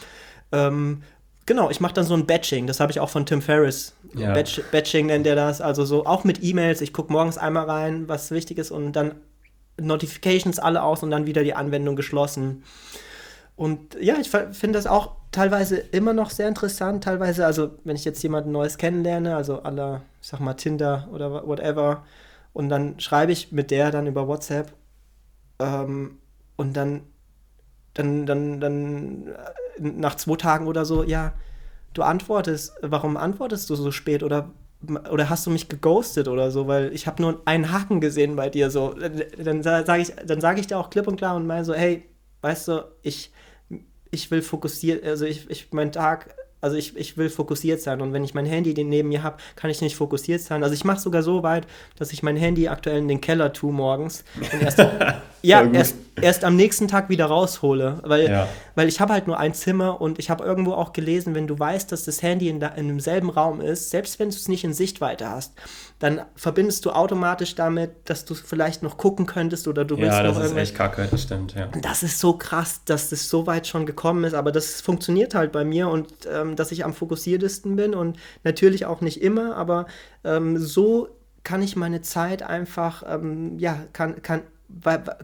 Ähm, 0.52 1.02
genau, 1.46 1.70
ich 1.70 1.80
mache 1.80 1.94
dann 1.94 2.04
so 2.04 2.14
ein 2.14 2.26
Batching, 2.26 2.66
das 2.66 2.80
habe 2.80 2.92
ich 2.92 3.00
auch 3.00 3.08
von 3.08 3.26
Tim 3.26 3.42
Ferriss. 3.42 3.94
Ja. 4.14 4.32
Batch, 4.32 4.60
Batching 4.70 5.06
nennt 5.06 5.26
er 5.26 5.34
das, 5.34 5.60
also 5.60 5.84
so 5.84 6.06
auch 6.06 6.24
mit 6.24 6.42
E-Mails. 6.42 6.80
Ich 6.80 6.92
gucke 6.92 7.12
morgens 7.12 7.38
einmal 7.38 7.64
rein, 7.64 8.08
was 8.08 8.30
wichtig 8.30 8.58
ist 8.58 8.70
und 8.70 8.92
dann 8.92 9.14
Notifications 9.80 10.58
alle 10.58 10.82
aus 10.82 11.02
und 11.02 11.10
dann 11.10 11.26
wieder 11.26 11.42
die 11.42 11.54
Anwendung 11.54 11.96
geschlossen. 11.96 12.62
Und 13.56 13.96
ja, 14.00 14.16
ich 14.20 14.30
finde 14.30 14.72
das 14.78 14.86
auch 14.86 15.12
teilweise 15.30 15.76
immer 15.76 16.12
noch 16.12 16.30
sehr 16.30 16.48
interessant. 16.48 17.04
Teilweise, 17.04 17.46
also 17.46 17.70
wenn 17.84 17.96
ich 17.96 18.04
jetzt 18.04 18.22
jemanden 18.22 18.52
Neues 18.52 18.78
kennenlerne, 18.78 19.36
also 19.36 19.62
aller, 19.62 20.02
ich 20.20 20.28
sag 20.28 20.40
mal 20.40 20.54
Tinder 20.54 21.08
oder 21.12 21.46
whatever, 21.46 22.04
und 22.52 22.68
dann 22.68 23.00
schreibe 23.00 23.32
ich 23.32 23.52
mit 23.52 23.70
der 23.70 23.90
dann 23.90 24.06
über 24.06 24.28
WhatsApp 24.28 24.72
ähm, 25.58 26.18
und 26.56 26.76
dann, 26.76 27.02
dann, 27.94 28.26
dann, 28.26 28.60
dann 28.60 29.26
äh, 29.28 29.32
nach 29.80 30.14
zwei 30.16 30.36
Tagen 30.36 30.66
oder 30.66 30.84
so, 30.84 31.02
ja, 31.02 31.32
du 31.94 32.02
antwortest, 32.02 32.72
warum 32.82 33.16
antwortest 33.16 33.68
du 33.70 33.74
so 33.74 33.90
spät? 33.90 34.22
Oder 34.22 34.50
oder 35.10 35.28
hast 35.30 35.46
du 35.46 35.50
mich 35.50 35.68
geghostet 35.68 36.26
oder 36.26 36.50
so, 36.50 36.66
weil 36.66 36.92
ich 36.92 37.06
habe 37.06 37.22
nur 37.22 37.40
einen 37.44 37.70
Haken 37.70 38.00
gesehen 38.00 38.34
bei 38.36 38.50
dir 38.50 38.70
so. 38.70 38.94
Dann 39.38 39.62
sage 39.62 40.02
ich, 40.02 40.12
dann 40.26 40.40
sage 40.40 40.76
auch 40.76 40.90
klipp 40.90 41.06
und 41.06 41.16
klar 41.16 41.36
und 41.36 41.46
meine 41.46 41.64
so, 41.64 41.72
hey, 41.72 42.02
weißt 42.40 42.68
du, 42.68 42.84
ich, 43.02 43.30
ich 44.10 44.30
will 44.30 44.42
fokussiert, 44.42 45.04
also 45.04 45.24
ich, 45.24 45.48
ich 45.50 45.72
mein 45.72 45.92
Tag, 45.92 46.34
also 46.60 46.76
ich, 46.76 46.96
ich 46.96 47.16
will 47.16 47.28
fokussiert 47.30 47.80
sein. 47.80 48.00
Und 48.00 48.12
wenn 48.12 48.24
ich 48.24 48.34
mein 48.34 48.46
Handy 48.46 48.72
neben 48.84 49.08
mir 49.08 49.22
habe, 49.22 49.36
kann 49.56 49.70
ich 49.70 49.80
nicht 49.80 49.96
fokussiert 49.96 50.40
sein. 50.40 50.62
Also 50.62 50.74
ich 50.74 50.84
mache 50.84 51.00
sogar 51.00 51.22
so 51.22 51.42
weit, 51.42 51.66
dass 51.96 52.12
ich 52.12 52.22
mein 52.22 52.36
Handy 52.36 52.68
aktuell 52.68 52.98
in 52.98 53.08
den 53.08 53.20
Keller 53.20 53.52
tue 53.52 53.72
morgens. 53.72 54.24
Und 54.52 54.62
erst, 54.62 54.78
ja, 55.42 55.62
erst, 55.72 55.96
erst 56.20 56.44
am 56.44 56.56
nächsten 56.56 56.88
Tag 56.88 57.08
wieder 57.08 57.26
raushole, 57.26 58.00
weil, 58.04 58.28
Ja. 58.30 58.48
weil 58.74 58.88
ich 58.88 59.00
habe 59.00 59.12
halt 59.12 59.26
nur 59.26 59.38
ein 59.38 59.54
Zimmer 59.54 60.00
und 60.00 60.18
ich 60.18 60.30
habe 60.30 60.44
irgendwo 60.44 60.72
auch 60.74 60.92
gelesen, 60.92 61.34
wenn 61.34 61.46
du 61.46 61.58
weißt, 61.58 61.90
dass 61.90 62.04
das 62.04 62.22
Handy 62.22 62.48
in, 62.48 62.60
da, 62.60 62.68
in 62.68 62.88
demselben 62.88 63.30
Raum 63.30 63.60
ist, 63.60 63.90
selbst 63.90 64.18
wenn 64.18 64.30
du 64.30 64.36
es 64.36 64.48
nicht 64.48 64.64
in 64.64 64.72
Sichtweite 64.72 65.28
hast, 65.28 65.54
dann 65.98 66.22
verbindest 66.36 66.84
du 66.84 66.90
automatisch 66.90 67.54
damit, 67.54 67.90
dass 68.04 68.24
du 68.24 68.34
vielleicht 68.34 68.82
noch 68.82 68.96
gucken 68.96 69.26
könntest 69.26 69.68
oder 69.68 69.84
du 69.84 69.96
willst 69.98 70.16
Ja, 70.18 70.22
noch 70.24 70.36
das 70.36 70.50
ist 70.50 70.56
echt 70.56 70.74
kacke, 70.74 71.06
das 71.10 71.22
stimmt, 71.22 71.54
ja. 71.54 71.68
das 71.80 72.02
ist 72.02 72.18
so 72.18 72.34
krass, 72.34 72.82
dass 72.84 73.10
das 73.10 73.28
so 73.28 73.46
weit 73.46 73.66
schon 73.66 73.86
gekommen 73.86 74.24
ist, 74.24 74.34
aber 74.34 74.52
das 74.52 74.80
funktioniert 74.80 75.34
halt 75.34 75.52
bei 75.52 75.64
mir 75.64 75.88
und 75.88 76.08
ähm, 76.32 76.56
dass 76.56 76.72
ich 76.72 76.84
am 76.84 76.92
fokussiertesten 76.92 77.76
bin 77.76 77.94
und 77.94 78.18
natürlich 78.44 78.86
auch 78.86 79.00
nicht 79.00 79.22
immer, 79.22 79.56
aber 79.56 79.86
ähm, 80.24 80.58
so 80.58 81.08
kann 81.44 81.62
ich 81.62 81.76
meine 81.76 82.02
Zeit 82.02 82.42
einfach, 82.42 83.02
ähm, 83.06 83.58
ja, 83.58 83.76
kann, 83.92 84.22
kann, 84.22 84.42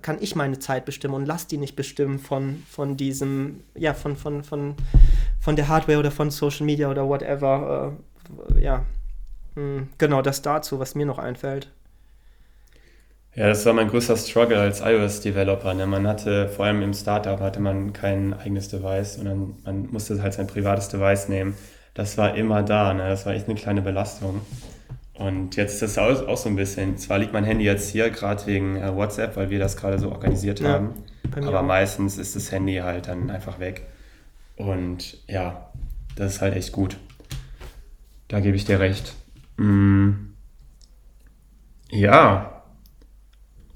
kann 0.02 0.18
ich 0.20 0.36
meine 0.36 0.58
Zeit 0.58 0.84
bestimmen 0.84 1.14
und 1.14 1.26
lass 1.26 1.46
die 1.46 1.58
nicht 1.58 1.76
bestimmen 1.76 2.18
von, 2.18 2.62
von 2.68 2.96
diesem, 2.96 3.60
ja, 3.74 3.94
von, 3.94 4.16
von, 4.16 4.44
von, 4.44 4.74
von 5.40 5.56
der 5.56 5.68
Hardware 5.68 5.98
oder 5.98 6.10
von 6.10 6.30
Social 6.30 6.66
Media 6.66 6.90
oder 6.90 7.08
whatever. 7.08 7.96
Äh, 8.54 8.62
ja, 8.62 8.84
Hm, 9.58 9.88
genau 9.98 10.22
das 10.22 10.40
dazu, 10.40 10.78
was 10.78 10.94
mir 10.94 11.04
noch 11.04 11.18
einfällt. 11.18 11.68
Ja, 13.34 13.48
das 13.48 13.66
war 13.66 13.72
mein 13.72 13.88
größter 13.88 14.16
Struggle 14.16 14.58
als 14.58 14.80
iOS-Developer. 14.80 15.74
Ne? 15.74 15.86
Man 15.86 16.06
hatte, 16.06 16.48
vor 16.48 16.66
allem 16.66 16.80
im 16.80 16.94
Startup, 16.94 17.40
hatte 17.40 17.58
man 17.58 17.92
kein 17.92 18.34
eigenes 18.34 18.68
Device, 18.68 19.14
sondern 19.14 19.56
man 19.64 19.88
musste 19.90 20.22
halt 20.22 20.34
sein 20.34 20.46
privates 20.46 20.88
Device 20.90 21.28
nehmen. 21.28 21.56
Das 21.94 22.16
war 22.16 22.36
immer 22.36 22.62
da, 22.62 22.94
ne? 22.94 23.08
das 23.08 23.26
war 23.26 23.34
echt 23.34 23.48
eine 23.48 23.56
kleine 23.56 23.82
Belastung. 23.82 24.42
Und 25.18 25.56
jetzt 25.56 25.74
ist 25.74 25.82
das 25.82 25.98
auch, 25.98 26.26
auch 26.28 26.36
so 26.36 26.48
ein 26.48 26.56
bisschen. 26.56 26.96
Zwar 26.96 27.18
liegt 27.18 27.32
mein 27.32 27.44
Handy 27.44 27.64
jetzt 27.64 27.90
hier, 27.90 28.10
gerade 28.10 28.46
wegen 28.46 28.76
äh, 28.76 28.94
WhatsApp, 28.94 29.36
weil 29.36 29.50
wir 29.50 29.58
das 29.58 29.76
gerade 29.76 29.98
so 29.98 30.10
organisiert 30.10 30.60
Ja, 30.60 30.70
haben, 30.70 30.94
aber 31.36 31.60
auch. 31.60 31.64
meistens 31.64 32.18
ist 32.18 32.36
das 32.36 32.52
Handy 32.52 32.76
halt 32.76 33.08
dann 33.08 33.30
einfach 33.30 33.58
weg. 33.58 33.86
Und 34.56 35.18
ja, 35.28 35.70
das 36.16 36.34
ist 36.34 36.40
halt 36.40 36.54
echt 36.56 36.72
gut. 36.72 36.96
Da 38.28 38.40
gebe 38.40 38.56
ich 38.56 38.64
dir 38.64 38.80
recht. 38.80 39.14
Mm. 39.56 40.12
Ja, 41.90 42.58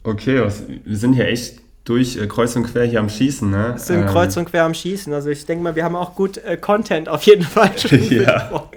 Okay, 0.04 0.42
was, 0.42 0.64
wir 0.66 0.96
sind 0.96 1.12
hier 1.14 1.28
echt 1.28 1.60
durch 1.84 2.16
äh, 2.16 2.26
kreuz 2.26 2.56
und 2.56 2.64
quer 2.64 2.84
hier 2.84 3.00
am 3.00 3.08
Schießen, 3.08 3.48
ne? 3.50 3.74
sind 3.76 4.00
Ähm, 4.00 4.06
kreuz 4.06 4.36
und 4.36 4.46
quer 4.46 4.64
am 4.64 4.74
Schießen. 4.74 5.12
Also 5.12 5.30
ich 5.30 5.46
denke 5.46 5.62
mal, 5.62 5.76
wir 5.76 5.84
haben 5.84 5.96
auch 5.96 6.14
gut 6.14 6.38
äh, 6.38 6.56
Content 6.56 7.08
auf 7.08 7.22
jeden 7.22 7.44
Fall. 7.44 7.70
Ja. 8.10 8.68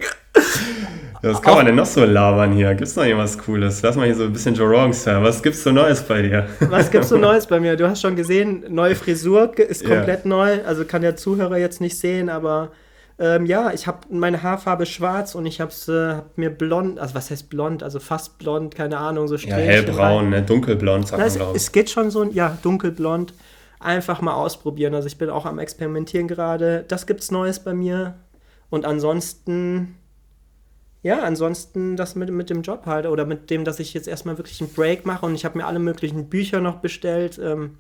Was 1.34 1.42
kann 1.42 1.56
man 1.56 1.66
denn 1.66 1.76
noch 1.76 1.86
so 1.86 2.04
labern 2.06 2.52
hier? 2.54 2.74
Gibt's 2.76 2.96
noch 2.96 3.04
irgendwas 3.04 3.38
Cooles? 3.38 3.82
Lass 3.82 3.96
mal 3.96 4.06
hier 4.06 4.16
so 4.16 4.24
ein 4.24 4.34
bisschen 4.34 4.56
Joe 4.56 4.68
Rogan 4.70 4.94
Style. 4.94 5.24
Was 5.24 5.42
gibt's 5.42 5.64
so 5.64 5.72
Neues 5.72 6.02
bei 6.04 6.22
dir? 6.22 6.48
Was 6.70 6.92
gibt's 6.92 7.10
so 7.10 7.18
Neues 7.28 7.48
bei 7.48 7.60
mir? 7.60 7.76
Du 7.76 7.88
hast 7.90 8.02
schon 8.02 8.16
gesehen, 8.16 8.64
neue 8.70 8.96
Frisur 8.96 9.58
ist 9.58 9.84
Ja. 9.84 9.96
komplett 9.96 10.26
neu. 10.26 10.60
Also 10.66 10.86
kann 10.86 11.02
der 11.02 11.16
Zuhörer 11.16 11.58
jetzt 11.58 11.82
nicht 11.82 11.98
sehen, 11.98 12.30
aber 12.30 12.72
ähm, 13.18 13.46
ja, 13.46 13.72
ich 13.72 13.88
habe 13.88 14.00
meine 14.10 14.44
Haarfarbe 14.44 14.86
schwarz 14.86 15.36
und 15.36 15.46
ich 15.46 15.62
habe 15.62 15.72
äh, 15.88 16.16
hab 16.18 16.38
mir 16.38 16.50
blond, 16.50 17.00
also 17.00 17.16
was 17.16 17.32
heißt 17.32 17.50
blond? 17.50 17.82
Also 17.82 18.00
fast 18.00 18.38
blond, 18.38 18.76
keine 18.76 18.98
Ahnung, 18.98 19.28
so 19.28 19.36
Ja, 19.36 19.40
Strähnchen 19.40 19.64
hellbraun, 19.66 20.30
ne? 20.30 20.42
dunkelblond, 20.42 21.08
sagt 21.08 21.20
Na, 21.20 21.24
man, 21.24 21.28
es, 21.28 21.36
glaube 21.36 21.52
ich. 21.56 21.64
es 21.64 21.72
geht 21.72 21.90
schon 21.90 22.12
so, 22.12 22.24
ja, 22.26 22.58
dunkelblond. 22.62 23.34
Einfach 23.80 24.22
mal 24.22 24.34
ausprobieren. 24.34 24.96
Also 24.96 25.08
ich 25.08 25.18
bin 25.18 25.30
auch 25.30 25.46
am 25.46 25.60
Experimentieren 25.60 26.28
gerade. 26.28 26.84
Das 26.88 27.06
gibt's 27.08 27.30
Neues 27.32 27.60
bei 27.60 27.74
mir. 27.74 28.16
Und 28.70 28.84
ansonsten, 28.86 29.96
ja, 31.06 31.22
ansonsten 31.22 31.96
das 31.96 32.16
mit, 32.16 32.32
mit 32.32 32.50
dem 32.50 32.64
Job 32.64 32.88
halt. 32.88 33.06
Oder 33.06 33.26
mit 33.26 33.52
dem, 33.52 33.64
dass 33.64 33.80
ich 33.80 33.94
jetzt 33.94 34.08
erstmal 34.08 34.40
wirklich 34.40 34.60
einen 34.60 34.74
Break 34.74 35.06
mache. 35.06 35.28
Und 35.28 35.36
ich 35.36 35.46
habe 35.46 35.56
mir 35.56 35.68
alle 35.68 35.78
möglichen 35.78 36.30
Bücher 36.30 36.62
noch 36.62 36.78
bestellt. 36.78 37.40
Ähm, 37.40 37.78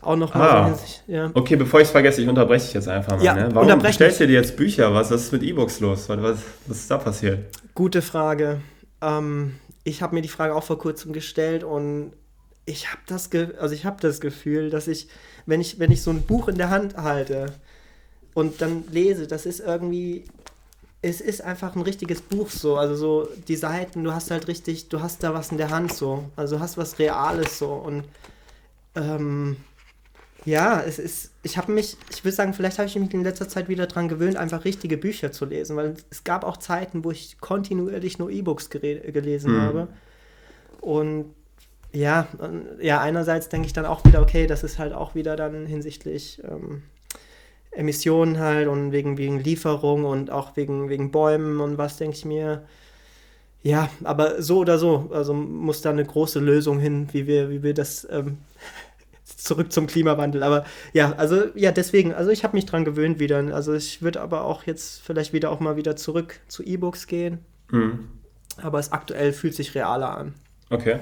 auch 0.00 0.16
noch 0.16 0.34
mal 0.34 0.72
Ah. 0.72 0.78
ja. 1.06 1.30
Okay, 1.34 1.56
bevor 1.56 1.80
ich 1.80 1.88
es 1.88 1.90
vergesse, 1.90 2.22
ich 2.22 2.28
unterbreche 2.28 2.64
dich 2.64 2.72
jetzt 2.72 2.88
einfach 2.88 3.18
mal. 3.18 3.22
Ja, 3.22 3.34
ne? 3.34 3.50
Warum 3.52 3.78
bestellst 3.78 4.20
du 4.20 4.26
dir 4.26 4.32
jetzt 4.32 4.56
Bücher? 4.56 4.94
Was 4.94 5.10
was 5.10 5.24
ist 5.24 5.32
mit 5.32 5.42
E-Books 5.42 5.80
los? 5.80 6.08
Was, 6.08 6.22
was, 6.22 6.38
was 6.66 6.78
ist 6.78 6.90
da 6.90 6.96
passiert? 6.96 7.40
Gute 7.74 8.00
Frage. 8.00 8.62
Ähm, 9.02 9.56
ich 9.84 10.00
habe 10.00 10.14
mir 10.14 10.22
die 10.22 10.28
Frage 10.28 10.54
auch 10.54 10.64
vor 10.64 10.78
kurzem 10.78 11.12
gestellt 11.12 11.64
und 11.64 12.12
ich 12.64 12.90
habe 12.90 13.02
das, 13.06 13.28
Ge 13.28 13.48
also 13.60 13.74
ich 13.74 13.84
habe 13.84 14.00
das 14.00 14.18
Gefühl, 14.18 14.70
dass 14.70 14.88
ich, 14.88 15.08
wenn 15.44 15.60
ich, 15.60 15.78
wenn 15.78 15.92
ich 15.92 16.00
so 16.00 16.10
ein 16.10 16.22
Buch 16.22 16.48
in 16.48 16.56
der 16.56 16.70
Hand 16.70 16.96
halte 16.96 17.52
und 18.32 18.62
dann 18.62 18.84
lese, 18.90 19.26
das 19.26 19.44
ist 19.44 19.60
irgendwie, 19.60 20.24
es 21.02 21.20
ist 21.20 21.42
einfach 21.42 21.74
ein 21.74 21.82
richtiges 21.82 22.20
Buch 22.22 22.48
so, 22.48 22.76
also 22.76 22.94
so 22.94 23.28
die 23.48 23.56
Seiten, 23.56 24.04
du 24.04 24.14
hast 24.14 24.30
halt 24.30 24.46
richtig, 24.46 24.88
du 24.88 25.02
hast 25.02 25.22
da 25.24 25.34
was 25.34 25.50
in 25.50 25.58
der 25.58 25.70
Hand 25.70 25.92
so, 25.92 26.24
also 26.36 26.56
du 26.56 26.62
hast 26.62 26.78
was 26.78 26.98
Reales 27.00 27.58
so 27.58 27.72
und 27.72 28.04
ähm, 28.94 29.56
ja, 30.44 30.80
es 30.80 30.98
ist, 30.98 31.32
ich 31.42 31.56
habe 31.56 31.72
mich, 31.72 31.96
ich 32.10 32.24
würde 32.24 32.36
sagen, 32.36 32.54
vielleicht 32.54 32.78
habe 32.78 32.88
ich 32.88 32.96
mich 32.96 33.12
in 33.14 33.22
letzter 33.22 33.48
Zeit 33.48 33.68
wieder 33.68 33.86
daran 33.86 34.08
gewöhnt, 34.08 34.36
einfach 34.36 34.64
richtige 34.64 34.96
Bücher 34.96 35.32
zu 35.32 35.44
lesen, 35.44 35.76
weil 35.76 35.94
es 36.10 36.24
gab 36.24 36.44
auch 36.44 36.56
Zeiten, 36.56 37.04
wo 37.04 37.10
ich 37.10 37.38
kontinuierlich 37.40 38.18
nur 38.18 38.30
E-Books 38.30 38.70
gelesen 38.70 39.52
mhm. 39.52 39.60
habe. 39.60 39.88
Und 40.80 41.34
ja, 41.92 42.26
ja, 42.80 43.00
einerseits 43.00 43.48
denke 43.48 43.66
ich 43.66 43.72
dann 43.72 43.86
auch 43.86 44.04
wieder, 44.04 44.20
okay, 44.20 44.46
das 44.46 44.64
ist 44.64 44.78
halt 44.78 44.92
auch 44.92 45.14
wieder 45.14 45.36
dann 45.36 45.66
hinsichtlich 45.66 46.42
ähm, 46.44 46.82
Emissionen 47.72 48.38
halt 48.38 48.68
und 48.68 48.92
wegen, 48.92 49.16
wegen 49.16 49.40
Lieferung 49.40 50.04
und 50.04 50.30
auch 50.30 50.56
wegen, 50.56 50.88
wegen 50.88 51.10
Bäumen 51.10 51.60
und 51.60 51.78
was, 51.78 51.96
denke 51.96 52.16
ich 52.16 52.24
mir. 52.24 52.62
Ja, 53.62 53.88
aber 54.04 54.42
so 54.42 54.58
oder 54.58 54.78
so, 54.78 55.10
also 55.12 55.32
muss 55.34 55.82
da 55.82 55.90
eine 55.90 56.04
große 56.04 56.40
Lösung 56.40 56.78
hin, 56.78 57.08
wie 57.12 57.26
wir, 57.26 57.48
wie 57.50 57.62
wir 57.62 57.74
das 57.74 58.06
ähm, 58.10 58.38
zurück 59.24 59.72
zum 59.72 59.86
Klimawandel. 59.86 60.42
Aber 60.42 60.64
ja, 60.92 61.12
also 61.12 61.44
ja, 61.54 61.72
deswegen, 61.72 62.12
also 62.12 62.30
ich 62.30 62.44
habe 62.44 62.56
mich 62.56 62.66
dran 62.66 62.84
gewöhnt 62.84 63.20
wieder. 63.20 63.38
Also 63.54 63.72
ich 63.72 64.02
würde 64.02 64.20
aber 64.20 64.44
auch 64.44 64.64
jetzt 64.64 65.00
vielleicht 65.02 65.32
wieder 65.32 65.50
auch 65.50 65.60
mal 65.60 65.76
wieder 65.76 65.96
zurück 65.96 66.40
zu 66.48 66.62
E-Books 66.62 67.06
gehen. 67.06 67.38
Mhm. 67.70 68.08
Aber 68.60 68.78
es 68.80 68.92
aktuell 68.92 69.32
fühlt 69.32 69.54
sich 69.54 69.74
realer 69.74 70.16
an. 70.16 70.34
Okay. 70.68 70.98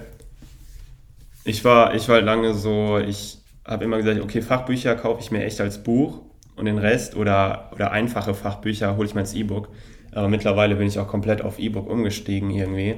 Ich 1.44 1.64
war, 1.64 1.94
ich 1.94 2.08
war 2.08 2.20
lange 2.20 2.54
so, 2.54 2.98
ich 2.98 3.38
habe 3.64 3.84
immer 3.84 3.96
gesagt, 3.96 4.20
okay, 4.20 4.42
Fachbücher 4.42 4.94
kaufe 4.94 5.20
ich 5.20 5.30
mir 5.30 5.42
echt 5.44 5.60
als 5.60 5.82
Buch 5.82 6.20
und 6.60 6.66
den 6.66 6.78
Rest 6.78 7.16
oder, 7.16 7.70
oder 7.74 7.90
einfache 7.90 8.34
Fachbücher 8.34 8.96
hole 8.96 9.06
ich 9.06 9.14
mir 9.14 9.22
als 9.22 9.34
E-Book. 9.34 9.68
Aber 10.12 10.28
mittlerweile 10.28 10.76
bin 10.76 10.86
ich 10.86 10.98
auch 10.98 11.08
komplett 11.08 11.42
auf 11.42 11.58
E-Book 11.58 11.88
umgestiegen 11.88 12.50
irgendwie 12.50 12.96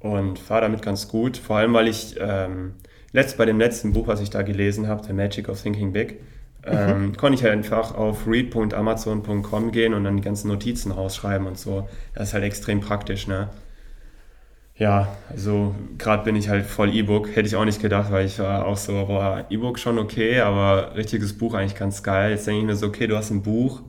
und 0.00 0.38
fahre 0.38 0.62
damit 0.62 0.82
ganz 0.82 1.08
gut. 1.08 1.36
Vor 1.36 1.56
allem, 1.56 1.72
weil 1.74 1.88
ich 1.88 2.16
ähm, 2.20 2.74
letzt, 3.12 3.38
bei 3.38 3.46
dem 3.46 3.58
letzten 3.58 3.92
Buch, 3.92 4.06
was 4.06 4.20
ich 4.20 4.30
da 4.30 4.42
gelesen 4.42 4.88
habe, 4.88 5.04
The 5.04 5.12
Magic 5.12 5.48
of 5.48 5.60
Thinking 5.62 5.92
Big, 5.92 6.20
ähm, 6.64 7.06
mhm. 7.06 7.16
konnte 7.16 7.36
ich 7.36 7.42
halt 7.42 7.52
einfach 7.52 7.94
auf 7.94 8.26
read.amazon.com 8.26 9.72
gehen 9.72 9.94
und 9.94 10.04
dann 10.04 10.16
die 10.16 10.22
ganzen 10.22 10.48
Notizen 10.48 10.92
rausschreiben 10.92 11.46
und 11.46 11.58
so. 11.58 11.88
Das 12.14 12.28
ist 12.28 12.34
halt 12.34 12.44
extrem 12.44 12.80
praktisch, 12.80 13.26
ne? 13.26 13.48
Ja, 14.76 15.16
also 15.28 15.74
gerade 15.98 16.24
bin 16.24 16.34
ich 16.34 16.48
halt 16.48 16.66
voll 16.66 16.94
E-Book. 16.94 17.28
Hätte 17.28 17.46
ich 17.46 17.56
auch 17.56 17.64
nicht 17.64 17.80
gedacht, 17.80 18.10
weil 18.10 18.26
ich 18.26 18.38
war 18.38 18.66
auch 18.66 18.76
so, 18.76 19.04
boah, 19.06 19.44
E-Book 19.50 19.78
schon 19.78 19.98
okay, 19.98 20.40
aber 20.40 20.96
richtiges 20.96 21.36
Buch 21.36 21.54
eigentlich 21.54 21.76
ganz 21.76 22.02
geil. 22.02 22.32
Jetzt 22.32 22.46
denke 22.46 22.60
ich 22.60 22.66
mir 22.66 22.76
so, 22.76 22.86
okay, 22.86 23.06
du 23.06 23.16
hast 23.16 23.30
ein 23.30 23.42
Buch, 23.42 23.82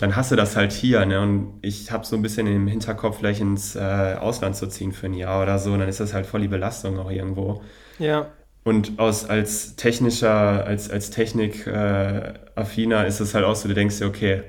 dann 0.00 0.16
hast 0.16 0.32
du 0.32 0.36
das 0.36 0.56
halt 0.56 0.72
hier, 0.72 1.06
ne? 1.06 1.20
Und 1.20 1.58
ich 1.62 1.92
habe 1.92 2.04
so 2.04 2.16
ein 2.16 2.22
bisschen 2.22 2.46
im 2.46 2.66
Hinterkopf, 2.66 3.18
vielleicht 3.18 3.40
ins 3.40 3.76
äh, 3.76 4.16
Ausland 4.18 4.56
zu 4.56 4.66
ziehen 4.66 4.92
für 4.92 5.06
ein 5.06 5.14
Jahr 5.14 5.42
oder 5.42 5.58
so. 5.58 5.72
Und 5.72 5.78
dann 5.78 5.88
ist 5.88 6.00
das 6.00 6.12
halt 6.12 6.26
voll 6.26 6.40
die 6.40 6.48
Belastung 6.48 6.98
auch 6.98 7.10
irgendwo. 7.10 7.62
Ja. 7.98 8.26
Und 8.64 8.98
aus, 8.98 9.24
als 9.24 9.76
technischer, 9.76 10.64
als, 10.64 10.90
als 10.90 11.10
Technik-affiner 11.10 13.04
äh, 13.04 13.08
ist 13.08 13.20
es 13.20 13.34
halt 13.34 13.44
auch 13.44 13.56
so, 13.56 13.68
du 13.68 13.74
denkst 13.74 13.98
dir, 13.98 14.06
okay, 14.06 14.42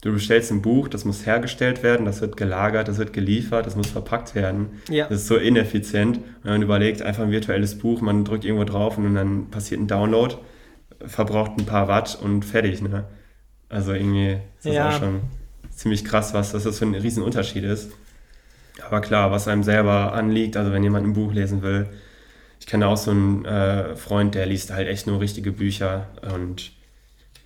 du 0.00 0.12
bestellst 0.12 0.50
ein 0.50 0.62
Buch, 0.62 0.88
das 0.88 1.04
muss 1.04 1.26
hergestellt 1.26 1.82
werden, 1.82 2.06
das 2.06 2.20
wird 2.20 2.36
gelagert, 2.36 2.88
das 2.88 2.98
wird 2.98 3.12
geliefert, 3.12 3.66
das 3.66 3.76
muss 3.76 3.88
verpackt 3.88 4.34
werden. 4.34 4.80
Ja. 4.88 5.06
Das 5.08 5.22
ist 5.22 5.26
so 5.26 5.36
ineffizient. 5.36 6.18
Und 6.18 6.50
man 6.50 6.62
überlegt, 6.62 7.02
einfach 7.02 7.22
ein 7.22 7.30
virtuelles 7.30 7.78
Buch, 7.78 8.00
man 8.00 8.24
drückt 8.24 8.44
irgendwo 8.44 8.64
drauf 8.64 8.96
und 8.96 9.14
dann 9.14 9.50
passiert 9.50 9.80
ein 9.80 9.88
Download, 9.88 10.36
verbraucht 11.06 11.52
ein 11.58 11.66
paar 11.66 11.88
Watt 11.88 12.18
und 12.20 12.44
fertig, 12.44 12.82
ne? 12.82 13.04
Also 13.68 13.92
irgendwie 13.92 14.32
ist 14.32 14.66
das 14.66 14.74
ja. 14.74 14.88
auch 14.88 14.98
schon 14.98 15.20
ziemlich 15.70 16.04
krass, 16.04 16.34
was 16.34 16.52
das 16.52 16.78
für 16.78 16.84
ein 16.84 16.94
Riesenunterschied 16.94 17.64
ist. 17.64 17.92
Aber 18.84 19.00
klar, 19.00 19.30
was 19.30 19.46
einem 19.48 19.62
selber 19.62 20.12
anliegt, 20.12 20.56
also 20.56 20.72
wenn 20.72 20.82
jemand 20.82 21.06
ein 21.06 21.12
Buch 21.12 21.32
lesen 21.32 21.62
will, 21.62 21.86
ich 22.58 22.66
kenne 22.66 22.88
auch 22.88 22.96
so 22.96 23.10
einen 23.10 23.44
äh, 23.44 23.96
Freund, 23.96 24.34
der 24.34 24.46
liest 24.46 24.72
halt 24.72 24.88
echt 24.88 25.06
nur 25.06 25.20
richtige 25.20 25.52
Bücher 25.52 26.08
und 26.34 26.72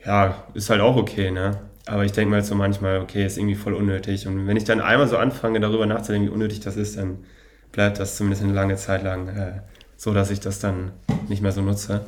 ja, 0.05 0.45
ist 0.55 0.71
halt 0.71 0.81
auch 0.81 0.97
okay, 0.97 1.31
ne? 1.31 1.59
Aber 1.87 2.05
ich 2.05 2.13
denke 2.13 2.31
mal 2.31 2.43
so 2.43 2.55
manchmal, 2.55 3.01
okay, 3.01 3.27
ist 3.27 3.37
irgendwie 3.37 3.57
voll 3.57 3.75
unnötig. 3.75 4.27
Und 4.27 4.47
wenn 4.47 4.57
ich 4.57 4.65
dann 4.65 4.81
einmal 4.81 5.07
so 5.07 5.19
anfange, 5.19 5.61
darüber 5.61 5.87
nachzudenken, 5.87 6.29
wie 6.29 6.33
unnötig 6.33 6.61
das 6.61 6.77
ist, 6.77 6.97
dann 6.97 7.19
bleibt 7.73 7.99
das 7.99 8.17
zumindest 8.17 8.43
eine 8.43 8.53
lange 8.53 8.77
Zeit 8.77 9.03
lang 9.03 9.29
äh, 9.29 9.61
so, 9.97 10.15
dass 10.15 10.31
ich 10.31 10.41
das 10.41 10.61
dann 10.61 10.93
nicht 11.29 11.43
mehr 11.43 11.53
so 11.53 11.61
nutze. 11.61 12.07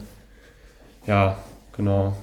Ja, 1.06 1.36
genau. 1.76 2.16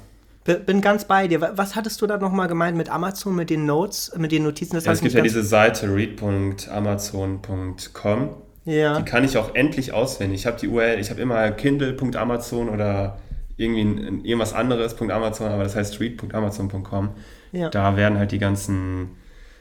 Bin 0.43 0.81
ganz 0.81 1.05
bei 1.05 1.29
dir. 1.29 1.53
Was 1.55 1.75
hattest 1.75 2.01
du 2.01 2.07
da 2.07 2.17
nochmal 2.17 2.49
gemeint 2.49 2.75
mit 2.75 2.89
Amazon, 2.89 3.33
mit 3.33 3.49
den 3.49 3.65
Notes, 3.65 4.11
mit 4.17 4.33
den 4.33 4.43
Notizen? 4.43 4.75
Das 4.75 4.83
ja, 4.83 4.91
es 4.91 4.99
gibt 4.99 5.13
ja 5.13 5.21
diese 5.21 5.41
Seite 5.41 5.87
read.amazon.com. 5.93 8.29
Ja. 8.65 8.97
Die 8.97 9.05
kann 9.05 9.23
ich 9.23 9.37
auch 9.37 9.55
endlich 9.55 9.93
auswendig. 9.93 10.41
Ich 10.41 10.45
habe 10.45 10.59
die 10.59 10.67
URL, 10.67 10.99
ich 10.99 11.09
habe 11.11 11.21
immer 11.21 11.49
kindle.amazon 11.51 12.67
oder 12.67 13.19
irgendwie 13.55 13.83
irgendwas 14.27 14.51
anderes 14.53 14.99
.amazon, 14.99 15.47
aber 15.47 15.63
das 15.63 15.77
heißt 15.77 16.01
read.amazon.com. 16.01 17.11
Ja. 17.53 17.69
Da 17.69 17.95
werden 17.95 18.17
halt 18.17 18.31
die 18.31 18.39
ganzen 18.39 19.11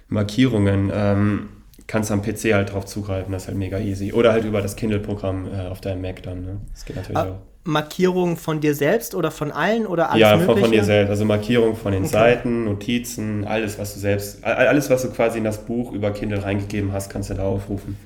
Markierungen, 0.09 0.91
ähm, 0.93 1.49
kannst 1.87 2.11
am 2.11 2.23
PC 2.23 2.55
halt 2.55 2.73
drauf 2.73 2.87
zugreifen, 2.87 3.33
das 3.33 3.43
ist 3.43 3.49
halt 3.49 3.59
mega 3.59 3.79
easy. 3.79 4.13
Oder 4.13 4.33
halt 4.33 4.45
über 4.45 4.61
das 4.61 4.77
Kindle-Programm 4.77 5.47
äh, 5.47 5.69
auf 5.69 5.81
deinem 5.81 6.03
Mac 6.03 6.23
dann. 6.23 6.43
Ne? 6.43 6.61
Das 6.73 6.85
geht 6.85 6.97
natürlich 6.97 7.19
ah, 7.19 7.31
auch. 7.31 7.37
Markierungen 7.65 8.37
von 8.37 8.61
dir 8.61 8.75
selbst 8.75 9.15
oder 9.15 9.31
von 9.31 9.53
allen 9.53 9.87
oder 9.87 10.11
alles 10.11 10.21
Ja, 10.21 10.37
Mögliche? 10.37 10.61
von 10.61 10.73
dir 10.73 10.85
selbst. 10.85 11.11
Also 11.11 11.25
Markierungen 11.25 11.77
von 11.77 11.93
den 11.93 12.03
okay. 12.03 12.13
Seiten, 12.13 12.65
Notizen, 12.65 13.45
alles, 13.45 13.79
was 13.79 13.95
du 13.95 14.01
selbst, 14.01 14.43
alles, 14.43 14.91
was 14.91 15.03
du 15.03 15.11
quasi 15.11 15.39
in 15.39 15.45
das 15.45 15.65
Buch 15.65 15.93
über 15.93 16.11
Kindle 16.11 16.43
reingegeben 16.43 16.93
hast, 16.93 17.09
kannst 17.11 17.31
du 17.31 17.35
da 17.35 17.45
aufrufen. 17.45 17.97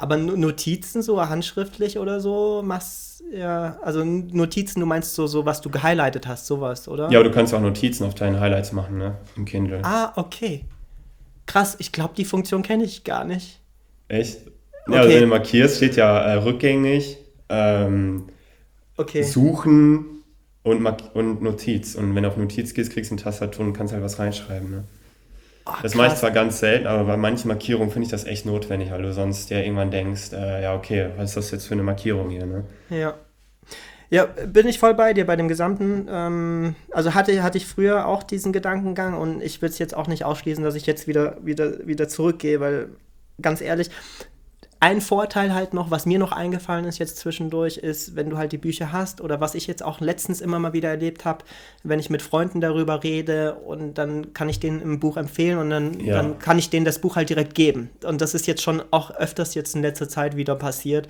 Aber 0.00 0.16
Notizen 0.16 1.02
so 1.02 1.20
handschriftlich 1.20 1.98
oder 1.98 2.20
so 2.20 2.62
machst 2.64 3.10
ja, 3.32 3.78
also 3.82 4.02
Notizen, 4.04 4.80
du 4.80 4.86
meinst 4.86 5.14
so, 5.14 5.26
so 5.26 5.46
was 5.46 5.60
du 5.60 5.70
gehighlightet 5.70 6.26
hast, 6.26 6.46
sowas, 6.46 6.88
oder? 6.88 7.10
Ja, 7.10 7.22
du 7.22 7.30
kannst 7.30 7.54
auch 7.54 7.60
Notizen 7.60 8.04
auf 8.04 8.14
deinen 8.14 8.40
Highlights 8.40 8.72
machen, 8.72 8.98
ne? 8.98 9.18
Im 9.36 9.44
Kindle. 9.44 9.80
Ah, 9.84 10.12
okay. 10.16 10.64
Krass, 11.46 11.76
ich 11.78 11.92
glaube, 11.92 12.14
die 12.16 12.24
Funktion 12.24 12.62
kenne 12.62 12.84
ich 12.84 13.04
gar 13.04 13.24
nicht. 13.24 13.60
Echt? 14.08 14.46
Ja, 14.46 14.50
okay. 14.88 14.98
also 14.98 15.14
wenn 15.14 15.20
du 15.20 15.26
markierst, 15.28 15.76
steht 15.76 15.96
ja 15.96 16.18
äh, 16.18 16.34
rückgängig, 16.34 17.18
ähm, 17.48 18.24
okay. 18.96 19.22
suchen 19.22 20.22
und, 20.62 20.84
und 21.14 21.42
Notiz. 21.42 21.94
Und 21.94 22.14
wenn 22.14 22.24
du 22.24 22.28
auf 22.28 22.36
Notiz 22.36 22.74
gehst, 22.74 22.92
kriegst 22.92 23.10
du 23.10 23.14
eine 23.14 23.22
Tastatur 23.22 23.64
und 23.64 23.72
kannst 23.74 23.92
halt 23.92 24.02
was 24.02 24.18
reinschreiben, 24.18 24.70
ne? 24.70 24.84
Oh, 25.70 25.82
das 25.82 25.94
mache 25.94 26.08
ich 26.08 26.14
zwar 26.14 26.30
ganz 26.30 26.60
selten, 26.60 26.86
aber 26.86 27.04
bei 27.04 27.16
manchen 27.16 27.48
Markierungen 27.48 27.90
finde 27.90 28.06
ich 28.06 28.10
das 28.10 28.24
echt 28.24 28.46
notwendig, 28.46 28.90
weil 28.90 29.02
du 29.02 29.12
sonst 29.12 29.50
ja 29.50 29.58
irgendwann 29.58 29.90
denkst, 29.90 30.32
äh, 30.32 30.62
ja, 30.62 30.74
okay, 30.74 31.10
was 31.16 31.30
ist 31.30 31.36
das 31.36 31.50
jetzt 31.50 31.66
für 31.66 31.74
eine 31.74 31.82
Markierung 31.82 32.30
hier, 32.30 32.46
ne? 32.46 32.64
Ja. 32.88 33.14
Ja, 34.12 34.26
bin 34.26 34.66
ich 34.66 34.80
voll 34.80 34.94
bei 34.94 35.12
dir 35.12 35.24
bei 35.24 35.36
dem 35.36 35.46
gesamten. 35.46 36.08
Ähm, 36.10 36.74
also 36.90 37.14
hatte, 37.14 37.42
hatte 37.44 37.58
ich 37.58 37.66
früher 37.66 38.06
auch 38.06 38.24
diesen 38.24 38.52
Gedankengang 38.52 39.16
und 39.16 39.40
ich 39.40 39.62
will 39.62 39.68
es 39.68 39.78
jetzt 39.78 39.96
auch 39.96 40.08
nicht 40.08 40.24
ausschließen, 40.24 40.64
dass 40.64 40.74
ich 40.74 40.86
jetzt 40.86 41.06
wieder, 41.06 41.36
wieder, 41.42 41.86
wieder 41.86 42.08
zurückgehe, 42.08 42.58
weil 42.58 42.88
ganz 43.40 43.60
ehrlich, 43.60 43.90
ein 44.80 45.02
Vorteil 45.02 45.52
halt 45.52 45.74
noch, 45.74 45.90
was 45.90 46.06
mir 46.06 46.18
noch 46.18 46.32
eingefallen 46.32 46.86
ist 46.86 46.98
jetzt 46.98 47.18
zwischendurch, 47.18 47.76
ist, 47.76 48.16
wenn 48.16 48.30
du 48.30 48.38
halt 48.38 48.52
die 48.52 48.58
Bücher 48.58 48.92
hast 48.92 49.20
oder 49.20 49.38
was 49.38 49.54
ich 49.54 49.66
jetzt 49.66 49.82
auch 49.82 50.00
letztens 50.00 50.40
immer 50.40 50.58
mal 50.58 50.72
wieder 50.72 50.88
erlebt 50.88 51.26
habe, 51.26 51.44
wenn 51.82 52.00
ich 52.00 52.08
mit 52.08 52.22
Freunden 52.22 52.62
darüber 52.62 53.04
rede 53.04 53.56
und 53.56 53.98
dann 53.98 54.32
kann 54.32 54.48
ich 54.48 54.58
denen 54.58 54.80
im 54.80 54.98
Buch 54.98 55.18
empfehlen 55.18 55.58
und 55.58 55.68
dann, 55.68 56.00
ja. 56.00 56.14
dann 56.14 56.38
kann 56.38 56.58
ich 56.58 56.70
denen 56.70 56.86
das 56.86 56.98
Buch 56.98 57.16
halt 57.16 57.28
direkt 57.28 57.54
geben. 57.54 57.90
Und 58.04 58.22
das 58.22 58.34
ist 58.34 58.46
jetzt 58.46 58.62
schon 58.62 58.82
auch 58.90 59.10
öfters 59.10 59.54
jetzt 59.54 59.76
in 59.76 59.82
letzter 59.82 60.08
Zeit 60.08 60.36
wieder 60.36 60.54
passiert. 60.54 61.08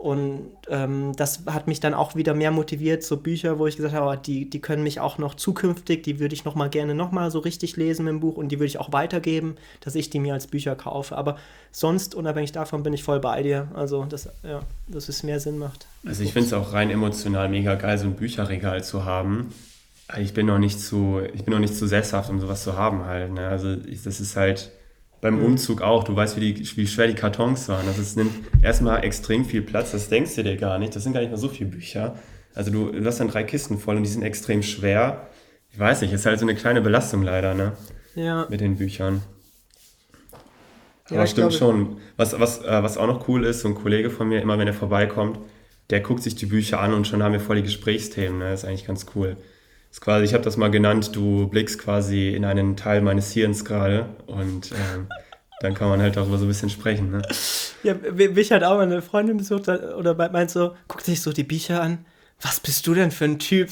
Und 0.00 0.52
ähm, 0.68 1.12
das 1.14 1.44
hat 1.44 1.66
mich 1.66 1.78
dann 1.78 1.92
auch 1.92 2.14
wieder 2.16 2.32
mehr 2.32 2.50
motiviert, 2.50 3.02
so 3.02 3.18
Bücher, 3.18 3.58
wo 3.58 3.66
ich 3.66 3.76
gesagt 3.76 3.94
habe, 3.94 4.16
die, 4.16 4.48
die 4.48 4.58
können 4.58 4.82
mich 4.82 4.98
auch 4.98 5.18
noch 5.18 5.34
zukünftig, 5.34 6.02
die 6.02 6.18
würde 6.18 6.34
ich 6.34 6.46
noch 6.46 6.54
mal 6.54 6.70
gerne 6.70 6.94
noch 6.94 7.12
mal 7.12 7.30
so 7.30 7.38
richtig 7.38 7.76
lesen 7.76 8.06
im 8.06 8.18
Buch 8.18 8.38
und 8.38 8.48
die 8.48 8.56
würde 8.56 8.68
ich 8.68 8.80
auch 8.80 8.94
weitergeben, 8.94 9.56
dass 9.80 9.94
ich 9.94 10.08
die 10.08 10.18
mir 10.18 10.32
als 10.32 10.46
Bücher 10.46 10.74
kaufe. 10.74 11.18
Aber 11.18 11.36
sonst, 11.70 12.14
unabhängig 12.14 12.50
davon, 12.50 12.82
bin 12.82 12.94
ich 12.94 13.02
voll 13.02 13.20
bei 13.20 13.42
dir. 13.42 13.68
Also, 13.74 14.06
dass, 14.06 14.30
ja, 14.42 14.60
dass 14.88 15.10
es 15.10 15.22
mehr 15.22 15.38
Sinn 15.38 15.58
macht. 15.58 15.86
Also 16.06 16.22
ich 16.22 16.32
finde 16.32 16.46
es 16.46 16.54
auch 16.54 16.72
rein 16.72 16.88
emotional 16.88 17.50
mega 17.50 17.74
geil, 17.74 17.98
so 17.98 18.06
ein 18.06 18.14
Bücherregal 18.14 18.82
zu 18.82 19.04
haben. 19.04 19.52
Ich 20.18 20.32
bin 20.32 20.46
noch 20.46 20.58
nicht 20.58 20.80
zu, 20.80 21.20
ich 21.34 21.44
bin 21.44 21.52
noch 21.52 21.60
nicht 21.60 21.76
zu 21.76 21.86
sesshaft, 21.86 22.30
um 22.30 22.40
sowas 22.40 22.64
zu 22.64 22.74
haben 22.74 23.04
halt. 23.04 23.34
Ne? 23.34 23.46
Also 23.48 23.76
das 23.76 24.18
ist 24.18 24.34
halt 24.34 24.70
beim 25.20 25.38
mhm. 25.38 25.44
Umzug 25.44 25.82
auch. 25.82 26.04
Du 26.04 26.14
weißt, 26.16 26.36
wie, 26.36 26.52
die, 26.52 26.76
wie 26.76 26.86
schwer 26.86 27.06
die 27.06 27.14
Kartons 27.14 27.68
waren. 27.68 27.86
Also 27.86 28.00
es 28.00 28.16
nimmt 28.16 28.32
erstmal 28.62 29.04
extrem 29.04 29.44
viel 29.44 29.62
Platz. 29.62 29.92
Das 29.92 30.08
denkst 30.08 30.34
du 30.36 30.44
dir 30.44 30.56
gar 30.56 30.78
nicht. 30.78 30.94
Das 30.96 31.02
sind 31.02 31.12
gar 31.12 31.20
nicht 31.20 31.30
mal 31.30 31.36
so 31.36 31.48
viele 31.48 31.70
Bücher. 31.70 32.16
Also 32.54 32.70
du, 32.70 32.90
du 32.90 33.04
hast 33.04 33.20
dann 33.20 33.28
drei 33.28 33.44
Kisten 33.44 33.78
voll 33.78 33.96
und 33.96 34.02
die 34.02 34.10
sind 34.10 34.22
extrem 34.22 34.62
schwer. 34.62 35.28
Ich 35.72 35.78
weiß 35.78 36.00
nicht, 36.00 36.12
ist 36.12 36.26
halt 36.26 36.38
so 36.40 36.46
eine 36.46 36.54
kleine 36.54 36.80
Belastung 36.80 37.22
leider, 37.22 37.54
ne? 37.54 37.72
Ja. 38.14 38.46
Mit 38.50 38.60
den 38.60 38.76
Büchern. 38.76 39.22
Aber 41.06 41.20
ja, 41.20 41.26
stimmt 41.26 41.50
glaube, 41.50 41.72
schon. 41.72 41.96
Was, 42.16 42.38
was, 42.38 42.64
äh, 42.64 42.82
was 42.82 42.98
auch 42.98 43.06
noch 43.06 43.28
cool 43.28 43.44
ist, 43.44 43.60
so 43.60 43.68
ein 43.68 43.74
Kollege 43.74 44.10
von 44.10 44.28
mir, 44.28 44.40
immer 44.42 44.58
wenn 44.58 44.66
er 44.66 44.74
vorbeikommt, 44.74 45.38
der 45.90 46.00
guckt 46.00 46.22
sich 46.22 46.34
die 46.34 46.46
Bücher 46.46 46.80
an 46.80 46.94
und 46.94 47.06
schon 47.06 47.22
haben 47.22 47.32
wir 47.32 47.40
voll 47.40 47.56
die 47.56 47.62
Gesprächsthemen. 47.62 48.38
Ne? 48.38 48.50
Das 48.50 48.62
ist 48.62 48.68
eigentlich 48.68 48.86
ganz 48.86 49.06
cool 49.14 49.36
ist 49.90 50.00
quasi, 50.00 50.24
ich 50.24 50.34
habe 50.34 50.44
das 50.44 50.56
mal 50.56 50.70
genannt, 50.70 51.14
du 51.14 51.48
blickst 51.48 51.78
quasi 51.78 52.30
in 52.30 52.44
einen 52.44 52.76
Teil 52.76 53.00
meines 53.00 53.32
Hirns 53.32 53.64
gerade 53.64 54.06
und 54.26 54.72
ähm, 54.72 55.08
dann 55.60 55.74
kann 55.74 55.88
man 55.88 56.00
halt 56.00 56.16
darüber 56.16 56.38
so 56.38 56.44
ein 56.44 56.48
bisschen 56.48 56.70
sprechen. 56.70 57.10
Ne? 57.10 57.22
Ja, 57.82 57.94
mich 57.94 58.52
hat 58.52 58.62
auch 58.62 58.78
meine 58.78 59.02
Freundin 59.02 59.36
besucht 59.36 59.68
oder 59.68 60.14
meint 60.30 60.50
so, 60.50 60.74
guckt 60.88 61.04
sich 61.04 61.20
so 61.20 61.32
die 61.32 61.44
Bücher 61.44 61.82
an. 61.82 62.04
was 62.40 62.60
bist 62.60 62.86
du 62.86 62.94
denn 62.94 63.10
für 63.10 63.26
ein 63.26 63.38
Typ? 63.38 63.68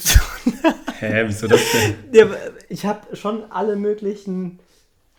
Hä, 0.99 1.25
wieso 1.27 1.47
das 1.47 1.61
denn? 1.73 1.95
Ja, 2.12 2.27
ich 2.69 2.85
habe 2.85 3.16
schon 3.16 3.51
alle 3.51 3.77
möglichen, 3.77 4.59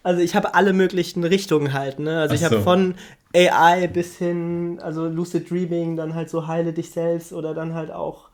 also 0.03 0.21
ich 0.21 0.35
habe 0.35 0.53
alle 0.53 0.73
möglichen 0.73 1.23
Richtungen 1.23 1.73
halt, 1.73 1.99
ne? 1.99 2.19
Also 2.19 2.33
Ach 2.33 2.37
ich 2.37 2.43
habe 2.43 2.55
so. 2.57 2.61
von 2.61 2.95
AI 3.33 3.87
bis 3.87 4.17
hin, 4.17 4.79
also 4.81 5.07
Lucid 5.07 5.49
Dreaming, 5.49 5.95
dann 5.95 6.13
halt 6.15 6.29
so 6.29 6.47
Heile 6.47 6.73
dich 6.73 6.91
selbst 6.91 7.31
oder 7.31 7.53
dann 7.53 7.73
halt 7.73 7.91
auch, 7.91 8.28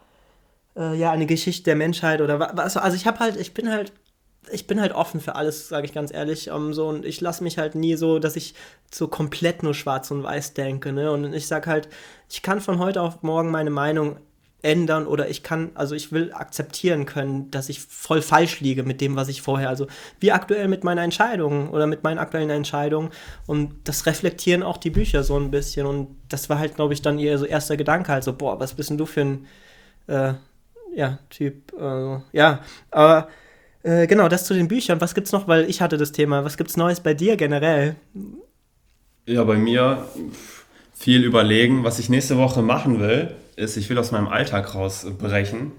äh, 0.78 0.96
ja, 0.96 1.12
eine 1.12 1.26
Geschichte 1.26 1.64
der 1.66 1.76
Menschheit 1.76 2.22
oder 2.22 2.40
wa- 2.40 2.52
was. 2.56 2.78
Also 2.78 2.96
ich 2.98 3.06
habe 3.08 3.20
halt, 3.20 3.38
ich 3.38 3.54
bin 3.54 3.70
halt, 3.72 3.94
ich 4.52 4.68
bin 4.68 4.80
halt 4.80 4.94
offen 4.94 5.22
für 5.22 5.36
alles, 5.36 5.68
sage 5.70 5.86
ich 5.86 5.94
ganz 5.94 6.14
ehrlich. 6.14 6.52
Um, 6.52 6.74
so, 6.74 6.88
und 6.88 7.06
ich 7.06 7.22
lasse 7.22 7.44
mich 7.44 7.58
halt 7.58 7.76
nie 7.76 7.96
so, 7.96 8.20
dass 8.20 8.36
ich 8.36 8.54
so 8.94 9.08
komplett 9.08 9.64
nur 9.64 9.74
schwarz 9.74 10.12
und 10.12 10.24
weiß 10.24 10.54
denke, 10.54 10.92
ne? 10.94 11.12
Und 11.12 11.34
ich 11.34 11.48
sag 11.48 11.68
halt, 11.68 11.90
ich 12.30 12.42
kann 12.42 12.62
von 12.62 12.80
heute 12.80 13.02
auf 13.02 13.24
morgen 13.24 13.52
meine 13.52 13.72
Meinung 13.72 14.18
ändern 14.62 15.06
oder 15.06 15.30
ich 15.30 15.44
kann, 15.44 15.70
also 15.76 15.94
ich 15.94 16.12
will 16.12 16.34
akzeptieren 16.34 17.06
können, 17.06 17.52
dass 17.52 17.70
ich 17.70 17.82
voll 17.82 18.22
falsch 18.24 18.62
liege 18.62 18.82
mit 18.82 19.00
dem, 19.00 19.16
was 19.16 19.28
ich 19.28 19.44
vorher, 19.44 19.70
also 19.70 19.86
wie 20.20 20.32
aktuell 20.32 20.68
mit 20.68 20.84
meiner 20.84 21.04
Entscheidung 21.04 21.70
oder 21.70 21.86
mit 21.86 22.04
meinen 22.04 22.18
aktuellen 22.18 22.50
Entscheidungen 22.50 23.12
und 23.46 23.76
das 23.84 24.08
reflektieren 24.08 24.64
auch 24.64 24.78
die 24.78 24.90
Bücher 24.90 25.24
so 25.24 25.38
ein 25.38 25.52
bisschen 25.52 25.86
und 25.86 26.16
das 26.30 26.50
war 26.50 26.58
halt, 26.58 26.74
glaube 26.76 26.96
ich, 26.96 27.04
dann 27.04 27.20
ihr 27.20 27.38
so 27.38 27.46
erster 27.46 27.78
Gedanke 27.78 28.20
so, 28.24 28.34
boah, 28.34 28.60
was 28.60 28.74
bist 28.74 28.90
denn 28.90 28.98
du 28.98 29.06
für 29.06 29.22
ein, 29.22 29.46
äh, 30.08 30.34
ja, 30.96 31.20
Typ, 31.30 31.74
äh, 31.80 32.18
ja, 32.32 32.62
aber 32.90 33.28
äh, 33.84 34.08
genau, 34.08 34.28
das 34.30 34.46
zu 34.46 34.54
den 34.54 34.68
Büchern, 34.68 35.00
was 35.02 35.14
gibt's 35.14 35.32
noch, 35.32 35.48
weil 35.48 35.70
ich 35.70 35.82
hatte 35.82 35.98
das 35.98 36.12
Thema, 36.12 36.44
was 36.44 36.58
gibt's 36.58 36.78
Neues 36.78 37.02
bei 37.02 37.14
dir 37.14 37.38
generell? 37.38 37.96
Ja, 39.28 39.44
bei 39.44 39.58
mir 39.58 40.08
viel 40.94 41.24
überlegen. 41.24 41.84
Was 41.84 42.00
ich 42.00 42.10
nächste 42.10 42.38
Woche 42.38 42.62
machen 42.62 43.00
will, 43.00 43.36
ist, 43.56 43.78
ich 43.78 43.90
will 43.90 43.98
aus 43.98 44.12
meinem 44.12 44.28
Alltag 44.28 44.74
rausbrechen, 44.74 45.72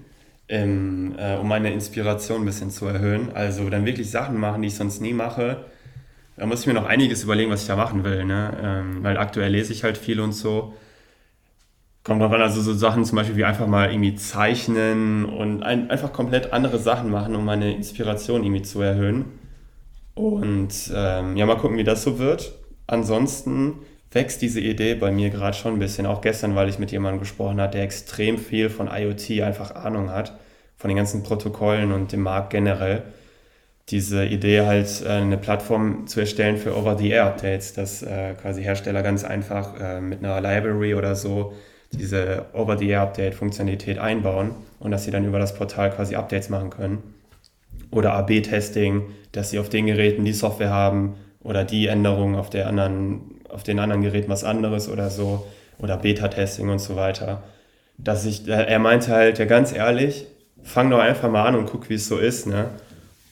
ähm, 0.47 1.15
äh, 1.17 1.35
um 1.35 1.47
meine 1.47 1.73
Inspiration 1.73 2.41
ein 2.41 2.45
bisschen 2.45 2.71
zu 2.71 2.85
erhöhen. 2.85 3.31
Also 3.33 3.69
dann 3.69 3.85
wirklich 3.85 4.09
Sachen 4.11 4.39
machen, 4.39 4.61
die 4.61 4.69
ich 4.69 4.75
sonst 4.75 5.01
nie 5.01 5.13
mache. 5.13 5.65
Da 6.37 6.45
muss 6.45 6.61
ich 6.61 6.67
mir 6.67 6.73
noch 6.73 6.85
einiges 6.85 7.23
überlegen, 7.23 7.49
was 7.49 7.63
ich 7.63 7.67
da 7.67 7.75
machen 7.75 8.03
will. 8.03 8.23
Ne? 8.23 8.57
Ähm, 8.61 9.03
weil 9.03 9.17
aktuell 9.17 9.51
lese 9.51 9.73
ich 9.73 9.83
halt 9.83 9.97
viel 9.97 10.19
und 10.19 10.33
so. 10.33 10.73
Kommt 12.07 12.21
drauf 12.21 12.31
an, 12.31 12.41
also 12.41 12.61
so 12.61 12.73
Sachen 12.73 13.03
zum 13.03 13.17
Beispiel 13.17 13.35
wie 13.35 13.43
einfach 13.43 13.67
mal 13.67 13.91
irgendwie 13.91 14.15
zeichnen 14.15 15.25
und 15.25 15.61
ein, 15.61 15.89
einfach 15.89 16.13
komplett 16.13 16.53
andere 16.53 16.79
Sachen 16.79 17.11
machen, 17.11 17.35
um 17.35 17.43
meine 17.43 17.75
Inspiration 17.75 18.45
irgendwie 18.45 18.61
zu 18.61 18.81
erhöhen. 18.81 19.25
Und 20.15 20.89
ähm, 20.95 21.35
ja, 21.35 21.45
mal 21.45 21.57
gucken, 21.57 21.75
wie 21.75 21.83
das 21.83 22.03
so 22.03 22.17
wird. 22.17 22.53
Ansonsten 22.87 23.79
wächst 24.09 24.41
diese 24.41 24.61
Idee 24.61 24.95
bei 24.95 25.11
mir 25.11 25.29
gerade 25.31 25.57
schon 25.57 25.73
ein 25.73 25.79
bisschen. 25.79 26.05
Auch 26.05 26.21
gestern, 26.21 26.55
weil 26.55 26.69
ich 26.69 26.79
mit 26.79 26.93
jemandem 26.93 27.19
gesprochen 27.19 27.59
habe, 27.59 27.73
der 27.73 27.83
extrem 27.83 28.37
viel 28.37 28.69
von 28.69 28.87
IoT 28.87 29.41
einfach 29.41 29.75
Ahnung 29.75 30.09
hat, 30.09 30.31
von 30.77 30.87
den 30.87 30.95
ganzen 30.95 31.23
Protokollen 31.23 31.91
und 31.91 32.13
dem 32.13 32.21
Markt 32.21 32.51
generell. 32.51 33.03
Diese 33.89 34.23
Idee 34.23 34.61
halt 34.61 35.03
äh, 35.05 35.09
eine 35.09 35.37
Plattform 35.37 36.07
zu 36.07 36.21
erstellen 36.21 36.55
für 36.55 36.73
Over-the-Air-Updates, 36.73 37.73
dass 37.73 38.01
äh, 38.01 38.33
quasi 38.41 38.63
Hersteller 38.63 39.03
ganz 39.03 39.25
einfach 39.25 39.77
äh, 39.77 39.99
mit 39.99 40.23
einer 40.23 40.39
Library 40.39 40.95
oder 40.95 41.13
so 41.13 41.51
diese 41.91 42.45
Over-the-Air-Update-Funktionalität 42.53 43.97
einbauen 43.97 44.51
und 44.79 44.91
dass 44.91 45.05
sie 45.05 45.11
dann 45.11 45.25
über 45.25 45.39
das 45.39 45.55
Portal 45.55 45.91
quasi 45.91 46.15
Updates 46.15 46.49
machen 46.49 46.69
können 46.69 47.03
oder 47.91 48.13
AB-Testing, 48.13 49.03
dass 49.31 49.51
sie 49.51 49.59
auf 49.59 49.69
den 49.69 49.85
Geräten 49.85 50.25
die 50.25 50.33
Software 50.33 50.69
haben 50.69 51.15
oder 51.41 51.63
die 51.63 51.87
Änderungen 51.87 52.35
auf, 52.35 52.49
der 52.49 52.67
anderen, 52.67 53.21
auf 53.49 53.63
den 53.63 53.79
anderen 53.79 54.01
Geräten 54.01 54.29
was 54.29 54.43
anderes 54.43 54.89
oder 54.89 55.09
so 55.09 55.45
oder 55.79 55.97
Beta-Testing 55.97 56.69
und 56.69 56.79
so 56.79 56.95
weiter. 56.95 57.43
Dass 57.97 58.25
ich, 58.25 58.47
äh, 58.47 58.65
er 58.65 58.79
meinte 58.79 59.11
halt, 59.11 59.39
ja 59.39 59.45
ganz 59.45 59.73
ehrlich, 59.73 60.27
fang 60.63 60.89
doch 60.89 60.99
einfach 60.99 61.29
mal 61.29 61.45
an 61.45 61.55
und 61.55 61.67
guck, 61.67 61.89
wie 61.89 61.95
es 61.95 62.07
so 62.07 62.17
ist. 62.17 62.47
Ne? 62.47 62.65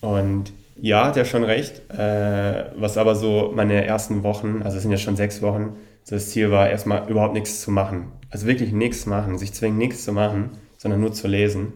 Und 0.02 0.54
ja, 0.80 1.06
hat 1.06 1.18
er 1.18 1.26
schon 1.26 1.44
recht. 1.44 1.82
Äh, 1.92 2.66
was 2.76 2.98
aber 2.98 3.16
so 3.16 3.52
meine 3.56 3.86
ersten 3.86 4.24
Wochen, 4.24 4.62
also 4.64 4.78
es 4.78 4.84
sind 4.84 4.92
ja 4.92 4.98
schon 4.98 5.16
sechs 5.16 5.42
Wochen, 5.42 5.76
das 6.08 6.30
Ziel 6.30 6.52
war, 6.52 6.70
erstmal 6.70 7.10
überhaupt 7.10 7.34
nichts 7.34 7.62
zu 7.62 7.72
machen. 7.72 8.12
Also 8.30 8.48
wirklich 8.48 8.72
nichts 8.72 9.06
machen, 9.06 9.38
sich 9.38 9.54
zwingen, 9.54 9.78
nichts 9.78 10.04
zu 10.04 10.12
machen, 10.12 10.52
sondern 10.78 11.02
nur 11.02 11.14
zu 11.14 11.28
lesen. 11.28 11.74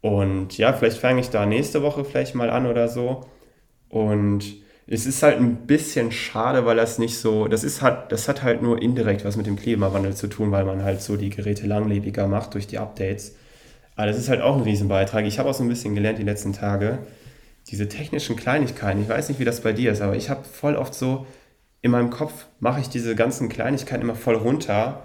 Und 0.00 0.56
ja, 0.56 0.72
vielleicht 0.72 0.98
fange 0.98 1.20
ich 1.20 1.30
da 1.30 1.44
nächste 1.44 1.82
Woche 1.82 2.04
vielleicht 2.04 2.34
mal 2.34 2.50
an 2.50 2.66
oder 2.66 2.88
so. 2.88 3.26
Und 3.88 4.44
es 4.86 5.06
ist 5.06 5.22
halt 5.22 5.36
ein 5.38 5.66
bisschen 5.66 6.10
schade, 6.10 6.64
weil 6.64 6.76
das 6.76 6.98
nicht 6.98 7.18
so, 7.18 7.48
das 7.48 7.64
ist 7.64 7.82
halt, 7.82 8.10
das 8.10 8.28
hat 8.28 8.42
halt 8.42 8.62
nur 8.62 8.80
indirekt 8.80 9.24
was 9.24 9.36
mit 9.36 9.46
dem 9.46 9.56
Klimawandel 9.56 10.14
zu 10.14 10.26
tun, 10.26 10.50
weil 10.50 10.64
man 10.64 10.82
halt 10.82 11.02
so 11.02 11.16
die 11.16 11.30
Geräte 11.30 11.66
langlebiger 11.66 12.26
macht 12.26 12.54
durch 12.54 12.66
die 12.66 12.78
Updates. 12.78 13.36
Aber 13.94 14.06
das 14.06 14.18
ist 14.18 14.28
halt 14.28 14.40
auch 14.40 14.56
ein 14.56 14.62
Riesenbeitrag. 14.62 15.26
Ich 15.26 15.38
habe 15.38 15.50
auch 15.50 15.54
so 15.54 15.62
ein 15.62 15.68
bisschen 15.68 15.94
gelernt 15.94 16.18
die 16.18 16.24
letzten 16.24 16.52
Tage, 16.52 16.98
diese 17.68 17.88
technischen 17.88 18.36
Kleinigkeiten. 18.36 19.02
Ich 19.02 19.08
weiß 19.08 19.28
nicht, 19.28 19.38
wie 19.38 19.44
das 19.44 19.60
bei 19.60 19.72
dir 19.72 19.92
ist, 19.92 20.00
aber 20.00 20.16
ich 20.16 20.30
habe 20.30 20.44
voll 20.44 20.76
oft 20.76 20.94
so 20.94 21.26
in 21.82 21.90
meinem 21.90 22.10
Kopf 22.10 22.46
mache 22.58 22.80
ich 22.80 22.88
diese 22.88 23.14
ganzen 23.14 23.48
Kleinigkeiten 23.48 24.02
immer 24.02 24.14
voll 24.14 24.36
runter. 24.36 25.04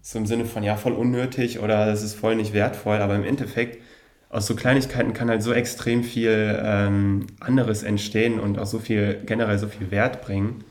So 0.00 0.18
im 0.18 0.26
Sinne 0.26 0.44
von, 0.44 0.62
ja, 0.62 0.76
voll 0.76 0.92
unnötig 0.92 1.60
oder 1.60 1.86
das 1.86 2.02
ist 2.02 2.14
voll 2.14 2.36
nicht 2.36 2.52
wertvoll. 2.52 2.98
Aber 2.98 3.14
im 3.14 3.24
Endeffekt, 3.24 3.82
aus 4.30 4.46
so 4.46 4.54
Kleinigkeiten 4.54 5.14
kann 5.14 5.30
halt 5.30 5.42
so 5.42 5.52
extrem 5.52 6.04
viel 6.04 6.60
ähm, 6.62 7.26
anderes 7.40 7.82
entstehen 7.82 8.38
und 8.38 8.58
auch 8.58 8.66
so 8.66 8.78
viel, 8.78 9.22
generell 9.24 9.58
so 9.58 9.68
viel 9.68 9.90
Wert 9.90 10.22
bringen. 10.22 10.64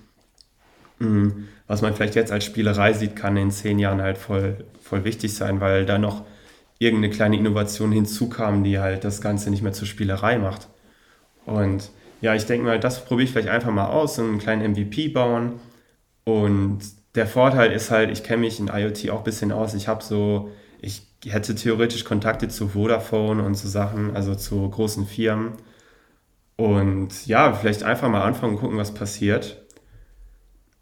Mhm. 0.99 1.47
Was 1.67 1.81
man 1.81 1.95
vielleicht 1.95 2.15
jetzt 2.15 2.31
als 2.31 2.45
Spielerei 2.45 2.93
sieht, 2.93 3.15
kann 3.15 3.35
in 3.37 3.51
zehn 3.51 3.79
Jahren 3.79 4.01
halt 4.01 4.17
voll, 4.17 4.65
voll 4.81 5.03
wichtig 5.03 5.35
sein, 5.35 5.59
weil 5.59 5.85
da 5.85 5.97
noch 5.97 6.23
irgendeine 6.79 7.13
kleine 7.13 7.37
Innovation 7.37 7.91
hinzukam, 7.91 8.63
die 8.63 8.79
halt 8.79 9.03
das 9.03 9.21
Ganze 9.21 9.49
nicht 9.49 9.63
mehr 9.63 9.73
zur 9.73 9.87
Spielerei 9.87 10.37
macht. 10.37 10.67
Und 11.45 11.89
ja, 12.21 12.35
ich 12.35 12.45
denke 12.45 12.65
mal, 12.65 12.79
das 12.79 13.05
probiere 13.05 13.25
ich 13.25 13.31
vielleicht 13.31 13.49
einfach 13.49 13.71
mal 13.71 13.87
aus, 13.87 14.15
so 14.15 14.23
einen 14.23 14.39
kleinen 14.39 14.71
MVP 14.71 15.09
bauen. 15.09 15.59
Und 16.25 16.79
der 17.15 17.27
Vorteil 17.27 17.71
ist 17.71 17.91
halt, 17.91 18.11
ich 18.11 18.23
kenne 18.23 18.41
mich 18.41 18.59
in 18.59 18.69
IoT 18.69 19.09
auch 19.11 19.19
ein 19.19 19.23
bisschen 19.23 19.51
aus. 19.51 19.73
Ich 19.75 19.87
habe 19.87 20.03
so, 20.03 20.51
ich 20.81 21.03
hätte 21.25 21.55
theoretisch 21.55 22.05
Kontakte 22.05 22.47
zu 22.49 22.69
Vodafone 22.69 23.43
und 23.43 23.55
so 23.55 23.67
Sachen, 23.69 24.15
also 24.15 24.35
zu 24.35 24.69
großen 24.69 25.07
Firmen. 25.07 25.53
Und 26.57 27.25
ja, 27.27 27.53
vielleicht 27.53 27.83
einfach 27.83 28.09
mal 28.09 28.23
anfangen 28.23 28.55
und 28.55 28.59
gucken, 28.59 28.77
was 28.77 28.93
passiert. 28.93 29.63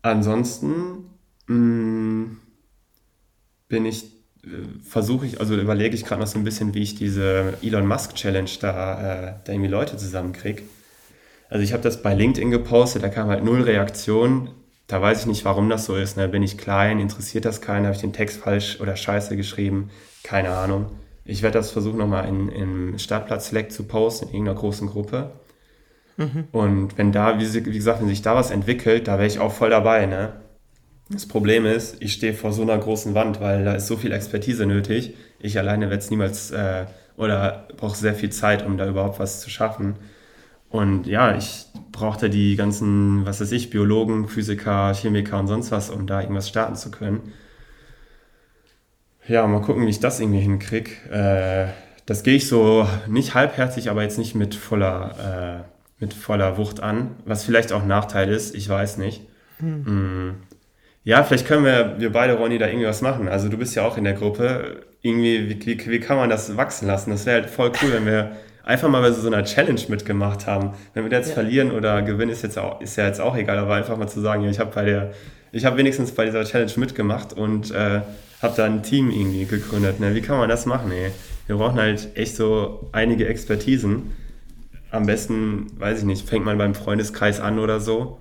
Ansonsten 0.04 1.10
mh, 1.48 2.38
bin 3.68 3.86
ich, 3.86 4.04
äh, 4.44 4.48
versuche 4.84 5.26
ich, 5.26 5.40
also 5.40 5.56
überlege 5.56 5.96
ich 5.96 6.06
gerade 6.06 6.22
noch 6.22 6.28
so 6.28 6.38
ein 6.38 6.44
bisschen, 6.44 6.74
wie 6.74 6.84
ich 6.84 6.96
diese 6.96 7.58
Elon 7.62 7.88
Musk 7.88 8.16
Challenge 8.16 8.50
da, 8.62 9.30
äh, 9.30 9.34
da 9.44 9.52
irgendwie 9.54 9.70
Leute 9.70 9.98
zusammenkriege. 9.98 10.64
Also 11.56 11.64
ich 11.64 11.72
habe 11.72 11.84
das 11.84 12.02
bei 12.02 12.14
LinkedIn 12.14 12.52
gepostet, 12.52 13.02
da 13.02 13.08
kam 13.08 13.30
halt 13.30 13.46
null 13.46 13.62
Reaktion. 13.62 14.50
Da 14.88 15.02
weiß 15.02 15.22
ich 15.22 15.26
nicht, 15.26 15.46
warum 15.46 15.70
das 15.70 15.86
so 15.86 15.96
ist. 15.96 16.18
Ne? 16.18 16.28
Bin 16.28 16.44
ich 16.44 16.58
klein, 16.58 17.00
interessiert 17.00 17.46
das 17.46 17.62
keinen, 17.62 17.86
habe 17.86 17.96
ich 17.96 18.02
den 18.02 18.12
Text 18.12 18.42
falsch 18.42 18.82
oder 18.82 18.98
scheiße 18.98 19.38
geschrieben? 19.38 19.90
Keine 20.22 20.50
Ahnung. 20.50 20.88
Ich 21.24 21.44
werde 21.44 21.58
das 21.58 21.72
versuchen 21.72 21.98
nochmal 21.98 22.28
in, 22.28 22.50
im 22.50 23.00
Startplatz 23.00 23.48
Slack 23.48 23.72
zu 23.72 23.84
posten, 23.84 24.26
in 24.26 24.34
irgendeiner 24.34 24.60
großen 24.60 24.90
Gruppe. 24.90 25.32
Und 26.52 26.98
wenn 26.98 27.14
da, 27.14 27.40
wie, 27.40 27.54
wie 27.54 27.78
gesagt, 27.78 28.02
wenn 28.02 28.10
sich 28.10 28.22
da 28.22 28.36
was 28.36 28.52
entwickelt, 28.52 29.08
da 29.08 29.14
wäre 29.14 29.28
ich 29.28 29.40
auch 29.40 29.54
voll 29.54 29.70
dabei. 29.70 30.08
Ne? 30.08 30.34
Das 31.10 31.26
Problem 31.26 31.66
ist, 31.66 32.02
ich 32.02 32.12
stehe 32.12 32.34
vor 32.34 32.52
so 32.52 32.64
einer 32.64 32.78
großen 32.78 33.14
Wand, 33.14 33.40
weil 33.40 33.64
da 33.64 33.76
ist 33.76 33.88
so 33.88 33.96
viel 33.96 34.12
Expertise 34.12 34.66
nötig. 34.66 35.14
Ich 35.40 35.58
alleine 35.58 35.90
werde 35.90 36.04
es 36.04 36.10
niemals 36.10 36.52
äh, 36.52 36.84
oder 37.16 37.70
brauche 37.78 37.96
sehr 37.96 38.14
viel 38.14 38.30
Zeit, 38.30 38.66
um 38.66 38.78
da 38.78 38.86
überhaupt 38.86 39.20
was 39.20 39.40
zu 39.40 39.50
schaffen. 39.50 39.96
Und 40.76 41.08
ja, 41.08 41.36
ich 41.36 41.66
brauchte 41.92 42.30
die 42.30 42.56
ganzen, 42.56 43.26
was 43.26 43.40
weiß 43.40 43.52
ich, 43.54 43.70
Biologen, 43.70 44.28
Physiker, 44.28 44.94
Chemiker 44.94 45.40
und 45.40 45.48
sonst 45.48 45.72
was, 45.72 45.90
um 45.90 46.06
da 46.08 46.22
irgendwas 46.22 46.50
starten 46.50 46.76
zu 46.76 46.92
können. 46.92 47.34
Ja, 49.28 49.48
mal 49.48 49.62
gucken, 49.62 49.86
wie 49.86 49.90
ich 49.90 50.02
das 50.02 50.20
irgendwie 50.20 50.42
hinkriege. 50.42 50.92
Äh, 51.10 51.72
das 52.06 52.24
gehe 52.24 52.36
ich 52.36 52.48
so 52.48 52.88
nicht 53.08 53.34
halbherzig, 53.34 53.90
aber 53.90 54.04
jetzt 54.04 54.18
nicht 54.18 54.36
mit 54.36 54.54
voller, 54.54 55.64
äh, 55.64 56.04
mit 56.04 56.14
voller 56.14 56.58
Wucht 56.58 56.82
an, 56.82 57.16
was 57.26 57.44
vielleicht 57.44 57.72
auch 57.72 57.82
ein 57.82 57.88
Nachteil 57.88 58.30
ist, 58.30 58.54
ich 58.54 58.68
weiß 58.68 58.98
nicht. 58.98 59.22
Mm. 59.60 60.32
Ja, 61.04 61.24
vielleicht 61.24 61.48
können 61.48 61.64
wir, 61.64 61.96
wir 62.00 62.12
beide, 62.12 62.34
Ronny, 62.34 62.58
da 62.58 62.68
irgendwie 62.68 62.88
was 62.88 63.02
machen. 63.02 63.28
Also 63.30 63.48
du 63.48 63.58
bist 63.58 63.76
ja 63.76 63.88
auch 63.88 63.98
in 63.98 64.04
der 64.04 64.14
Gruppe. 64.14 64.82
Irgendwie, 65.02 65.50
wie, 65.50 65.66
wie, 65.66 65.92
wie 65.92 66.00
kann 66.00 66.18
man 66.18 66.30
das 66.30 66.58
wachsen 66.58 66.88
lassen? 66.88 67.12
Das 67.12 67.26
wäre 67.26 67.42
halt 67.42 67.50
voll 67.50 67.72
cool, 67.82 67.94
wenn 67.94 68.06
wir 68.06 68.32
einfach 68.66 68.90
mal 68.90 69.02
bei 69.02 69.12
so 69.12 69.28
einer 69.28 69.44
Challenge 69.44 69.80
mitgemacht 69.88 70.48
haben. 70.48 70.72
Wenn 70.94 71.06
wir 71.10 71.12
jetzt 71.18 71.30
Ja. 71.30 71.36
verlieren 71.36 71.72
oder 71.72 72.02
gewinnen, 72.02 72.32
ist, 72.32 72.44
jetzt 72.44 72.58
auch, 72.58 72.82
ist 72.82 72.98
ja 72.98 73.06
jetzt 73.06 73.22
auch 73.22 73.36
egal, 73.38 73.58
aber 73.58 73.76
einfach 73.76 73.96
mal 73.98 74.08
zu 74.08 74.20
sagen, 74.20 74.44
ja, 74.44 74.50
ich 74.50 74.60
habe 74.60 74.72
bei 74.74 74.84
der, 74.86 75.14
ich 75.52 75.64
habe 75.66 75.78
wenigstens 75.78 76.12
bei 76.12 76.26
dieser 76.26 76.44
Challenge 76.44 76.72
mitgemacht 76.78 77.32
und 77.34 77.72
äh, 77.72 78.02
habe 78.42 78.54
da 78.58 78.66
ein 78.66 78.84
Team 78.84 79.10
irgendwie 79.12 79.46
gegründet. 79.46 80.00
Ne? 80.00 80.14
Wie 80.16 80.22
kann 80.22 80.38
man 80.38 80.50
das 80.50 80.66
machen, 80.66 80.92
ey? 80.92 81.12
Wir 81.48 81.56
brauchen 81.58 81.80
halt 81.80 82.10
echt 82.16 82.36
so 82.36 82.90
einige 82.92 83.28
Expertisen. 83.28 84.12
Am 84.92 85.06
besten, 85.06 85.68
weiß 85.78 86.00
ich 86.00 86.06
nicht, 86.06 86.28
fängt 86.28 86.46
man 86.46 86.58
beim 86.58 86.74
Freundeskreis 86.76 87.40
an 87.40 87.60
oder 87.60 87.80
so. 87.80 88.18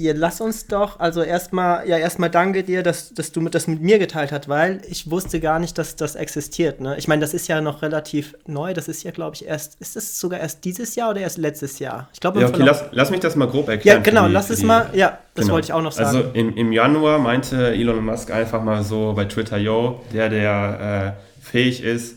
Ja, 0.00 0.12
lass 0.14 0.40
uns 0.40 0.68
doch, 0.68 1.00
also 1.00 1.22
erstmal, 1.22 1.88
ja, 1.88 1.98
erstmal 1.98 2.30
danke 2.30 2.62
dir, 2.62 2.84
dass, 2.84 3.12
dass 3.12 3.32
du 3.32 3.40
das 3.48 3.66
mit 3.66 3.82
mir 3.82 3.98
geteilt 3.98 4.30
hast, 4.30 4.48
weil 4.48 4.80
ich 4.88 5.10
wusste 5.10 5.40
gar 5.40 5.58
nicht, 5.58 5.76
dass 5.76 5.96
das 5.96 6.14
existiert. 6.14 6.80
Ne? 6.80 6.96
Ich 6.98 7.08
meine, 7.08 7.20
das 7.20 7.34
ist 7.34 7.48
ja 7.48 7.60
noch 7.60 7.82
relativ 7.82 8.36
neu, 8.46 8.74
das 8.74 8.86
ist 8.86 9.02
ja, 9.02 9.10
glaube 9.10 9.34
ich, 9.34 9.44
erst, 9.44 9.80
ist 9.80 9.96
das 9.96 10.20
sogar 10.20 10.38
erst 10.38 10.64
dieses 10.64 10.94
Jahr 10.94 11.10
oder 11.10 11.20
erst 11.22 11.38
letztes 11.38 11.80
Jahr? 11.80 12.08
Ich 12.12 12.20
glaube, 12.20 12.40
ja, 12.40 12.46
okay, 12.46 12.62
lass, 12.62 12.84
lass, 12.92 13.10
mich 13.10 13.18
das 13.18 13.34
mal 13.34 13.48
grob 13.48 13.68
erklären. 13.68 13.96
Ja, 13.96 14.02
genau, 14.02 14.28
die, 14.28 14.34
lass 14.34 14.50
es 14.50 14.60
die, 14.60 14.66
mal, 14.66 14.88
ja, 14.92 15.18
das 15.34 15.46
genau. 15.46 15.54
wollte 15.54 15.64
ich 15.64 15.72
auch 15.72 15.82
noch 15.82 15.90
sagen. 15.90 16.16
Also 16.16 16.30
im, 16.32 16.56
im 16.56 16.70
Januar 16.70 17.18
meinte 17.18 17.72
Elon 17.72 18.04
Musk 18.04 18.30
einfach 18.30 18.62
mal 18.62 18.84
so 18.84 19.14
bei 19.16 19.24
Twitter, 19.24 19.58
yo, 19.58 20.00
der, 20.12 20.28
der 20.28 21.16
äh, 21.18 21.44
fähig 21.44 21.82
ist, 21.82 22.14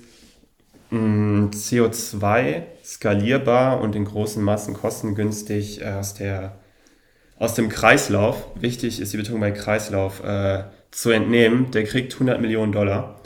CO2 0.91 2.61
skalierbar 2.83 3.81
und 3.81 3.95
in 3.95 4.05
großen 4.05 4.43
Massen 4.43 4.75
kostengünstig 4.75 5.81
äh, 5.81 5.93
aus 5.93 6.13
der 6.13 6.60
aus 7.41 7.55
dem 7.55 7.69
Kreislauf, 7.69 8.45
wichtig 8.53 9.01
ist 9.01 9.13
die 9.13 9.18
Betonung 9.18 9.41
bei 9.41 9.49
Kreislauf, 9.49 10.23
äh, 10.23 10.65
zu 10.91 11.09
entnehmen, 11.09 11.72
der 11.72 11.85
kriegt 11.85 12.13
100 12.13 12.39
Millionen 12.39 12.72
Dollar. 12.72 13.19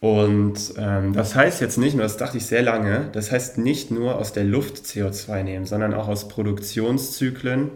Und 0.00 0.74
ähm, 0.76 1.12
das 1.12 1.36
heißt 1.36 1.60
jetzt 1.60 1.78
nicht 1.78 1.94
nur, 1.94 2.02
das 2.02 2.16
dachte 2.16 2.38
ich 2.38 2.46
sehr 2.46 2.62
lange, 2.62 3.10
das 3.12 3.30
heißt 3.30 3.58
nicht 3.58 3.92
nur 3.92 4.16
aus 4.16 4.32
der 4.32 4.42
Luft 4.42 4.78
CO2 4.78 5.44
nehmen, 5.44 5.66
sondern 5.66 5.94
auch 5.94 6.08
aus 6.08 6.26
Produktionszyklen 6.26 7.70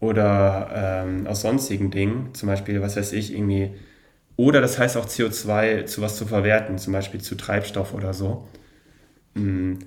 oder 0.00 1.04
ähm, 1.06 1.26
aus 1.26 1.40
sonstigen 1.40 1.90
Dingen, 1.90 2.34
zum 2.34 2.48
Beispiel, 2.50 2.82
was 2.82 2.96
weiß 2.98 3.14
ich, 3.14 3.32
irgendwie, 3.32 3.72
oder 4.36 4.60
das 4.60 4.78
heißt 4.78 4.98
auch 4.98 5.06
CO2 5.06 5.86
zu 5.86 6.02
was 6.02 6.18
zu 6.18 6.26
verwerten, 6.26 6.76
zum 6.76 6.92
Beispiel 6.92 7.22
zu 7.22 7.36
Treibstoff 7.36 7.94
oder 7.94 8.12
so. 8.12 8.48
Mhm, 9.32 9.78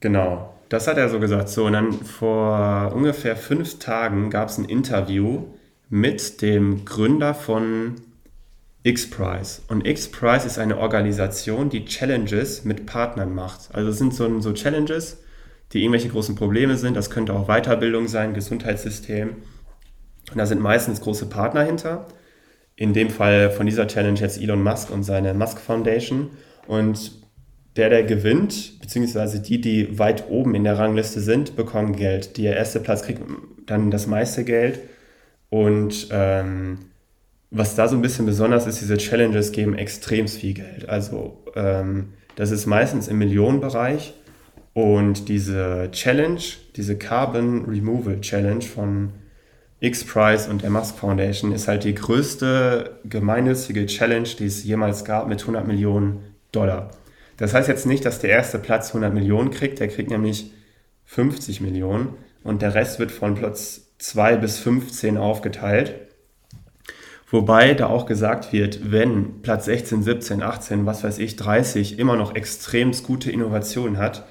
genau. 0.00 0.59
Das 0.70 0.86
hat 0.86 0.96
er 0.96 1.08
so 1.08 1.18
gesagt. 1.18 1.48
So, 1.48 1.66
und 1.66 1.74
dann 1.74 1.92
vor 1.92 2.92
ungefähr 2.94 3.36
fünf 3.36 3.80
Tagen 3.80 4.30
gab 4.30 4.48
es 4.48 4.56
ein 4.56 4.64
Interview 4.64 5.48
mit 5.88 6.40
dem 6.42 6.84
Gründer 6.84 7.34
von 7.34 7.96
X-Prize. 8.84 9.62
Und 9.66 9.84
X-Prize 9.84 10.46
ist 10.46 10.58
eine 10.58 10.78
Organisation, 10.78 11.70
die 11.70 11.84
Challenges 11.84 12.64
mit 12.64 12.86
Partnern 12.86 13.34
macht. 13.34 13.74
Also 13.74 13.90
es 13.90 13.98
sind 13.98 14.14
so, 14.14 14.40
so 14.40 14.52
Challenges, 14.52 15.18
die 15.72 15.82
irgendwelche 15.82 16.08
großen 16.08 16.36
Probleme 16.36 16.76
sind. 16.76 16.96
Das 16.96 17.10
könnte 17.10 17.34
auch 17.34 17.48
Weiterbildung 17.48 18.06
sein, 18.06 18.32
Gesundheitssystem. 18.32 19.30
Und 20.30 20.38
da 20.38 20.46
sind 20.46 20.62
meistens 20.62 21.00
große 21.00 21.26
Partner 21.26 21.64
hinter. 21.64 22.06
In 22.76 22.92
dem 22.92 23.10
Fall 23.10 23.50
von 23.50 23.66
dieser 23.66 23.88
Challenge 23.88 24.20
jetzt 24.20 24.40
Elon 24.40 24.62
Musk 24.62 24.90
und 24.90 25.02
seine 25.02 25.34
Musk 25.34 25.60
Foundation. 25.60 26.30
Und 26.68 27.19
der, 27.76 27.88
der 27.88 28.02
gewinnt, 28.02 28.80
beziehungsweise 28.80 29.40
die, 29.40 29.60
die 29.60 29.98
weit 29.98 30.28
oben 30.28 30.54
in 30.54 30.64
der 30.64 30.78
Rangliste 30.78 31.20
sind, 31.20 31.56
bekommen 31.56 31.94
Geld. 31.94 32.36
Der 32.36 32.56
erste 32.56 32.80
Platz 32.80 33.02
kriegt 33.02 33.22
dann 33.66 33.90
das 33.90 34.06
meiste 34.06 34.44
Geld. 34.44 34.80
Und 35.50 36.08
ähm, 36.10 36.78
was 37.50 37.74
da 37.74 37.88
so 37.88 37.96
ein 37.96 38.02
bisschen 38.02 38.26
besonders 38.26 38.66
ist, 38.66 38.80
diese 38.80 38.96
Challenges 38.96 39.52
geben 39.52 39.76
extrem 39.76 40.28
viel 40.28 40.54
Geld. 40.54 40.88
Also 40.88 41.44
ähm, 41.54 42.14
das 42.36 42.50
ist 42.50 42.66
meistens 42.66 43.08
im 43.08 43.18
Millionenbereich. 43.18 44.14
Und 44.72 45.28
diese 45.28 45.88
Challenge, 45.90 46.40
diese 46.76 46.96
Carbon 46.96 47.64
Removal 47.64 48.20
Challenge 48.20 48.62
von 48.62 49.10
X-Prize 49.80 50.48
und 50.48 50.62
der 50.62 50.70
Musk 50.70 50.96
Foundation 50.96 51.52
ist 51.52 51.66
halt 51.66 51.84
die 51.84 51.94
größte 51.94 52.98
gemeinnützige 53.04 53.86
Challenge, 53.86 54.28
die 54.38 54.46
es 54.46 54.62
jemals 54.62 55.04
gab 55.04 55.26
mit 55.26 55.40
100 55.40 55.66
Millionen 55.66 56.20
Dollar. 56.52 56.90
Das 57.40 57.54
heißt 57.54 57.68
jetzt 57.68 57.86
nicht, 57.86 58.04
dass 58.04 58.18
der 58.18 58.28
erste 58.28 58.58
Platz 58.58 58.88
100 58.88 59.14
Millionen 59.14 59.50
kriegt, 59.50 59.80
der 59.80 59.88
kriegt 59.88 60.10
nämlich 60.10 60.52
50 61.06 61.62
Millionen 61.62 62.10
und 62.44 62.60
der 62.60 62.74
Rest 62.74 62.98
wird 62.98 63.10
von 63.10 63.34
Platz 63.34 63.94
2 63.98 64.36
bis 64.36 64.58
15 64.58 65.16
aufgeteilt. 65.16 65.94
Wobei 67.30 67.72
da 67.72 67.86
auch 67.86 68.04
gesagt 68.04 68.52
wird, 68.52 68.92
wenn 68.92 69.40
Platz 69.40 69.64
16, 69.64 70.02
17, 70.02 70.42
18, 70.42 70.84
was 70.84 71.02
weiß 71.02 71.18
ich, 71.18 71.36
30 71.36 71.98
immer 71.98 72.14
noch 72.16 72.34
extrem 72.34 72.92
gute 73.02 73.32
Innovationen 73.32 73.96
hat, 73.96 74.26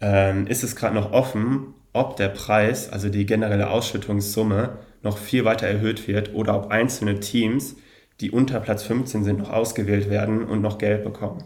ähm, 0.00 0.48
ist 0.48 0.64
es 0.64 0.74
gerade 0.74 0.96
noch 0.96 1.12
offen, 1.12 1.72
ob 1.92 2.16
der 2.16 2.30
Preis, 2.30 2.90
also 2.90 3.10
die 3.10 3.26
generelle 3.26 3.70
Ausschüttungssumme, 3.70 4.78
noch 5.04 5.18
viel 5.18 5.44
weiter 5.44 5.68
erhöht 5.68 6.08
wird 6.08 6.34
oder 6.34 6.56
ob 6.56 6.72
einzelne 6.72 7.20
Teams, 7.20 7.76
die 8.20 8.32
unter 8.32 8.58
Platz 8.58 8.82
15 8.82 9.22
sind, 9.22 9.38
noch 9.38 9.50
ausgewählt 9.50 10.10
werden 10.10 10.42
und 10.42 10.62
noch 10.62 10.78
Geld 10.78 11.04
bekommen. 11.04 11.44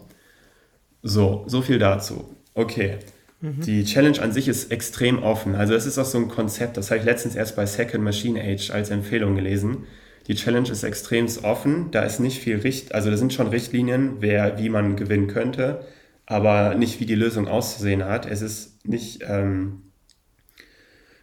So, 1.01 1.43
so 1.47 1.61
viel 1.61 1.79
dazu. 1.79 2.35
Okay. 2.53 2.97
Mhm. 3.41 3.61
Die 3.61 3.85
Challenge 3.85 4.21
an 4.21 4.31
sich 4.31 4.47
ist 4.47 4.71
extrem 4.71 5.23
offen. 5.23 5.55
Also 5.55 5.73
es 5.73 5.85
ist 5.85 5.97
auch 5.97 6.05
so 6.05 6.17
ein 6.17 6.27
Konzept, 6.27 6.77
das 6.77 6.91
habe 6.91 6.99
ich 6.99 7.05
letztens 7.05 7.35
erst 7.35 7.55
bei 7.55 7.65
Second 7.65 8.03
Machine 8.03 8.41
Age 8.41 8.71
als 8.71 8.89
Empfehlung 8.89 9.35
gelesen. 9.35 9.85
Die 10.27 10.35
Challenge 10.35 10.69
ist 10.69 10.83
extrem 10.83 11.27
offen, 11.41 11.89
da 11.91 12.03
ist 12.03 12.19
nicht 12.19 12.39
viel 12.39 12.57
Richt, 12.57 12.93
also 12.93 13.09
da 13.09 13.17
sind 13.17 13.33
schon 13.33 13.47
Richtlinien, 13.47 14.17
wer, 14.19 14.59
wie 14.59 14.69
man 14.69 14.95
gewinnen 14.95 15.27
könnte, 15.27 15.85
aber 16.27 16.75
nicht 16.75 16.99
wie 16.99 17.07
die 17.07 17.15
Lösung 17.15 17.47
auszusehen 17.47 18.05
hat. 18.05 18.27
Es 18.27 18.43
ist 18.43 18.85
nicht 18.85 19.23
ähm, 19.27 19.89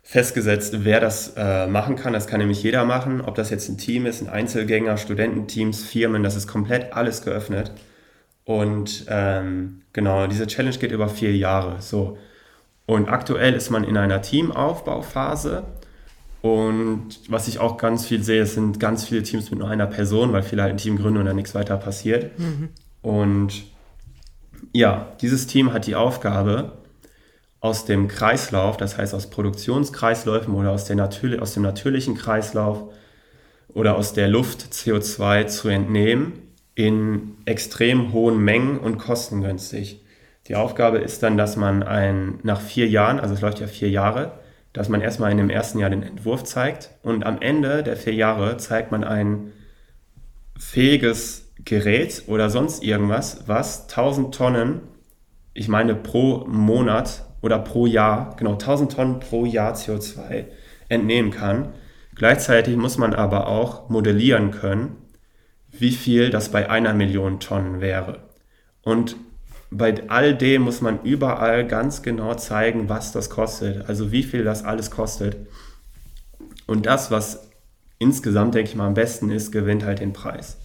festgesetzt, 0.02 0.84
wer 0.84 1.00
das 1.00 1.34
äh, 1.36 1.68
machen 1.68 1.94
kann. 1.94 2.14
Das 2.14 2.26
kann 2.26 2.40
nämlich 2.40 2.62
jeder 2.62 2.84
machen, 2.84 3.20
ob 3.20 3.36
das 3.36 3.50
jetzt 3.50 3.68
ein 3.68 3.78
Team 3.78 4.06
ist, 4.06 4.22
ein 4.22 4.28
Einzelgänger, 4.28 4.96
Studententeams, 4.96 5.84
Firmen, 5.84 6.24
das 6.24 6.34
ist 6.34 6.48
komplett 6.48 6.92
alles 6.92 7.22
geöffnet. 7.22 7.72
Und 8.46 9.06
ähm, 9.08 9.82
genau, 9.92 10.28
diese 10.28 10.46
Challenge 10.46 10.78
geht 10.78 10.92
über 10.92 11.08
vier 11.08 11.36
Jahre. 11.36 11.82
So. 11.82 12.16
Und 12.86 13.08
aktuell 13.08 13.54
ist 13.54 13.70
man 13.70 13.82
in 13.82 13.96
einer 13.96 14.22
Teamaufbauphase. 14.22 15.64
Und 16.42 17.08
was 17.28 17.48
ich 17.48 17.58
auch 17.58 17.76
ganz 17.76 18.06
viel 18.06 18.22
sehe, 18.22 18.46
sind 18.46 18.78
ganz 18.78 19.04
viele 19.04 19.24
Teams 19.24 19.50
mit 19.50 19.58
nur 19.58 19.68
einer 19.68 19.88
Person, 19.88 20.32
weil 20.32 20.44
viele 20.44 20.62
halt 20.62 20.74
ein 20.74 20.78
Team 20.78 20.96
gründen 20.96 21.18
und 21.18 21.26
dann 21.26 21.34
nichts 21.34 21.56
weiter 21.56 21.76
passiert. 21.76 22.38
Mhm. 22.38 22.68
Und 23.02 23.64
ja, 24.72 25.08
dieses 25.20 25.48
Team 25.48 25.72
hat 25.72 25.88
die 25.88 25.96
Aufgabe, 25.96 26.78
aus 27.60 27.84
dem 27.84 28.06
Kreislauf, 28.06 28.76
das 28.76 28.96
heißt 28.96 29.12
aus 29.12 29.28
Produktionskreisläufen 29.28 30.54
oder 30.54 30.70
aus, 30.70 30.84
der 30.84 31.02
aus 31.40 31.54
dem 31.54 31.62
natürlichen 31.64 32.14
Kreislauf 32.14 32.92
oder 33.74 33.96
aus 33.96 34.12
der 34.12 34.28
Luft 34.28 34.72
CO2 34.72 35.46
zu 35.46 35.68
entnehmen 35.68 36.45
in 36.76 37.38
extrem 37.46 38.12
hohen 38.12 38.38
Mengen 38.38 38.78
und 38.78 38.98
kostengünstig. 38.98 40.04
Die 40.46 40.54
Aufgabe 40.54 40.98
ist 40.98 41.22
dann, 41.22 41.36
dass 41.36 41.56
man 41.56 41.82
ein, 41.82 42.38
nach 42.44 42.60
vier 42.60 42.86
Jahren, 42.86 43.18
also 43.18 43.34
es 43.34 43.40
läuft 43.40 43.58
ja 43.58 43.66
vier 43.66 43.90
Jahre, 43.90 44.38
dass 44.72 44.88
man 44.88 45.00
erstmal 45.00 45.32
in 45.32 45.38
dem 45.38 45.50
ersten 45.50 45.78
Jahr 45.78 45.90
den 45.90 46.02
Entwurf 46.02 46.44
zeigt 46.44 46.90
und 47.02 47.24
am 47.24 47.40
Ende 47.40 47.82
der 47.82 47.96
vier 47.96 48.12
Jahre 48.12 48.58
zeigt 48.58 48.92
man 48.92 49.04
ein 49.04 49.52
fähiges 50.58 51.50
Gerät 51.64 52.24
oder 52.26 52.50
sonst 52.50 52.84
irgendwas, 52.84 53.44
was 53.46 53.88
1000 53.88 54.34
Tonnen, 54.34 54.80
ich 55.54 55.68
meine 55.68 55.94
pro 55.94 56.44
Monat 56.46 57.24
oder 57.40 57.58
pro 57.58 57.86
Jahr, 57.86 58.36
genau 58.36 58.52
1000 58.52 58.92
Tonnen 58.92 59.20
pro 59.20 59.46
Jahr 59.46 59.74
CO2 59.74 60.44
entnehmen 60.90 61.30
kann. 61.30 61.70
Gleichzeitig 62.14 62.76
muss 62.76 62.98
man 62.98 63.14
aber 63.14 63.46
auch 63.46 63.88
modellieren 63.88 64.50
können, 64.50 64.96
wie 65.80 65.92
viel 65.92 66.30
das 66.30 66.50
bei 66.50 66.70
einer 66.70 66.94
Million 66.94 67.40
Tonnen 67.40 67.80
wäre. 67.80 68.20
Und 68.82 69.16
bei 69.70 69.94
all 70.08 70.34
dem 70.34 70.62
muss 70.62 70.80
man 70.80 71.02
überall 71.02 71.66
ganz 71.66 72.02
genau 72.02 72.34
zeigen, 72.34 72.88
was 72.88 73.12
das 73.12 73.30
kostet, 73.30 73.88
also 73.88 74.12
wie 74.12 74.22
viel 74.22 74.44
das 74.44 74.64
alles 74.64 74.90
kostet. 74.90 75.36
Und 76.66 76.86
das, 76.86 77.10
was 77.10 77.48
insgesamt, 77.98 78.54
denke 78.54 78.70
ich 78.70 78.76
mal, 78.76 78.86
am 78.86 78.94
besten 78.94 79.30
ist, 79.30 79.50
gewinnt 79.50 79.84
halt 79.84 80.00
den 80.00 80.12
Preis. 80.12 80.56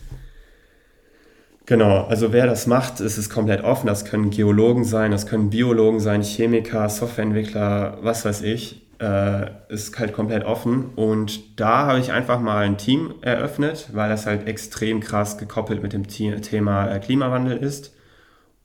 Genau, 1.66 2.06
also 2.06 2.34
wer 2.34 2.48
das 2.48 2.68
macht, 2.68 3.00
ist 3.00 3.18
es 3.18 3.30
komplett 3.30 3.64
offen. 3.64 3.88
Das 3.88 4.06
können 4.06 4.30
Geologen 4.30 4.84
sein, 4.84 5.12
das 5.12 5.26
können 5.26 5.50
Biologen 5.50 6.00
sein, 6.00 6.22
Chemiker, 6.22 6.90
Softwareentwickler, 6.90 8.00
was 8.02 8.26
weiß 8.26 8.42
ich 8.42 8.82
äh, 9.02 9.50
ist 9.70 9.98
halt 9.98 10.14
komplett 10.14 10.46
offen. 10.46 10.92
Und 10.96 11.60
da 11.60 11.88
habe 11.88 12.00
ich 12.00 12.12
einfach 12.12 12.40
mal 12.40 12.64
ein 12.64 12.78
Team 12.78 13.16
eröffnet, 13.22 13.90
weil 13.94 14.10
das 14.10 14.26
halt 14.26 14.48
extrem 14.48 15.00
krass 15.00 15.38
gekoppelt 15.38 15.82
mit 15.82 15.94
dem 15.94 16.08
Thema 16.08 16.90
äh, 16.90 17.00
Klimawandel 17.00 17.58
ist. 17.58 17.94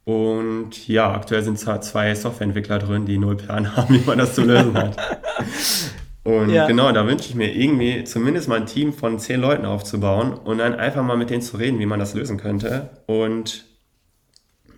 Und 0.04 0.86
ja, 0.86 1.12
aktuell 1.12 1.42
sind 1.42 1.58
zwar 1.58 1.80
zwei 1.80 2.14
Softwareentwickler 2.14 2.78
drin, 2.78 3.06
die 3.06 3.18
null 3.18 3.36
Plan 3.36 3.76
haben, 3.76 3.94
wie 3.94 4.06
man 4.06 4.18
das 4.18 4.34
zu 4.34 4.42
lösen 4.42 4.76
hat. 4.76 4.96
Und 6.22 6.50
ja. 6.50 6.66
genau, 6.66 6.90
da 6.90 7.06
wünsche 7.06 7.28
ich 7.28 7.36
mir 7.36 7.54
irgendwie 7.54 8.02
zumindest 8.02 8.48
mal 8.48 8.56
ein 8.56 8.66
Team 8.66 8.92
von 8.92 9.20
zehn 9.20 9.40
Leuten 9.40 9.64
aufzubauen 9.64 10.34
und 10.34 10.58
dann 10.58 10.74
einfach 10.74 11.04
mal 11.04 11.16
mit 11.16 11.30
denen 11.30 11.40
zu 11.40 11.56
reden, 11.56 11.78
wie 11.78 11.86
man 11.86 12.00
das 12.00 12.14
lösen 12.14 12.36
könnte. 12.36 12.90
Und 13.06 13.64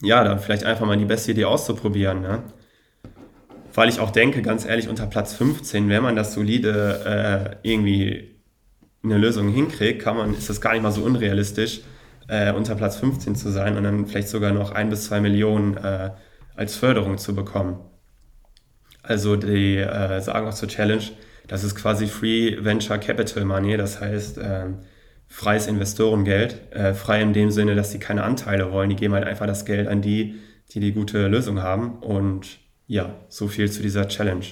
ja, 0.02 0.22
dann 0.24 0.40
vielleicht 0.40 0.64
einfach 0.64 0.84
mal 0.84 0.98
die 0.98 1.06
beste 1.06 1.30
Idee 1.30 1.46
auszuprobieren. 1.46 2.20
Ne? 2.20 2.42
Weil 3.74 3.88
ich 3.88 4.00
auch 4.00 4.10
denke, 4.10 4.42
ganz 4.42 4.64
ehrlich, 4.64 4.88
unter 4.88 5.06
Platz 5.06 5.34
15, 5.34 5.88
wenn 5.88 6.02
man 6.02 6.16
das 6.16 6.34
solide 6.34 7.56
äh, 7.62 7.68
irgendwie 7.68 8.36
eine 9.02 9.18
Lösung 9.18 9.48
hinkriegt, 9.48 10.02
kann 10.02 10.16
man, 10.16 10.34
ist 10.34 10.48
das 10.48 10.60
gar 10.60 10.72
nicht 10.72 10.82
mal 10.82 10.92
so 10.92 11.02
unrealistisch, 11.02 11.80
äh, 12.28 12.52
unter 12.52 12.74
Platz 12.74 12.96
15 12.96 13.36
zu 13.36 13.50
sein 13.50 13.76
und 13.76 13.84
dann 13.84 14.06
vielleicht 14.06 14.28
sogar 14.28 14.52
noch 14.52 14.72
ein 14.72 14.90
bis 14.90 15.06
zwei 15.06 15.20
Millionen 15.20 15.76
äh, 15.76 16.10
als 16.56 16.76
Förderung 16.76 17.18
zu 17.18 17.34
bekommen. 17.34 17.78
Also 19.02 19.36
die 19.36 19.76
äh, 19.76 20.20
sagen 20.20 20.46
auch 20.48 20.54
zur 20.54 20.68
Challenge, 20.68 21.04
Das 21.46 21.64
ist 21.64 21.74
quasi 21.74 22.06
Free 22.06 22.62
Venture 22.62 22.98
Capital 22.98 23.44
Money, 23.44 23.76
das 23.78 24.00
heißt 24.00 24.38
äh, 24.38 24.66
freies 25.28 25.66
Investorengeld. 25.66 26.72
Äh, 26.72 26.94
frei 26.94 27.22
in 27.22 27.32
dem 27.32 27.50
Sinne, 27.50 27.74
dass 27.74 27.92
sie 27.92 27.98
keine 27.98 28.22
Anteile 28.22 28.70
wollen. 28.72 28.90
Die 28.90 28.96
geben 28.96 29.14
halt 29.14 29.24
einfach 29.24 29.46
das 29.46 29.64
Geld 29.64 29.88
an 29.88 30.02
die, 30.02 30.36
die 30.72 30.80
die 30.80 30.92
gute 30.92 31.28
Lösung 31.28 31.62
haben. 31.62 31.98
Und 32.00 32.58
ja, 32.88 33.14
so 33.28 33.46
viel 33.46 33.70
zu 33.70 33.82
dieser 33.82 34.08
Challenge. 34.08 34.46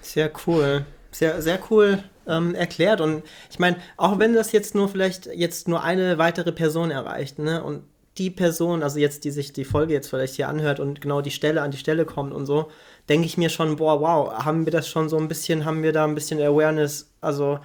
Sehr 0.00 0.30
cool. 0.46 0.86
Sehr, 1.10 1.42
sehr 1.42 1.58
cool 1.70 2.02
ähm, 2.26 2.54
erklärt. 2.54 3.00
Und 3.00 3.22
ich 3.50 3.58
meine, 3.58 3.76
auch 3.96 4.18
wenn 4.18 4.34
das 4.34 4.52
jetzt 4.52 4.74
nur 4.74 4.88
vielleicht 4.88 5.26
jetzt 5.26 5.68
nur 5.68 5.82
eine 5.82 6.16
weitere 6.16 6.52
Person 6.52 6.90
erreicht, 6.90 7.38
ne? 7.38 7.62
Und 7.62 7.82
die 8.18 8.30
Person, 8.30 8.82
also 8.82 8.98
jetzt, 8.98 9.24
die 9.24 9.30
sich 9.30 9.52
die 9.52 9.64
Folge 9.64 9.94
jetzt 9.94 10.08
vielleicht 10.08 10.34
hier 10.34 10.48
anhört 10.48 10.80
und 10.80 11.00
genau 11.00 11.22
die 11.22 11.30
Stelle 11.30 11.62
an 11.62 11.70
die 11.70 11.78
Stelle 11.78 12.04
kommt 12.04 12.32
und 12.32 12.46
so, 12.46 12.70
denke 13.08 13.26
ich 13.26 13.38
mir 13.38 13.48
schon, 13.48 13.76
boah, 13.76 14.00
wow, 14.00 14.44
haben 14.44 14.66
wir 14.66 14.70
das 14.70 14.86
schon 14.86 15.08
so 15.08 15.16
ein 15.16 15.28
bisschen, 15.28 15.64
haben 15.64 15.82
wir 15.82 15.92
da 15.92 16.04
ein 16.04 16.14
bisschen 16.14 16.40
Awareness, 16.40 17.10
also 17.22 17.58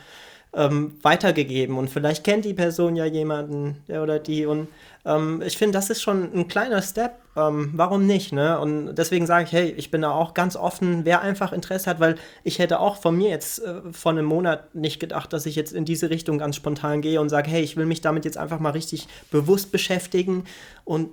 ähm, 0.53 0.97
weitergegeben 1.01 1.77
und 1.77 1.89
vielleicht 1.89 2.23
kennt 2.23 2.45
die 2.45 2.53
Person 2.53 2.95
ja 2.95 3.05
jemanden, 3.05 3.83
der 3.89 4.01
oder 4.01 4.19
die 4.19 4.45
und 4.45 4.69
ähm, 5.07 5.41
ich 5.41 5.57
finde, 5.57 5.77
das 5.77 5.89
ist 5.89 6.01
schon 6.01 6.33
ein 6.33 6.47
kleiner 6.49 6.81
Step. 6.81 7.13
Ähm, 7.37 7.71
warum 7.73 8.05
nicht? 8.05 8.33
Ne? 8.33 8.59
Und 8.59 8.95
deswegen 8.95 9.25
sage 9.25 9.45
ich, 9.45 9.51
hey, 9.53 9.69
ich 9.77 9.89
bin 9.89 10.01
da 10.01 10.11
auch 10.11 10.33
ganz 10.33 10.57
offen, 10.57 11.05
wer 11.05 11.21
einfach 11.21 11.53
Interesse 11.53 11.89
hat, 11.89 11.99
weil 12.01 12.15
ich 12.43 12.59
hätte 12.59 12.79
auch 12.79 12.97
von 12.97 13.15
mir 13.15 13.29
jetzt 13.29 13.63
äh, 13.63 13.81
vor 13.91 14.11
einem 14.11 14.25
Monat 14.25 14.75
nicht 14.75 14.99
gedacht, 14.99 15.31
dass 15.31 15.45
ich 15.45 15.55
jetzt 15.55 15.71
in 15.71 15.85
diese 15.85 16.09
Richtung 16.09 16.37
ganz 16.39 16.57
spontan 16.57 17.01
gehe 17.01 17.21
und 17.21 17.29
sage, 17.29 17.49
hey, 17.49 17.61
ich 17.61 17.77
will 17.77 17.85
mich 17.85 18.01
damit 18.01 18.25
jetzt 18.25 18.37
einfach 18.37 18.59
mal 18.59 18.71
richtig 18.71 19.07
bewusst 19.31 19.71
beschäftigen 19.71 20.43
und 20.83 21.09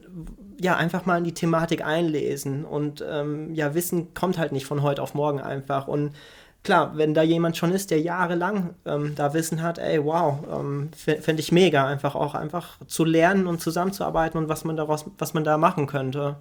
ja, 0.60 0.76
einfach 0.76 1.06
mal 1.06 1.18
in 1.18 1.24
die 1.24 1.34
Thematik 1.34 1.84
einlesen. 1.84 2.64
Und 2.64 3.04
ähm, 3.08 3.54
ja, 3.54 3.74
Wissen 3.74 4.12
kommt 4.14 4.38
halt 4.38 4.50
nicht 4.50 4.66
von 4.66 4.82
heute 4.82 5.02
auf 5.02 5.14
morgen 5.14 5.40
einfach. 5.40 5.86
Und 5.86 6.12
klar, 6.64 6.96
wenn 6.96 7.14
da 7.14 7.22
jemand 7.22 7.56
schon 7.56 7.70
ist, 7.70 7.90
der 7.90 8.00
jahrelang 8.00 8.74
ähm, 8.86 9.14
da 9.14 9.34
Wissen 9.34 9.62
hat, 9.62 9.78
ey, 9.78 10.04
wow, 10.04 10.38
ähm, 10.50 10.90
fände 10.94 11.40
ich 11.40 11.52
mega, 11.52 11.86
einfach 11.86 12.14
auch 12.14 12.34
einfach 12.34 12.78
zu 12.86 13.04
lernen 13.04 13.46
und 13.46 13.60
zusammenzuarbeiten 13.60 14.38
und 14.38 14.48
was 14.48 14.64
man 14.64 14.76
daraus, 14.76 15.04
was 15.18 15.34
man 15.34 15.44
da 15.44 15.58
machen 15.58 15.86
könnte. 15.86 16.36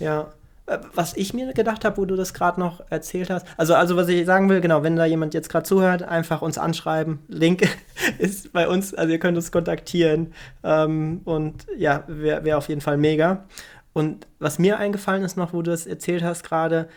Ja. 0.00 0.26
Äh, 0.66 0.78
was 0.92 1.16
ich 1.16 1.32
mir 1.34 1.52
gedacht 1.54 1.84
habe, 1.84 1.96
wo 1.96 2.04
du 2.04 2.16
das 2.16 2.34
gerade 2.34 2.60
noch 2.60 2.82
erzählt 2.90 3.30
hast, 3.30 3.46
also, 3.56 3.74
also 3.74 3.96
was 3.96 4.08
ich 4.08 4.26
sagen 4.26 4.48
will, 4.48 4.60
genau, 4.60 4.82
wenn 4.82 4.96
da 4.96 5.06
jemand 5.06 5.34
jetzt 5.34 5.48
gerade 5.48 5.64
zuhört, 5.64 6.02
einfach 6.02 6.42
uns 6.42 6.58
anschreiben. 6.58 7.20
Link 7.28 7.62
ist 8.18 8.52
bei 8.52 8.68
uns, 8.68 8.92
also 8.92 9.12
ihr 9.12 9.20
könnt 9.20 9.36
uns 9.36 9.52
kontaktieren. 9.52 10.34
Ähm, 10.64 11.20
und 11.24 11.66
ja, 11.76 12.02
wäre 12.08 12.44
wär 12.44 12.58
auf 12.58 12.68
jeden 12.68 12.80
Fall 12.80 12.96
mega. 12.96 13.44
Und 13.92 14.26
was 14.38 14.58
mir 14.58 14.78
eingefallen 14.78 15.24
ist 15.24 15.36
noch, 15.36 15.52
wo 15.52 15.62
du 15.62 15.70
das 15.70 15.86
erzählt 15.86 16.22
hast 16.22 16.44
gerade, 16.44 16.88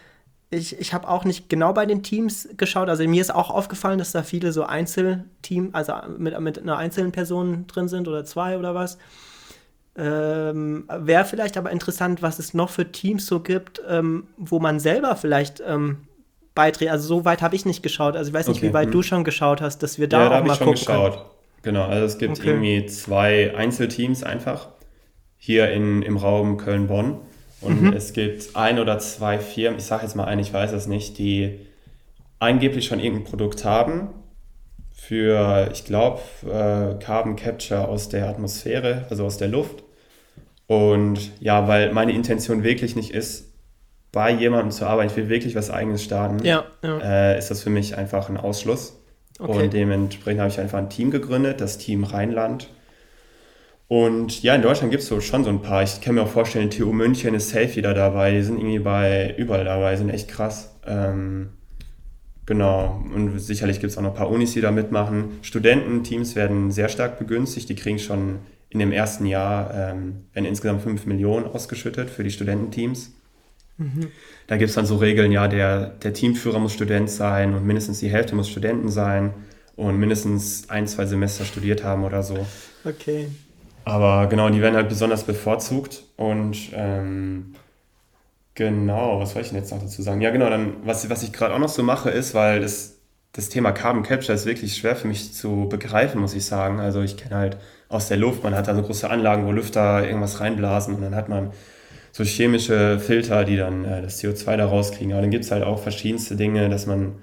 ich, 0.51 0.77
ich 0.79 0.93
habe 0.93 1.07
auch 1.07 1.23
nicht 1.23 1.49
genau 1.49 1.71
bei 1.71 1.85
den 1.85 2.03
Teams 2.03 2.49
geschaut. 2.57 2.89
Also 2.89 3.07
mir 3.07 3.21
ist 3.21 3.33
auch 3.33 3.49
aufgefallen, 3.49 3.97
dass 3.97 4.11
da 4.11 4.21
viele 4.21 4.51
so 4.51 4.63
Einzelteam, 4.63 5.69
also 5.71 5.93
mit, 6.17 6.37
mit 6.41 6.59
einer 6.59 6.77
einzelnen 6.77 7.13
Person 7.13 7.65
drin 7.67 7.87
sind 7.87 8.07
oder 8.07 8.25
zwei 8.25 8.59
oder 8.59 8.75
was. 8.75 8.97
Ähm, 9.95 10.89
Wäre 10.89 11.23
vielleicht 11.23 11.57
aber 11.57 11.71
interessant, 11.71 12.21
was 12.21 12.37
es 12.37 12.53
noch 12.53 12.69
für 12.69 12.91
Teams 12.91 13.25
so 13.25 13.39
gibt, 13.39 13.81
ähm, 13.87 14.27
wo 14.37 14.59
man 14.59 14.81
selber 14.81 15.15
vielleicht 15.15 15.63
ähm, 15.65 16.07
beiträgt. 16.53 16.91
Also 16.91 17.07
so 17.07 17.25
weit 17.25 17.41
habe 17.41 17.55
ich 17.55 17.65
nicht 17.65 17.81
geschaut. 17.81 18.17
Also 18.17 18.29
ich 18.29 18.33
weiß 18.33 18.49
nicht, 18.49 18.57
okay. 18.57 18.69
wie 18.69 18.73
weit 18.73 18.87
hm. 18.87 18.91
du 18.91 19.03
schon 19.03 19.23
geschaut 19.23 19.61
hast, 19.61 19.79
dass 19.83 19.99
wir 19.99 20.09
da 20.09 20.23
ja, 20.23 20.29
da 20.29 20.39
auch 20.39 20.43
mal 20.43 20.51
ich 20.51 20.57
schon 20.57 20.67
gucken 20.67 20.85
geschaut. 20.85 21.13
Können. 21.13 21.25
Genau, 21.63 21.85
also 21.85 22.05
es 22.05 22.17
gibt 22.17 22.39
okay. 22.39 22.49
irgendwie 22.49 22.85
zwei 22.87 23.55
Einzelteams 23.55 24.23
einfach 24.23 24.67
hier 25.37 25.71
in, 25.71 26.01
im 26.01 26.17
Raum 26.17 26.57
Köln-Bonn. 26.57 27.19
Und 27.61 27.81
mhm. 27.81 27.93
es 27.93 28.13
gibt 28.13 28.55
ein 28.55 28.79
oder 28.79 28.99
zwei 28.99 29.39
Firmen, 29.39 29.79
ich 29.79 29.85
sage 29.85 30.03
jetzt 30.03 30.15
mal 30.15 30.25
ein, 30.25 30.39
ich 30.39 30.51
weiß 30.51 30.71
es 30.71 30.87
nicht, 30.87 31.17
die 31.17 31.59
angeblich 32.39 32.85
schon 32.85 32.99
irgendein 32.99 33.25
Produkt 33.25 33.63
haben 33.65 34.09
für, 34.91 35.69
ich 35.71 35.85
glaube, 35.85 36.21
äh, 36.43 37.03
Carbon 37.03 37.35
Capture 37.35 37.87
aus 37.87 38.09
der 38.09 38.27
Atmosphäre, 38.27 39.05
also 39.09 39.25
aus 39.25 39.37
der 39.37 39.47
Luft. 39.47 39.83
Und 40.67 41.31
ja, 41.39 41.67
weil 41.67 41.91
meine 41.91 42.13
Intention 42.13 42.63
wirklich 42.63 42.95
nicht 42.95 43.11
ist, 43.11 43.51
bei 44.11 44.31
jemandem 44.31 44.71
zu 44.71 44.85
arbeiten, 44.85 45.09
ich 45.11 45.17
will 45.17 45.29
wirklich 45.29 45.55
was 45.55 45.69
eigenes 45.69 46.03
starten, 46.03 46.43
ja, 46.43 46.65
ja. 46.83 46.97
Äh, 46.99 47.37
ist 47.37 47.49
das 47.51 47.63
für 47.63 47.69
mich 47.69 47.97
einfach 47.97 48.29
ein 48.29 48.37
Ausschluss. 48.37 48.97
Okay. 49.39 49.63
Und 49.63 49.73
dementsprechend 49.73 50.41
habe 50.41 50.51
ich 50.51 50.59
einfach 50.59 50.77
ein 50.77 50.89
Team 50.89 51.11
gegründet, 51.11 51.61
das 51.61 51.77
Team 51.77 52.03
Rheinland. 52.03 52.69
Und 53.91 54.41
ja, 54.41 54.55
in 54.55 54.61
Deutschland 54.61 54.89
gibt 54.89 55.03
es 55.03 55.09
so 55.09 55.19
schon 55.19 55.43
so 55.43 55.49
ein 55.49 55.61
paar. 55.61 55.83
Ich 55.83 55.99
kann 55.99 56.15
mir 56.15 56.21
auch 56.21 56.29
vorstellen, 56.29 56.69
TU 56.69 56.93
München 56.93 57.35
ist 57.35 57.49
safe 57.49 57.75
wieder 57.75 57.93
dabei. 57.93 58.31
Die 58.31 58.41
sind 58.41 58.57
irgendwie 58.57 58.79
bei 58.79 59.35
überall 59.37 59.65
dabei, 59.65 59.97
sind 59.97 60.09
echt 60.09 60.29
krass. 60.29 60.73
Ähm, 60.87 61.49
genau. 62.45 63.03
Und 63.13 63.37
sicherlich 63.37 63.81
gibt 63.81 63.91
es 63.91 63.97
auch 63.97 64.01
noch 64.01 64.11
ein 64.11 64.15
paar 64.15 64.29
Unis, 64.29 64.53
die 64.53 64.61
da 64.61 64.71
mitmachen. 64.71 65.39
Studententeams 65.41 66.37
werden 66.37 66.71
sehr 66.71 66.87
stark 66.87 67.19
begünstigt. 67.19 67.67
Die 67.67 67.75
kriegen 67.75 67.99
schon 67.99 68.39
in 68.69 68.79
dem 68.79 68.93
ersten 68.93 69.25
Jahr 69.25 69.73
ähm, 69.73 70.23
werden 70.31 70.45
insgesamt 70.45 70.83
5 70.83 71.05
Millionen 71.05 71.45
ausgeschüttet 71.45 72.09
für 72.09 72.23
die 72.23 72.31
Studententeams. 72.31 73.11
Mhm. 73.77 74.07
Da 74.47 74.55
gibt 74.55 74.69
es 74.69 74.75
dann 74.75 74.85
so 74.85 74.95
Regeln, 74.95 75.33
ja, 75.33 75.49
der, 75.49 75.87
der 75.87 76.13
Teamführer 76.13 76.59
muss 76.59 76.71
Student 76.71 77.09
sein 77.09 77.53
und 77.53 77.67
mindestens 77.67 77.99
die 77.99 78.09
Hälfte 78.09 78.35
muss 78.37 78.47
Studenten 78.47 78.87
sein 78.87 79.33
und 79.75 79.99
mindestens 79.99 80.69
ein, 80.69 80.87
zwei 80.87 81.05
Semester 81.05 81.43
studiert 81.43 81.83
haben 81.83 82.05
oder 82.05 82.23
so. 82.23 82.47
Okay. 82.85 83.27
Aber 83.83 84.27
genau, 84.27 84.49
die 84.49 84.61
werden 84.61 84.75
halt 84.75 84.89
besonders 84.89 85.23
bevorzugt 85.23 86.03
und 86.17 86.69
ähm, 86.73 87.55
genau, 88.55 89.19
was 89.19 89.33
soll 89.33 89.41
ich 89.41 89.49
denn 89.49 89.57
jetzt 89.57 89.71
noch 89.71 89.81
dazu 89.81 90.01
sagen? 90.01 90.21
Ja, 90.21 90.29
genau, 90.31 90.49
dann, 90.49 90.75
was, 90.85 91.09
was 91.09 91.23
ich 91.23 91.33
gerade 91.33 91.53
auch 91.53 91.59
noch 91.59 91.69
so 91.69 91.83
mache, 91.83 92.09
ist, 92.09 92.33
weil 92.35 92.61
das, 92.61 92.99
das 93.33 93.49
Thema 93.49 93.71
Carbon 93.71 94.03
Capture 94.03 94.33
ist 94.33 94.45
wirklich 94.45 94.75
schwer 94.77 94.95
für 94.95 95.07
mich 95.07 95.33
zu 95.33 95.67
begreifen, 95.69 96.21
muss 96.21 96.35
ich 96.35 96.45
sagen. 96.45 96.79
Also 96.79 97.01
ich 97.01 97.17
kenne 97.17 97.35
halt 97.35 97.57
aus 97.89 98.07
der 98.07 98.17
Luft, 98.17 98.43
man 98.43 98.55
hat 98.55 98.67
da 98.67 98.75
so 98.75 98.83
große 98.83 99.09
Anlagen, 99.09 99.45
wo 99.45 99.51
Lüfter 99.51 100.05
irgendwas 100.05 100.39
reinblasen 100.39 100.95
und 100.95 101.01
dann 101.01 101.15
hat 101.15 101.29
man 101.29 101.51
so 102.11 102.23
chemische 102.23 102.99
Filter, 102.99 103.45
die 103.45 103.57
dann 103.57 103.85
äh, 103.85 104.01
das 104.01 104.21
CO2 104.21 104.57
da 104.57 104.65
rauskriegen. 104.67 105.13
Aber 105.13 105.21
dann 105.21 105.31
gibt 105.31 105.45
es 105.45 105.51
halt 105.51 105.63
auch 105.63 105.79
verschiedenste 105.81 106.35
Dinge, 106.35 106.69
dass 106.69 106.85
man 106.85 107.15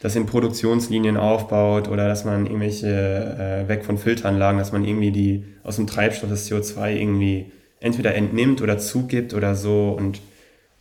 das 0.00 0.14
in 0.14 0.26
Produktionslinien 0.26 1.16
aufbaut 1.16 1.88
oder 1.88 2.06
dass 2.08 2.24
man 2.24 2.46
irgendwelche 2.46 2.86
äh, 2.86 3.68
weg 3.68 3.84
von 3.84 3.98
Filteranlagen, 3.98 4.58
dass 4.58 4.72
man 4.72 4.84
irgendwie 4.84 5.10
die 5.10 5.44
aus 5.62 5.76
dem 5.76 5.86
Treibstoff 5.86 6.28
das 6.28 6.50
CO2 6.50 6.96
irgendwie 6.96 7.52
entweder 7.80 8.14
entnimmt 8.14 8.60
oder 8.60 8.78
zugibt 8.78 9.32
oder 9.32 9.54
so. 9.54 9.96
Und 9.96 10.20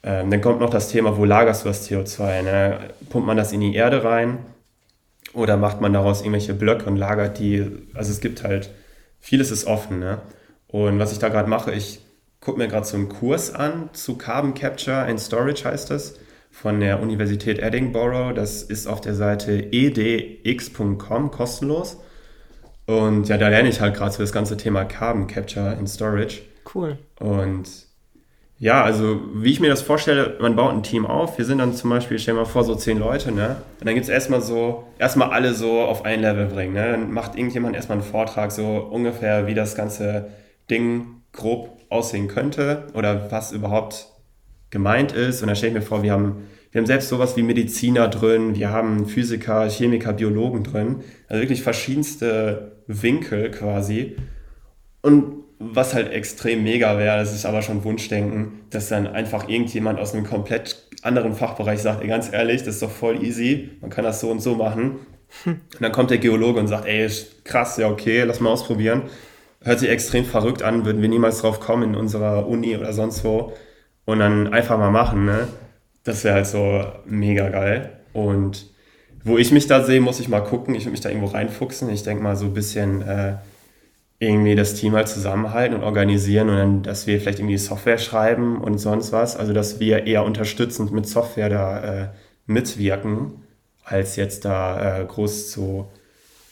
ähm, 0.04 0.30
dann 0.30 0.42
kommt 0.42 0.60
noch 0.60 0.70
das 0.70 0.90
Thema, 0.90 1.18
wo 1.18 1.26
lagerst 1.26 1.64
du 1.64 1.70
das 1.70 1.90
CO2? 1.90 2.42
Ne? 2.42 2.80
Pumpt 3.10 3.28
man 3.28 3.38
das 3.38 3.54
in 3.54 3.62
die 3.62 3.74
Erde 3.74 4.04
rein 4.04 4.40
oder 5.34 5.56
macht 5.58 5.82
man 5.82 5.94
daraus 5.94 6.22
irgendwelche 6.22 6.54
Blöcke 6.54 6.86
und 6.86 6.98
lagert 6.98 7.40
die? 7.40 7.66
Also 7.94 8.12
es 8.12 8.20
gibt 8.20 8.44
halt, 8.44 8.70
vieles 9.20 9.50
ist 9.50 9.66
offen. 9.66 10.00
Ne? 10.00 10.20
Und 10.68 11.00
was 11.00 11.14
ich 11.14 11.20
da 11.20 11.30
gerade 11.30 11.50
mache, 11.50 11.72
ich 11.72 12.02
gucke 12.42 12.58
mir 12.58 12.68
gerade 12.68 12.86
so 12.86 12.98
einen 12.98 13.10
Kurs 13.10 13.54
an 13.54 13.90
zu 13.94 14.18
Carbon 14.18 14.54
Capture 14.54 15.04
and 15.06 15.20
Storage 15.20 15.64
heißt 15.64 15.90
das 15.90 16.16
von 16.62 16.80
der 16.80 17.02
Universität 17.02 17.60
Edinburgh. 17.60 18.34
Das 18.34 18.64
ist 18.64 18.88
auf 18.88 19.02
der 19.02 19.14
Seite 19.14 19.72
edx.com 19.72 21.30
kostenlos. 21.30 21.98
Und 22.86 23.28
ja, 23.28 23.38
da 23.38 23.50
lerne 23.50 23.70
ich 23.70 23.82
halt 23.82 23.96
gerade 23.96 24.12
so 24.12 24.20
das 24.20 24.32
ganze 24.32 24.56
Thema 24.56 24.86
Carbon 24.86 25.28
Capture 25.28 25.76
and 25.78 25.90
Storage. 25.90 26.44
Cool. 26.74 26.98
Und 27.20 27.68
ja, 28.58 28.84
also 28.84 29.20
wie 29.34 29.52
ich 29.52 29.60
mir 29.60 29.70
das 29.70 29.82
vorstelle, 29.82 30.38
man 30.40 30.56
baut 30.56 30.72
ein 30.72 30.84
Team 30.84 31.06
auf. 31.06 31.38
Wir 31.38 31.44
sind 31.44 31.58
dann 31.58 31.74
zum 31.74 31.90
Beispiel, 31.90 32.18
stell 32.20 32.36
mal 32.36 32.46
vor, 32.46 32.64
so 32.64 32.74
zehn 32.74 33.00
Leute, 33.00 33.34
ne? 33.34 33.58
Und 33.80 33.86
dann 33.86 33.94
gibt 33.94 34.06
es 34.06 34.10
erstmal 34.10 34.42
so, 34.42 34.86
erstmal 34.98 35.32
alle 35.32 35.54
so 35.54 35.82
auf 35.82 36.06
ein 36.06 36.22
Level 36.22 36.46
bringen, 36.46 36.74
ne? 36.74 36.92
Dann 36.92 37.12
macht 37.12 37.36
irgendjemand 37.36 37.76
erstmal 37.76 37.98
einen 37.98 38.08
Vortrag, 38.08 38.52
so 38.54 38.78
ungefähr, 38.78 39.46
wie 39.48 39.56
das 39.56 39.76
ganze 39.76 40.30
Ding 40.70 41.22
grob 41.34 41.82
aussehen 41.90 42.30
könnte 42.30 42.88
oder 42.94 43.30
was 43.30 43.52
überhaupt 43.52 44.15
gemeint 44.76 45.14
ist. 45.14 45.42
Und 45.42 45.48
da 45.48 45.56
stelle 45.56 45.70
ich 45.70 45.80
mir 45.80 45.82
vor, 45.82 46.04
wir 46.04 46.12
haben, 46.12 46.48
wir 46.72 46.82
haben 46.82 46.86
selbst 46.86 47.08
sowas 47.08 47.38
wie 47.38 47.44
Mediziner 47.44 48.10
drin, 48.10 48.56
wir 48.56 48.72
haben 48.72 49.06
Physiker, 49.06 49.70
Chemiker, 49.70 50.12
Biologen 50.12 50.66
drin. 50.66 50.98
Also 51.30 51.42
wirklich 51.42 51.64
verschiedenste 51.64 52.74
Winkel 52.86 53.52
quasi. 53.52 54.18
Und 55.02 55.46
was 55.60 55.94
halt 55.94 56.12
extrem 56.12 56.64
mega 56.64 56.98
wäre, 56.98 57.18
das 57.18 57.34
ist 57.34 57.46
aber 57.46 57.62
schon 57.62 57.86
Wunschdenken, 57.86 58.66
dass 58.70 58.90
dann 58.90 59.08
einfach 59.08 59.48
irgendjemand 59.48 59.98
aus 59.98 60.14
einem 60.14 60.26
komplett 60.26 60.90
anderen 61.04 61.34
Fachbereich 61.34 61.80
sagt, 61.80 62.02
ey, 62.02 62.10
ganz 62.10 62.34
ehrlich, 62.34 62.64
das 62.64 62.76
ist 62.76 62.82
doch 62.82 62.92
voll 62.92 63.24
easy, 63.24 63.70
man 63.80 63.90
kann 63.90 64.04
das 64.04 64.20
so 64.20 64.30
und 64.30 64.42
so 64.42 64.56
machen. 64.56 65.00
Und 65.46 65.58
dann 65.80 65.94
kommt 65.94 66.12
der 66.12 66.18
Geologe 66.18 66.60
und 66.60 66.68
sagt, 66.68 66.86
ey, 66.86 67.10
krass, 67.46 67.78
ja 67.78 67.90
okay, 67.90 68.24
lass 68.24 68.42
mal 68.42 68.50
ausprobieren. 68.50 69.04
Hört 69.62 69.80
sich 69.80 69.90
extrem 69.90 70.26
verrückt 70.26 70.64
an, 70.64 70.84
würden 70.84 71.02
wir 71.02 71.08
niemals 71.08 71.40
drauf 71.40 71.62
kommen 71.62 71.84
in 71.84 71.96
unserer 71.96 72.46
Uni 72.50 72.76
oder 72.76 72.92
sonst 72.92 73.24
wo 73.24 73.54
und 74.06 74.20
dann 74.20 74.54
einfach 74.54 74.78
mal 74.78 74.92
machen, 74.92 75.26
ne? 75.26 75.48
Das 76.04 76.24
wäre 76.24 76.36
halt 76.36 76.48
so 76.48 76.86
mega 77.06 77.50
geil. 77.50 77.92
Und 78.14 78.68
wo 79.24 79.38
ich 79.40 79.52
mich 79.52 79.66
da 79.66 79.84
sehe, 79.84 80.02
muss 80.02 80.20
ich 80.20 80.30
mal 80.30 80.42
gucken. 80.42 80.76
Ich 80.76 80.86
will 80.86 80.92
mich 80.92 81.02
da 81.02 81.10
irgendwo 81.10 81.28
reinfuchsen. 81.28 81.90
Ich 81.90 82.04
denke 82.04 82.22
mal 82.22 82.36
so 82.36 82.46
ein 82.46 82.54
bisschen 82.54 83.02
äh, 83.02 83.38
irgendwie 84.20 84.56
das 84.56 84.76
Team 84.76 84.94
halt 84.94 85.08
zusammenhalten 85.08 85.76
und 85.76 85.84
organisieren 85.84 86.50
und 86.50 86.58
dann, 86.58 86.84
dass 86.84 87.08
wir 87.08 87.20
vielleicht 87.20 87.40
irgendwie 87.40 87.58
Software 87.58 87.98
schreiben 87.98 88.62
und 88.62 88.78
sonst 88.78 89.12
was. 89.12 89.36
Also, 89.36 89.52
dass 89.54 89.80
wir 89.80 90.06
eher 90.06 90.24
unterstützend 90.24 90.92
mit 90.92 91.08
Software 91.08 91.50
da 91.50 92.04
äh, 92.04 92.08
mitwirken. 92.46 93.44
als 93.84 94.16
jetzt 94.16 94.46
da 94.46 95.02
äh, 95.02 95.06
groß 95.06 95.50
zu 95.52 95.88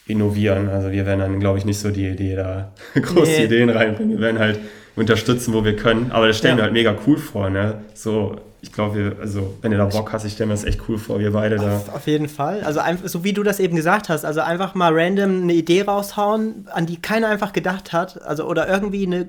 innovieren. 0.07 0.69
Also 0.69 0.91
wir 0.91 1.05
werden 1.05 1.19
dann, 1.19 1.39
glaube 1.39 1.57
ich, 1.57 1.65
nicht 1.65 1.79
so 1.79 1.91
die, 1.91 2.15
die 2.15 2.35
da 2.35 2.73
große 2.93 3.31
nee. 3.31 3.43
Ideen 3.45 3.69
reinbringen. 3.69 4.17
Wir 4.17 4.21
werden 4.21 4.39
halt 4.39 4.59
unterstützen, 4.95 5.53
wo 5.53 5.63
wir 5.63 5.75
können. 5.75 6.11
Aber 6.11 6.27
das 6.27 6.37
stellen 6.37 6.53
ja. 6.53 6.57
wir 6.57 6.63
halt 6.63 6.73
mega 6.73 6.95
cool 7.07 7.17
vor, 7.17 7.49
ne? 7.49 7.83
So, 7.93 8.37
ich 8.61 8.71
glaube, 8.71 9.17
also 9.19 9.55
wenn 9.61 9.71
du 9.71 9.77
da 9.77 9.85
Bock 9.85 10.13
hast, 10.13 10.23
ich 10.23 10.33
stelle 10.33 10.47
mir 10.47 10.53
das 10.53 10.63
echt 10.63 10.81
cool 10.87 10.97
vor, 10.97 11.19
wir 11.19 11.31
beide 11.33 11.57
da. 11.57 11.77
Auf, 11.77 11.95
auf 11.95 12.07
jeden 12.07 12.29
Fall. 12.29 12.61
Also 12.63 12.79
einfach, 12.79 13.07
so 13.09 13.23
wie 13.23 13.33
du 13.33 13.43
das 13.43 13.59
eben 13.59 13.75
gesagt 13.75 14.07
hast, 14.07 14.23
also 14.23 14.39
einfach 14.39 14.73
mal 14.73 14.93
random 14.93 15.43
eine 15.43 15.53
Idee 15.53 15.81
raushauen, 15.81 16.67
an 16.71 16.85
die 16.85 17.01
keiner 17.01 17.27
einfach 17.27 17.51
gedacht 17.51 17.91
hat. 17.91 18.21
Also 18.21 18.45
oder 18.45 18.69
irgendwie 18.69 19.05
eine 19.05 19.27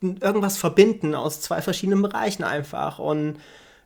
irgendwas 0.00 0.56
verbinden 0.58 1.16
aus 1.16 1.40
zwei 1.40 1.60
verschiedenen 1.60 2.02
Bereichen 2.02 2.44
einfach. 2.44 3.00
Und 3.00 3.38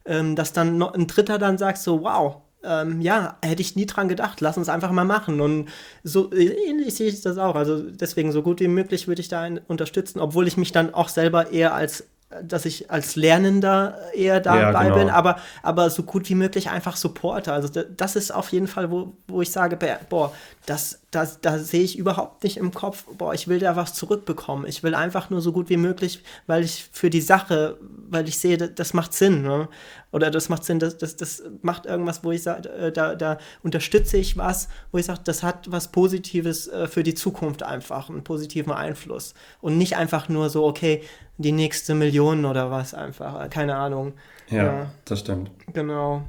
ähm, 0.05 0.37
dass 0.37 0.53
dann 0.53 0.77
noch 0.77 0.93
ein 0.93 1.07
Dritter 1.07 1.39
dann 1.39 1.57
sagt 1.57 1.79
so, 1.79 2.03
wow, 2.03 2.42
ähm, 2.65 3.01
ja, 3.01 3.37
hätte 3.43 3.63
ich 3.63 3.77
nie 3.77 3.87
dran 3.87 4.09
gedacht, 4.09 4.41
lass 4.41 4.57
uns 4.57 4.69
einfach 4.69 4.93
mal 4.93 5.05
machen. 5.05 5.41
Und 5.41 5.69
so 6.05 6.33
ähnlich 6.33 6.95
sehe 6.95 7.09
ich 7.09 7.21
das 7.21 7.39
auch. 7.39 7.55
Also 7.55 7.83
deswegen 7.83 8.33
so 8.33 8.43
gut 8.43 8.61
wie 8.61 8.69
möglich 8.69 9.09
würde 9.09 9.21
ich 9.21 9.29
da 9.29 9.49
unterstützen, 9.69 10.21
obwohl 10.21 10.47
ich 10.47 10.57
mich 10.57 10.73
dann 10.73 10.95
auch 10.95 11.09
selber 11.09 11.51
eher 11.51 11.75
als 11.75 12.09
dass 12.43 12.65
ich 12.65 12.91
als 12.91 13.17
Lernender 13.17 13.99
eher 14.15 14.41
dabei 14.41 14.61
ja, 14.61 14.83
genau. 14.83 14.95
bin, 14.97 15.11
aber, 15.11 15.37
aber 15.63 15.91
so 15.91 16.03
gut 16.03 16.29
wie 16.29 16.35
möglich 16.35 16.71
einfach 16.71 16.97
Supporter. 16.97 17.53
Also 17.53 17.83
das 17.83 18.17
ist 18.17 18.33
auf 18.33 18.51
jeden 18.53 18.67
Fall, 18.67 18.91
wo, 18.91 19.15
wo 19.29 19.43
ich 19.43 19.51
sage, 19.51 19.79
boah, 20.09 20.33
das, 20.67 21.01
das, 21.11 21.41
da 21.41 21.59
sehe 21.59 21.83
ich 21.83 21.99
überhaupt 21.99 22.45
nicht 22.45 22.57
im 22.57 22.73
Kopf, 22.73 23.05
boah, 23.19 23.35
ich 23.35 23.49
will 23.49 23.59
da 23.59 23.77
was 23.77 23.95
zurückbekommen. 23.95 24.67
Ich 24.67 24.83
will 24.83 24.95
einfach 24.95 25.29
nur 25.29 25.41
so 25.41 25.53
gut 25.53 25.69
wie 25.69 25.77
möglich, 25.77 26.23
weil 26.47 26.63
ich 26.63 26.89
für 26.93 27.11
die 27.11 27.21
Sache, 27.21 27.79
weil 28.09 28.29
ich 28.29 28.39
sehe, 28.39 28.57
das 28.57 28.95
macht 28.95 29.13
Sinn. 29.13 29.43
Ne? 29.43 29.69
Oder 30.13 30.31
das 30.31 30.49
macht 30.49 30.65
Sinn, 30.65 30.79
das, 30.79 30.99
das, 30.99 31.17
das 31.17 31.43
macht 31.63 31.87
irgendwas, 31.87 32.23
wo 32.23 32.31
ich 32.31 32.43
sage, 32.43 32.69
äh, 32.69 32.93
da, 32.93 33.15
da 33.15 33.39
unterstütze 33.63 34.19
ich 34.19 34.37
was, 34.37 34.69
wo 34.93 34.99
ich 34.99 35.07
sage, 35.07 35.21
das 35.25 35.43
hat 35.43 35.73
was 35.73 35.89
Positives 35.89 36.69
äh, 36.69 36.87
für 36.87 37.03
die 37.03 37.15
Zukunft 37.15 37.63
einfach, 37.63 38.09
einen 38.09 38.23
positiven 38.23 38.73
Einfluss. 38.73 39.35
Und 39.61 39.79
nicht 39.79 39.97
einfach 39.97 40.29
nur 40.29 40.51
so, 40.51 40.65
okay, 40.65 41.03
die 41.43 41.53
nächste 41.53 41.95
Million 41.95 42.45
oder 42.45 42.71
was 42.71 42.95
einfach, 42.95 43.49
keine 43.51 43.77
Ahnung. 43.77 44.15
Ja, 44.49 44.65
ja. 44.65 44.87
das 45.05 45.21
stimmt. 45.21 45.51
Genau. 45.73 46.23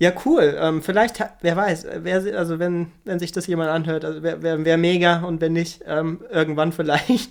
Ja, 0.00 0.12
cool. 0.24 0.56
Ähm, 0.58 0.82
vielleicht, 0.82 1.22
wer 1.42 1.56
weiß, 1.56 1.86
wer, 1.98 2.38
also 2.38 2.58
wenn, 2.58 2.86
wenn 3.04 3.18
sich 3.18 3.32
das 3.32 3.46
jemand 3.46 3.68
anhört, 3.68 4.02
also 4.06 4.22
wäre 4.22 4.42
wär, 4.42 4.64
wär 4.64 4.78
mega 4.78 5.20
und 5.20 5.42
wenn 5.42 5.52
nicht, 5.52 5.82
ähm, 5.86 6.20
irgendwann 6.30 6.72
vielleicht. 6.72 7.28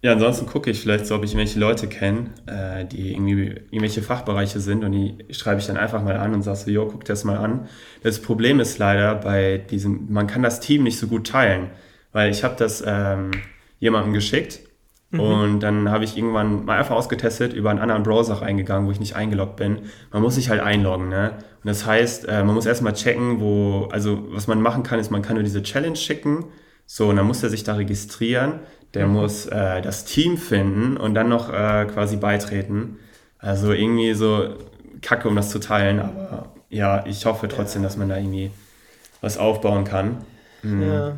ja, 0.00 0.12
ansonsten 0.12 0.46
gucke 0.46 0.70
ich 0.70 0.80
vielleicht 0.80 1.04
so, 1.04 1.14
ob 1.14 1.24
ich 1.24 1.32
irgendwelche 1.32 1.60
Leute 1.60 1.88
kenne, 1.88 2.30
äh, 2.46 2.86
die 2.86 3.12
irgendwie 3.12 3.48
irgendwelche 3.70 4.00
Fachbereiche 4.00 4.60
sind 4.60 4.82
und 4.82 4.92
die 4.92 5.26
schreibe 5.30 5.60
ich 5.60 5.66
dann 5.66 5.76
einfach 5.76 6.02
mal 6.02 6.16
an 6.16 6.32
und 6.32 6.40
sage 6.40 6.56
so, 6.56 6.70
jo, 6.70 6.86
guck 6.86 7.04
dir 7.04 7.12
das 7.12 7.22
mal 7.24 7.36
an. 7.36 7.68
Das 8.02 8.22
Problem 8.22 8.58
ist 8.58 8.78
leider 8.78 9.14
bei 9.16 9.58
diesem, 9.58 10.10
man 10.10 10.26
kann 10.26 10.42
das 10.42 10.58
Team 10.60 10.84
nicht 10.84 10.98
so 10.98 11.06
gut 11.06 11.26
teilen, 11.26 11.68
weil 12.12 12.30
ich 12.30 12.44
habe 12.44 12.56
das 12.56 12.82
ähm, 12.86 13.32
jemandem 13.78 14.14
geschickt 14.14 14.60
Mhm. 15.10 15.20
Und 15.20 15.60
dann 15.60 15.90
habe 15.90 16.04
ich 16.04 16.16
irgendwann 16.16 16.64
mal 16.64 16.78
einfach 16.78 16.94
ausgetestet, 16.94 17.54
über 17.54 17.70
einen 17.70 17.78
anderen 17.78 18.02
Browser 18.02 18.42
reingegangen, 18.42 18.86
wo 18.86 18.92
ich 18.92 19.00
nicht 19.00 19.16
eingeloggt 19.16 19.56
bin. 19.56 19.80
Man 20.12 20.22
muss 20.22 20.34
sich 20.34 20.50
halt 20.50 20.60
einloggen, 20.60 21.08
ne? 21.08 21.32
Und 21.62 21.66
das 21.66 21.86
heißt, 21.86 22.28
äh, 22.28 22.44
man 22.44 22.54
muss 22.54 22.66
erstmal 22.66 22.92
checken, 22.92 23.40
wo, 23.40 23.88
also 23.90 24.26
was 24.30 24.46
man 24.46 24.60
machen 24.60 24.82
kann, 24.82 24.98
ist, 24.98 25.10
man 25.10 25.22
kann 25.22 25.34
nur 25.34 25.42
diese 25.42 25.62
Challenge 25.62 25.96
schicken. 25.96 26.44
So, 26.86 27.08
und 27.08 27.16
dann 27.16 27.26
muss 27.26 27.42
er 27.42 27.50
sich 27.50 27.64
da 27.64 27.74
registrieren. 27.74 28.60
Der 28.94 29.06
mhm. 29.06 29.14
muss 29.14 29.46
äh, 29.46 29.80
das 29.82 30.04
Team 30.04 30.36
finden 30.36 30.96
und 30.96 31.14
dann 31.14 31.28
noch 31.28 31.52
äh, 31.52 31.86
quasi 31.86 32.16
beitreten. 32.16 32.98
Also 33.38 33.72
irgendwie 33.72 34.14
so 34.14 34.56
kacke, 35.00 35.28
um 35.28 35.36
das 35.36 35.50
zu 35.50 35.58
teilen. 35.58 36.00
Aber 36.00 36.52
ja, 36.68 37.04
ich 37.06 37.24
hoffe 37.24 37.48
trotzdem, 37.48 37.82
dass 37.82 37.96
man 37.96 38.08
da 38.08 38.16
irgendwie 38.16 38.50
was 39.20 39.38
aufbauen 39.38 39.84
kann. 39.84 40.18
Mhm. 40.62 40.82
Ja. 40.82 41.16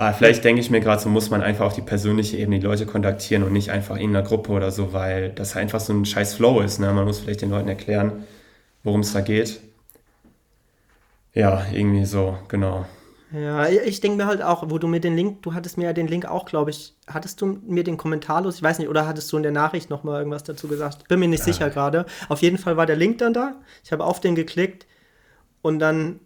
Aber 0.00 0.14
vielleicht 0.14 0.44
denke 0.44 0.62
ich 0.62 0.70
mir 0.70 0.80
gerade, 0.80 1.02
so 1.02 1.10
muss 1.10 1.28
man 1.28 1.42
einfach 1.42 1.66
auf 1.66 1.74
die 1.74 1.82
persönliche 1.82 2.38
Ebene 2.38 2.58
die 2.58 2.64
Leute 2.64 2.86
kontaktieren 2.86 3.42
und 3.42 3.52
nicht 3.52 3.70
einfach 3.70 3.96
in 3.96 4.16
einer 4.16 4.26
Gruppe 4.26 4.52
oder 4.52 4.70
so, 4.70 4.94
weil 4.94 5.28
das 5.28 5.56
einfach 5.56 5.78
so 5.78 5.92
ein 5.92 6.06
scheiß 6.06 6.32
Flow 6.32 6.62
ist. 6.62 6.78
Ne? 6.78 6.90
Man 6.90 7.04
muss 7.04 7.18
vielleicht 7.18 7.42
den 7.42 7.50
Leuten 7.50 7.68
erklären, 7.68 8.24
worum 8.82 9.00
es 9.00 9.12
da 9.12 9.20
geht. 9.20 9.60
Ja, 11.34 11.66
irgendwie 11.70 12.06
so, 12.06 12.38
genau. 12.48 12.86
Ja, 13.30 13.68
ich 13.68 14.00
denke 14.00 14.16
mir 14.16 14.26
halt 14.26 14.40
auch, 14.40 14.70
wo 14.70 14.78
du 14.78 14.88
mir 14.88 15.00
den 15.00 15.16
Link, 15.16 15.42
du 15.42 15.52
hattest 15.52 15.76
mir 15.76 15.84
ja 15.84 15.92
den 15.92 16.08
Link 16.08 16.24
auch, 16.24 16.46
glaube 16.46 16.70
ich, 16.70 16.94
hattest 17.06 17.42
du 17.42 17.58
mir 17.66 17.84
den 17.84 17.98
kommentarlos, 17.98 18.56
ich 18.56 18.62
weiß 18.62 18.78
nicht, 18.78 18.88
oder 18.88 19.06
hattest 19.06 19.30
du 19.30 19.36
in 19.36 19.42
der 19.42 19.52
Nachricht 19.52 19.90
nochmal 19.90 20.20
irgendwas 20.20 20.44
dazu 20.44 20.66
gesagt? 20.66 21.08
Bin 21.08 21.20
mir 21.20 21.28
nicht 21.28 21.46
ja. 21.46 21.52
sicher 21.52 21.68
gerade. 21.68 22.06
Auf 22.30 22.40
jeden 22.40 22.56
Fall 22.56 22.78
war 22.78 22.86
der 22.86 22.96
Link 22.96 23.18
dann 23.18 23.34
da. 23.34 23.56
Ich 23.84 23.92
habe 23.92 24.04
auf 24.04 24.18
den 24.18 24.34
geklickt 24.34 24.86
und 25.60 25.78
dann 25.78 26.20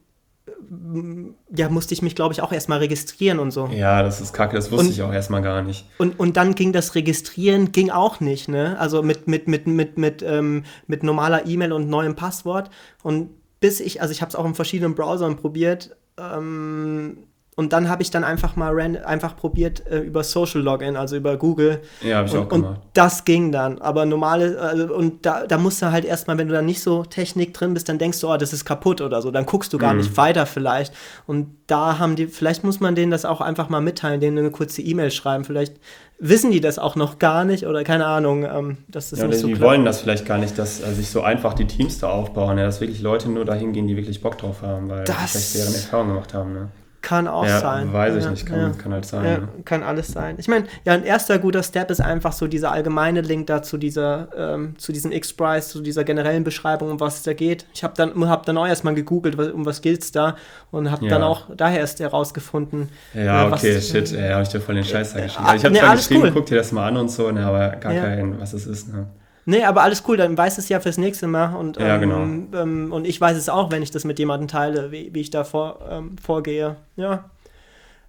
ja, 1.56 1.68
musste 1.68 1.94
ich 1.94 2.02
mich, 2.02 2.14
glaube 2.14 2.34
ich, 2.34 2.42
auch 2.42 2.52
erstmal 2.52 2.78
registrieren 2.78 3.38
und 3.38 3.50
so. 3.50 3.68
Ja, 3.68 4.02
das 4.02 4.20
ist 4.20 4.32
kacke, 4.32 4.56
das 4.56 4.70
wusste 4.70 4.86
und, 4.86 4.92
ich 4.92 5.02
auch 5.02 5.12
erstmal 5.12 5.42
gar 5.42 5.62
nicht. 5.62 5.86
Und, 5.98 6.18
und 6.18 6.36
dann 6.36 6.54
ging 6.54 6.72
das 6.72 6.94
Registrieren, 6.94 7.72
ging 7.72 7.90
auch 7.90 8.20
nicht, 8.20 8.48
ne? 8.48 8.78
Also 8.78 9.02
mit, 9.02 9.26
mit, 9.26 9.48
mit, 9.48 9.66
mit, 9.66 9.96
mit, 9.96 10.22
ähm, 10.22 10.64
mit 10.86 11.02
normaler 11.02 11.46
E-Mail 11.46 11.72
und 11.72 11.88
neuem 11.88 12.14
Passwort. 12.14 12.70
Und 13.02 13.30
bis 13.60 13.80
ich, 13.80 14.02
also 14.02 14.12
ich 14.12 14.20
habe 14.20 14.28
es 14.28 14.36
auch 14.36 14.44
in 14.44 14.54
verschiedenen 14.54 14.94
Browsern 14.94 15.36
probiert, 15.36 15.96
ähm, 16.18 17.18
und 17.56 17.72
dann 17.72 17.88
habe 17.88 18.02
ich 18.02 18.10
dann 18.10 18.24
einfach 18.24 18.56
mal 18.56 18.72
ran, 18.72 18.96
einfach 18.96 19.36
probiert 19.36 19.86
äh, 19.86 20.00
über 20.00 20.24
Social 20.24 20.60
Login, 20.60 20.96
also 20.96 21.16
über 21.16 21.36
Google. 21.36 21.80
Ja, 22.02 22.16
habe 22.16 22.28
ich 22.28 22.34
und, 22.34 22.40
auch 22.40 22.48
gemacht. 22.48 22.76
Und 22.76 22.82
das 22.94 23.24
ging 23.24 23.52
dann. 23.52 23.80
Aber 23.80 24.06
normale, 24.06 24.58
also, 24.58 24.92
und 24.92 25.24
da, 25.24 25.46
da 25.46 25.56
musst 25.56 25.80
du 25.80 25.92
halt 25.92 26.04
erstmal, 26.04 26.36
wenn 26.36 26.48
du 26.48 26.54
dann 26.54 26.66
nicht 26.66 26.80
so 26.80 27.04
Technik 27.04 27.54
drin 27.54 27.72
bist, 27.74 27.88
dann 27.88 27.98
denkst 27.98 28.20
du, 28.20 28.28
oh, 28.28 28.36
das 28.36 28.52
ist 28.52 28.64
kaputt 28.64 29.00
oder 29.00 29.22
so. 29.22 29.30
Dann 29.30 29.46
guckst 29.46 29.72
du 29.72 29.78
gar 29.78 29.92
mhm. 29.92 30.00
nicht 30.00 30.16
weiter 30.16 30.46
vielleicht. 30.46 30.92
Und 31.26 31.54
da 31.68 31.98
haben 31.98 32.16
die, 32.16 32.26
vielleicht 32.26 32.64
muss 32.64 32.80
man 32.80 32.96
denen 32.96 33.12
das 33.12 33.24
auch 33.24 33.40
einfach 33.40 33.68
mal 33.68 33.80
mitteilen, 33.80 34.20
denen 34.20 34.38
eine 34.38 34.50
kurze 34.50 34.82
E-Mail 34.82 35.12
schreiben. 35.12 35.44
Vielleicht 35.44 35.76
wissen 36.18 36.50
die 36.50 36.60
das 36.60 36.78
auch 36.80 36.96
noch 36.96 37.20
gar 37.20 37.44
nicht 37.44 37.66
oder 37.66 37.84
keine 37.84 38.06
Ahnung, 38.06 38.44
ähm, 38.44 38.78
dass 38.88 39.10
das 39.10 39.20
ja, 39.20 39.26
nicht 39.28 39.38
so 39.38 39.46
Die 39.46 39.60
wollen 39.60 39.84
das 39.84 40.00
vielleicht 40.00 40.26
gar 40.26 40.38
nicht, 40.38 40.58
dass 40.58 40.82
also 40.82 40.96
sich 40.96 41.10
so 41.10 41.22
einfach 41.22 41.54
die 41.54 41.66
Teams 41.66 41.98
da 41.98 42.08
aufbauen, 42.08 42.58
ja, 42.58 42.64
dass 42.64 42.80
wirklich 42.80 43.00
Leute 43.00 43.30
nur 43.30 43.44
dahin 43.44 43.72
gehen, 43.72 43.86
die 43.86 43.96
wirklich 43.96 44.20
Bock 44.20 44.38
drauf 44.38 44.62
haben, 44.62 44.88
weil 44.88 45.04
das 45.04 45.32
vielleicht 45.32 45.54
deren 45.54 45.74
Erfahrung 45.74 46.08
gemacht 46.08 46.34
haben. 46.34 46.52
Ne? 46.52 46.68
Kann 47.04 47.28
auch 47.28 47.44
ja, 47.44 47.60
sein. 47.60 47.92
Weiß 47.92 48.16
ich 48.16 48.24
ja, 48.24 48.30
nicht, 48.30 48.46
kann, 48.46 48.58
ja. 48.58 48.70
kann 48.70 48.94
halt 48.94 49.04
sein. 49.04 49.48
Kann 49.66 49.82
alles 49.82 50.08
sein. 50.08 50.36
Ich 50.38 50.48
meine, 50.48 50.64
ja, 50.86 50.94
ein 50.94 51.04
erster 51.04 51.38
guter 51.38 51.62
Step 51.62 51.90
ist 51.90 52.00
einfach 52.00 52.32
so 52.32 52.46
dieser 52.46 52.72
allgemeine 52.72 53.20
Link 53.20 53.46
da 53.46 53.62
zu 53.62 53.76
dieser, 53.76 54.28
ähm, 54.34 54.78
zu 54.78 54.90
diesem 54.90 55.12
X-Prize, 55.12 55.68
zu 55.68 55.82
dieser 55.82 56.02
generellen 56.02 56.44
Beschreibung, 56.44 56.90
um 56.90 57.00
was 57.00 57.16
es 57.16 57.22
da 57.24 57.34
geht. 57.34 57.66
Ich 57.74 57.84
habe 57.84 57.92
dann, 57.94 58.26
hab 58.26 58.46
dann 58.46 58.56
auch 58.56 58.66
erstmal 58.66 58.94
gegoogelt, 58.94 59.38
um 59.38 59.66
was 59.66 59.82
geht 59.82 60.00
es 60.00 60.12
da 60.12 60.36
und 60.70 60.90
habe 60.90 61.06
dann 61.06 61.22
auch 61.22 61.50
daher 61.54 61.80
erst 61.80 62.00
herausgefunden. 62.00 62.88
Ja, 63.12 63.48
äh, 63.48 63.52
okay, 63.52 63.80
shit, 63.82 64.10
ey, 64.14 64.30
habe 64.30 64.42
ich 64.42 64.48
dir 64.48 64.62
voll 64.62 64.76
den 64.76 64.84
Scheiß 64.84 65.12
da 65.12 65.20
geschrieben. 65.20 65.46
Äh, 65.46 65.56
ich 65.56 65.64
habe 65.64 65.74
nee, 65.74 65.80
zwar 65.80 65.96
geschrieben, 65.96 66.22
cool. 66.22 66.32
guck 66.32 66.46
dir 66.46 66.56
das 66.56 66.72
mal 66.72 66.88
an 66.88 66.96
und 66.96 67.10
so, 67.10 67.30
ne, 67.30 67.44
aber 67.44 67.68
gar 67.76 67.92
kein, 67.92 68.40
was 68.40 68.54
es 68.54 68.66
ist. 68.66 68.88
Ne. 68.94 69.08
Nee, 69.46 69.64
aber 69.64 69.82
alles 69.82 70.04
cool, 70.08 70.16
dann 70.16 70.36
weiß 70.36 70.58
es 70.58 70.68
ja 70.68 70.80
fürs 70.80 70.98
nächste 70.98 71.26
Mal. 71.26 71.54
Und, 71.54 71.78
ja, 71.78 71.98
genau. 71.98 72.22
Ähm, 72.22 72.92
und 72.92 73.06
ich 73.06 73.20
weiß 73.20 73.36
es 73.36 73.48
auch, 73.48 73.70
wenn 73.70 73.82
ich 73.82 73.90
das 73.90 74.04
mit 74.04 74.18
jemandem 74.18 74.48
teile, 74.48 74.90
wie, 74.90 75.12
wie 75.12 75.20
ich 75.20 75.30
da 75.30 75.44
vor, 75.44 75.80
ähm, 75.90 76.16
vorgehe. 76.18 76.76
Ja. 76.96 77.30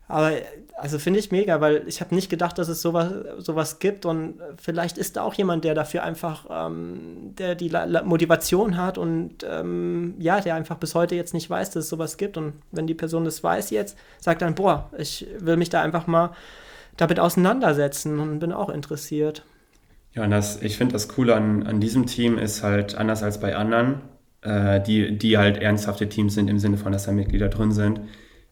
Aber 0.07 0.31
also 0.77 0.99
finde 0.99 1.19
ich 1.19 1.31
mega, 1.31 1.61
weil 1.61 1.83
ich 1.87 2.01
habe 2.01 2.13
nicht 2.13 2.29
gedacht, 2.29 2.57
dass 2.57 2.67
es 2.67 2.81
sowas, 2.81 3.11
sowas 3.39 3.79
gibt 3.79 4.05
und 4.05 4.35
vielleicht 4.61 4.97
ist 4.97 5.15
da 5.15 5.23
auch 5.23 5.33
jemand, 5.33 5.63
der 5.63 5.73
dafür 5.73 6.03
einfach, 6.03 6.45
ähm, 6.49 7.33
der 7.37 7.55
die 7.55 7.69
La 7.69 8.03
Motivation 8.03 8.77
hat 8.77 8.97
und 8.97 9.37
ähm, 9.49 10.13
ja, 10.19 10.41
der 10.41 10.55
einfach 10.55 10.77
bis 10.77 10.93
heute 10.93 11.15
jetzt 11.15 11.33
nicht 11.33 11.49
weiß, 11.49 11.71
dass 11.71 11.85
es 11.85 11.89
sowas 11.89 12.17
gibt 12.17 12.37
und 12.37 12.53
wenn 12.71 12.87
die 12.87 12.93
Person 12.93 13.25
das 13.25 13.43
weiß 13.43 13.71
jetzt, 13.71 13.97
sagt 14.19 14.41
dann, 14.41 14.53
boah, 14.53 14.89
ich 14.97 15.25
will 15.39 15.57
mich 15.57 15.69
da 15.69 15.81
einfach 15.81 16.07
mal 16.07 16.31
damit 16.97 17.19
auseinandersetzen 17.19 18.19
und 18.19 18.39
bin 18.39 18.51
auch 18.51 18.69
interessiert. 18.69 19.43
Ja, 20.15 20.23
und 20.23 20.31
das, 20.31 20.61
ich 20.61 20.77
finde 20.77 20.93
das 20.93 21.07
Coole 21.09 21.35
an, 21.35 21.63
an 21.63 21.79
diesem 21.79 22.05
Team 22.05 22.37
ist 22.37 22.63
halt 22.63 22.95
anders 22.95 23.21
als 23.21 23.39
bei 23.39 23.55
anderen, 23.55 24.01
äh, 24.41 24.81
die, 24.81 25.17
die 25.17 25.37
halt 25.37 25.57
ernsthafte 25.57 26.09
Teams 26.09 26.33
sind 26.33 26.49
im 26.49 26.57
Sinne 26.57 26.77
von, 26.77 26.91
dass 26.91 27.05
da 27.05 27.11
Mitglieder 27.11 27.49
drin 27.49 27.71
sind 27.71 28.01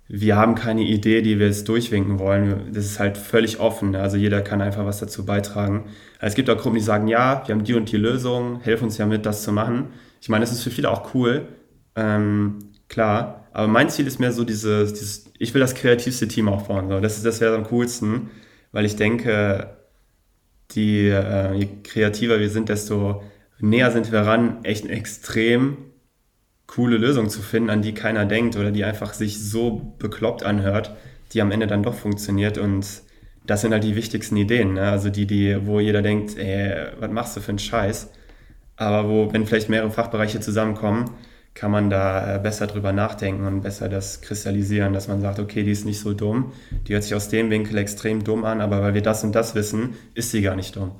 wir 0.07 0.35
haben 0.35 0.55
keine 0.55 0.83
Idee, 0.83 1.21
die 1.21 1.39
wir 1.39 1.47
jetzt 1.47 1.67
durchwinken 1.69 2.19
wollen. 2.19 2.71
Das 2.73 2.85
ist 2.85 2.99
halt 2.99 3.17
völlig 3.17 3.59
offen. 3.59 3.95
Also 3.95 4.17
jeder 4.17 4.41
kann 4.41 4.61
einfach 4.61 4.85
was 4.85 4.99
dazu 4.99 5.25
beitragen. 5.25 5.85
Es 6.19 6.35
gibt 6.35 6.49
auch 6.49 6.57
Gruppen, 6.57 6.75
die 6.75 6.83
sagen, 6.83 7.07
ja, 7.07 7.43
wir 7.45 7.55
haben 7.55 7.63
die 7.63 7.73
und 7.73 7.91
die 7.91 7.97
Lösung, 7.97 8.59
helf 8.61 8.81
uns 8.81 8.97
ja 8.97 9.05
mit, 9.05 9.25
das 9.25 9.43
zu 9.43 9.51
machen. 9.51 9.87
Ich 10.21 10.29
meine, 10.29 10.43
das 10.43 10.51
ist 10.51 10.63
für 10.63 10.71
viele 10.71 10.91
auch 10.91 11.13
cool, 11.13 11.47
ähm, 11.95 12.59
klar. 12.89 13.47
Aber 13.53 13.67
mein 13.67 13.89
Ziel 13.89 14.07
ist 14.07 14.19
mehr 14.19 14.31
so 14.31 14.43
dieses, 14.43 14.93
dieses 14.93 15.31
ich 15.39 15.53
will 15.53 15.61
das 15.61 15.75
kreativste 15.75 16.27
Team 16.27 16.47
aufbauen. 16.47 16.89
So. 16.89 16.99
Das, 16.99 17.21
das 17.23 17.41
wäre 17.41 17.55
am 17.55 17.63
coolsten, 17.65 18.29
weil 18.71 18.85
ich 18.85 18.95
denke, 18.95 19.77
die, 20.71 21.07
äh, 21.07 21.53
je 21.53 21.67
kreativer 21.83 22.39
wir 22.39 22.49
sind, 22.49 22.69
desto 22.69 23.23
näher 23.59 23.91
sind 23.91 24.11
wir 24.11 24.21
ran, 24.21 24.63
echt 24.63 24.85
extrem 24.87 25.77
coole 26.67 26.97
Lösung 26.97 27.29
zu 27.29 27.41
finden, 27.41 27.69
an 27.69 27.81
die 27.81 27.93
keiner 27.93 28.25
denkt 28.25 28.55
oder 28.55 28.71
die 28.71 28.83
einfach 28.83 29.13
sich 29.13 29.39
so 29.39 29.95
bekloppt 29.99 30.43
anhört, 30.43 30.95
die 31.31 31.41
am 31.41 31.51
Ende 31.51 31.67
dann 31.67 31.83
doch 31.83 31.93
funktioniert 31.93 32.57
und 32.57 32.85
das 33.45 33.61
sind 33.61 33.73
halt 33.73 33.83
die 33.83 33.95
wichtigsten 33.95 34.37
Ideen, 34.37 34.73
ne? 34.73 34.89
also 34.89 35.09
die, 35.09 35.27
die, 35.27 35.65
wo 35.65 35.79
jeder 35.79 36.01
denkt, 36.01 36.37
ey, 36.37 36.87
was 36.99 37.11
machst 37.11 37.37
du 37.37 37.41
für 37.41 37.49
einen 37.49 37.59
Scheiß? 37.59 38.09
Aber 38.75 39.09
wo, 39.09 39.33
wenn 39.33 39.45
vielleicht 39.45 39.69
mehrere 39.69 39.91
Fachbereiche 39.91 40.39
zusammenkommen, 40.39 41.11
kann 41.53 41.71
man 41.71 41.89
da 41.89 42.35
äh, 42.35 42.39
besser 42.39 42.67
drüber 42.67 42.93
nachdenken 42.93 43.45
und 43.45 43.61
besser 43.61 43.89
das 43.89 44.21
kristallisieren, 44.21 44.93
dass 44.93 45.07
man 45.07 45.21
sagt, 45.21 45.39
okay, 45.39 45.63
die 45.63 45.71
ist 45.71 45.85
nicht 45.85 45.99
so 45.99 46.13
dumm, 46.13 46.51
die 46.87 46.93
hört 46.93 47.03
sich 47.03 47.15
aus 47.15 47.29
dem 47.29 47.49
Winkel 47.49 47.77
extrem 47.77 48.23
dumm 48.23 48.43
an, 48.43 48.61
aber 48.61 48.81
weil 48.81 48.93
wir 48.93 49.01
das 49.01 49.23
und 49.23 49.33
das 49.33 49.53
wissen, 49.55 49.95
ist 50.15 50.31
sie 50.31 50.41
gar 50.41 50.55
nicht 50.55 50.75
dumm. 50.75 50.91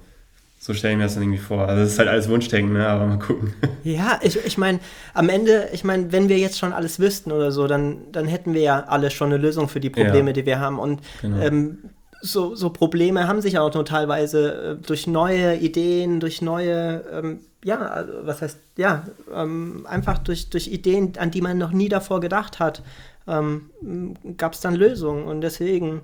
So 0.60 0.74
stelle 0.74 0.94
ich 0.94 0.98
mir 0.98 1.04
das 1.04 1.16
dann 1.16 1.24
irgendwie 1.24 1.42
vor. 1.42 1.68
Also 1.68 1.84
es 1.84 1.92
ist 1.92 2.00
halt 2.00 2.08
alles 2.08 2.30
Wunschdenken, 2.30 2.72
ne? 2.72 2.88
aber 2.88 3.06
mal 3.06 3.20
gucken. 3.20 3.54
Ja, 3.84 4.18
ich, 4.24 4.38
ich 4.46 4.58
meine, 4.58 4.80
am 5.14 5.28
Ende, 5.28 5.68
ich 5.74 5.84
meine, 5.84 6.14
wenn 6.14 6.30
wir 6.30 6.38
jetzt 6.38 6.58
schon 6.58 6.72
alles 6.72 7.00
wüssten 7.00 7.34
oder 7.34 7.52
so, 7.52 7.68
dann, 7.68 7.98
dann 8.14 8.28
hätten 8.28 8.54
wir 8.54 8.62
ja 8.62 8.80
alle 8.86 9.12
schon 9.12 9.28
eine 9.28 9.38
Lösung 9.38 9.68
für 9.68 9.82
die 9.82 9.90
Probleme, 9.90 10.30
ja. 10.30 10.34
die 10.34 10.46
wir 10.46 10.60
haben. 10.62 10.80
Und 10.80 11.02
genau. 11.22 11.42
ähm, 11.42 11.80
so, 12.24 12.56
so 12.56 12.70
Probleme 12.70 13.28
haben 13.28 13.42
sich 13.42 13.60
auch 13.60 13.74
nur 13.74 13.84
teilweise 13.84 14.78
äh, 14.80 14.86
durch 14.86 15.08
neue 15.08 15.58
Ideen, 15.58 16.22
durch 16.22 16.42
neue, 16.42 17.04
ähm, 17.12 17.42
ja, 17.66 17.80
also, 17.80 18.14
was 18.24 18.42
heißt, 18.42 18.58
ja, 18.78 19.04
ähm, 19.34 19.86
einfach 19.90 20.20
durch, 20.20 20.50
durch 20.50 20.70
Ideen, 20.70 21.18
an 21.18 21.32
die 21.32 21.42
man 21.42 21.58
noch 21.58 21.72
nie 21.72 21.90
davor 21.90 22.22
gedacht 22.22 22.60
hat, 22.60 22.82
ähm, 23.28 24.16
gab 24.38 24.54
es 24.54 24.62
dann 24.62 24.74
Lösungen. 24.74 25.26
Und 25.26 25.42
deswegen 25.42 26.02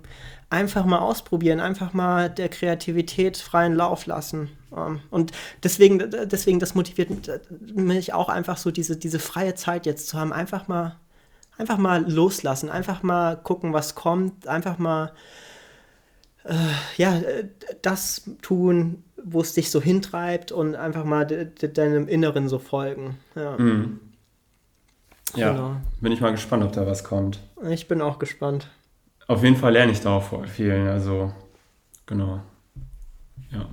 einfach 0.49 0.83
mal 0.83 0.99
ausprobieren, 0.99 1.61
einfach 1.61 1.93
mal 1.93 2.29
der 2.29 2.49
Kreativität 2.49 3.37
freien 3.37 3.75
Lauf 3.75 4.05
lassen. 4.05 4.49
Ähm, 4.75 4.99
und 5.11 5.31
deswegen, 5.63 6.03
deswegen, 6.25 6.59
das 6.59 6.75
motiviert 6.75 7.11
mich 7.73 8.13
auch 8.13 8.27
einfach 8.27 8.57
so, 8.57 8.71
diese, 8.71 8.97
diese 8.97 9.19
freie 9.19 9.55
Zeit 9.55 9.85
jetzt 9.85 10.09
zu 10.09 10.19
haben, 10.19 10.33
einfach 10.33 10.67
mal, 10.67 10.97
einfach 11.57 11.77
mal 11.77 12.11
loslassen, 12.11 12.69
einfach 12.69 13.03
mal 13.03 13.37
gucken, 13.37 13.71
was 13.71 13.95
kommt, 13.95 14.49
einfach 14.49 14.77
mal 14.79 15.13
äh, 16.43 16.53
ja, 16.97 17.17
äh, 17.17 17.47
das 17.81 18.29
tun, 18.41 19.03
wo 19.23 19.41
es 19.41 19.53
dich 19.53 19.71
so 19.71 19.81
hintreibt 19.81 20.51
und 20.51 20.75
einfach 20.75 21.03
mal 21.03 21.25
de, 21.25 21.45
de, 21.45 21.71
deinem 21.71 22.07
Inneren 22.07 22.47
so 22.47 22.59
folgen. 22.59 23.17
Ja. 23.35 23.57
Mhm. 23.57 23.99
Ja, 25.35 25.51
genau. 25.51 25.75
bin 26.01 26.11
ich 26.11 26.21
mal 26.21 26.31
gespannt, 26.31 26.63
ob 26.63 26.71
da 26.71 26.87
was 26.87 27.03
kommt. 27.03 27.39
Ich 27.69 27.87
bin 27.87 28.01
auch 28.01 28.17
gespannt. 28.17 28.67
Auf 29.27 29.43
jeden 29.43 29.57
Fall 29.57 29.73
lerne 29.73 29.91
ich 29.91 30.01
da 30.01 30.17
auch 30.17 30.45
vielen, 30.47 30.87
also 30.87 31.31
genau. 32.07 32.41
Ja. 33.51 33.67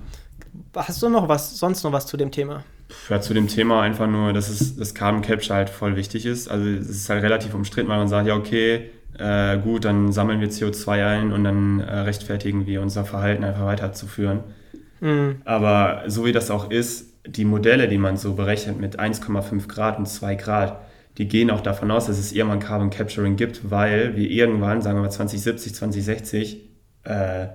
Hast 0.75 1.01
du 1.01 1.09
noch 1.09 1.27
was, 1.27 1.57
sonst 1.57 1.83
noch 1.83 1.91
was 1.91 2.05
zu 2.05 2.15
dem 2.15 2.31
Thema? 2.31 2.63
Ja, 3.09 3.19
zu 3.19 3.33
dem 3.33 3.47
Thema 3.47 3.81
einfach 3.81 4.07
nur, 4.07 4.33
dass 4.33 4.49
es, 4.49 4.75
das 4.77 4.93
Carbon 4.93 5.21
Capture 5.21 5.55
halt 5.55 5.69
voll 5.69 5.95
wichtig 5.95 6.25
ist. 6.25 6.47
Also 6.47 6.67
es 6.67 6.89
ist 6.89 7.09
halt 7.09 7.23
relativ 7.23 7.53
umstritten, 7.53 7.89
weil 7.89 7.97
man 7.97 8.07
sagt, 8.07 8.27
ja 8.27 8.35
okay, 8.35 8.91
äh, 9.17 9.57
gut, 9.57 9.85
dann 9.85 10.11
sammeln 10.11 10.41
wir 10.41 10.49
CO2 10.49 11.05
ein 11.05 11.31
und 11.31 11.43
dann 11.43 11.79
äh, 11.79 11.99
rechtfertigen 11.99 12.65
wir 12.65 12.81
unser 12.81 13.05
Verhalten 13.05 13.43
einfach 13.43 13.65
weiterzuführen. 13.65 14.41
Mhm. 14.99 15.41
Aber 15.45 16.03
so 16.07 16.25
wie 16.25 16.31
das 16.31 16.51
auch 16.51 16.69
ist, 16.69 17.13
die 17.25 17.45
Modelle, 17.45 17.87
die 17.87 17.97
man 17.97 18.17
so 18.17 18.33
berechnet 18.33 18.79
mit 18.79 18.99
1,5 18.99 19.67
Grad 19.67 19.97
und 19.97 20.07
2 20.07 20.35
Grad, 20.35 20.79
die 21.17 21.27
gehen 21.27 21.49
auch 21.49 21.61
davon 21.61 21.89
aus, 21.89 22.05
dass 22.05 22.19
es 22.19 22.31
irgendwann 22.31 22.59
Carbon 22.59 22.89
Capturing 22.89 23.35
gibt, 23.35 23.71
weil 23.71 24.15
wir 24.15 24.29
irgendwann, 24.29 24.81
sagen 24.81 24.97
wir 24.97 25.01
mal 25.01 25.09
2070, 25.09 25.73
2060, 25.73 26.69
äh, 27.03 27.47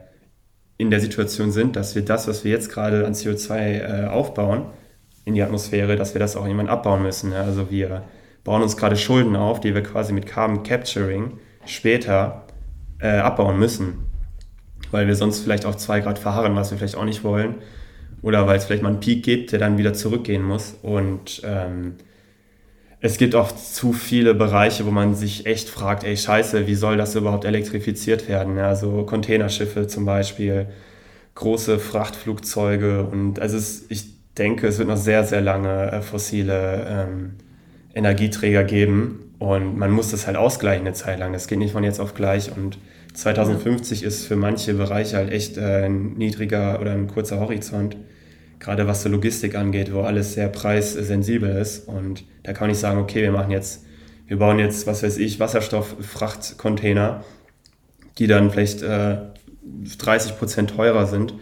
in 0.78 0.90
der 0.90 1.00
Situation 1.00 1.52
sind, 1.52 1.76
dass 1.76 1.94
wir 1.94 2.04
das, 2.04 2.26
was 2.26 2.44
wir 2.44 2.50
jetzt 2.50 2.70
gerade 2.70 3.06
an 3.06 3.12
CO2 3.12 3.54
äh, 3.56 4.06
aufbauen 4.08 4.66
in 5.24 5.34
die 5.34 5.42
Atmosphäre, 5.42 5.94
dass 5.94 6.14
wir 6.14 6.18
das 6.18 6.34
auch 6.34 6.44
irgendwann 6.44 6.68
abbauen 6.68 7.02
müssen. 7.02 7.30
Ja? 7.30 7.42
Also 7.42 7.70
wir 7.70 8.02
bauen 8.44 8.62
uns 8.62 8.76
gerade 8.76 8.96
Schulden 8.96 9.36
auf, 9.36 9.60
die 9.60 9.74
wir 9.74 9.82
quasi 9.82 10.12
mit 10.12 10.26
Carbon 10.26 10.62
Capturing 10.62 11.38
später 11.64 12.46
äh, 13.00 13.18
abbauen 13.18 13.58
müssen, 13.58 14.06
weil 14.90 15.06
wir 15.06 15.14
sonst 15.14 15.40
vielleicht 15.40 15.64
auf 15.64 15.76
zwei 15.76 16.00
Grad 16.00 16.18
verharren, 16.18 16.56
was 16.56 16.70
wir 16.70 16.78
vielleicht 16.78 16.96
auch 16.96 17.04
nicht 17.04 17.24
wollen, 17.24 17.56
oder 18.20 18.46
weil 18.46 18.58
es 18.58 18.64
vielleicht 18.64 18.82
mal 18.82 18.90
einen 18.90 19.00
Peak 19.00 19.24
gibt, 19.24 19.52
der 19.52 19.58
dann 19.58 19.78
wieder 19.78 19.94
zurückgehen 19.94 20.42
muss. 20.42 20.76
Und 20.82 21.42
ähm, 21.44 21.96
es 23.00 23.18
gibt 23.18 23.34
auch 23.34 23.50
zu 23.52 23.92
viele 23.92 24.34
Bereiche, 24.34 24.86
wo 24.86 24.92
man 24.92 25.14
sich 25.16 25.46
echt 25.46 25.68
fragt, 25.68 26.04
ey 26.04 26.16
scheiße, 26.16 26.68
wie 26.68 26.76
soll 26.76 26.96
das 26.96 27.16
überhaupt 27.16 27.44
elektrifiziert 27.44 28.28
werden? 28.28 28.56
Ja, 28.56 28.76
so 28.76 29.04
Containerschiffe 29.04 29.88
zum 29.88 30.04
Beispiel, 30.04 30.68
große 31.34 31.78
Frachtflugzeuge 31.78 33.04
und 33.04 33.40
also 33.40 33.56
es, 33.56 33.86
ich 33.88 34.04
denke, 34.34 34.66
es 34.66 34.78
wird 34.78 34.88
noch 34.88 34.96
sehr, 34.96 35.24
sehr 35.24 35.40
lange 35.40 35.90
äh, 35.90 36.02
fossile 36.02 36.86
ähm, 36.88 37.34
Energieträger 37.94 38.64
geben 38.64 39.32
und 39.42 39.76
man 39.76 39.90
muss 39.90 40.12
das 40.12 40.28
halt 40.28 40.36
ausgleichen 40.36 40.86
eine 40.86 40.94
Zeit 40.94 41.18
lang. 41.18 41.32
Das 41.32 41.48
geht 41.48 41.58
nicht 41.58 41.72
von 41.72 41.82
jetzt 41.82 41.98
auf 41.98 42.14
gleich. 42.14 42.56
Und 42.56 42.78
2050 43.14 44.04
ist 44.04 44.24
für 44.24 44.36
manche 44.36 44.74
Bereiche 44.74 45.16
halt 45.16 45.32
echt 45.32 45.56
äh, 45.56 45.86
ein 45.86 46.14
niedriger 46.14 46.80
oder 46.80 46.92
ein 46.92 47.08
kurzer 47.08 47.40
Horizont. 47.40 47.96
Gerade 48.60 48.86
was 48.86 49.02
so 49.02 49.08
Logistik 49.08 49.56
angeht, 49.56 49.92
wo 49.92 50.02
alles 50.02 50.34
sehr 50.34 50.48
preissensibel 50.48 51.50
ist. 51.56 51.88
Und 51.88 52.24
da 52.44 52.52
kann 52.52 52.68
man 52.68 52.70
nicht 52.70 52.78
sagen, 52.78 53.00
okay, 53.00 53.22
wir 53.22 53.32
machen 53.32 53.50
jetzt, 53.50 53.84
wir 54.28 54.38
bauen 54.38 54.60
jetzt, 54.60 54.86
was 54.86 55.02
weiß 55.02 55.18
ich, 55.18 55.40
Wasserstofffrachtcontainer, 55.40 57.24
die 58.18 58.28
dann 58.28 58.52
vielleicht 58.52 58.82
äh, 58.82 59.16
30 59.98 60.38
Prozent 60.38 60.70
teurer 60.70 61.06
sind. 61.06 61.34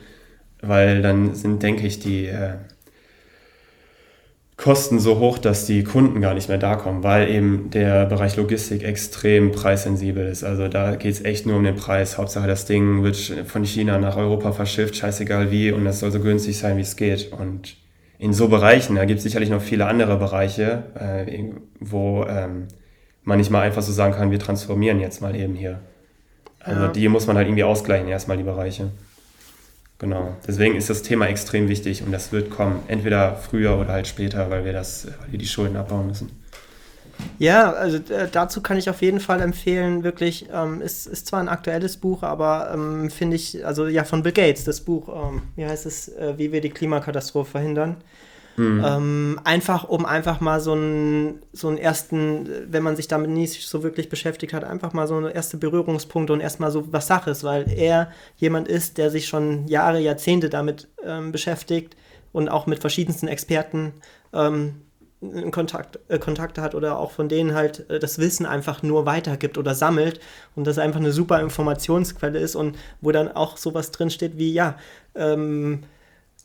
Weil 0.62 1.02
dann 1.02 1.35
sind, 1.35 1.62
denke 1.62 1.86
ich, 1.86 2.01
die, 2.01 2.28
äh, 2.28 2.55
Kosten 4.61 4.99
so 4.99 5.19
hoch, 5.19 5.39
dass 5.39 5.65
die 5.65 5.85
Kunden 5.85 6.20
gar 6.20 6.35
nicht 6.35 6.51
mehr 6.51 6.59
da 6.59 6.77
kommen, 6.77 7.03
weil 7.03 7.31
eben 7.31 7.70
der 7.70 8.05
Bereich 8.05 8.37
Logistik 8.37 8.82
extrem 8.82 9.53
preissensibel 9.53 10.27
ist. 10.27 10.45
Also 10.45 10.69
da 10.69 10.97
geht 10.97 11.15
es 11.15 11.24
echt 11.24 11.47
nur 11.47 11.57
um 11.57 11.65
den 11.65 11.77
Preis. 11.77 12.19
Hauptsache 12.19 12.47
das 12.47 12.66
Ding 12.66 13.03
wird 13.03 13.16
von 13.16 13.65
China 13.65 13.97
nach 13.97 14.19
Europa 14.19 14.53
verschifft, 14.53 14.97
scheißegal 14.97 15.51
wie, 15.51 15.73
und 15.73 15.87
das 15.87 16.01
soll 16.01 16.11
so 16.11 16.20
günstig 16.20 16.59
sein, 16.59 16.77
wie 16.77 16.82
es 16.82 16.97
geht. 16.97 17.32
Und 17.32 17.78
in 18.19 18.35
so 18.35 18.49
Bereichen, 18.49 18.97
da 18.97 19.07
gibt 19.07 19.19
es 19.19 19.24
sicherlich 19.24 19.49
noch 19.49 19.62
viele 19.62 19.87
andere 19.87 20.19
Bereiche, 20.19 20.82
äh, 20.95 21.43
wo 21.81 22.27
ähm, 22.28 22.69
man 23.23 23.39
nicht 23.39 23.51
mal 23.51 23.62
einfach 23.62 23.81
so 23.81 23.93
sagen 23.93 24.12
kann, 24.12 24.31
wir 24.31 24.39
transformieren 24.39 25.01
jetzt 25.01 25.23
mal 25.23 25.35
eben 25.35 25.55
hier. 25.55 25.81
Also 26.59 26.82
ja. 26.82 26.89
die 26.89 27.09
muss 27.09 27.27
man 27.27 27.39
halt 27.39 27.47
irgendwie 27.49 27.65
ausgleichen, 27.65 28.09
erstmal 28.09 28.37
die 28.37 28.43
Bereiche. 28.43 28.91
Genau. 30.01 30.35
Deswegen 30.48 30.77
ist 30.77 30.89
das 30.89 31.02
Thema 31.02 31.27
extrem 31.27 31.68
wichtig 31.68 32.02
und 32.02 32.10
das 32.10 32.32
wird 32.32 32.48
kommen. 32.51 32.82
Entweder 32.89 33.36
früher 33.36 33.78
oder 33.78 33.93
halt 33.93 34.09
später, 34.09 34.48
weil 34.51 34.64
wir 34.64 34.72
das, 34.72 35.06
weil 35.06 35.32
wir 35.32 35.39
die 35.39 35.47
Schulden 35.47 35.77
abbauen 35.77 36.06
müssen. 36.06 36.31
Ja, 37.39 37.72
also 37.72 37.98
äh, 38.10 38.27
dazu 38.32 38.62
kann 38.62 38.78
ich 38.78 38.89
auf 38.89 39.02
jeden 39.02 39.20
Fall 39.20 39.43
empfehlen, 39.43 40.02
wirklich, 40.02 40.48
ähm, 40.51 40.81
ist, 40.81 41.06
ist 41.06 41.27
zwar 41.27 41.40
ein 41.40 41.51
aktuelles 41.51 41.98
Buch, 41.98 42.22
aber 42.22 42.70
ähm, 42.72 43.10
finde 43.10 43.36
ich, 43.36 43.66
also 43.66 43.89
ja, 43.89 44.05
von 44.05 44.22
Bill 44.22 44.32
Gates, 44.32 44.64
das 44.64 44.81
Buch, 44.81 45.09
ähm, 45.09 45.43
wie 45.55 45.66
heißt 45.66 45.85
es, 45.85 46.09
äh, 46.09 46.32
wie 46.39 46.51
wir 46.51 46.62
die 46.62 46.70
Klimakatastrophe 46.70 47.51
verhindern. 47.51 47.97
Mhm. 48.61 48.85
Ähm, 48.85 49.41
einfach, 49.45 49.85
um 49.85 50.05
einfach 50.05 50.41
mal 50.41 50.61
so 50.61 50.73
einen, 50.73 51.41
so 51.55 51.69
einen 51.69 51.78
ersten, 51.78 52.47
wenn 52.69 52.82
man 52.82 52.95
sich 52.95 53.09
damit 53.09 53.31
nicht 53.31 53.66
so 53.66 53.82
wirklich 53.82 54.11
beschäftigt 54.11 54.53
hat, 54.53 54.65
einfach 54.65 54.93
mal 54.93 55.07
so 55.07 55.16
eine 55.16 55.31
erste 55.31 55.57
Berührungspunkte 55.57 56.35
und 56.35 56.41
erstmal 56.41 56.70
so 56.70 56.93
was 56.93 57.07
Sache 57.07 57.31
ist, 57.31 57.43
weil 57.43 57.73
er 57.73 58.11
jemand 58.37 58.69
ist, 58.69 58.99
der 58.99 59.11
sich 59.11 59.28
schon 59.28 59.66
Jahre, 59.66 59.99
Jahrzehnte 59.99 60.51
damit 60.51 60.89
ähm, 61.03 61.32
beschäftigt 61.32 61.97
und 62.32 62.51
auch 62.51 62.66
mit 62.66 62.81
verschiedensten 62.81 63.28
Experten 63.28 63.95
ähm, 64.35 64.74
Kontakt, 65.53 65.99
äh, 66.09 66.19
Kontakte 66.19 66.61
hat 66.61 66.74
oder 66.74 66.99
auch 66.99 67.12
von 67.12 67.31
denen 67.31 67.55
halt 67.55 67.89
äh, 67.89 67.99
das 67.99 68.19
Wissen 68.19 68.45
einfach 68.45 68.82
nur 68.82 69.07
weitergibt 69.07 69.57
oder 69.57 69.74
sammelt 69.74 70.20
und 70.55 70.66
das 70.66 70.77
einfach 70.77 71.01
eine 71.01 71.12
super 71.12 71.41
Informationsquelle 71.41 72.39
ist 72.39 72.57
und 72.57 72.77
wo 73.01 73.11
dann 73.11 73.32
auch 73.32 73.57
sowas 73.57 73.91
drinsteht 73.91 74.37
wie, 74.37 74.53
ja, 74.53 74.77
ähm, 75.15 75.85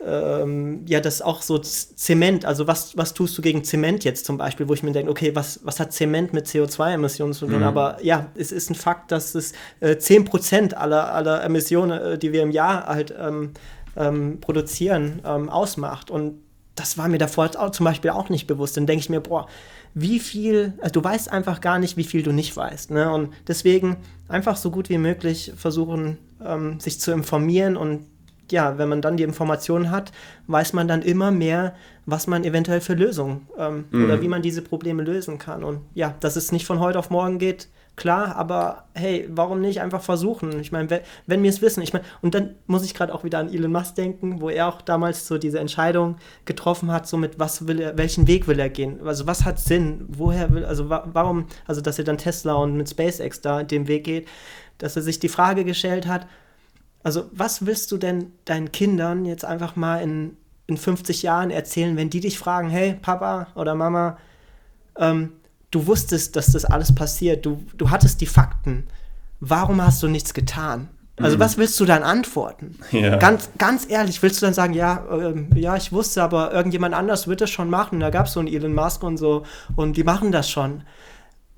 ähm, 0.03 0.85
ja, 0.87 0.99
das 0.99 1.21
auch 1.21 1.41
so 1.41 1.57
Zement, 1.57 2.45
also 2.45 2.67
was, 2.67 2.97
was 2.97 3.13
tust 3.13 3.37
du 3.37 3.41
gegen 3.41 3.63
Zement 3.63 4.03
jetzt 4.03 4.25
zum 4.25 4.37
Beispiel, 4.37 4.67
wo 4.67 4.73
ich 4.73 4.83
mir 4.83 4.91
denke, 4.91 5.09
okay, 5.09 5.35
was, 5.35 5.61
was 5.63 5.79
hat 5.79 5.93
Zement 5.93 6.33
mit 6.33 6.47
CO2-Emissionen 6.47 7.33
zu 7.33 7.45
tun? 7.45 7.59
Mhm. 7.59 7.63
Aber 7.63 7.97
ja, 8.03 8.27
es 8.35 8.51
ist 8.51 8.69
ein 8.69 8.75
Fakt, 8.75 9.11
dass 9.11 9.35
es 9.35 9.53
äh, 9.79 9.91
10% 9.91 10.73
aller, 10.73 11.13
aller 11.13 11.43
Emissionen, 11.43 11.99
äh, 11.99 12.17
die 12.17 12.33
wir 12.33 12.43
im 12.43 12.51
Jahr 12.51 12.87
halt 12.87 13.13
ähm, 13.17 13.51
ähm, 13.95 14.39
produzieren, 14.41 15.21
ähm, 15.25 15.49
ausmacht. 15.49 16.11
Und 16.11 16.41
das 16.75 16.97
war 16.97 17.07
mir 17.07 17.17
davor 17.17 17.49
auch, 17.57 17.71
zum 17.71 17.85
Beispiel 17.85 18.11
auch 18.11 18.29
nicht 18.29 18.47
bewusst. 18.47 18.75
Dann 18.75 18.85
denke 18.85 18.99
ich 18.99 19.09
mir, 19.09 19.21
boah, 19.21 19.47
wie 19.93 20.19
viel, 20.19 20.73
also 20.81 20.91
du 20.91 21.03
weißt 21.03 21.31
einfach 21.31 21.61
gar 21.61 21.79
nicht, 21.79 21.95
wie 21.95 22.03
viel 22.03 22.21
du 22.21 22.33
nicht 22.33 22.55
weißt. 22.55 22.91
Ne? 22.91 23.09
Und 23.11 23.33
deswegen 23.47 23.97
einfach 24.27 24.57
so 24.57 24.71
gut 24.71 24.89
wie 24.89 24.97
möglich 24.97 25.53
versuchen, 25.55 26.17
ähm, 26.43 26.81
sich 26.81 26.99
zu 26.99 27.13
informieren 27.13 27.77
und 27.77 28.05
ja, 28.51 28.77
wenn 28.77 28.89
man 28.89 29.01
dann 29.01 29.17
die 29.17 29.23
Informationen 29.23 29.91
hat, 29.91 30.11
weiß 30.47 30.73
man 30.73 30.87
dann 30.87 31.01
immer 31.01 31.31
mehr, 31.31 31.75
was 32.05 32.27
man 32.27 32.43
eventuell 32.43 32.81
für 32.81 32.93
Lösungen 32.93 33.47
ähm, 33.57 33.85
mhm. 33.91 34.05
oder 34.05 34.21
wie 34.21 34.27
man 34.27 34.41
diese 34.41 34.61
Probleme 34.61 35.03
lösen 35.03 35.37
kann. 35.37 35.63
Und 35.63 35.81
ja, 35.93 36.13
dass 36.19 36.35
es 36.35 36.51
nicht 36.51 36.65
von 36.65 36.79
heute 36.79 36.99
auf 36.99 37.09
morgen 37.09 37.39
geht, 37.39 37.67
klar, 37.95 38.35
aber 38.35 38.85
hey, 38.93 39.27
warum 39.31 39.61
nicht 39.61 39.81
einfach 39.81 40.01
versuchen? 40.01 40.59
Ich 40.59 40.71
meine, 40.71 40.89
wenn, 40.89 41.01
wenn 41.27 41.43
wir 41.43 41.49
es 41.49 41.61
wissen, 41.61 41.81
ich 41.81 41.93
meine, 41.93 42.05
und 42.21 42.35
dann 42.35 42.55
muss 42.67 42.83
ich 42.83 42.93
gerade 42.93 43.13
auch 43.13 43.23
wieder 43.23 43.39
an 43.39 43.53
Elon 43.53 43.71
Musk 43.71 43.95
denken, 43.95 44.41
wo 44.41 44.49
er 44.49 44.67
auch 44.67 44.81
damals 44.81 45.27
so 45.27 45.37
diese 45.37 45.59
Entscheidung 45.59 46.17
getroffen 46.45 46.91
hat, 46.91 47.07
so 47.07 47.17
mit 47.17 47.39
was 47.39 47.67
will 47.67 47.79
er, 47.79 47.97
welchen 47.97 48.27
Weg 48.27 48.47
will 48.47 48.59
er 48.59 48.69
gehen? 48.69 48.99
Also 49.05 49.27
was 49.27 49.45
hat 49.45 49.59
Sinn? 49.59 50.05
Woher 50.07 50.53
will, 50.53 50.65
also 50.65 50.89
wa 50.89 51.07
warum, 51.11 51.47
also 51.65 51.81
dass 51.81 51.97
er 51.97 52.05
dann 52.05 52.17
Tesla 52.17 52.53
und 52.53 52.75
mit 52.75 52.89
SpaceX 52.89 53.41
da 53.41 53.63
den 53.63 53.87
Weg 53.87 54.03
geht, 54.03 54.27
dass 54.77 54.95
er 54.95 55.01
sich 55.01 55.19
die 55.19 55.29
Frage 55.29 55.63
gestellt 55.63 56.05
hat, 56.05 56.27
also, 57.05 57.29
was 57.31 57.67
willst 57.67 57.91
du 57.91 57.97
denn 57.97 58.31
deinen 58.45 58.71
Kindern 58.71 59.25
jetzt 59.25 59.45
einfach 59.45 59.75
mal 59.75 60.01
in, 60.01 60.37
in 60.65 60.75
50 60.75 61.21
Jahren 61.21 61.51
erzählen, 61.51 61.97
wenn 61.97 62.09
die 62.09 62.19
dich 62.19 62.39
fragen, 62.39 62.67
hey, 62.67 62.97
Papa 62.99 63.45
oder 63.53 63.75
Mama, 63.75 64.17
ähm, 64.97 65.33
du 65.69 65.85
wusstest, 65.85 66.35
dass 66.35 66.47
das 66.47 66.65
alles 66.65 66.95
passiert, 66.95 67.45
du, 67.45 67.63
du 67.77 67.91
hattest 67.91 68.21
die 68.21 68.25
Fakten. 68.25 68.87
Warum 69.39 69.85
hast 69.85 70.01
du 70.01 70.07
nichts 70.07 70.33
getan? 70.33 70.87
Also, 71.17 71.37
mhm. 71.37 71.41
was 71.41 71.59
willst 71.59 71.79
du 71.79 71.85
dann 71.85 72.01
antworten? 72.01 72.79
Ja. 72.89 73.17
Ganz, 73.17 73.51
ganz 73.59 73.87
ehrlich, 73.87 74.23
willst 74.23 74.41
du 74.41 74.47
dann 74.47 74.55
sagen, 74.55 74.73
ja, 74.73 75.05
äh, 75.11 75.45
ja, 75.59 75.75
ich 75.75 75.91
wusste, 75.91 76.23
aber 76.23 76.53
irgendjemand 76.53 76.95
anders 76.95 77.27
wird 77.27 77.39
das 77.39 77.51
schon 77.51 77.69
machen. 77.69 77.99
Da 77.99 78.09
gab 78.09 78.25
es 78.25 78.33
so 78.33 78.39
einen 78.39 78.49
Elon 78.49 78.73
Musk 78.73 79.03
und 79.03 79.17
so 79.17 79.43
und 79.75 79.95
die 79.95 80.03
machen 80.03 80.31
das 80.31 80.49
schon 80.49 80.81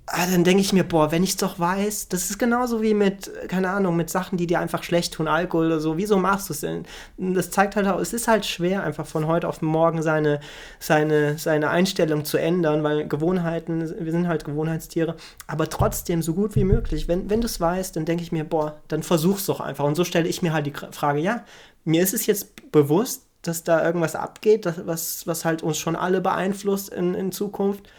ah, 0.09 0.25
dann 0.31 0.45
denke 0.45 0.61
ich 0.61 0.71
mir, 0.71 0.85
boah, 0.85 1.11
wenn 1.11 1.21
ich 1.21 1.31
es 1.31 1.37
doch 1.37 1.59
weiß, 1.59 2.07
das 2.07 2.29
ist 2.29 2.39
genauso 2.39 2.81
wie 2.81 2.93
mit, 2.93 3.29
keine 3.49 3.69
Ahnung, 3.69 3.97
mit 3.97 4.09
Sachen, 4.09 4.37
die 4.37 4.47
dir 4.47 4.59
einfach 4.59 4.83
schlecht 4.83 5.13
tun, 5.13 5.27
Alkohol 5.27 5.67
oder 5.67 5.79
so. 5.81 5.97
Wieso 5.97 6.17
machst 6.17 6.49
du 6.49 6.53
es 6.53 6.61
denn? 6.61 6.85
Das 7.17 7.51
zeigt 7.51 7.75
halt 7.75 7.87
auch, 7.87 7.99
es 7.99 8.13
ist 8.13 8.27
halt 8.27 8.45
schwer, 8.45 8.83
einfach 8.83 9.05
von 9.05 9.27
heute 9.27 9.49
auf 9.49 9.61
morgen 9.61 10.01
seine, 10.01 10.39
seine, 10.79 11.37
seine 11.37 11.69
Einstellung 11.69 12.23
zu 12.23 12.37
ändern, 12.37 12.83
weil 12.83 13.07
Gewohnheiten, 13.07 13.93
wir 13.99 14.11
sind 14.11 14.29
halt 14.29 14.45
Gewohnheitstiere, 14.45 15.17
aber 15.45 15.69
trotzdem 15.69 16.21
so 16.21 16.33
gut 16.33 16.55
wie 16.55 16.63
möglich. 16.63 17.09
Wenn, 17.09 17.29
wenn 17.29 17.41
du 17.41 17.47
es 17.47 17.59
weißt, 17.59 17.95
dann 17.97 18.05
denke 18.05 18.23
ich 18.23 18.31
mir, 18.31 18.45
boah, 18.45 18.77
dann 18.87 19.03
versuch's 19.03 19.45
doch 19.45 19.59
einfach. 19.59 19.83
Und 19.83 19.95
so 19.95 20.05
stelle 20.05 20.29
ich 20.29 20.41
mir 20.41 20.53
halt 20.53 20.67
die 20.67 20.73
Frage, 20.91 21.19
ja, 21.19 21.43
mir 21.83 22.01
ist 22.01 22.13
es 22.13 22.25
jetzt 22.25 22.71
bewusst, 22.71 23.23
dass 23.41 23.63
da 23.63 23.85
irgendwas 23.85 24.15
abgeht, 24.15 24.65
das, 24.65 24.85
was, 24.85 25.27
was 25.27 25.43
halt 25.43 25.63
uns 25.63 25.77
schon 25.77 25.95
alle 25.95 26.21
beeinflusst 26.21 26.89
in, 26.89 27.13
in 27.13 27.31
Zukunft 27.31 27.89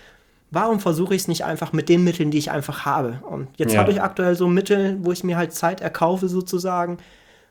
warum 0.50 0.80
versuche 0.80 1.14
ich 1.14 1.22
es 1.22 1.28
nicht 1.28 1.44
einfach 1.44 1.72
mit 1.72 1.88
den 1.88 2.04
Mitteln, 2.04 2.30
die 2.30 2.38
ich 2.38 2.50
einfach 2.50 2.84
habe? 2.84 3.20
Und 3.28 3.48
jetzt 3.56 3.74
ja. 3.74 3.80
habe 3.80 3.92
ich 3.92 4.02
aktuell 4.02 4.34
so 4.34 4.48
Mittel, 4.48 4.98
wo 5.02 5.12
ich 5.12 5.24
mir 5.24 5.36
halt 5.36 5.52
Zeit 5.52 5.80
erkaufe 5.80 6.28
sozusagen 6.28 6.98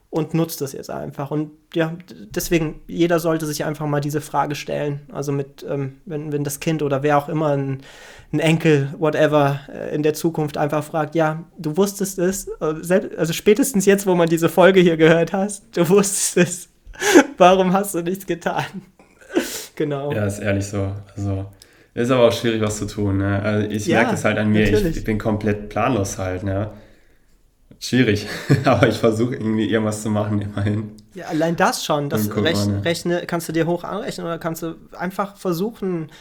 und 0.10 0.34
nutze 0.34 0.60
das 0.60 0.74
jetzt 0.74 0.90
einfach. 0.90 1.32
Und 1.32 1.52
ja, 1.74 1.94
deswegen, 2.34 2.82
jeder 2.88 3.20
sollte 3.20 3.46
sich 3.46 3.66
einfach 3.66 3.86
mal 3.86 4.00
diese 4.00 4.22
Frage 4.22 4.56
stellen. 4.56 5.02
Also 5.12 5.32
mit, 5.32 5.66
ähm, 5.70 5.98
wenn, 6.06 6.32
wenn 6.32 6.44
das 6.44 6.60
Kind 6.60 6.82
oder 6.82 7.04
wer 7.04 7.18
auch 7.18 7.28
immer, 7.28 7.50
ein, 7.50 7.82
ein 8.32 8.40
Enkel, 8.40 8.94
whatever, 8.98 9.60
äh, 9.72 9.94
in 9.94 10.04
der 10.04 10.14
Zukunft 10.14 10.58
einfach 10.58 10.84
fragt, 10.84 11.14
ja, 11.16 11.44
du 11.58 11.76
wusstest 11.76 12.20
es, 12.20 12.48
äh, 12.62 13.10
also 13.18 13.34
spätestens 13.34 13.86
jetzt, 13.86 14.08
wo 14.08 14.16
man 14.16 14.30
diese 14.30 14.50
Folge 14.50 14.80
hier 14.80 14.98
gehört 14.98 15.34
hast, 15.34 15.66
du 15.76 15.88
wusstest 15.90 16.38
es, 16.38 16.70
warum 17.38 17.74
hast 17.74 17.94
du 17.94 18.02
nichts 18.02 18.26
getan? 18.26 18.66
genau. 19.76 20.14
Ja, 20.14 20.26
ist 20.26 20.40
ehrlich 20.40 20.66
so. 20.66 20.94
Also 21.16 21.48
ist 22.04 22.12
aber 22.12 22.28
auch 22.28 22.32
schwierig, 22.32 22.62
was 22.62 22.78
zu 22.78 22.86
tun. 22.86 23.18
Ne? 23.18 23.42
Also 23.42 23.68
ich 23.70 23.88
ja, 23.88 24.02
merke 24.02 24.14
es 24.14 24.24
halt 24.24 24.38
an 24.38 24.52
mir, 24.52 24.72
ich, 24.72 24.98
ich, 24.98 25.04
bin 25.04 25.18
komplett 25.18 25.70
planlos 25.70 26.20
halt. 26.20 26.44
Ne? 26.44 26.70
Schwierig, 27.80 28.28
aber 28.66 28.88
ich 28.88 28.98
versuche 28.98 29.36
irgendwie 29.36 29.68
irgendwas 29.68 30.04
zu 30.04 30.12
machen, 30.12 30.40
immerhin. 30.42 30.92
Ja, 31.16 31.26
allein 31.26 31.56
das 31.56 31.84
schon, 31.84 32.10
das 32.12 32.30
rechne, 32.36 32.74
ne? 32.74 32.86
rechne, 32.86 33.24
kannst 33.26 33.50
du 33.50 33.54
dir 33.54 33.66
hoch 33.66 33.84
anrechnen 33.84 34.28
oder 34.28 34.38
kannst 34.38 34.62
du 34.62 34.76
einfach 34.96 35.38
versuchen, 35.38 36.12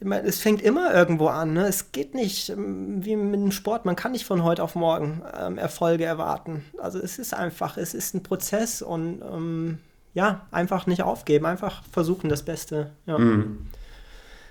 es 0.00 0.40
fängt 0.40 0.60
immer 0.60 0.92
irgendwo 0.92 1.28
an. 1.28 1.54
Ne? 1.54 1.68
Es 1.68 1.92
geht 1.92 2.16
nicht 2.16 2.50
ähm, 2.50 3.04
wie 3.04 3.14
mit 3.14 3.40
dem 3.40 3.52
Sport. 3.52 3.84
Man 3.84 3.94
kann 3.94 4.10
nicht 4.10 4.26
von 4.26 4.42
heute 4.42 4.64
auf 4.64 4.74
morgen 4.74 5.22
ähm, 5.40 5.56
Erfolge 5.56 6.04
erwarten. 6.04 6.64
Also 6.78 6.98
es 6.98 7.20
ist 7.20 7.32
einfach, 7.32 7.76
es 7.76 7.94
ist 7.94 8.12
ein 8.14 8.24
Prozess 8.24 8.82
und 8.82 9.22
ähm, 9.22 9.78
ja, 10.14 10.46
einfach 10.50 10.86
nicht 10.88 11.02
aufgeben, 11.02 11.46
einfach 11.46 11.84
versuchen 11.92 12.28
das 12.28 12.42
Beste. 12.42 12.90
Ja. 13.06 13.18
Mhm 13.18 13.68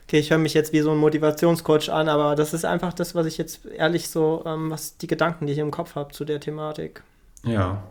okay, 0.07 0.19
ich 0.19 0.29
höre 0.29 0.37
mich 0.37 0.53
jetzt 0.53 0.71
wie 0.73 0.81
so 0.81 0.91
ein 0.91 0.97
Motivationscoach 0.97 1.89
an, 1.89 2.09
aber 2.09 2.35
das 2.35 2.53
ist 2.53 2.65
einfach 2.65 2.93
das, 2.93 3.15
was 3.15 3.25
ich 3.25 3.37
jetzt 3.37 3.65
ehrlich 3.65 4.09
so, 4.09 4.43
ähm, 4.45 4.69
was 4.69 4.97
die 4.97 5.07
Gedanken, 5.07 5.47
die 5.47 5.53
ich 5.53 5.59
im 5.59 5.71
Kopf 5.71 5.95
habe 5.95 6.11
zu 6.11 6.25
der 6.25 6.39
Thematik. 6.39 7.01
Ja. 7.43 7.83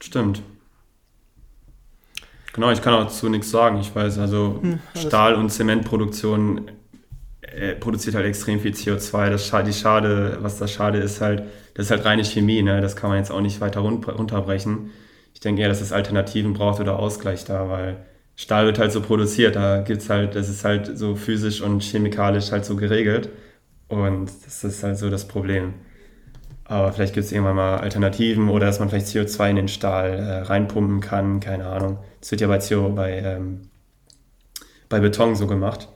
Stimmt. 0.00 0.42
Genau, 2.52 2.70
ich 2.70 2.82
kann 2.82 2.94
auch 2.94 3.04
dazu 3.04 3.28
nichts 3.28 3.50
sagen. 3.50 3.80
Ich 3.80 3.94
weiß, 3.94 4.18
also 4.18 4.58
hm, 4.60 4.78
Stahl- 4.94 5.34
und 5.34 5.50
Zementproduktion 5.50 6.70
äh, 7.40 7.74
produziert 7.74 8.14
halt 8.14 8.26
extrem 8.26 8.60
viel 8.60 8.72
CO2. 8.72 9.30
Das 9.30 9.46
Schade, 9.46 9.70
die 9.70 9.76
Schade, 9.76 10.38
was 10.40 10.58
das 10.58 10.70
Schade 10.70 10.98
ist, 10.98 11.20
halt, 11.20 11.42
das 11.74 11.86
ist 11.86 11.90
halt 11.90 12.04
reine 12.04 12.24
Chemie, 12.24 12.62
ne? 12.62 12.80
Das 12.80 12.96
kann 12.96 13.10
man 13.10 13.18
jetzt 13.18 13.32
auch 13.32 13.40
nicht 13.40 13.60
weiter 13.60 13.80
runterbrechen. 13.80 14.90
Ich 15.32 15.40
denke 15.40 15.62
eher, 15.62 15.68
dass 15.68 15.80
es 15.80 15.90
Alternativen 15.92 16.52
braucht 16.52 16.80
oder 16.80 16.98
Ausgleich 16.98 17.44
da, 17.44 17.68
weil 17.68 18.04
Stahl 18.36 18.66
wird 18.66 18.78
halt 18.78 18.92
so 18.92 19.00
produziert, 19.00 19.56
da 19.56 19.82
gibt's 19.82 20.10
halt, 20.10 20.34
das 20.34 20.48
ist 20.48 20.64
halt 20.64 20.98
so 20.98 21.14
physisch 21.14 21.60
und 21.60 21.82
chemikalisch 21.82 22.50
halt 22.50 22.64
so 22.64 22.76
geregelt. 22.76 23.30
Und 23.88 24.30
das 24.44 24.64
ist 24.64 24.82
halt 24.82 24.98
so 24.98 25.10
das 25.10 25.28
Problem. 25.28 25.74
Aber 26.64 26.92
vielleicht 26.92 27.14
gibt 27.14 27.26
es 27.26 27.32
irgendwann 27.32 27.56
mal 27.56 27.78
Alternativen 27.78 28.48
oder 28.48 28.66
dass 28.66 28.80
man 28.80 28.88
vielleicht 28.88 29.06
CO2 29.06 29.50
in 29.50 29.56
den 29.56 29.68
Stahl 29.68 30.14
äh, 30.14 30.38
reinpumpen 30.42 31.00
kann, 31.00 31.40
keine 31.40 31.66
Ahnung. 31.66 31.98
Das 32.20 32.30
wird 32.30 32.40
ja 32.40 32.48
bei, 32.48 32.58
CO, 32.58 32.88
bei, 32.88 33.18
ähm, 33.18 33.68
bei 34.88 35.00
Beton 35.00 35.36
so 35.36 35.46
gemacht. 35.46 35.88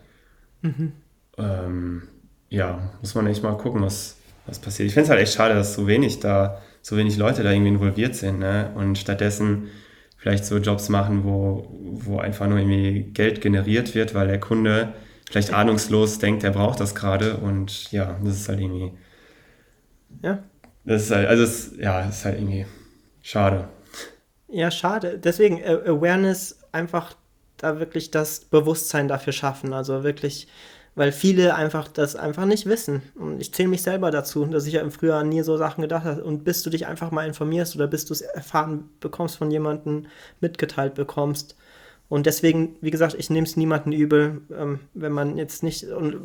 Mhm. 0.60 0.92
Ähm, 1.38 2.02
ja, 2.50 2.92
muss 3.00 3.14
man 3.14 3.26
echt 3.26 3.42
mal 3.42 3.56
gucken, 3.56 3.82
was, 3.82 4.16
was 4.46 4.58
passiert. 4.58 4.88
Ich 4.88 4.94
finde 4.94 5.04
es 5.04 5.10
halt 5.10 5.20
echt 5.20 5.32
schade, 5.32 5.54
dass 5.54 5.74
so 5.74 5.86
wenig 5.86 6.20
da, 6.20 6.60
so 6.82 6.96
wenig 6.96 7.16
Leute 7.16 7.42
da 7.42 7.50
irgendwie 7.50 7.70
involviert 7.70 8.14
sind. 8.14 8.38
Ne? 8.38 8.70
Und 8.74 8.98
stattdessen 8.98 9.68
vielleicht 10.18 10.44
so 10.44 10.58
Jobs 10.58 10.88
machen, 10.88 11.24
wo, 11.24 11.66
wo 11.70 12.18
einfach 12.18 12.46
nur 12.46 12.58
irgendwie 12.58 13.04
Geld 13.12 13.40
generiert 13.40 13.94
wird, 13.94 14.14
weil 14.14 14.26
der 14.26 14.40
Kunde 14.40 14.92
vielleicht 15.30 15.54
ahnungslos 15.54 16.18
denkt, 16.18 16.44
er 16.44 16.50
braucht 16.50 16.80
das 16.80 16.94
gerade 16.94 17.38
und 17.38 17.90
ja, 17.92 18.18
das 18.22 18.36
ist 18.36 18.48
halt 18.48 18.60
irgendwie. 18.60 18.92
Ja. 20.22 20.42
Das 20.84 21.02
ist 21.02 21.10
halt, 21.10 21.28
also 21.28 21.44
es, 21.44 21.72
ja, 21.78 22.02
das 22.02 22.18
ist 22.18 22.24
halt 22.24 22.38
irgendwie 22.38 22.66
schade. 23.22 23.68
Ja, 24.48 24.70
schade. 24.70 25.18
Deswegen 25.18 25.62
Awareness 25.64 26.60
einfach 26.72 27.14
da 27.58 27.78
wirklich 27.78 28.10
das 28.10 28.40
Bewusstsein 28.40 29.08
dafür 29.08 29.32
schaffen. 29.32 29.72
Also 29.72 30.02
wirklich 30.02 30.48
weil 30.98 31.12
viele 31.12 31.54
einfach 31.54 31.86
das 31.86 32.16
einfach 32.16 32.44
nicht 32.44 32.66
wissen. 32.66 33.02
Und 33.14 33.40
ich 33.40 33.54
zähle 33.54 33.68
mich 33.68 33.82
selber 33.82 34.10
dazu, 34.10 34.44
dass 34.46 34.66
ich 34.66 34.72
ja 34.72 34.80
im 34.80 34.90
Frühjahr 34.90 35.22
nie 35.22 35.42
so 35.42 35.56
Sachen 35.56 35.80
gedacht 35.80 36.04
habe. 36.04 36.24
Und 36.24 36.42
bis 36.42 36.64
du 36.64 36.70
dich 36.70 36.88
einfach 36.88 37.12
mal 37.12 37.24
informierst 37.24 37.76
oder 37.76 37.86
bis 37.86 38.04
du 38.04 38.14
es 38.14 38.20
erfahren 38.20 38.90
bekommst 38.98 39.36
von 39.36 39.48
jemandem, 39.48 40.06
mitgeteilt 40.40 40.96
bekommst. 40.96 41.54
Und 42.08 42.26
deswegen, 42.26 42.74
wie 42.80 42.90
gesagt, 42.90 43.14
ich 43.16 43.30
nehme 43.30 43.46
es 43.46 43.56
niemanden 43.56 43.92
übel, 43.92 44.40
ähm, 44.52 44.80
wenn 44.92 45.12
man 45.12 45.38
jetzt 45.38 45.62
nicht. 45.62 45.84
Und 45.84 46.16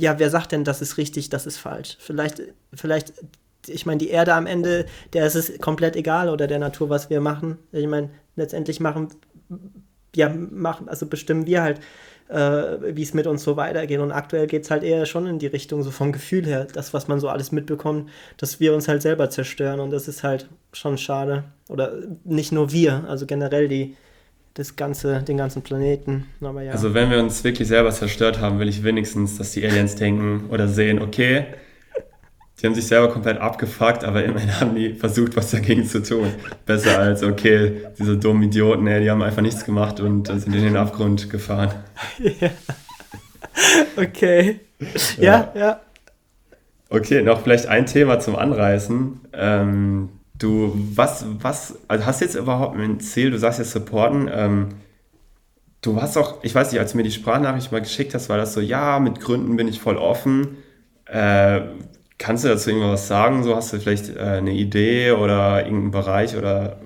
ja, 0.00 0.18
wer 0.18 0.30
sagt 0.30 0.52
denn, 0.52 0.64
das 0.64 0.80
ist 0.80 0.96
richtig, 0.96 1.28
das 1.28 1.44
ist 1.44 1.58
falsch? 1.58 1.98
Vielleicht, 2.00 2.40
vielleicht, 2.72 3.12
ich 3.66 3.84
meine, 3.84 3.98
die 3.98 4.08
Erde 4.08 4.32
am 4.32 4.46
Ende, 4.46 4.86
der 5.12 5.26
ist 5.26 5.34
es 5.34 5.58
komplett 5.58 5.94
egal 5.94 6.30
oder 6.30 6.46
der 6.46 6.58
Natur, 6.58 6.88
was 6.88 7.10
wir 7.10 7.20
machen. 7.20 7.58
Ich 7.70 7.86
meine, 7.86 8.08
letztendlich 8.36 8.80
machen, 8.80 9.08
ja, 10.16 10.30
machen, 10.30 10.88
also 10.88 11.04
bestimmen 11.04 11.44
wir 11.44 11.62
halt 11.62 11.80
äh, 12.32 12.96
wie 12.96 13.02
es 13.02 13.14
mit 13.14 13.26
uns 13.26 13.42
so 13.44 13.56
weitergeht. 13.56 14.00
Und 14.00 14.10
aktuell 14.10 14.46
geht 14.46 14.64
es 14.64 14.70
halt 14.70 14.82
eher 14.82 15.06
schon 15.06 15.26
in 15.26 15.38
die 15.38 15.46
Richtung, 15.46 15.82
so 15.82 15.90
vom 15.90 16.12
Gefühl 16.12 16.46
her, 16.46 16.66
das, 16.72 16.94
was 16.94 17.06
man 17.08 17.20
so 17.20 17.28
alles 17.28 17.52
mitbekommt, 17.52 18.08
dass 18.38 18.58
wir 18.58 18.74
uns 18.74 18.88
halt 18.88 19.02
selber 19.02 19.30
zerstören. 19.30 19.80
Und 19.80 19.90
das 19.90 20.08
ist 20.08 20.22
halt 20.22 20.48
schon 20.72 20.98
schade. 20.98 21.44
Oder 21.68 21.92
nicht 22.24 22.52
nur 22.52 22.72
wir, 22.72 23.04
also 23.08 23.26
generell 23.26 23.68
die, 23.68 23.96
das 24.54 24.76
ganze, 24.76 25.22
den 25.22 25.36
ganzen 25.36 25.62
Planeten. 25.62 26.26
Ja. 26.40 26.72
Also 26.72 26.94
wenn 26.94 27.10
wir 27.10 27.18
uns 27.18 27.44
wirklich 27.44 27.68
selber 27.68 27.90
zerstört 27.90 28.40
haben, 28.40 28.58
will 28.58 28.68
ich 28.68 28.82
wenigstens, 28.82 29.38
dass 29.38 29.52
die 29.52 29.64
Aliens 29.66 29.96
denken 29.96 30.46
oder 30.50 30.68
sehen, 30.68 31.00
okay, 31.00 31.46
die 32.62 32.68
haben 32.68 32.74
sich 32.74 32.86
selber 32.86 33.08
komplett 33.08 33.38
abgefuckt, 33.40 34.04
aber 34.04 34.22
immerhin 34.22 34.60
haben 34.60 34.76
die 34.76 34.94
versucht, 34.94 35.36
was 35.36 35.50
dagegen 35.50 35.84
zu 35.84 36.00
tun. 36.00 36.32
Besser 36.64 36.96
als, 36.96 37.24
okay, 37.24 37.82
diese 37.98 38.16
dummen 38.16 38.44
Idioten, 38.44 38.86
ey, 38.86 39.02
die 39.02 39.10
haben 39.10 39.20
einfach 39.20 39.42
nichts 39.42 39.64
gemacht 39.64 39.98
und 39.98 40.28
sind 40.28 40.54
in 40.54 40.62
den 40.62 40.76
Abgrund 40.76 41.28
gefahren. 41.28 41.70
Ja. 42.18 42.50
Okay. 43.96 44.60
Ja, 45.18 45.52
ja, 45.54 45.60
ja. 45.60 45.80
Okay, 46.88 47.22
noch 47.22 47.42
vielleicht 47.42 47.66
ein 47.66 47.84
Thema 47.84 48.18
zum 48.18 48.34
Anreißen. 48.34 49.20
Ähm, 49.34 50.08
du, 50.38 50.72
was, 50.94 51.26
was, 51.40 51.78
also 51.86 52.06
hast 52.06 52.22
jetzt 52.22 52.34
überhaupt 52.34 52.78
ein 52.78 52.98
Ziel, 53.00 53.30
du 53.30 53.38
sagst 53.38 53.58
jetzt 53.58 53.72
supporten, 53.72 54.30
ähm, 54.32 54.68
du 55.82 56.00
hast 56.00 56.16
auch, 56.16 56.42
ich 56.42 56.54
weiß 56.54 56.72
nicht, 56.72 56.80
als 56.80 56.92
du 56.92 56.96
mir 56.96 57.02
die 57.02 57.10
Sprachnachricht 57.10 57.72
mal 57.72 57.82
geschickt 57.82 58.14
hast, 58.14 58.30
war 58.30 58.38
das 58.38 58.54
so, 58.54 58.60
ja, 58.60 58.98
mit 59.00 59.20
Gründen 59.20 59.56
bin 59.56 59.68
ich 59.68 59.80
voll 59.80 59.98
offen. 59.98 60.56
Äh, 61.04 61.60
Kannst 62.22 62.44
du 62.44 62.48
dazu 62.48 62.70
irgendwas 62.70 63.08
sagen? 63.08 63.42
So 63.42 63.56
hast 63.56 63.72
du 63.72 63.80
vielleicht 63.80 64.14
äh, 64.14 64.20
eine 64.20 64.52
Idee 64.52 65.10
oder 65.10 65.64
irgendeinen 65.64 65.90
Bereich 65.90 66.36
oder 66.36 66.76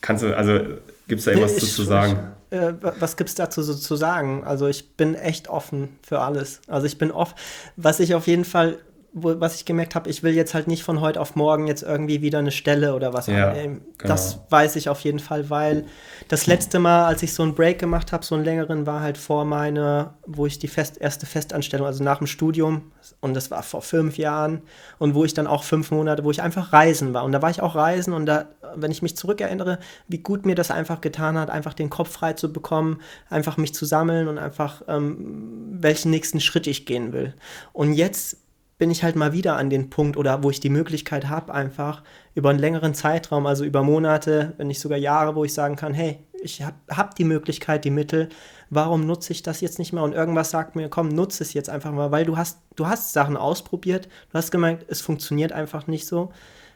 kannst 0.00 0.22
du, 0.22 0.36
also 0.36 0.60
gibt 1.08 1.18
es 1.18 1.24
da 1.24 1.32
irgendwas 1.32 1.56
ich, 1.56 1.72
zu 1.72 1.82
sagen? 1.82 2.20
Ich, 2.52 2.56
äh, 2.56 2.74
was 3.00 3.16
gibt 3.16 3.30
es 3.30 3.34
dazu 3.34 3.64
so 3.64 3.74
zu 3.74 3.96
sagen? 3.96 4.44
Also 4.44 4.68
ich 4.68 4.92
bin 4.96 5.16
echt 5.16 5.48
offen 5.48 5.98
für 6.02 6.20
alles. 6.20 6.60
Also 6.68 6.86
ich 6.86 6.98
bin 6.98 7.10
offen. 7.10 7.34
Was 7.74 7.98
ich 7.98 8.14
auf 8.14 8.28
jeden 8.28 8.44
Fall 8.44 8.78
wo, 9.12 9.40
was 9.40 9.56
ich 9.56 9.64
gemerkt 9.64 9.94
habe, 9.94 10.08
ich 10.08 10.22
will 10.22 10.34
jetzt 10.34 10.54
halt 10.54 10.68
nicht 10.68 10.84
von 10.84 11.00
heute 11.00 11.20
auf 11.20 11.34
morgen 11.34 11.66
jetzt 11.66 11.82
irgendwie 11.82 12.22
wieder 12.22 12.38
eine 12.38 12.52
Stelle 12.52 12.94
oder 12.94 13.12
was 13.12 13.26
Ja, 13.26 13.50
annehmen. 13.50 13.80
genau. 13.98 14.12
Das 14.14 14.38
weiß 14.50 14.76
ich 14.76 14.88
auf 14.88 15.00
jeden 15.00 15.18
Fall, 15.18 15.50
weil 15.50 15.84
das 16.28 16.46
letzte 16.46 16.78
Mal, 16.78 17.06
als 17.06 17.22
ich 17.22 17.34
so 17.34 17.42
einen 17.42 17.54
Break 17.54 17.78
gemacht 17.80 18.12
habe, 18.12 18.24
so 18.24 18.36
einen 18.36 18.44
längeren, 18.44 18.86
war 18.86 19.00
halt 19.00 19.18
vor 19.18 19.44
meiner, 19.44 20.14
wo 20.26 20.46
ich 20.46 20.58
die 20.60 20.68
fest, 20.68 20.98
erste 21.00 21.26
Festanstellung, 21.26 21.86
also 21.86 22.04
nach 22.04 22.18
dem 22.18 22.28
Studium, 22.28 22.92
und 23.20 23.34
das 23.34 23.50
war 23.50 23.62
vor 23.64 23.82
fünf 23.82 24.16
Jahren, 24.16 24.62
und 24.98 25.14
wo 25.14 25.24
ich 25.24 25.34
dann 25.34 25.48
auch 25.48 25.64
fünf 25.64 25.90
Monate, 25.90 26.22
wo 26.22 26.30
ich 26.30 26.40
einfach 26.42 26.72
reisen 26.72 27.12
war. 27.12 27.24
Und 27.24 27.32
da 27.32 27.42
war 27.42 27.50
ich 27.50 27.62
auch 27.62 27.74
reisen 27.74 28.12
und 28.14 28.26
da, 28.26 28.46
wenn 28.76 28.92
ich 28.92 29.02
mich 29.02 29.16
zurückerinnere, 29.16 29.80
wie 30.06 30.18
gut 30.18 30.46
mir 30.46 30.54
das 30.54 30.70
einfach 30.70 31.00
getan 31.00 31.36
hat, 31.36 31.50
einfach 31.50 31.74
den 31.74 31.90
Kopf 31.90 32.10
frei 32.12 32.34
zu 32.34 32.52
bekommen, 32.52 33.00
einfach 33.28 33.56
mich 33.56 33.74
zu 33.74 33.84
sammeln 33.86 34.28
und 34.28 34.38
einfach, 34.38 34.82
ähm, 34.86 35.78
welchen 35.80 36.10
nächsten 36.10 36.40
Schritt 36.40 36.68
ich 36.68 36.86
gehen 36.86 37.12
will. 37.12 37.34
Und 37.72 37.92
jetzt 37.94 38.36
bin 38.80 38.90
ich 38.90 39.04
halt 39.04 39.14
mal 39.14 39.34
wieder 39.34 39.58
an 39.58 39.68
den 39.68 39.90
Punkt 39.90 40.16
oder 40.16 40.42
wo 40.42 40.48
ich 40.48 40.58
die 40.58 40.70
Möglichkeit 40.70 41.28
habe, 41.28 41.52
einfach 41.52 42.02
über 42.34 42.48
einen 42.48 42.58
längeren 42.58 42.94
Zeitraum, 42.94 43.44
also 43.46 43.62
über 43.62 43.82
Monate, 43.82 44.54
wenn 44.56 44.68
nicht 44.68 44.80
sogar 44.80 44.96
Jahre, 44.96 45.36
wo 45.36 45.44
ich 45.44 45.52
sagen 45.52 45.76
kann, 45.76 45.92
hey, 45.92 46.18
ich 46.42 46.62
habe 46.62 46.76
hab 46.88 47.14
die 47.14 47.24
Möglichkeit, 47.24 47.84
die 47.84 47.90
Mittel, 47.90 48.30
warum 48.70 49.06
nutze 49.06 49.34
ich 49.34 49.42
das 49.42 49.60
jetzt 49.60 49.78
nicht 49.78 49.92
mehr? 49.92 50.02
Und 50.02 50.14
irgendwas 50.14 50.50
sagt 50.50 50.76
mir, 50.76 50.88
komm, 50.88 51.10
nutze 51.10 51.42
es 51.42 51.52
jetzt 51.52 51.68
einfach 51.68 51.92
mal, 51.92 52.10
weil 52.10 52.24
du 52.24 52.38
hast, 52.38 52.58
du 52.74 52.86
hast 52.86 53.12
Sachen 53.12 53.36
ausprobiert, 53.36 54.08
du 54.30 54.38
hast 54.38 54.50
gemerkt, 54.50 54.86
es 54.88 55.02
funktioniert 55.02 55.52
einfach 55.52 55.86
nicht 55.86 56.06
so. 56.06 56.32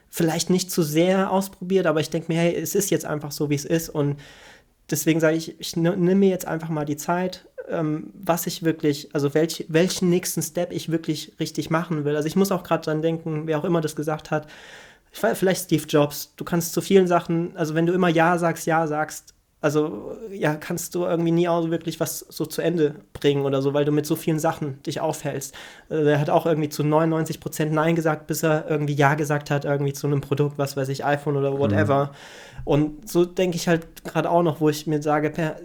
Vielleicht 0.07 0.51
nicht 0.51 0.69
zu 0.69 0.83
sehr 0.83 1.31
ausprobiert, 1.31 1.87
aber 1.87 2.01
ich 2.01 2.11
denke 2.11 2.31
mir, 2.31 2.39
hey, 2.39 2.55
es 2.55 2.75
ist 2.75 2.91
jetzt 2.91 3.05
einfach 3.05 3.31
so, 3.31 3.49
wie 3.49 3.55
es 3.55 3.65
ist. 3.65 3.89
Und 3.89 4.19
deswegen 4.91 5.19
sage 5.19 5.37
ich, 5.37 5.59
ich 5.59 5.75
nehme 5.75 6.13
mir 6.13 6.29
jetzt 6.29 6.47
einfach 6.47 6.69
mal 6.69 6.85
die 6.85 6.97
Zeit, 6.97 7.47
ähm, 7.69 8.11
was 8.13 8.47
ich 8.47 8.63
wirklich, 8.63 9.09
also 9.13 9.33
welch, 9.33 9.65
welchen 9.69 10.09
nächsten 10.09 10.41
Step 10.41 10.71
ich 10.71 10.91
wirklich 10.91 11.33
richtig 11.39 11.69
machen 11.69 12.05
will. 12.05 12.15
Also 12.15 12.27
ich 12.27 12.35
muss 12.35 12.51
auch 12.51 12.63
gerade 12.63 12.83
dran 12.83 13.01
denken, 13.01 13.47
wer 13.47 13.59
auch 13.59 13.65
immer 13.65 13.81
das 13.81 13.95
gesagt 13.95 14.31
hat, 14.31 14.47
vielleicht 15.11 15.65
Steve 15.65 15.85
Jobs, 15.87 16.33
du 16.35 16.43
kannst 16.43 16.73
zu 16.73 16.81
vielen 16.81 17.07
Sachen, 17.07 17.55
also 17.55 17.73
wenn 17.75 17.85
du 17.85 17.93
immer 17.93 18.09
Ja 18.09 18.37
sagst, 18.37 18.65
Ja 18.67 18.85
sagst, 18.87 19.33
also 19.61 20.15
ja, 20.31 20.55
kannst 20.55 20.93
du 20.93 21.05
irgendwie 21.05 21.31
nie 21.31 21.47
auch 21.47 21.71
wirklich 21.71 21.99
was 21.99 22.19
so 22.19 22.45
zu 22.45 22.61
Ende 22.61 22.95
bringen 23.13 23.45
oder 23.45 23.63
so, 23.63 23.73
weil 23.73 23.83
du 23.83 23.91
mit 23.91 24.05
so 24.05 24.15
vielen 24.15 24.37
Sachen 24.37 24.83
dich 24.83 24.99
aufhältst. 24.99 25.55
Äh, 25.89 26.03
Der 26.03 26.19
hat 26.19 26.29
auch 26.29 26.45
irgendwie 26.45 26.69
zu 26.69 26.83
99% 26.83 27.65
Nein 27.71 27.95
gesagt, 27.95 28.27
bis 28.27 28.43
er 28.43 28.69
irgendwie 28.69 28.93
Ja 28.93 29.15
gesagt 29.15 29.49
hat, 29.49 29.65
irgendwie 29.65 29.93
zu 29.93 30.05
einem 30.05 30.21
Produkt, 30.21 30.59
was 30.59 30.77
weiß 30.77 30.89
ich, 30.89 31.03
iPhone 31.03 31.35
oder 31.35 31.57
whatever. 31.57 32.11
Und 32.63 33.09
so 33.09 33.25
denke 33.25 33.55
ich 33.57 33.67
halt 33.67 34.03
gerade 34.03 34.29
auch 34.29 34.43
noch, 34.43 34.59
wo 34.61 34.69
ich 34.69 34.85
mir 34.85 35.01
sage, 35.01 35.31
per, 35.31 35.55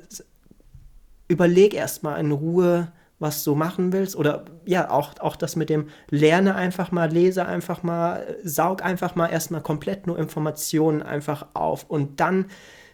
überleg 1.31 1.75
erstmal 1.75 2.21
in 2.21 2.33
Ruhe, 2.33 2.93
was 3.21 3.45
du 3.45 3.55
machen 3.55 3.93
willst. 3.93 4.17
Oder 4.17 4.45
ja, 4.65 4.91
auch, 4.91 5.19
auch 5.21 5.37
das 5.37 5.55
mit 5.55 5.71
dem 5.71 5.89
Lerne 6.11 6.55
einfach 6.55 6.91
mal, 6.91 7.11
lese 7.11 7.47
einfach 7.47 7.83
mal, 7.83 8.37
saug 8.43 8.83
einfach 8.85 9.15
mal 9.15 9.29
erstmal 9.29 9.63
komplett 9.63 10.07
nur 10.07 10.19
Informationen 10.19 11.03
einfach 11.03 11.47
auf 11.55 11.85
und 11.89 12.21
dann 12.21 12.47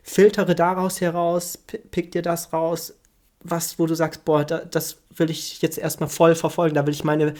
filtere 0.03 0.55
daraus 0.55 1.01
heraus, 1.01 1.57
pi- 1.57 1.79
pick 1.79 2.13
dir 2.13 2.23
das 2.23 2.53
raus, 2.53 2.95
was, 3.43 3.79
wo 3.79 3.87
du 3.87 3.95
sagst, 3.95 4.25
boah, 4.25 4.45
da, 4.45 4.59
das 4.59 4.99
will 5.15 5.31
ich 5.31 5.63
jetzt 5.63 5.79
erstmal 5.79 6.09
voll 6.09 6.35
verfolgen, 6.35 6.75
da 6.75 6.87
will 6.87 6.95
ich 6.95 7.05
meine, 7.05 7.35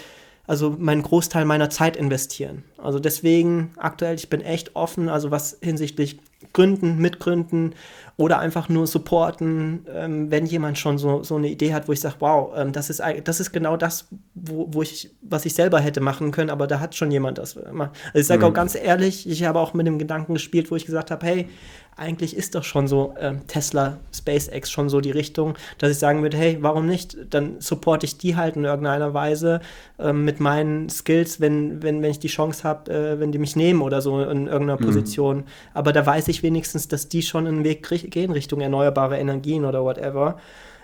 also 0.47 0.71
meinen 0.79 1.03
Großteil 1.03 1.45
meiner 1.45 1.71
Zeit 1.71 1.97
investieren. 1.97 2.65
Also 2.79 3.01
deswegen 3.01 3.73
aktuell, 3.77 4.15
ich 4.15 4.31
bin 4.31 4.41
echt 4.41 4.77
offen, 4.77 5.09
also 5.09 5.31
was 5.33 5.59
hinsichtlich 5.61 6.21
Gründen, 6.53 6.99
Mitgründen 6.99 7.75
oder 8.19 8.39
einfach 8.39 8.71
nur 8.71 8.87
supporten, 8.87 9.85
ähm, 9.93 10.31
wenn 10.31 10.47
jemand 10.47 10.79
schon 10.79 10.97
so, 10.97 11.23
so 11.23 11.37
eine 11.37 11.49
Idee 11.49 11.75
hat, 11.75 11.87
wo 11.87 11.93
ich 11.93 12.01
sage, 12.01 12.17
wow, 12.21 12.51
ähm, 12.57 12.73
das, 12.73 12.89
ist, 12.89 13.03
das 13.25 13.41
ist 13.41 13.53
genau 13.53 13.77
das, 13.77 14.09
wo, 14.35 14.69
wo 14.71 14.81
ich, 14.83 15.15
was 15.21 15.45
ich 15.45 15.53
selber 15.53 15.81
hätte 15.81 16.01
machen 16.01 16.31
können, 16.31 16.49
aber 16.49 16.67
da 16.67 16.81
hat 16.81 16.95
schon 16.95 17.11
jemand 17.11 17.37
das 17.37 17.57
gemacht. 17.57 17.91
Also 18.07 18.19
ich 18.21 18.27
sage 18.27 18.47
auch 18.47 18.55
ganz 18.55 18.75
ehrlich, 18.75 19.29
ich 19.29 19.45
habe 19.45 19.61
auch 19.61 19.75
mit 19.75 19.87
dem 19.87 19.99
Gedanken 19.99 20.33
gespielt, 20.33 20.71
wo 20.71 20.77
ich 20.77 20.87
gesagt 20.87 21.11
habe, 21.11 21.27
hey, 21.27 21.49
eigentlich 21.97 22.37
ist 22.37 22.55
doch 22.55 22.63
schon 22.63 22.89
so 22.89 23.15
ähm, 23.19 23.47
Tesla, 23.47 23.97
SpaceX 24.15 24.71
schon 24.71 24.91
so 24.91 25.01
die 25.01 25.11
Richtung, 25.11 25.55
dass 25.79 25.91
ich 25.91 25.99
sagen 25.99 26.23
würde, 26.23 26.37
hey, 26.37 26.59
warum 26.61 26.87
nicht? 26.87 27.17
Dann 27.31 27.61
supporte 27.61 28.05
ich 28.05 28.19
die 28.19 28.37
halt 28.37 28.57
in 28.57 28.65
irgendeiner 28.65 29.15
Weise 29.15 29.61
ähm, 29.99 30.25
mit 30.27 30.39
meinen 30.39 30.91
Skills, 30.91 31.41
wenn, 31.41 31.83
wenn, 31.83 32.03
wenn 32.03 32.11
ich 32.11 32.19
die 32.19 32.29
Chance 32.29 32.65
habe, 32.65 32.93
äh, 32.93 33.19
wenn 33.19 33.33
die 33.33 33.39
mich 33.39 33.57
nehmen 33.57 33.81
oder 33.81 34.03
so 34.03 34.21
in 34.21 34.47
irgendeiner 34.47 34.77
Position. 34.77 35.45
Aber 35.73 35.95
da 35.95 36.05
weiß 36.05 36.29
ich 36.29 36.43
wenigstens, 36.43 36.87
dass 36.87 37.09
die 37.09 37.23
schon 37.23 37.47
einen 37.47 37.65
Weg 37.65 37.89
gehen 38.11 38.31
Richtung 38.31 38.61
erneuerbare 38.61 39.19
Energien 39.19 39.65
oder 39.65 39.83
whatever. 39.83 40.39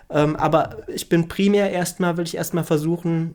Ähm, 0.08 0.34
aber 0.36 0.78
ich 0.88 1.10
bin 1.10 1.28
primär 1.28 1.70
erstmal, 1.70 2.16
will 2.16 2.24
ich 2.24 2.36
erstmal 2.36 2.64
versuchen, 2.64 3.34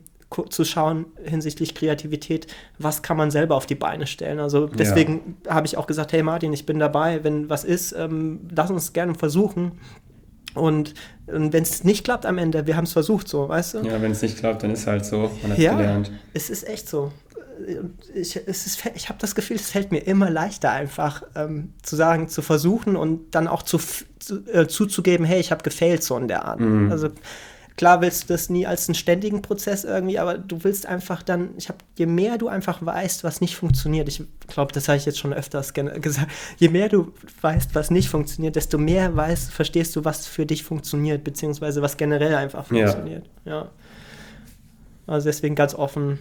zu 0.50 0.64
schauen 0.64 1.06
hinsichtlich 1.24 1.74
Kreativität, 1.74 2.46
was 2.78 3.02
kann 3.02 3.16
man 3.16 3.30
selber 3.30 3.54
auf 3.56 3.66
die 3.66 3.74
Beine 3.74 4.06
stellen. 4.06 4.40
Also 4.40 4.66
deswegen 4.66 5.38
habe 5.48 5.66
ich 5.66 5.76
auch 5.78 5.86
gesagt, 5.86 6.12
hey 6.12 6.22
Martin, 6.22 6.52
ich 6.52 6.66
bin 6.66 6.78
dabei, 6.78 7.24
wenn 7.24 7.48
was 7.48 7.64
ist, 7.64 7.92
ähm, 7.92 8.40
lass 8.54 8.70
uns 8.70 8.92
gerne 8.92 9.14
versuchen. 9.14 9.72
Und, 10.54 10.94
und 11.26 11.52
wenn 11.52 11.62
es 11.62 11.84
nicht 11.84 12.04
klappt 12.04 12.26
am 12.26 12.36
Ende, 12.38 12.66
wir 12.66 12.76
haben 12.76 12.84
es 12.84 12.92
versucht, 12.92 13.28
so, 13.28 13.48
weißt 13.48 13.74
du? 13.74 13.78
Ja, 13.80 14.00
wenn 14.02 14.12
es 14.12 14.22
nicht 14.22 14.38
klappt, 14.38 14.62
dann 14.62 14.70
ist 14.70 14.86
halt 14.86 15.04
so. 15.04 15.30
Man 15.42 15.52
hat 15.52 15.58
Ja, 15.58 15.76
gelernt. 15.76 16.10
es 16.34 16.50
ist 16.50 16.68
echt 16.68 16.88
so. 16.88 17.12
Ich, 18.14 18.36
es 18.46 18.66
ist, 18.66 18.82
ich 18.94 19.08
habe 19.08 19.18
das 19.20 19.34
Gefühl, 19.34 19.56
es 19.56 19.70
fällt 19.70 19.90
mir 19.92 19.98
immer 20.00 20.30
leichter, 20.30 20.70
einfach 20.70 21.22
ähm, 21.34 21.72
zu 21.82 21.96
sagen, 21.96 22.28
zu 22.28 22.40
versuchen 22.42 22.96
und 22.96 23.34
dann 23.34 23.48
auch 23.48 23.62
zu, 23.62 23.78
zu, 24.18 24.46
äh, 24.52 24.68
zuzugeben, 24.68 25.26
hey, 25.26 25.40
ich 25.40 25.50
habe 25.50 25.62
gefailt, 25.62 26.02
so 26.04 26.16
in 26.16 26.28
der 26.28 26.44
Art. 26.44 26.60
Also 26.90 27.08
klar 27.78 28.02
willst 28.02 28.24
du 28.24 28.34
das 28.34 28.50
nie 28.50 28.66
als 28.66 28.86
einen 28.88 28.94
ständigen 28.96 29.40
Prozess 29.40 29.84
irgendwie, 29.84 30.18
aber 30.18 30.36
du 30.36 30.62
willst 30.64 30.84
einfach 30.84 31.22
dann, 31.22 31.50
ich 31.56 31.68
habe, 31.70 31.78
je 31.96 32.04
mehr 32.04 32.36
du 32.36 32.48
einfach 32.48 32.84
weißt, 32.84 33.24
was 33.24 33.40
nicht 33.40 33.56
funktioniert, 33.56 34.06
ich 34.08 34.22
glaube, 34.48 34.72
das 34.72 34.88
habe 34.88 34.98
ich 34.98 35.06
jetzt 35.06 35.18
schon 35.18 35.32
öfters 35.32 35.72
gesagt, 35.72 36.28
je 36.58 36.68
mehr 36.68 36.90
du 36.90 37.12
weißt, 37.40 37.74
was 37.74 37.90
nicht 37.90 38.10
funktioniert, 38.10 38.56
desto 38.56 38.76
mehr 38.76 39.16
weißt, 39.16 39.50
verstehst 39.50 39.96
du, 39.96 40.04
was 40.04 40.26
für 40.26 40.44
dich 40.44 40.62
funktioniert, 40.64 41.24
beziehungsweise 41.24 41.80
was 41.80 41.96
generell 41.96 42.34
einfach 42.34 42.70
Ja. 42.70 42.88
funktioniert. 42.88 43.24
ja. 43.46 43.68
Also 45.06 45.26
deswegen 45.28 45.54
ganz 45.54 45.74
offen. 45.74 46.18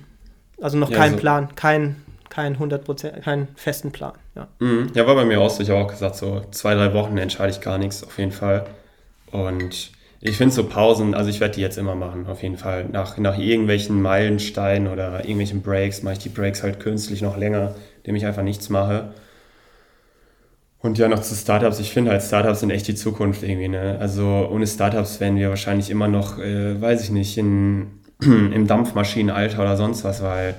Also 0.61 0.77
noch 0.77 0.89
Ja, 0.89 0.97
kein 0.97 1.11
so- 1.11 1.17
Plan, 1.17 1.53
kein, 1.55 1.97
kein 2.29 2.57
100%, 2.57 3.21
keinen 3.21 3.47
festen 3.55 3.91
Plan. 3.91 4.13
Ja. 4.35 4.47
Mhm. 4.59 4.91
Ja, 4.93 5.05
war 5.05 5.15
bei 5.15 5.25
mir 5.25 5.41
auch 5.41 5.49
so. 5.49 5.61
Ich 5.61 5.69
habe 5.69 5.81
auch 5.83 5.87
gesagt, 5.89 6.15
so 6.15 6.41
zwei, 6.51 6.73
drei 6.73 6.93
Wochen 6.93 7.17
entscheide 7.17 7.51
ich 7.51 7.59
gar 7.61 7.77
nichts, 7.77 8.03
auf 8.03 8.17
jeden 8.17 8.31
Fall. 8.31 8.65
Und 9.31 9.91
ich 10.19 10.37
finde 10.37 10.53
so 10.53 10.63
Pausen, 10.63 11.13
also 11.13 11.29
ich 11.29 11.39
werde 11.39 11.55
die 11.55 11.61
jetzt 11.61 11.77
immer 11.77 11.95
machen, 11.95 12.25
auf 12.27 12.41
jeden 12.41 12.57
Fall. 12.57 12.85
Nach, 12.85 13.17
nach 13.17 13.37
irgendwelchen 13.37 14.01
Meilensteinen 14.01 14.91
oder 14.91 15.19
irgendwelchen 15.19 15.61
Breaks 15.61 16.01
mache 16.01 16.13
ich 16.13 16.19
die 16.19 16.29
Breaks 16.29 16.63
halt 16.63 16.79
künstlich 16.79 17.21
noch 17.21 17.37
länger, 17.37 17.75
indem 17.97 18.15
ich 18.15 18.25
einfach 18.25 18.43
nichts 18.43 18.69
mache. 18.69 19.13
Und 20.79 20.97
ja, 20.97 21.07
noch 21.07 21.21
zu 21.21 21.35
Startups. 21.35 21.79
Ich 21.79 21.91
finde 21.91 22.11
halt, 22.11 22.23
Startups 22.23 22.61
sind 22.61 22.69
echt 22.69 22.87
die 22.87 22.95
Zukunft 22.95 23.43
irgendwie. 23.43 23.67
Ne? 23.67 23.97
Also 23.99 24.49
ohne 24.51 24.67
Startups 24.67 25.19
wären 25.19 25.35
wir 25.35 25.49
wahrscheinlich 25.49 25.89
immer 25.89 26.07
noch, 26.07 26.39
äh, 26.39 26.79
weiß 26.79 27.03
ich 27.03 27.09
nicht, 27.11 27.37
in, 27.37 27.99
im 28.21 28.67
Dampfmaschinenalter 28.67 29.59
oder 29.59 29.77
sonst 29.77 30.03
was, 30.03 30.23
weil 30.23 30.55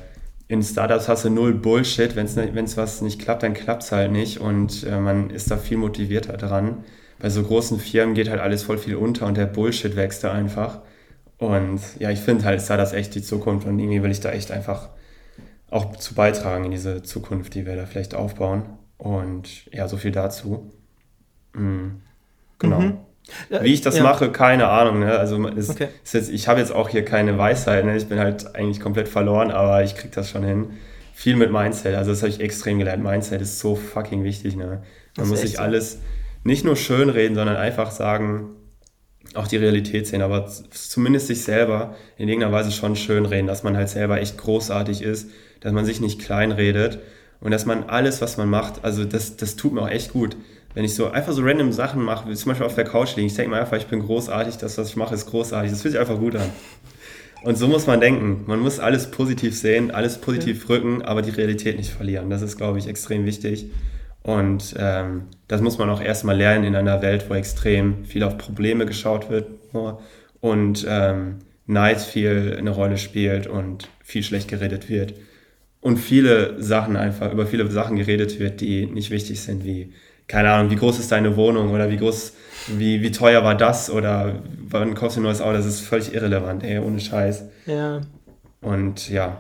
in 0.49 0.63
Startups 0.63 1.09
hast 1.09 1.25
du 1.25 1.31
null 1.31 1.55
Bullshit. 1.55 2.17
Wenn 2.17 2.27
es 2.27 2.77
was 2.77 3.03
nicht 3.03 3.21
klappt, 3.21 3.43
dann 3.43 3.55
klappt 3.55 3.83
es 3.85 3.93
halt 3.93 4.13
nicht 4.13 4.41
und 4.41 4.85
äh, 4.85 4.99
man 4.99 5.31
ist 5.31 5.51
da 5.51 5.57
viel 5.57 5.77
motivierter 5.77 6.37
dran. 6.37 6.85
Bei 7.21 7.31
so 7.31 7.43
großen 7.43 7.81
Firmen 7.81 8.15
geht 8.15 8.31
halt 8.31 8.41
alles 8.41 8.63
voll 8.63 8.79
viel 8.79 8.97
unter 8.97 9.27
und 9.27 9.37
der 9.37 9.47
Bullshit 9.47 9.97
wächst 9.97 10.23
da 10.25 10.33
einfach. 10.33 10.81
Und 11.39 11.81
ja, 11.99 12.11
ich 12.11 12.21
finde 12.21 12.45
halt 12.45 12.61
Startups 12.61 12.93
echt 12.93 13.15
die 13.15 13.23
Zukunft 13.23 13.67
und 13.67 13.79
irgendwie 13.79 14.03
will 14.03 14.11
ich 14.11 14.21
da 14.21 14.31
echt 14.31 14.51
einfach 14.51 14.89
auch 15.71 15.97
zu 15.97 16.15
beitragen 16.15 16.65
in 16.65 16.71
diese 16.71 17.03
Zukunft, 17.03 17.55
die 17.55 17.67
wir 17.67 17.77
da 17.77 17.87
vielleicht 17.87 18.15
aufbauen. 18.15 18.63
Und 18.97 19.73
ja, 19.73 19.87
so 19.89 19.97
viel 19.97 20.13
dazu. 20.13 20.71
Mhm. 21.53 22.01
Genau. 22.59 22.81
Äh, 23.51 23.63
Wie 23.63 23.73
ich 23.73 23.83
das 23.83 23.97
ja. 23.99 24.03
mache, 24.03 24.33
keine 24.33 24.69
Ahnung. 24.69 25.01
Ne? 25.01 25.17
Also 25.19 25.47
es 25.49 25.71
Okay. 25.71 25.89
ist 26.03 26.15
jetzt, 26.15 26.31
ich 26.31 26.49
habe 26.49 26.61
jetzt 26.61 26.73
auch 26.73 26.89
hier 26.89 27.05
keine 27.05 27.39
Weisheit. 27.39 27.85
Ne? 27.85 27.97
Ich 27.97 28.09
bin 28.09 28.19
halt 28.19 28.55
eigentlich 28.57 28.81
komplett 28.81 29.09
verloren, 29.09 29.51
aber 29.51 29.85
ich 29.85 29.95
kriege 29.95 30.15
das 30.15 30.31
schon 30.31 30.43
hin. 30.45 30.71
Viel 31.15 31.37
mit 31.37 31.53
Mindset. 31.53 31.95
Also 31.95 32.11
das 32.11 32.23
habe 32.23 32.31
ich 32.31 32.41
extrem 32.41 32.79
gelernt. 32.79 33.03
Mindset 33.03 33.43
ist 33.43 33.59
so 33.59 33.77
fucking 33.77 34.25
wichtig. 34.25 34.57
Ne? 34.57 34.83
Das 35.15 35.17
Man 35.17 35.25
ist 35.25 35.31
muss 35.31 35.41
sich 35.51 35.61
alles 35.61 35.99
nicht 36.49 36.65
nur 36.65 36.77
schön 36.77 37.11
reden, 37.11 37.37
sondern 37.37 37.57
einfach 37.57 37.91
sagen, 37.91 38.57
auch 39.35 39.47
die 39.47 39.59
Realität 39.59 40.07
sehen, 40.07 40.23
aber 40.23 40.49
zumindest 40.71 41.27
sich 41.27 41.45
selber 41.45 41.95
in 42.17 42.29
irgendeiner 42.29 42.53
Weise 42.53 42.73
schon 42.73 42.97
schön 42.97 43.27
reden, 43.27 43.47
dass 43.47 43.63
man 43.63 43.77
halt 43.77 43.91
selber 43.91 44.21
echt 44.21 44.39
großartig 44.39 45.03
ist, 45.03 45.31
dass 45.61 45.73
man 45.73 45.85
sich 45.85 46.01
nicht 46.01 46.21
klein 46.21 46.51
redet 46.51 46.99
und 47.41 47.51
dass 47.51 47.67
man 47.67 47.85
alles, 47.85 48.23
was 48.23 48.39
man 48.39 48.49
macht, 48.49 48.85
also 48.85 49.05
das, 49.05 49.37
das 49.37 49.57
tut 49.57 49.75
mir 49.75 49.83
auch 49.83 49.91
echt 49.91 50.13
gut. 50.13 50.37
Wenn 50.75 50.85
ich 50.85 50.95
so 50.95 51.09
einfach 51.09 51.33
so 51.33 51.43
random 51.43 51.73
Sachen 51.73 52.03
mache, 52.03 52.29
wie 52.29 52.35
zum 52.35 52.51
Beispiel 52.51 52.67
auf 52.67 52.75
der 52.75 52.85
Couch 52.85 53.17
liegen, 53.17 53.27
ich 53.29 53.35
denke 53.35 53.51
mir 53.51 53.61
einfach, 53.61 53.77
ich 53.77 53.87
bin 53.87 54.01
großartig, 54.01 54.57
das, 54.57 54.79
was 54.79 54.89
ich 54.89 54.97
mache, 54.97 55.15
ist 55.15 55.27
großartig. 55.27 55.71
Das 55.71 55.83
fühlt 55.83 55.93
sich 55.93 56.01
einfach 56.01 56.19
gut 56.19 56.37
an. 56.37 56.51
Und 57.43 57.57
so 57.57 57.69
muss 57.69 57.87
man 57.87 58.01
denken. 58.01 58.45
Man 58.47 58.61
muss 58.61 58.79
alles 58.79 59.11
positiv 59.11 59.59
sehen, 59.59 59.91
alles 59.91 60.19
positiv 60.19 60.69
rücken, 60.69 61.03
aber 61.03 61.23
die 61.23 61.31
Realität 61.31 61.77
nicht 61.77 61.91
verlieren. 61.91 62.31
Das 62.31 62.43
ist, 62.43 62.57
glaube 62.57 62.79
ich, 62.79 62.87
extrem 62.87 63.25
wichtig. 63.25 63.71
Und 64.29 64.75
ähm, 64.79 65.23
das 65.47 65.63
muss 65.63 65.79
man 65.79 65.89
auch 65.89 66.03
erstmal 66.03 66.37
lernen 66.37 66.65
in 66.65 66.77
einer 66.77 67.01
Welt, 67.01 67.31
wo 67.31 67.35
extrem 67.35 68.05
viel 68.05 68.23
auf 68.23 68.37
Probleme 68.37 68.85
geschaut 68.85 69.31
wird 69.31 69.73
nur, 69.73 70.03
und 70.41 70.85
ähm, 70.87 71.37
Neid 71.65 71.99
viel 71.99 72.55
eine 72.59 72.69
Rolle 72.69 72.99
spielt 72.99 73.47
und 73.47 73.89
viel 74.05 74.23
schlecht 74.23 74.49
geredet 74.49 74.91
wird. 74.91 75.15
und 75.81 75.97
viele 75.97 76.61
Sachen 76.63 76.97
einfach, 76.97 77.33
über 77.33 77.47
viele 77.47 77.71
Sachen 77.71 77.97
geredet 77.97 78.39
wird, 78.39 78.61
die 78.61 78.87
nicht 78.87 79.11
wichtig 79.11 79.41
sind, 79.41 79.65
wie, 79.65 79.93
keine 80.27 80.51
Ahnung, 80.51 80.71
wie 80.71 80.77
groß 80.77 80.99
ist 80.99 81.13
deine 81.13 81.37
Wohnung 81.37 81.71
oder 81.71 81.91
wie 81.91 81.97
groß, 81.97 82.35
wie, 82.77 83.03
wie 83.03 83.11
teuer 83.11 83.45
war 83.45 83.55
das 83.55 83.91
oder 83.91 84.43
wann 84.69 84.95
kostet 84.95 85.21
ein 85.21 85.25
neues 85.25 85.41
Auto, 85.41 85.55
das 85.55 85.67
ist 85.67 85.81
völlig 85.81 86.15
irrelevant, 86.15 86.65
ey, 86.65 86.79
ohne 86.79 87.01
Scheiß. 87.01 87.45
Ja. 87.67 88.01
Und 88.61 89.09
ja, 89.09 89.39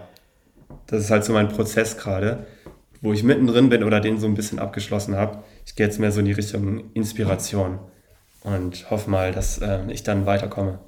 das 0.87 1.01
ist 1.01 1.11
halt 1.11 1.25
so 1.25 1.33
mein 1.33 1.49
Prozess 1.49 1.99
gerade, 1.99 2.47
wo 3.01 3.13
ich 3.13 3.23
mittendrin 3.23 3.69
bin 3.69 3.85
oder 3.85 4.01
den 4.01 4.19
so 4.19 4.27
ein 4.27 4.35
bisschen 4.35 4.59
abgeschlossen 4.59 5.17
habe. 5.17 5.39
Ich 5.65 5.77
gehe 5.77 5.87
jetzt 5.87 5.99
mehr 5.99 6.13
so 6.13 6.21
in 6.21 6.27
die 6.27 6.33
Richtung 6.33 6.91
Inspiration 6.95 7.79
und 8.43 8.91
hoffe 8.91 9.11
mal, 9.11 9.33
dass 9.33 9.59
äh, 9.59 9.81
ich 9.91 10.03
dann 10.03 10.27
weiterkomme. 10.27 10.79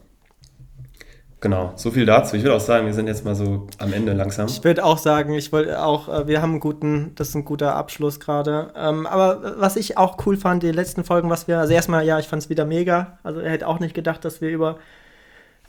Genau, 1.40 1.72
so 1.76 1.90
viel 1.90 2.04
dazu. 2.04 2.36
Ich 2.36 2.42
würde 2.42 2.54
auch 2.54 2.60
sagen, 2.60 2.84
wir 2.84 2.92
sind 2.92 3.06
jetzt 3.06 3.24
mal 3.24 3.34
so 3.34 3.66
am 3.78 3.94
Ende 3.94 4.12
langsam. 4.12 4.46
Ich 4.46 4.62
würde 4.62 4.84
auch 4.84 4.98
sagen, 4.98 5.32
ich 5.32 5.50
wollte 5.52 5.82
auch, 5.82 6.08
äh, 6.08 6.28
wir 6.28 6.42
haben 6.42 6.50
einen 6.50 6.60
guten, 6.60 7.12
das 7.14 7.30
ist 7.30 7.34
ein 7.34 7.46
guter 7.46 7.76
Abschluss 7.76 8.20
gerade. 8.20 8.72
Ähm, 8.76 9.06
aber 9.06 9.54
was 9.58 9.76
ich 9.76 9.96
auch 9.96 10.18
cool 10.26 10.36
fand, 10.36 10.62
die 10.62 10.70
letzten 10.70 11.02
Folgen, 11.02 11.30
was 11.30 11.48
wir, 11.48 11.58
also 11.58 11.72
erstmal, 11.72 12.04
ja, 12.04 12.18
ich 12.18 12.28
fand 12.28 12.42
es 12.42 12.50
wieder 12.50 12.66
mega. 12.66 13.18
Also 13.22 13.40
er 13.40 13.52
hätte 13.52 13.68
auch 13.68 13.80
nicht 13.80 13.94
gedacht, 13.94 14.22
dass 14.26 14.42
wir 14.42 14.50
über, 14.50 14.76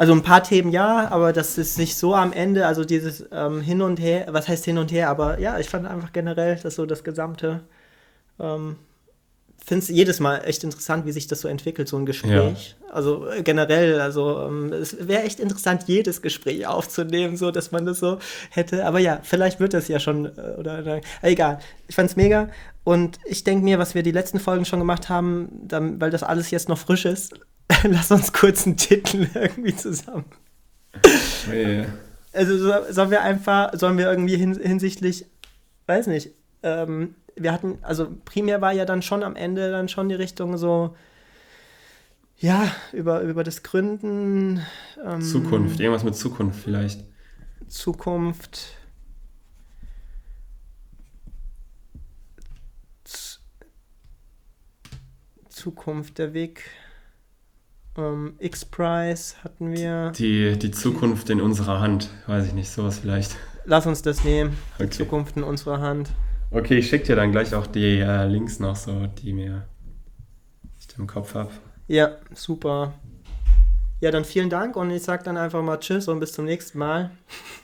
also 0.02 0.14
ein 0.14 0.23
paar 0.23 0.41
Themen 0.41 0.72
ja, 0.72 1.11
aber 1.11 1.32
das 1.32 1.60
ist 1.60 1.78
nicht 1.78 1.95
so 1.95 2.15
am 2.15 2.34
Ende, 2.34 2.65
also 2.65 2.84
dieses 2.84 3.23
ähm, 3.32 3.61
Hin 3.61 3.84
und 3.84 3.99
Her, 3.99 4.26
was 4.32 4.48
heißt 4.48 4.65
Hin 4.65 4.80
und 4.80 4.91
Her, 4.91 5.11
aber 5.11 5.40
ja, 5.40 5.60
ich 5.60 5.69
fand 5.69 5.86
einfach 5.86 6.11
generell, 6.11 6.56
dass 6.56 6.73
so 6.73 6.88
das 6.88 7.03
gesamte, 7.03 7.60
ähm, 8.40 8.78
finde 9.64 9.84
es 9.84 9.90
jedes 9.90 10.19
Mal 10.19 10.38
echt 10.44 10.64
interessant, 10.64 11.06
wie 11.06 11.11
sich 11.11 11.28
das 11.28 11.41
so 11.41 11.48
entwickelt, 11.48 11.88
so 11.88 11.98
ein 11.98 12.07
Gespräch. 12.07 12.76
Ja. 12.82 12.91
Also 12.91 13.28
äh, 13.30 13.44
generell, 13.44 14.02
also 14.02 14.41
ähm, 14.48 14.73
es 14.73 15.07
wäre 15.07 15.22
echt 15.22 15.40
interessant, 15.40 15.84
jedes 15.86 16.23
Gespräch 16.23 16.65
aufzunehmen, 16.65 17.38
so 17.38 17.52
dass 17.52 17.72
man 17.72 17.86
das 17.86 17.99
so 17.99 18.18
hätte. 18.49 18.88
Aber 18.88 18.98
ja, 18.98 19.19
vielleicht 19.22 19.60
wird 19.60 19.76
das 19.76 19.88
ja 19.88 19.99
schon, 19.99 20.26
äh, 20.26 20.56
oder, 20.57 20.80
oder 20.80 21.02
egal. 21.22 21.60
Ich 21.88 21.94
fand 21.94 22.10
es 22.10 22.15
mega. 22.15 22.49
Und 22.84 23.19
ich 23.23 23.44
denke 23.44 23.64
mir, 23.64 23.78
was 23.78 23.94
wir 23.94 24.02
die 24.02 24.10
letzten 24.10 24.40
Folgen 24.40 24.65
schon 24.65 24.80
gemacht 24.80 25.10
haben, 25.10 25.49
dann, 25.68 26.02
weil 26.02 26.10
das 26.10 26.23
alles 26.23 26.49
jetzt 26.49 26.69
noch 26.69 26.80
frisch 26.80 27.06
ist, 27.06 27.36
lass 27.84 28.11
uns 28.11 28.34
kurz 28.34 28.65
einen 28.65 28.77
Titel 28.77 29.27
irgendwie 29.34 29.76
zusammen. 29.76 30.26
Yeah. 31.49 31.85
Also 32.34 32.57
so, 32.57 32.73
sollen 32.91 33.11
wir 33.11 33.22
einfach, 33.22 33.72
sollen 33.77 33.98
wir 33.98 34.10
irgendwie 34.10 34.38
hin, 34.38 34.60
hinsichtlich, 34.61 35.26
weiß 35.88 36.07
nicht, 36.07 36.31
ähm, 36.64 37.15
wir 37.35 37.52
hatten, 37.52 37.80
also 37.81 38.07
primär 38.26 38.61
war 38.61 38.72
ja 38.72 38.85
dann 38.85 39.02
schon 39.02 39.23
am 39.23 39.35
Ende 39.35 39.72
dann 39.72 39.89
schon 39.89 40.10
die 40.10 40.15
Richtung 40.15 40.57
so, 40.57 40.95
ja, 42.38 42.72
über, 42.91 43.22
über 43.22 43.43
das 43.43 43.64
Gründen. 43.64 44.65
Ähm, 45.06 45.22
Zukunft, 45.22 45.80
irgendwas 45.80 46.03
mit 46.03 46.15
Zukunft 46.15 46.64
vielleicht. 46.64 47.03
Zukunft. 47.68 48.77
Zukunft, 55.49 56.18
der 56.18 56.34
Weg. 56.34 56.64
Ähm, 57.97 58.35
X-Prize 58.39 59.35
hatten 59.43 59.72
wir. 59.72 60.11
Die, 60.11 60.57
die 60.57 60.72
Zukunft 60.72 61.30
in 61.30 61.41
unserer 61.41 61.80
Hand, 61.80 62.09
weiß 62.27 62.47
ich 62.47 62.53
nicht, 62.53 62.69
sowas 62.69 62.99
vielleicht. 62.99 63.35
Lass 63.65 63.85
uns 63.85 64.01
das 64.01 64.23
nehmen. 64.23 64.57
Okay. 64.76 64.85
Die 64.85 64.89
Zukunft 64.89 65.38
in 65.38 65.43
unserer 65.43 65.80
Hand. 65.80 66.09
Okay, 66.51 66.77
ich 66.80 66.89
schicke 66.89 67.05
dir 67.05 67.15
dann 67.15 67.31
gleich 67.31 67.53
auch 67.55 67.68
die 67.68 67.99
äh, 67.99 68.26
Links 68.26 68.59
noch 68.59 68.76
so, 68.76 69.07
die 69.07 69.34
mir 69.34 69.68
ich 70.80 70.97
im 70.97 71.07
Kopf 71.07 71.35
habe. 71.35 71.51
Ja, 71.88 72.18
super. 72.34 72.93
Ja, 74.01 74.11
dann 74.11 74.26
vielen 74.26 74.49
Dank 74.49 74.76
und 74.76 74.89
ich 74.91 75.03
sage 75.03 75.23
dann 75.23 75.38
einfach 75.38 75.61
mal 75.61 75.77
Tschüss 75.77 76.07
und 76.07 76.19
bis 76.19 76.34
zum 76.34 76.45
nächsten 76.45 76.80
Mal. 76.80 77.11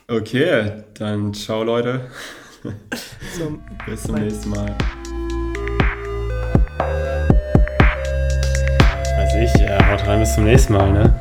Okay, 0.06 0.84
dann 0.94 1.34
ciao 1.34 1.64
Leute. 1.64 2.10
Zum 3.36 3.62
bis 3.86 4.02
zum 4.02 4.16
nächsten 4.16 4.50
Mal. 4.50 4.76
Haut 9.98 10.08
rein 10.08 10.20
bis 10.20 10.34
zum 10.34 10.44
nächsten 10.44 10.72
Mal, 10.72 10.92
ne? 10.92 11.12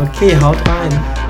Okay, 0.00 0.36
haut 0.40 0.56
rein. 0.68 1.23